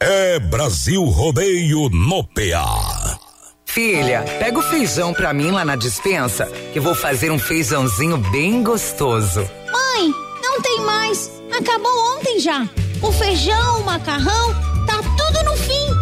É 0.00 0.38
Brasil 0.38 1.04
Rodeio 1.04 1.88
no 1.90 2.24
PA. 2.24 3.18
Filha, 3.66 4.22
pega 4.38 4.58
o 4.58 4.62
feijão 4.62 5.14
pra 5.14 5.32
mim 5.32 5.50
lá 5.50 5.64
na 5.64 5.76
dispensa, 5.76 6.46
que 6.72 6.80
vou 6.80 6.94
fazer 6.94 7.30
um 7.30 7.38
feijãozinho 7.38 8.18
bem 8.18 8.62
gostoso. 8.62 9.40
Mãe, 9.72 10.12
não 10.42 10.60
tem 10.60 10.80
mais. 10.80 11.30
Acabou 11.50 12.16
ontem 12.16 12.38
já. 12.38 12.68
O 13.00 13.10
feijão, 13.10 13.80
o 13.80 13.84
macarrão, 13.84 14.54
tá 14.86 14.96
tudo 15.16 15.44
no 15.44 15.56
fim. 15.56 16.01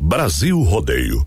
Brasil 0.00 0.54
Rodeio, 0.64 1.26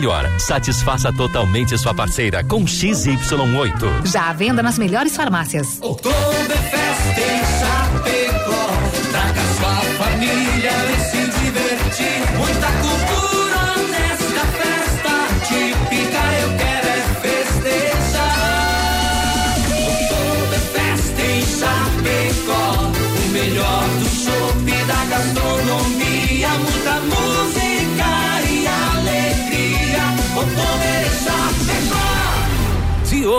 satisfaça 0.39 1.13
totalmente 1.13 1.77
sua 1.77 1.93
parceira 1.93 2.43
com 2.43 2.65
XY8. 2.65 4.07
Já 4.07 4.29
à 4.29 4.33
venda 4.33 4.63
nas 4.63 4.77
melhores 4.77 5.15
farmácias. 5.15 5.77
Oktoberfest 5.79 7.17
em 7.17 7.41
Chapecó. 7.59 8.67
Traga 9.11 9.41
sua 9.59 9.75
família 10.03 10.71
e 10.71 10.99
se 11.03 11.17
divertir. 11.43 12.37
Muita 12.37 12.80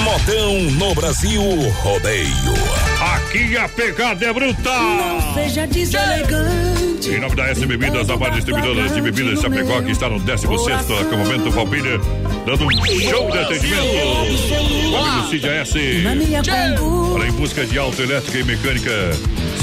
Modão 0.06 0.62
no 0.78 0.94
Brasil 0.94 1.42
Rodeio. 1.82 2.54
Aqui 3.16 3.56
a 3.56 3.68
pegada 3.68 4.24
é 4.24 4.32
bruta. 4.32 4.70
Não 4.70 5.34
seja 5.34 5.66
deselegante. 5.66 7.10
Em 7.10 7.18
nome 7.18 7.34
da 7.34 7.48
S 7.48 7.66
Bebidas, 7.66 8.08
a 8.08 8.16
maior 8.16 8.32
distribuidora 8.36 8.88
de 8.88 9.00
bebidas 9.00 9.40
Chapecó, 9.40 9.82
que 9.82 9.90
está 9.90 10.08
no 10.08 10.20
16 10.20 10.90
acampamento 11.00 11.52
Palpilha, 11.52 11.98
dando 12.46 12.66
um 12.66 13.00
show 13.00 13.30
de 13.32 13.38
atendimento. 13.38 14.96
Amigo 14.96 15.28
Cid 15.28 15.48
AS. 15.48 15.74
Olha, 17.12 17.26
em 17.26 17.32
busca 17.32 17.66
de 17.66 17.76
autoelétrica 17.76 18.38
e 18.38 18.44
mecânica 18.44 18.92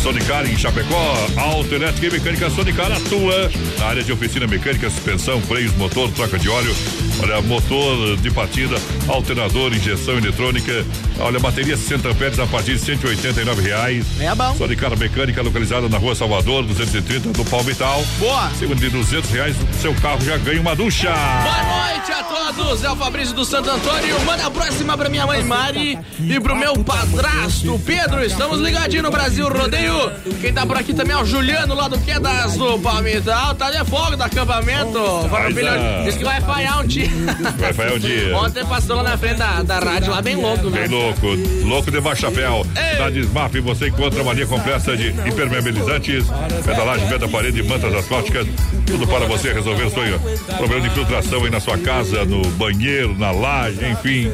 Sonicar 0.01 0.45
em 0.45 0.57
Chapecó. 0.57 1.15
Autoelétrica 1.37 2.07
e 2.07 2.11
mecânica 2.19 2.49
Sonicar 2.49 2.91
atua 2.91 3.49
na 3.79 3.85
área 3.85 4.03
de 4.03 4.11
oficina 4.11 4.45
mecânica, 4.45 4.89
suspensão, 4.89 5.41
freios, 5.41 5.73
motor, 5.77 6.11
troca 6.11 6.37
de 6.37 6.49
óleo. 6.49 6.75
Olha, 7.23 7.41
motor 7.41 8.17
de 8.17 8.29
partida, 8.29 8.75
alternador, 9.07 9.73
injeção 9.73 10.17
eletrônica. 10.17 10.85
Olha, 11.21 11.39
bateria 11.39 11.77
60 11.77 12.09
amperes 12.09 12.37
a 12.37 12.45
partir 12.45 12.73
de 12.73 12.79
189 12.79 13.61
reais. 13.61 14.05
É 14.19 14.35
bom. 14.35 14.53
Sonicar 14.57 14.97
Mecânica, 14.97 15.41
localizada 15.41 15.87
na 15.87 15.97
rua 15.97 16.15
Salvador, 16.15 16.65
230 16.65 17.29
do 17.29 17.45
Palmital. 17.45 18.03
Boa. 18.19 18.51
Segundo 18.59 18.77
de 18.77 18.89
200 18.89 19.29
reais, 19.31 19.55
seu 19.81 19.95
carro 19.95 20.19
já 20.19 20.35
ganha 20.35 20.59
uma 20.59 20.75
ducha. 20.75 21.13
Boa 21.13 21.87
noite 21.87 22.11
a 22.11 22.23
todos, 22.23 22.83
é 22.83 22.91
o 22.91 22.95
Fabrício 22.97 23.33
do 23.33 23.45
Santo 23.45 23.69
Antônio. 23.69 24.19
Manda 24.25 24.45
a 24.45 24.51
próxima 24.51 24.97
pra 24.97 25.07
minha 25.07 25.25
mãe 25.25 25.41
Mari 25.45 25.97
e 26.19 26.39
pro 26.41 26.57
meu 26.57 26.75
padrasto 26.83 27.79
Pedro. 27.85 28.21
Estamos 28.25 28.59
ligadinhos 28.59 29.05
no 29.05 29.11
Brasil 29.11 29.47
Rodeio. 29.47 30.11
Quem 30.41 30.51
tá 30.53 30.65
por 30.65 30.75
aqui 30.75 30.93
também 30.93 31.15
é 31.15 31.19
o 31.19 31.25
Juliano 31.25 31.73
lá 31.73 31.87
do 31.87 31.97
Quedas 31.99 32.57
do 32.57 32.77
Palmital. 32.79 33.55
Tá 33.55 33.71
de 33.71 33.89
fogo 33.89 34.17
do 34.17 34.23
acampamento. 34.23 34.99
Farroupilha 35.29 35.71
ah. 35.71 36.03
Diz 36.03 36.17
que 36.17 36.25
vai 36.25 36.41
falhar 36.41 36.81
um 36.81 36.85
dia. 36.85 37.12
Vai 37.57 37.73
falhar 37.73 37.93
um 37.93 37.99
dia. 37.99 38.37
Ontem 38.37 38.65
passou 38.65 38.97
lá 38.97 39.03
na 39.03 39.17
frente 39.17 39.37
da, 39.37 39.61
da 39.61 39.79
rádio 39.79 40.11
lá 40.11 40.21
bem 40.21 40.35
louco, 40.35 40.69
Bem 40.69 40.81
né? 40.81 40.87
louco, 40.87 41.27
louco 41.65 41.91
de 41.91 42.01
baixo 42.01 42.21
chapéu. 42.21 42.65
Na 42.99 43.09
Desmaf 43.09 43.59
você 43.59 43.87
encontra 43.87 44.21
uma 44.21 44.33
linha 44.33 44.47
completa 44.47 44.95
de 44.95 45.09
impermeabilizantes, 45.09 46.25
pedalagem, 46.65 47.07
veda 47.07 47.27
parede, 47.27 47.63
mantas 47.63 47.93
asfálticas, 47.93 48.47
tudo 48.85 49.07
para 49.07 49.25
você 49.25 49.53
resolver 49.53 49.83
o 49.83 49.89
seu 49.89 50.19
problema 50.57 50.81
de 50.81 50.87
infiltração 50.87 51.43
aí 51.43 51.49
na 51.49 51.59
sua 51.59 51.77
casa, 51.77 52.25
no 52.25 52.41
banheiro, 52.51 53.17
na 53.17 53.31
laje, 53.31 53.79
enfim. 53.85 54.31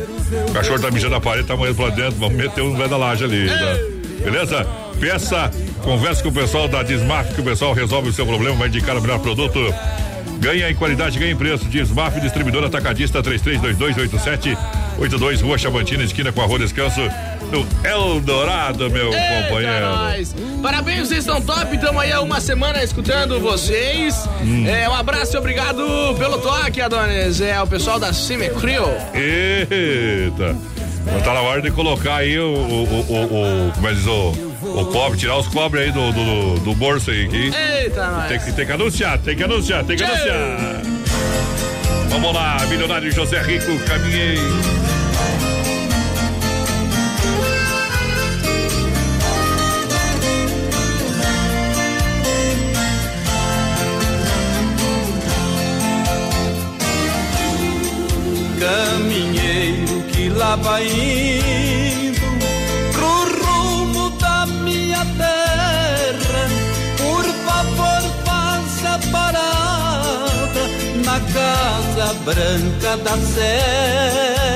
O 0.47 0.51
cachorro 0.51 0.80
tá 0.80 0.91
mijando 0.91 1.15
na 1.15 1.22
parede, 1.22 1.47
tá 1.47 1.56
morrendo 1.56 1.81
lá 1.81 1.89
dentro, 1.89 2.19
vamos 2.19 2.35
meter 2.38 2.61
um 2.61 2.76
veda 2.76 2.95
laje 2.97 3.23
ali, 3.23 3.47
tá? 3.47 4.23
Beleza? 4.23 4.68
Peça, 4.99 5.49
converse 5.81 6.22
com 6.22 6.30
o 6.30 6.34
pessoal 6.34 6.68
da 6.68 6.84
Desmaf, 6.84 7.34
que 7.34 7.41
o 7.41 7.43
pessoal 7.43 7.73
resolve 7.73 8.10
o 8.10 8.14
seu 8.14 8.26
problema, 8.26 8.56
vai 8.57 8.68
indicar 8.68 8.97
o 8.97 9.01
melhor 9.01 9.19
produto. 9.19 9.60
Ganha 10.40 10.70
em 10.70 10.76
qualidade, 10.76 11.20
ganha 11.20 11.32
em 11.32 11.36
preço. 11.36 11.66
Desmaf, 11.66 12.20
distribuidor 12.20 12.64
atacadista 12.64 13.22
33228782, 13.22 15.41
Rua 15.41 15.57
Chavantina, 15.57 16.03
esquina 16.03 16.32
com 16.32 16.41
a 16.41 16.45
Rua 16.45 16.60
Descanso, 16.60 17.02
no 17.52 17.66
Eldorado, 17.88 18.90
meu 18.90 19.11
Eita, 19.14 19.44
companheiro. 19.44 19.86
nós. 19.90 20.36
Parabéns, 20.61 21.07
vocês 21.07 21.20
estão 21.20 21.41
top. 21.41 21.76
Estamos 21.76 22.02
aí 22.02 22.11
há 22.11 22.22
uma 22.22 22.40
semana 22.40 22.84
escutando 22.84 23.40
vocês. 23.40 24.28
Hum. 24.41 24.66
É, 24.68 24.88
um 24.88 24.94
abraço 24.94 25.36
e 25.36 25.40
obrigado 25.40 25.84
pelo 26.18 26.38
toque, 26.40 26.80
Adonis. 26.82 27.41
É 27.41 27.60
o 27.61 27.68
pessoal 27.68 27.99
da 27.99 28.14
Cimecrio. 28.14 28.86
Eita! 29.14 30.56
Não 31.11 31.22
tá 31.22 31.34
na 31.34 31.41
hora 31.41 31.61
de 31.61 31.72
colocar 31.72 32.18
aí 32.18 32.38
o, 32.38 32.53
o, 32.53 32.84
o, 32.84 33.68
o- 33.68 33.72
como 33.74 33.88
é 33.88 33.91
que 33.91 33.95
diz, 33.98 34.06
o, 34.07 34.48
o 34.61 34.86
cobre, 34.86 35.18
tirar 35.18 35.38
os 35.38 35.48
cobres 35.48 35.86
aí 35.86 35.91
do, 35.91 36.11
do, 36.11 36.60
do 36.60 36.76
bolso 36.76 37.11
aí. 37.11 37.27
Que 37.27 37.52
Eita, 37.56 38.07
nós. 38.11 38.27
tem, 38.27 38.40
que, 38.40 38.52
tem 38.52 38.65
que 38.65 38.72
anunciar, 38.72 39.18
tem 39.19 39.36
que 39.36 39.44
anunciar, 39.44 39.84
tem 39.84 39.98
que 39.98 40.03
anunciar. 40.03 40.81
Vamos 42.10 42.34
lá, 42.34 42.57
milionário 42.68 43.11
José 43.11 43.41
Rico, 43.41 43.77
caminhei. 43.86 44.38
Caminheiro 58.60 60.03
que 60.11 60.30
lá 60.30 60.56
vai 60.57 60.86
casa 71.34 72.14
branca 72.26 72.97
da 73.03 73.18
serra. 73.18 74.48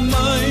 Diga 0.00 0.16
pra 0.16 0.49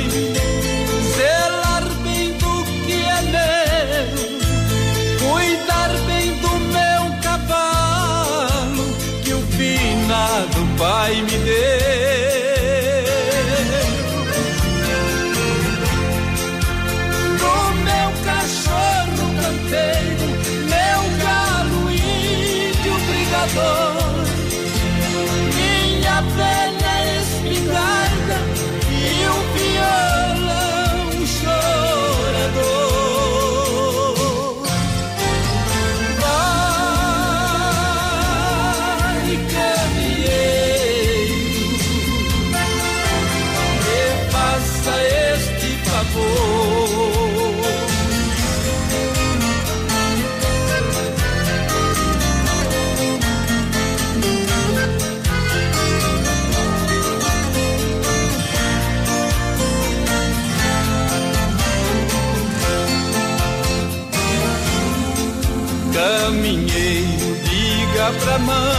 summer 68.49 68.78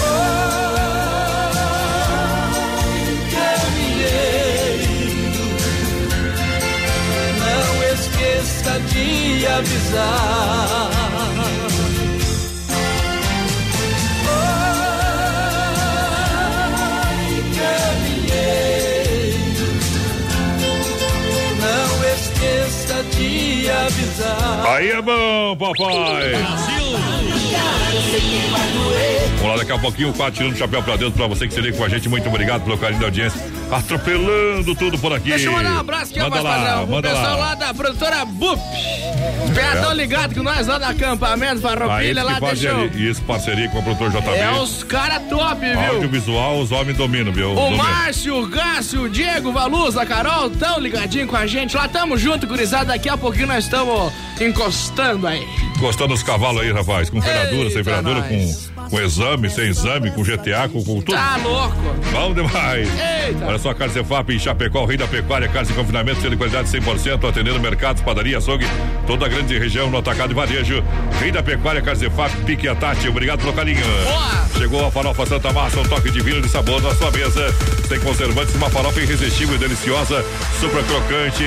Ai, 0.01 1.27
que 3.31 3.37
é 4.05 4.19
não 7.41 7.75
esqueça 7.95 8.73
de 8.93 9.47
avisar. 9.47 10.86
Aí 24.77 24.91
é 24.91 25.01
bom, 25.01 25.57
papai. 25.57 26.33
Vamos 29.39 29.49
lá, 29.49 29.57
daqui 29.57 29.73
a 29.73 29.79
pouquinho, 29.79 30.11
o 30.11 30.31
tirando 30.31 30.53
o 30.53 30.57
chapéu 30.57 30.83
pra 30.83 30.97
dentro 30.97 31.13
pra 31.13 31.27
você 31.27 31.49
que 31.49 31.55
se 31.55 31.61
liga 31.63 31.79
com 31.79 31.85
a 31.85 31.89
gente. 31.89 32.11
Muito 32.11 32.29
obrigado 32.29 32.63
pelo 32.63 32.77
carinho 32.77 33.01
da 33.01 33.07
audiência. 33.07 33.41
Atropelando 33.71 34.75
tudo 34.75 34.99
por 34.99 35.15
aqui. 35.15 35.31
Deixa 35.31 35.47
eu 35.47 35.53
mandar 35.53 35.77
um 35.77 35.79
abraço 35.79 36.11
aqui, 36.11 36.21
manda 36.21 36.37
rapaz, 36.37 36.45
lá, 36.45 36.67
padrão. 36.67 36.87
Manda 36.89 37.09
pessoal 37.09 37.39
lá. 37.39 37.47
lá 37.47 37.55
da 37.55 37.73
produtora 37.73 38.25
BUP. 38.27 38.61
Os 39.57 39.63
caras 39.63 39.79
É. 39.79 39.83
tão 39.83 39.93
ligados 39.95 40.37
com 40.37 40.43
nós 40.43 40.67
lá 40.67 40.79
do 40.79 40.85
acampamento 40.85 41.61
Farroupilha 41.61 42.23
que 42.25 42.31
lá, 42.33 42.37
ali. 42.37 43.11
Isso, 43.11 43.23
parceria 43.23 43.69
com 43.69 43.79
o 43.79 43.83
produtor 43.83 44.11
JB. 44.11 44.29
É 44.37 44.51
os 44.53 44.83
caras 44.85 45.23
top, 45.29 45.61
viu? 45.61 45.81
Audiovisual, 45.81 46.61
os 46.61 46.73
homens 46.73 46.97
dominam, 46.97 47.33
viu? 47.33 47.53
O. 47.53 47.77
Márcio, 47.77 48.37
o 48.43 48.47
Gácio, 48.47 49.03
o 49.03 49.09
Diego, 49.09 49.49
o 49.49 49.53
Valuz, 49.53 49.97
a 49.97 50.05
Carol, 50.05 50.51
tão 50.51 50.79
ligadinho 50.79 51.27
com 51.27 51.37
a 51.37 51.47
gente. 51.47 51.77
Lá 51.77 51.89
tamo 51.89 52.17
junto, 52.19 52.47
gurizada. 52.47 52.87
Daqui 52.87 53.09
a 53.09 53.17
pouquinho 53.17 53.47
nós 53.49 53.65
estamos 53.65 54.13
encostando 54.41 55.27
aí. 55.27 55.47
Gostando 55.79 56.09
dos 56.15 56.23
cavalos 56.23 56.63
aí, 56.63 56.73
rapaz. 56.73 57.11
Com 57.11 57.21
ferradura, 57.21 57.71
sem 57.71 57.83
ferradura, 57.85 58.21
nós. 58.21 58.71
com, 58.75 58.76
com 58.91 59.01
exame, 59.01 59.51
sem 59.51 59.67
exame, 59.67 60.11
com 60.11 60.23
GTA, 60.23 60.69
com, 60.69 60.83
com 60.83 61.01
tudo. 61.01 61.13
Tá 61.13 61.37
louco? 61.37 61.77
Bom 62.13 62.35
demais. 62.35 62.89
Eita. 62.89 63.47
Olha 63.47 63.59
só, 63.59 63.75
Carne 63.75 63.93
Cefap 63.93 64.33
em 64.33 64.39
Chapecó, 64.39 64.83
o 64.83 64.87
rei 64.87 64.97
da 64.97 65.07
pecuária, 65.07 65.49
carne 65.49 65.69
de 65.69 65.75
confinamento, 65.75 66.21
sendo 66.21 66.31
de 66.31 66.37
qualidade 66.37 66.69
100%, 66.69 67.29
atendendo 67.29 67.61
mercados, 67.61 68.03
padaria, 68.03 68.39
açougue, 68.39 68.67
toda 69.07 69.27
a 69.27 69.29
grande 69.29 69.59
região 69.59 69.91
no 69.91 69.99
atacado 69.99 70.31
e 70.33 70.35
varejo. 70.35 70.83
Rei 71.21 71.31
da 71.33 71.43
pecuária, 71.43 71.83
Carne 71.83 72.01
Cefap, 72.01 72.35
pique 72.45 72.69
a 72.69 72.75
Tati. 72.75 73.09
Obrigado 73.09 73.41
pelo 73.41 73.53
carinho. 73.53 73.85
Chegou 74.57 74.87
a 74.87 74.91
farofa 74.91 75.27
Santa 75.27 75.53
Massa, 75.53 75.81
um 75.81 75.85
toque 75.85 76.11
divino 76.11 76.41
de 76.41 76.49
sabor 76.49 76.81
na 76.83 76.95
sua 76.95 77.11
mesa. 77.11 77.55
Sem 77.89 78.01
conservantes, 78.01 78.55
uma 78.55 78.71
farofa 78.71 79.01
irresistível 79.01 79.57
e 79.57 79.59
deliciosa, 79.59 80.25
super 80.61 80.83
crocante. 80.85 81.45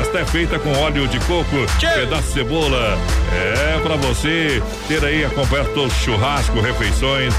Esta 0.00 0.20
é 0.20 0.24
feita 0.24 0.58
com 0.58 0.72
óleo 0.78 1.06
de 1.08 1.18
coco, 1.20 1.56
pedaço 1.80 2.28
de 2.28 2.32
cebola. 2.32 2.98
É 3.32 3.78
pra 3.82 3.96
você 3.96 4.62
ter 4.88 5.04
aí 5.04 5.24
acompanhar 5.24 5.66
todo 5.68 5.92
churrasco, 5.92 6.60
refeições. 6.78 7.32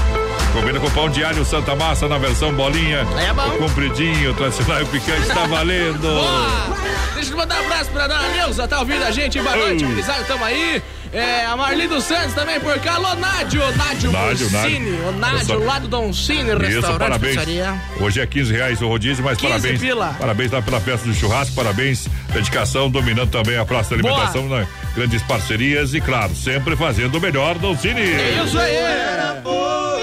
Combina 0.52 0.80
com 0.80 0.90
pão 0.90 1.08
de 1.10 1.22
alho 1.22 1.44
Santa 1.44 1.74
Massa 1.76 2.08
na 2.08 2.16
versão 2.18 2.52
bolinha. 2.52 3.06
É 3.18 3.32
bom. 3.32 3.46
O 3.48 3.58
compridinho, 3.58 4.32
tradicional 4.34 4.82
e 4.82 4.86
picante, 4.86 5.26
tá 5.28 5.46
valendo. 5.46 6.00
Boa! 6.00 6.76
Deixa 7.14 7.30
eu 7.32 7.36
mandar 7.36 7.60
um 7.60 7.64
abraço 7.66 7.90
pra 7.90 8.06
dona 8.06 8.28
Neuza, 8.28 8.66
tá 8.66 8.80
ouvindo 8.80 9.02
a 9.04 9.10
gente? 9.10 9.38
Boa 9.40 9.56
noite, 9.56 9.84
gurizada, 9.84 10.24
tamo 10.24 10.44
aí. 10.44 10.82
É, 11.12 11.46
a 11.46 11.56
Marli 11.56 11.86
dos 11.86 12.04
Santos 12.04 12.34
também 12.34 12.58
por 12.60 12.78
cá. 12.80 12.94
Alô, 12.94 13.14
Nádio, 13.14 13.60
Nádio. 13.76 14.10
Nádio. 14.12 15.08
O 15.08 15.12
Nádio, 15.12 15.64
lá 15.64 15.78
do 15.78 15.88
Don 15.88 16.12
Cine, 16.12 16.50
Isso, 16.52 16.58
restaurante, 16.58 16.98
parabéns. 16.98 17.36
pizzaria. 17.36 17.74
Hoje 18.00 18.20
é 18.20 18.26
15 18.26 18.52
reais 18.52 18.82
o 18.82 18.88
rodízio, 18.88 19.24
mas 19.24 19.38
15 19.38 19.48
parabéns. 19.52 19.80
pila. 19.80 20.16
Parabéns 20.18 20.50
lá 20.50 20.60
pela 20.62 20.80
festa 20.80 21.06
do 21.06 21.14
churrasco, 21.14 21.54
parabéns. 21.54 22.06
Dedicação, 22.32 22.90
dominando 22.90 23.30
também 23.30 23.56
a 23.56 23.64
praça 23.64 23.96
da 23.96 24.02
Boa. 24.02 24.14
alimentação, 24.14 24.48
né? 24.48 24.66
Grandes 24.96 25.22
parcerias 25.22 25.92
e, 25.94 26.00
claro, 26.00 26.34
sempre 26.34 26.74
fazendo 26.74 27.18
o 27.18 27.20
melhor 27.20 27.58
do 27.58 27.76
Cine. 27.76 28.00
É 28.00 28.42
isso 28.44 28.58
aí! 28.58 28.76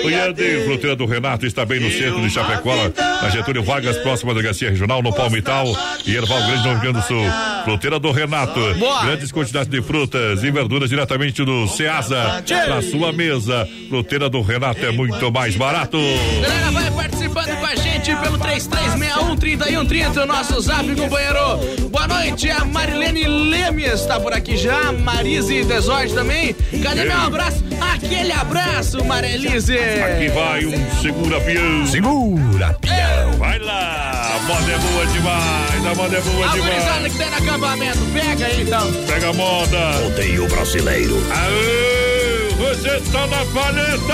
O 0.04 0.10
Iadeiro, 0.10 0.66
fruteira 0.66 0.96
do 0.98 1.06
Renato, 1.06 1.46
está 1.46 1.66
bem 1.66 1.80
no 1.80 1.90
centro 1.90 2.22
de 2.22 2.30
Chapecó, 2.30 2.76
na 3.22 3.30
Getúlio 3.30 3.64
Vargas, 3.64 3.96
próxima 3.98 4.34
da 4.34 4.42
Delegacia 4.42 4.70
Regional, 4.70 5.02
no 5.02 5.14
Palmital 5.14 5.66
e 6.06 6.14
Erval 6.14 6.40
Grande, 6.40 6.68
no 6.68 6.74
Rio 6.74 6.82
Grande 6.82 7.00
do 7.00 7.08
Sul. 7.08 7.24
Fruteira 7.64 7.98
do 8.00 8.12
Renato, 8.12 8.60
Boa. 8.76 9.06
grandes 9.06 9.32
quantidades 9.32 9.70
de 9.70 9.82
frutas 9.82 10.44
e 10.44 10.52
verduras 10.52 10.90
diretamente 10.90 11.46
do 11.46 11.66
Ceasa, 11.70 12.44
na 12.68 12.82
sua 12.82 13.14
mesa. 13.14 13.66
Fruteira 13.88 14.30
do 14.30 14.42
Renato 14.42 14.86
é 14.86 14.92
muito 14.92 15.32
mais 15.32 15.56
barato. 15.56 15.98
Galera, 16.42 16.72
vai 16.72 16.92
participando 16.92 17.58
com 17.58 17.66
a 17.66 17.76
gente 17.76 18.14
pelo 18.18 18.38
3361-3130, 18.40 20.24
o 20.24 20.26
nosso 20.26 20.60
zap, 20.60 20.86
companheiro. 20.96 21.90
Boa 21.90 22.08
noite, 22.10 22.50
a 22.50 22.66
Marilene 22.66 23.26
Lemes 23.26 24.02
está 24.02 24.20
por 24.20 24.34
aqui 24.34 24.58
já, 24.58 24.83
Marise 24.92 25.64
Desorde 25.64 26.14
também. 26.14 26.54
Cadê 26.82 27.06
meu 27.06 27.18
abraço? 27.20 27.64
Aquele 27.94 28.32
abraço, 28.32 29.04
Marilise. 29.04 29.78
Aqui 29.78 30.28
vai 30.30 30.66
um 30.66 31.02
segura 31.02 31.40
peão. 31.42 31.88
Segura 31.88 32.74
peão. 32.82 33.32
Vai 33.38 33.60
lá, 33.60 34.36
a 34.36 34.40
moda 34.48 34.72
é 34.72 34.78
boa 34.78 35.06
demais, 35.08 35.86
a 35.86 35.96
moda 35.96 36.18
é 36.18 36.22
boa 36.22 36.46
A 36.50 36.54
demais. 36.54 37.12
que 37.12 37.18
tem 37.18 37.30
no 37.30 37.36
acampamento, 37.38 38.00
pega 38.14 38.46
aí 38.46 38.62
então. 38.62 38.92
Pega 39.08 39.30
a 39.30 39.34
moda. 39.34 40.06
Odeio 40.08 40.48
brasileiro. 40.48 41.18
Aê, 41.32 42.50
você 42.58 43.00
tá 43.12 43.28
na 43.28 43.46
paleta. 43.46 44.14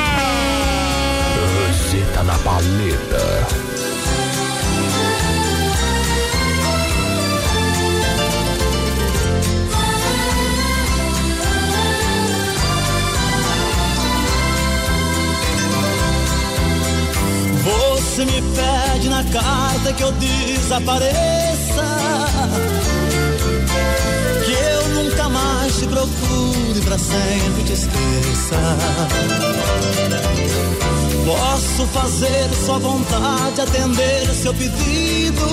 Você 1.71 2.03
tá 2.13 2.23
na 2.23 2.37
paleta. 2.39 3.68
Você 17.63 18.25
me 18.25 18.41
pede 18.41 19.09
na 19.09 19.23
carta 19.25 19.93
que 19.93 20.03
eu 20.03 20.11
desapareça. 20.13 21.85
Que 24.45 24.51
eu 24.51 24.89
nunca 24.89 25.29
mais 25.29 25.77
te 25.77 25.85
procure 25.87 26.81
pra 26.81 26.97
sempre 26.97 27.63
te 27.65 27.73
esqueça. 27.73 28.57
Posso 31.25 31.85
fazer 31.87 32.49
sua 32.65 32.79
vontade, 32.79 33.61
atender 33.61 34.27
seu 34.33 34.53
pedido. 34.53 35.45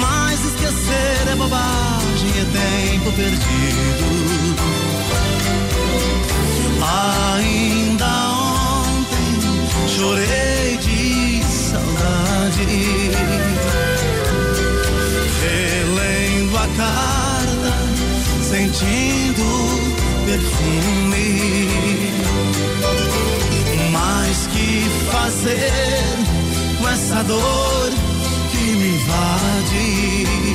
Mas 0.00 0.44
esquecer 0.44 1.32
é 1.32 1.36
bobagem, 1.36 2.30
é 2.40 2.44
tempo 2.92 3.12
perdido. 3.12 4.18
Ainda 6.80 7.87
chorei 9.98 10.76
de 10.76 11.42
saudade. 11.42 12.66
Relendo 15.42 16.56
a 16.56 16.68
carta, 16.76 17.72
sentindo 18.42 19.46
perfume. 20.24 21.68
Mas 23.90 24.46
que 24.52 24.88
fazer 25.10 25.72
com 26.78 26.88
essa 26.88 27.24
dor 27.24 27.90
que 28.52 28.58
me 28.58 28.88
invade? 28.94 30.47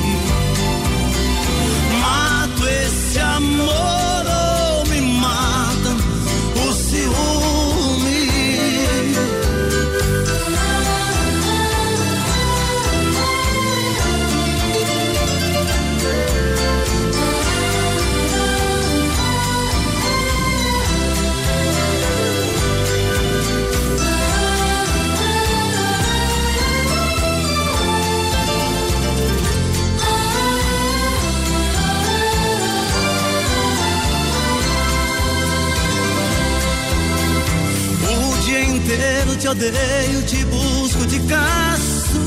Te 39.36 39.48
odeio, 39.48 40.22
te 40.26 40.44
busco, 40.44 41.06
te 41.06 41.18
caço. 41.20 42.20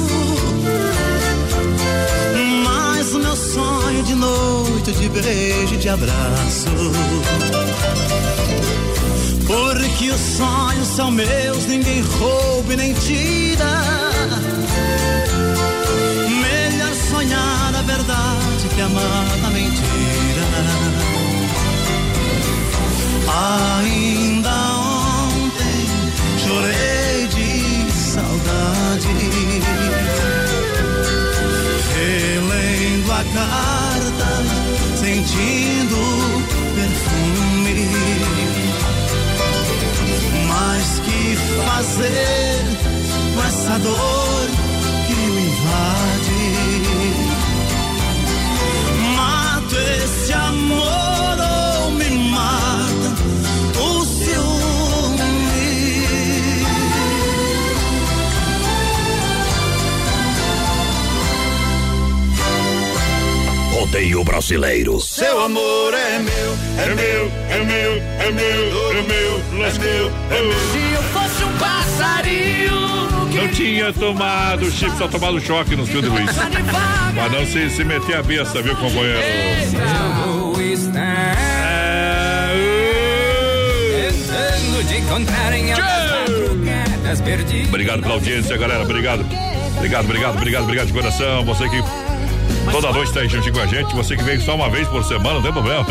Mas 2.64 3.14
o 3.14 3.20
meu 3.20 3.36
sonho 3.36 4.04
de 4.04 4.16
noite, 4.16 4.92
de 4.92 5.10
beijo 5.10 5.76
e 5.76 5.78
de 5.78 5.90
abraço. 5.90 6.68
Porque 9.46 10.12
os 10.12 10.20
sonhos 10.20 10.88
são 10.88 11.12
meus, 11.12 11.66
ninguém 11.68 12.02
rouba 12.02 12.74
e 12.74 12.78
nem 12.78 12.94
tira. 12.94 13.82
Melhor 16.42 16.94
sonhar 17.12 17.76
a 17.76 17.82
verdade 17.84 18.68
que 18.76 18.82
amar 18.82 19.28
a 19.46 19.50
mentira. 19.50 20.48
Ainda 23.80 24.67
brasileiro. 64.48 65.00
Seu 65.02 65.42
amor 65.44 65.94
é 65.94 66.20
meu, 66.20 66.58
é 66.78 66.96
meu, 66.96 67.32
é 67.50 67.66
meu, 67.66 68.02
é 68.20 68.32
meu, 68.32 68.62
é 68.62 69.02
meu, 69.02 69.66
é 69.66 69.74
meu, 69.74 70.12
é 70.32 70.42
meu. 70.42 70.60
Se 70.72 70.94
eu 70.94 71.04
fosse 71.04 71.44
um 71.44 71.58
passarinho. 71.58 72.78
Não 73.36 73.48
tinha 73.50 73.92
tomado 73.92 74.72
chip, 74.72 74.98
só 74.98 75.08
tomado 75.10 75.40
choque 75.42 75.76
no 75.76 75.86
filho 75.86 76.04
de 76.04 76.08
Luiz. 76.08 76.32
Mas 77.14 77.32
não 77.32 77.46
se, 77.46 77.70
se 77.70 77.84
meter 77.84 78.16
a 78.16 78.24
besta, 78.24 78.62
viu, 78.62 78.76
companheiro? 78.78 79.20
Tentando 83.92 84.88
te 84.88 84.96
encontrar 84.96 85.54
em 85.54 85.68
perdidas. 87.22 87.68
Obrigado 87.68 88.02
pela 88.02 88.14
audiência, 88.14 88.58
galera. 88.58 88.84
Obrigado. 88.84 89.26
Obrigado, 89.78 90.06
obrigado, 90.06 90.36
obrigado, 90.36 90.64
obrigado 90.64 90.88
de 90.88 90.94
coração. 90.94 91.46
Você 91.46 91.70
que 91.70 91.84
toda 92.72 92.92
noite 92.92 93.14
tá 93.14 93.20
aí 93.22 93.30
juntinho 93.30 93.54
com 93.54 93.62
a 93.62 93.66
gente. 93.66 93.96
Você 93.96 94.16
que 94.16 94.24
vem 94.24 94.40
só 94.40 94.56
uma 94.56 94.70
vez 94.70 94.88
por 94.88 95.04
semana, 95.04 95.36
não 95.36 95.42
tem 95.42 95.52
problema. 95.52 95.86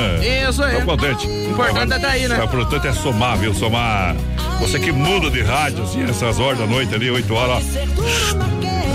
Isso 0.49 0.63
aí. 0.63 0.77
Tô 0.77 0.87
contente. 0.87 1.27
O 1.27 1.51
importante 1.51 1.93
é 1.93 1.99
tá 1.99 2.09
aí, 2.09 2.29
né? 2.29 2.41
O 2.41 2.45
importante 2.45 2.87
é 2.87 2.93
somar, 2.93 3.37
viu? 3.37 3.55
Somar. 3.55 4.17
Você 4.61 4.79
que 4.79 4.93
muda 4.93 5.31
de 5.31 5.43
rádio, 5.43 5.83
assim, 5.83 6.03
essas 6.09 6.39
horas 6.39 6.59
da 6.59 6.67
noite 6.67 6.95
ali, 6.95 7.11
8 7.11 7.35
horas. 7.35 7.65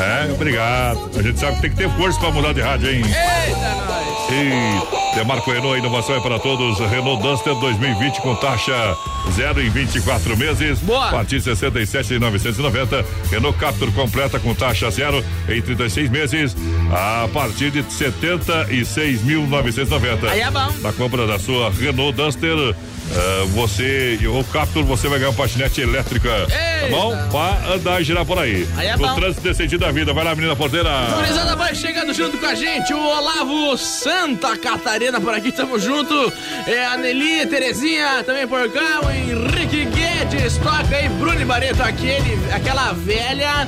É, 0.02 0.32
obrigado. 0.32 1.12
A 1.18 1.22
gente 1.22 1.40
sabe 1.40 1.56
que 1.56 1.62
tem 1.62 1.70
que 1.70 1.78
ter 1.78 1.90
força 1.92 2.20
pra 2.20 2.32
mudar 2.32 2.54
de 2.54 2.62
rádio, 2.62 2.90
hein? 2.90 3.04
Eita, 3.06 3.76
nós. 3.88 4.98
E 4.98 5.01
Demarco 5.16 5.52
Renault, 5.52 5.76
a 5.76 5.80
inovação 5.80 6.16
é 6.16 6.20
para 6.22 6.40
todos. 6.40 6.80
Renault 6.80 7.22
Duster 7.22 7.54
2020 7.56 8.22
com 8.22 8.34
taxa 8.36 8.96
zero 9.34 9.62
em 9.62 9.70
24 9.70 10.38
meses. 10.38 10.80
Boa. 10.80 11.08
A 11.08 11.12
partir 11.12 11.38
de 11.38 11.44
67,990. 11.44 13.06
Renault 13.30 13.58
Captur 13.60 13.92
completa 13.92 14.40
com 14.40 14.56
taxa 14.56 14.90
zero 14.90 15.24
em 15.50 15.62
36 15.62 16.10
meses. 16.10 16.56
A 16.92 17.28
partir 17.34 17.72
de 17.72 17.84
76.990. 17.84 20.30
Aí 20.30 20.40
é 20.42 20.50
bom. 20.50 20.72
Na 20.82 20.94
compra 20.94 21.28
da 21.28 21.38
sua 21.38 21.70
Renault 21.70 22.16
Duster, 22.16 22.74
eh, 23.14 23.46
você 23.54 24.20
o 24.26 24.44
Captur, 24.46 24.84
você 24.84 25.08
vai 25.08 25.20
ganhar 25.20 25.32
uma 25.32 25.36
patinete 25.36 25.82
elétrica. 25.82 26.48
Tá 26.48 26.88
bom? 26.90 27.16
Pra 27.30 27.74
andar 27.74 28.02
e 28.02 28.04
girar 28.04 28.26
por 28.26 28.40
aí. 28.40 28.68
Aí 28.78 28.88
é 28.88 28.92
no 28.94 29.08
bom. 29.08 29.16
trânsito 29.16 29.42
decente 29.42 29.78
da 29.78 29.92
vida. 29.92 30.14
Vai 30.14 30.24
lá, 30.24 30.36
menina 30.36 30.56
porteira. 30.56 30.90
Gurizada 31.16 31.56
vai 31.56 31.76
chegando 31.76 32.14
junto 32.14 32.38
com 32.38 32.46
a 32.46 32.56
gente, 32.56 32.94
o 32.94 33.00
Olavo 33.00 33.78
Santa 33.78 34.58
Catarina 34.58 35.20
por 35.20 35.34
aqui, 35.34 35.52
tamo 35.52 35.80
junto. 35.80 36.32
É 36.68 36.86
a 36.86 36.98
Nelly, 36.98 37.46
Terezinha 37.48 38.24
também 38.24 38.48
por 38.48 38.70
cá, 38.70 39.02
o 39.04 39.10
Henrique 39.10 39.86
Guedes, 39.86 40.58
toca 40.58 40.96
aí, 40.96 41.10
Bruno 41.10 41.46
Barreto, 41.46 41.82
aquele, 41.82 42.40
aquela 42.54 42.94
velha, 42.94 43.68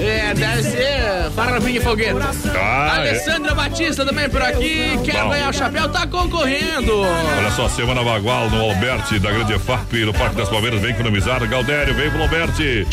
é, 0.00 0.34
deve 0.34 0.62
ser 0.62 1.30
farrapinha 1.34 1.78
e 1.78 1.80
foguete. 1.82 2.18
Ah, 2.54 2.94
é. 2.96 2.98
Alessandra 2.98 3.54
Batista 3.54 4.04
também 4.04 4.28
por 4.28 4.42
aqui, 4.42 4.98
quer 5.04 5.22
Bom. 5.22 5.30
ganhar 5.30 5.50
o 5.50 5.52
chapéu, 5.52 5.88
tá 5.88 6.06
concorrendo. 6.06 7.00
Olha 7.00 7.50
só, 7.52 7.68
Semana 7.68 8.02
Bagual 8.02 8.50
no 8.50 8.74
Alberti, 8.84 9.18
da 9.18 9.30
Grande 9.32 9.58
FAP, 9.58 9.92
no 10.04 10.12
Parque 10.12 10.36
das 10.36 10.48
Palmeiras, 10.48 10.78
vem 10.80 10.90
economizar. 10.90 11.40
Galdério, 11.48 11.94
vem 11.94 12.10
pro 12.10 12.22
Alberti. 12.22 12.86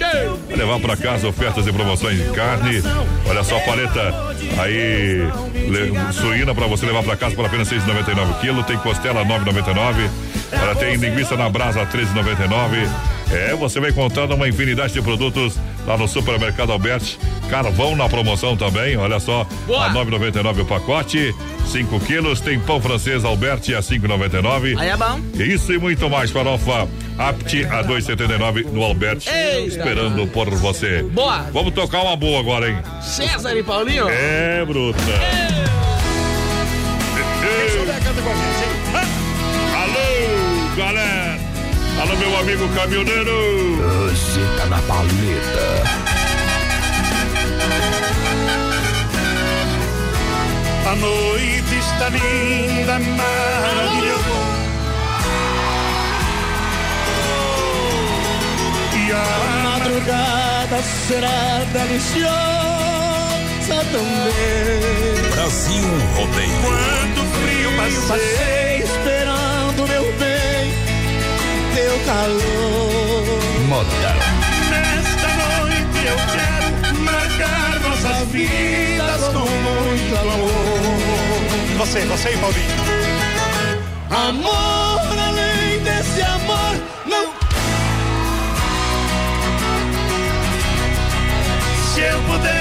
Vai 0.47 0.55
levar 0.55 0.79
pra 0.79 0.95
casa 0.95 1.27
ofertas 1.27 1.67
e 1.67 1.73
promoções 1.73 2.17
de 2.17 2.29
carne. 2.31 2.81
Olha 3.27 3.43
só, 3.43 3.59
paleta 3.59 4.13
aí, 4.59 5.27
le- 5.53 6.13
suína 6.13 6.55
pra 6.55 6.65
você 6.67 6.85
levar 6.85 7.03
pra 7.03 7.17
casa 7.17 7.35
por 7.35 7.45
apenas 7.45 7.67
6,99 7.67 8.39
quilo. 8.39 8.63
Tem 8.63 8.77
costela 8.77 9.25
9,99. 9.25 10.09
Olha, 10.61 10.75
tem 10.75 10.95
linguiça 10.95 11.35
na 11.35 11.49
brasa 11.49 11.85
13,99. 11.85 12.87
É, 13.33 13.53
você 13.55 13.79
vai 13.81 13.89
encontrar 13.89 14.25
uma 14.31 14.47
infinidade 14.47 14.93
de 14.93 15.01
produtos 15.01 15.57
lá 15.85 15.97
no 15.97 16.07
Supermercado 16.07 16.71
Alberti. 16.71 17.17
Carvão 17.49 17.95
na 17.95 18.07
promoção 18.07 18.55
também, 18.55 18.95
olha 18.95 19.19
só, 19.19 19.45
Boa. 19.67 19.85
a 19.85 19.93
9,99 19.93 20.61
o 20.61 20.65
pacote, 20.65 21.35
5 21.67 21.99
quilos. 22.01 22.39
Tem 22.39 22.59
pão 22.59 22.79
francês 22.81 23.25
Alberti 23.25 23.75
a 23.75 23.79
5,99. 23.79 24.77
Aí 24.79 24.89
é 24.89 24.97
bom. 24.97 25.19
Isso 25.35 25.73
e 25.73 25.77
muito 25.77 26.09
mais. 26.09 26.31
Farofa 26.31 26.87
Apt 27.17 27.65
a 27.65 27.83
2,79 27.83 28.65
no 28.71 28.83
Alberti. 28.83 29.29
Esperando 29.65 30.25
por 30.27 30.49
você. 30.49 31.03
Boa. 31.03 31.41
Vamos 31.51 31.73
tocar 31.73 32.01
uma 32.01 32.15
boa 32.15 32.39
agora, 32.39 32.69
hein? 32.69 32.77
César 33.01 33.55
e 33.55 33.63
Paulinho. 33.63 34.07
É, 34.09 34.63
bruta. 34.65 34.99
Alô, 39.73 40.75
galera. 40.77 41.30
Alô, 42.01 42.15
meu 42.15 42.39
amigo 42.39 42.67
caminhoneiro. 42.69 43.77
Você 44.09 44.39
tá 44.57 44.65
na 44.65 44.81
paleta. 44.81 45.83
A 50.89 50.95
noite 50.95 51.75
está 51.77 52.09
linda, 52.09 52.97
maravilhosa. 52.97 54.21
E 58.97 59.11
a 59.11 59.25
madrugada 59.63 60.81
será 61.07 61.63
deliciosa 61.71 62.31
também. 63.91 65.31
Brasil 65.35 65.85
Rodeio. 66.15 66.61
Quanto 66.61 67.21
frio 67.37 67.69
passei 67.77 68.30
quero 76.33 76.99
marcar 77.01 77.79
nossas 77.81 78.27
vidas 78.29 79.21
com 79.33 79.39
muito 79.39 80.15
amor. 80.17 81.77
Você, 81.77 82.01
você 82.01 82.33
e 82.33 82.37
Paulinho. 82.37 83.11
Amor 84.11 85.17
além 85.27 85.79
desse 85.83 86.21
amor, 86.21 86.75
não. 87.05 87.33
Se 91.93 92.01
eu 92.01 92.19
pudesse, 92.23 92.60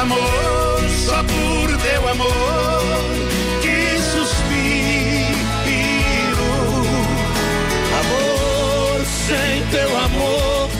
Amor, 0.00 0.80
só 1.04 1.24
por 1.24 1.76
teu 1.78 2.08
amor 2.08 2.30
que 3.60 3.98
suspiro. 4.00 5.28
Amor, 7.98 9.04
sem 9.26 9.66
teu 9.72 9.98
amor, 9.98 10.70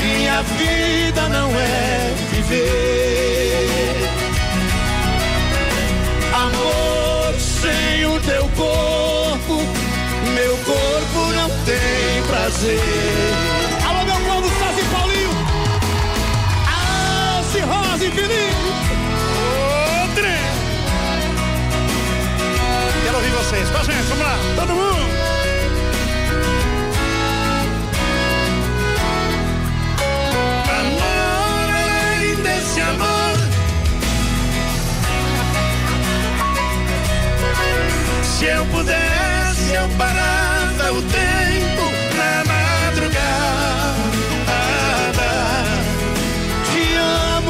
minha 0.00 0.40
vida 0.42 1.28
não 1.30 1.50
é 1.50 2.14
viver. 2.30 4.08
Amor, 6.32 7.34
sem 7.40 8.06
o 8.06 8.20
teu 8.20 8.48
corpo, 8.56 9.66
meu 10.32 10.56
corpo 10.58 11.32
não 11.34 11.50
tem 11.64 12.22
prazer. 12.28 13.41
Felipe! 18.14 18.32
Outra! 20.02 20.34
Quero 23.04 23.16
ouvir 23.16 23.30
vocês. 23.30 23.70
Com 23.70 23.78
a 23.78 23.82
gente, 23.84 24.02
vamos 24.02 24.24
lá, 24.24 24.36
todo 24.56 24.74
mundo! 24.74 25.02
Amor 30.80 31.70
além 31.82 32.36
desse 32.42 32.80
amor. 32.82 33.36
Se 38.24 38.44
eu 38.44 38.66
pudesse, 38.66 39.72
eu 39.74 39.88
parava 39.96 40.92
o 40.92 41.02
tempo 41.02 41.71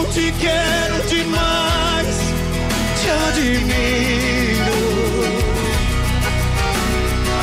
te 0.06 0.32
quero 0.32 1.02
demais, 1.08 2.16
te 3.00 3.08
admiro. 3.28 4.80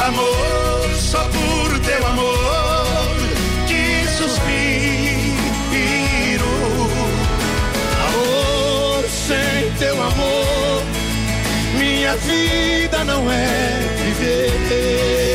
Amor, 0.07 0.95
só 0.95 1.23
por 1.23 1.80
teu 1.80 2.07
amor 2.07 3.15
que 3.68 4.07
suspiro. 4.18 4.49
Amor, 8.07 9.03
sem 9.10 9.72
teu 9.77 9.95
amor, 10.02 10.84
minha 11.77 12.15
vida 12.18 13.03
não 13.03 13.31
é 13.31 13.88
viver. 14.03 15.28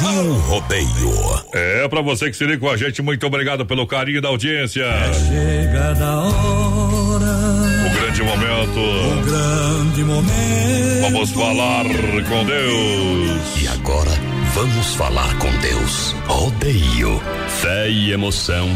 Brasil 0.00 0.32
Rodeio. 0.48 1.44
É, 1.52 1.86
pra 1.88 2.00
você 2.02 2.28
que 2.28 2.36
se 2.36 2.44
liga 2.44 2.58
com 2.58 2.68
a 2.68 2.76
gente, 2.76 3.00
muito 3.00 3.24
obrigado 3.26 3.64
pelo 3.64 3.86
carinho 3.86 4.20
da 4.20 4.28
audiência. 4.28 4.84
Chega 5.12 5.94
da 5.94 6.16
hora, 6.18 7.86
O 7.86 7.94
grande 8.00 8.22
momento. 8.24 8.80
o 8.80 9.22
grande 9.22 10.02
momento. 10.02 11.00
Vamos 11.02 11.30
falar 11.30 11.84
com 11.84 12.44
Deus. 12.44 13.62
E 13.62 13.68
agora, 13.68 14.10
vamos 14.52 14.94
falar 14.96 15.32
com 15.38 15.50
Deus. 15.58 16.16
Rodeio. 16.26 17.22
Fé 17.60 17.88
e 17.88 18.10
emoção 18.12 18.68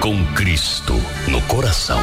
com 0.00 0.22
Cristo 0.34 0.92
no 1.28 1.40
coração. 1.42 2.00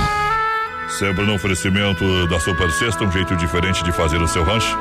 Sempre 0.97 1.25
no 1.25 1.35
oferecimento 1.35 2.25
da 2.27 2.39
Super 2.39 2.71
Sexta, 2.71 3.03
um 3.03 3.11
jeito 3.11 3.35
diferente 3.35 3.83
de 3.83 3.91
fazer 3.91 4.19
o 4.19 4.27
seu 4.27 4.43
rancho. 4.43 4.75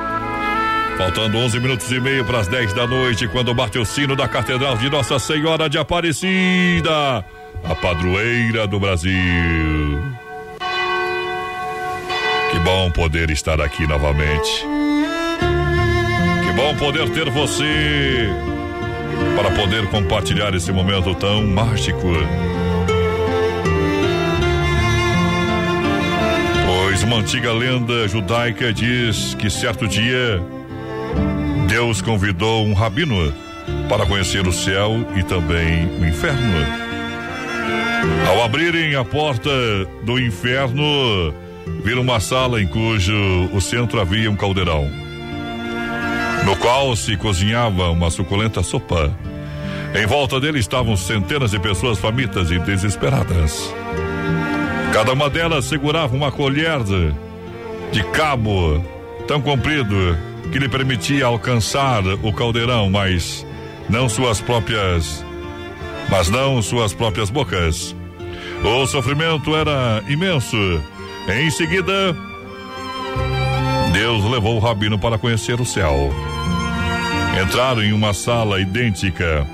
Faltando 0.97 1.39
11 1.39 1.61
minutos 1.61 1.91
e 1.91 1.99
meio 1.99 2.25
para 2.25 2.41
as 2.41 2.49
10 2.49 2.75
da 2.75 2.87
noite, 2.87 3.27
quando 3.29 3.55
bate 3.55 3.79
o 3.79 3.85
sino 3.85 4.15
da 4.15 4.29
Catedral 4.29 4.77
de 4.77 4.89
Nossa 4.91 5.19
Senhora 5.19 5.69
de 5.69 5.79
Aparecida, 5.79 7.25
a 7.65 7.75
padroeira 7.75 8.67
do 8.67 8.79
Brasil. 8.79 9.13
Que 12.51 12.59
bom 12.59 12.91
poder 12.91 13.31
estar 13.31 13.61
aqui 13.61 13.87
novamente. 13.87 14.67
Que 16.45 16.53
bom 16.53 16.75
poder 16.77 17.09
ter 17.11 17.31
você 17.31 18.29
para 19.35 19.51
poder 19.53 19.87
compartilhar 19.89 20.55
esse 20.55 20.71
momento 20.71 21.15
tão 21.15 21.47
mágico. 21.47 22.13
Pois 26.67 27.03
uma 27.03 27.17
antiga 27.17 27.53
lenda 27.53 28.07
judaica 28.07 28.73
diz 28.73 29.35
que 29.35 29.49
certo 29.49 29.89
dia 29.89 30.43
Deus 31.73 32.03
convidou 32.03 32.67
um 32.67 32.75
rabino 32.75 33.33
para 33.89 34.05
conhecer 34.05 34.47
o 34.47 34.53
céu 34.53 35.09
e 35.17 35.23
também 35.23 35.87
o 35.99 36.07
inferno. 36.07 36.53
Ao 38.29 38.45
abrirem 38.45 38.95
a 38.95 39.03
porta 39.03 39.49
do 40.03 40.21
inferno, 40.21 41.33
viram 41.83 42.03
uma 42.03 42.21
sala 42.21 42.61
em 42.61 42.67
cujo 42.67 43.15
o 43.55 43.59
centro 43.59 43.99
havia 43.99 44.31
um 44.31 44.37
caldeirão, 44.37 44.87
no 46.45 46.55
qual 46.57 46.95
se 46.95 47.17
cozinhava 47.17 47.89
uma 47.89 48.11
suculenta 48.11 48.63
sopa. 48.63 49.11
Em 49.95 50.05
volta 50.05 50.39
dele 50.39 50.59
estavam 50.59 50.95
centenas 50.95 51.53
de 51.53 51.59
pessoas 51.59 51.99
famintas 51.99 52.51
e 52.51 52.59
desesperadas. 52.59 53.75
Cada 54.93 55.15
uma 55.15 55.31
delas 55.31 55.65
segurava 55.65 56.15
uma 56.15 56.31
colher 56.31 56.81
de, 57.91 58.05
cabo 58.13 58.85
tão 59.27 59.41
comprido 59.41 60.19
que 60.51 60.59
lhe 60.59 60.69
permitia 60.69 61.27
alcançar 61.27 62.03
o 62.23 62.33
caldeirão, 62.33 62.91
mas 62.91 63.47
não 63.89 64.09
suas 64.09 64.41
próprias, 64.41 65.25
mas 66.11 66.29
não 66.29 66.61
suas 66.63 66.93
próprias 66.93 67.31
bocas. 67.31 67.95
O 68.65 68.87
sofrimento 68.87 69.55
era 69.55 70.03
imenso. 70.09 70.57
Em 71.29 71.51
seguida, 71.51 72.17
Deus 73.93 74.25
levou 74.25 74.57
o 74.57 74.59
rabino 74.59 74.99
para 74.99 75.19
conhecer 75.19 75.61
o 75.61 75.67
céu. 75.67 76.11
Entraram 77.43 77.83
em 77.83 77.93
uma 77.93 78.13
sala 78.15 78.61
idêntica 78.61 79.47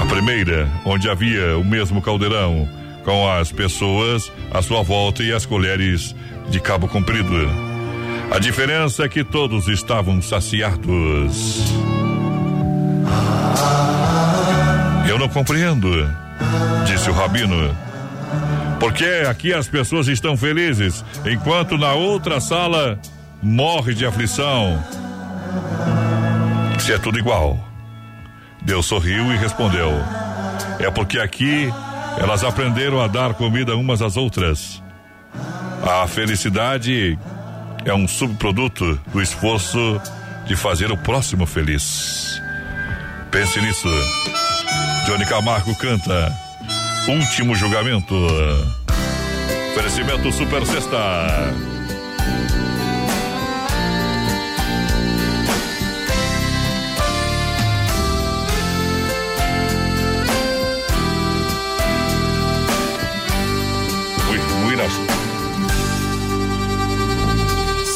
à 0.00 0.06
primeira, 0.06 0.68
onde 0.84 1.08
havia 1.08 1.58
o 1.58 1.64
mesmo 1.64 2.00
caldeirão, 2.00 2.68
com 3.04 3.28
as 3.30 3.50
pessoas 3.52 4.30
à 4.52 4.62
sua 4.62 4.82
volta 4.82 5.22
e 5.22 5.32
as 5.32 5.46
colheres 5.46 6.14
de 6.48 6.60
cabo 6.60 6.88
comprido. 6.88 7.69
A 8.30 8.38
diferença 8.38 9.04
é 9.04 9.08
que 9.08 9.24
todos 9.24 9.66
estavam 9.66 10.22
saciados. 10.22 11.64
Eu 15.08 15.18
não 15.18 15.28
compreendo, 15.28 15.88
disse 16.86 17.10
o 17.10 17.12
rabino. 17.12 17.76
Porque 18.78 19.04
aqui 19.28 19.52
as 19.52 19.66
pessoas 19.66 20.06
estão 20.06 20.36
felizes, 20.36 21.04
enquanto 21.26 21.76
na 21.76 21.92
outra 21.92 22.40
sala 22.40 22.98
morre 23.42 23.94
de 23.94 24.06
aflição. 24.06 24.80
Se 26.78 26.92
é 26.92 26.98
tudo 26.98 27.18
igual. 27.18 27.58
Deus 28.62 28.86
sorriu 28.86 29.32
e 29.32 29.36
respondeu: 29.36 29.90
É 30.78 30.88
porque 30.88 31.18
aqui 31.18 31.68
elas 32.16 32.44
aprenderam 32.44 33.00
a 33.00 33.08
dar 33.08 33.34
comida 33.34 33.76
umas 33.76 34.00
às 34.00 34.16
outras. 34.16 34.80
A 35.82 36.06
felicidade 36.06 37.18
é 37.84 37.94
um 37.94 38.06
subproduto 38.06 38.98
do 39.12 39.22
esforço 39.22 40.00
de 40.46 40.56
fazer 40.56 40.90
o 40.90 40.96
próximo 40.96 41.46
feliz. 41.46 42.40
Pense 43.30 43.60
nisso. 43.60 43.88
Johnny 45.06 45.24
Camargo 45.24 45.74
canta 45.76 46.32
Último 47.08 47.54
Julgamento. 47.54 48.14
Oferecimento 49.72 50.32
Super 50.32 50.66
Sexta. 50.66 51.69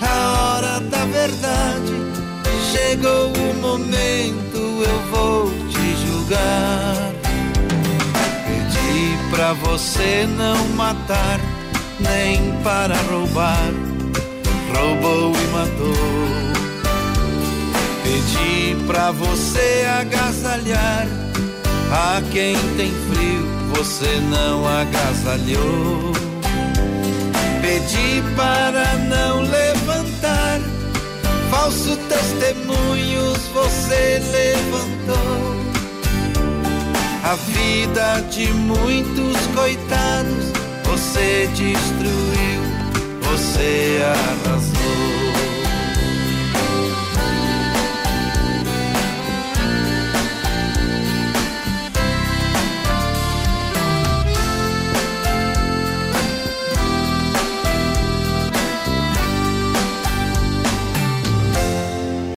a 0.00 0.54
hora 0.54 0.80
da 0.80 1.04
verdade, 1.06 1.92
chegou 2.70 3.32
o 3.32 3.54
momento, 3.60 4.56
eu 4.56 4.98
vou 5.10 5.50
te 5.68 5.96
julgar. 6.06 7.12
Pedi 8.46 9.18
pra 9.30 9.52
você 9.54 10.26
não 10.36 10.56
matar, 10.70 11.40
nem 12.00 12.52
para 12.62 12.96
roubar, 13.10 13.70
roubou 14.74 15.32
e 15.34 15.46
matou. 15.52 16.46
Pedi 18.02 18.76
pra 18.86 19.10
você 19.10 19.86
agasalhar, 20.00 21.06
a 21.90 22.22
quem 22.32 22.56
tem 22.76 22.92
frio, 23.10 23.46
você 23.74 24.20
não 24.30 24.66
agasalhou. 24.66 26.12
Pedi 27.60 28.22
para 28.36 28.94
não 29.08 29.40
levantar 29.40 29.65
falso 31.66 31.96
testemunhos 32.08 33.38
você 33.52 34.22
levantou. 34.30 35.56
A 37.24 37.34
vida 37.34 38.20
de 38.30 38.46
muitos 38.52 39.36
coitados 39.48 40.52
você 40.84 41.48
destruiu, 41.48 42.62
você 43.22 44.00
arrasou. 44.04 44.75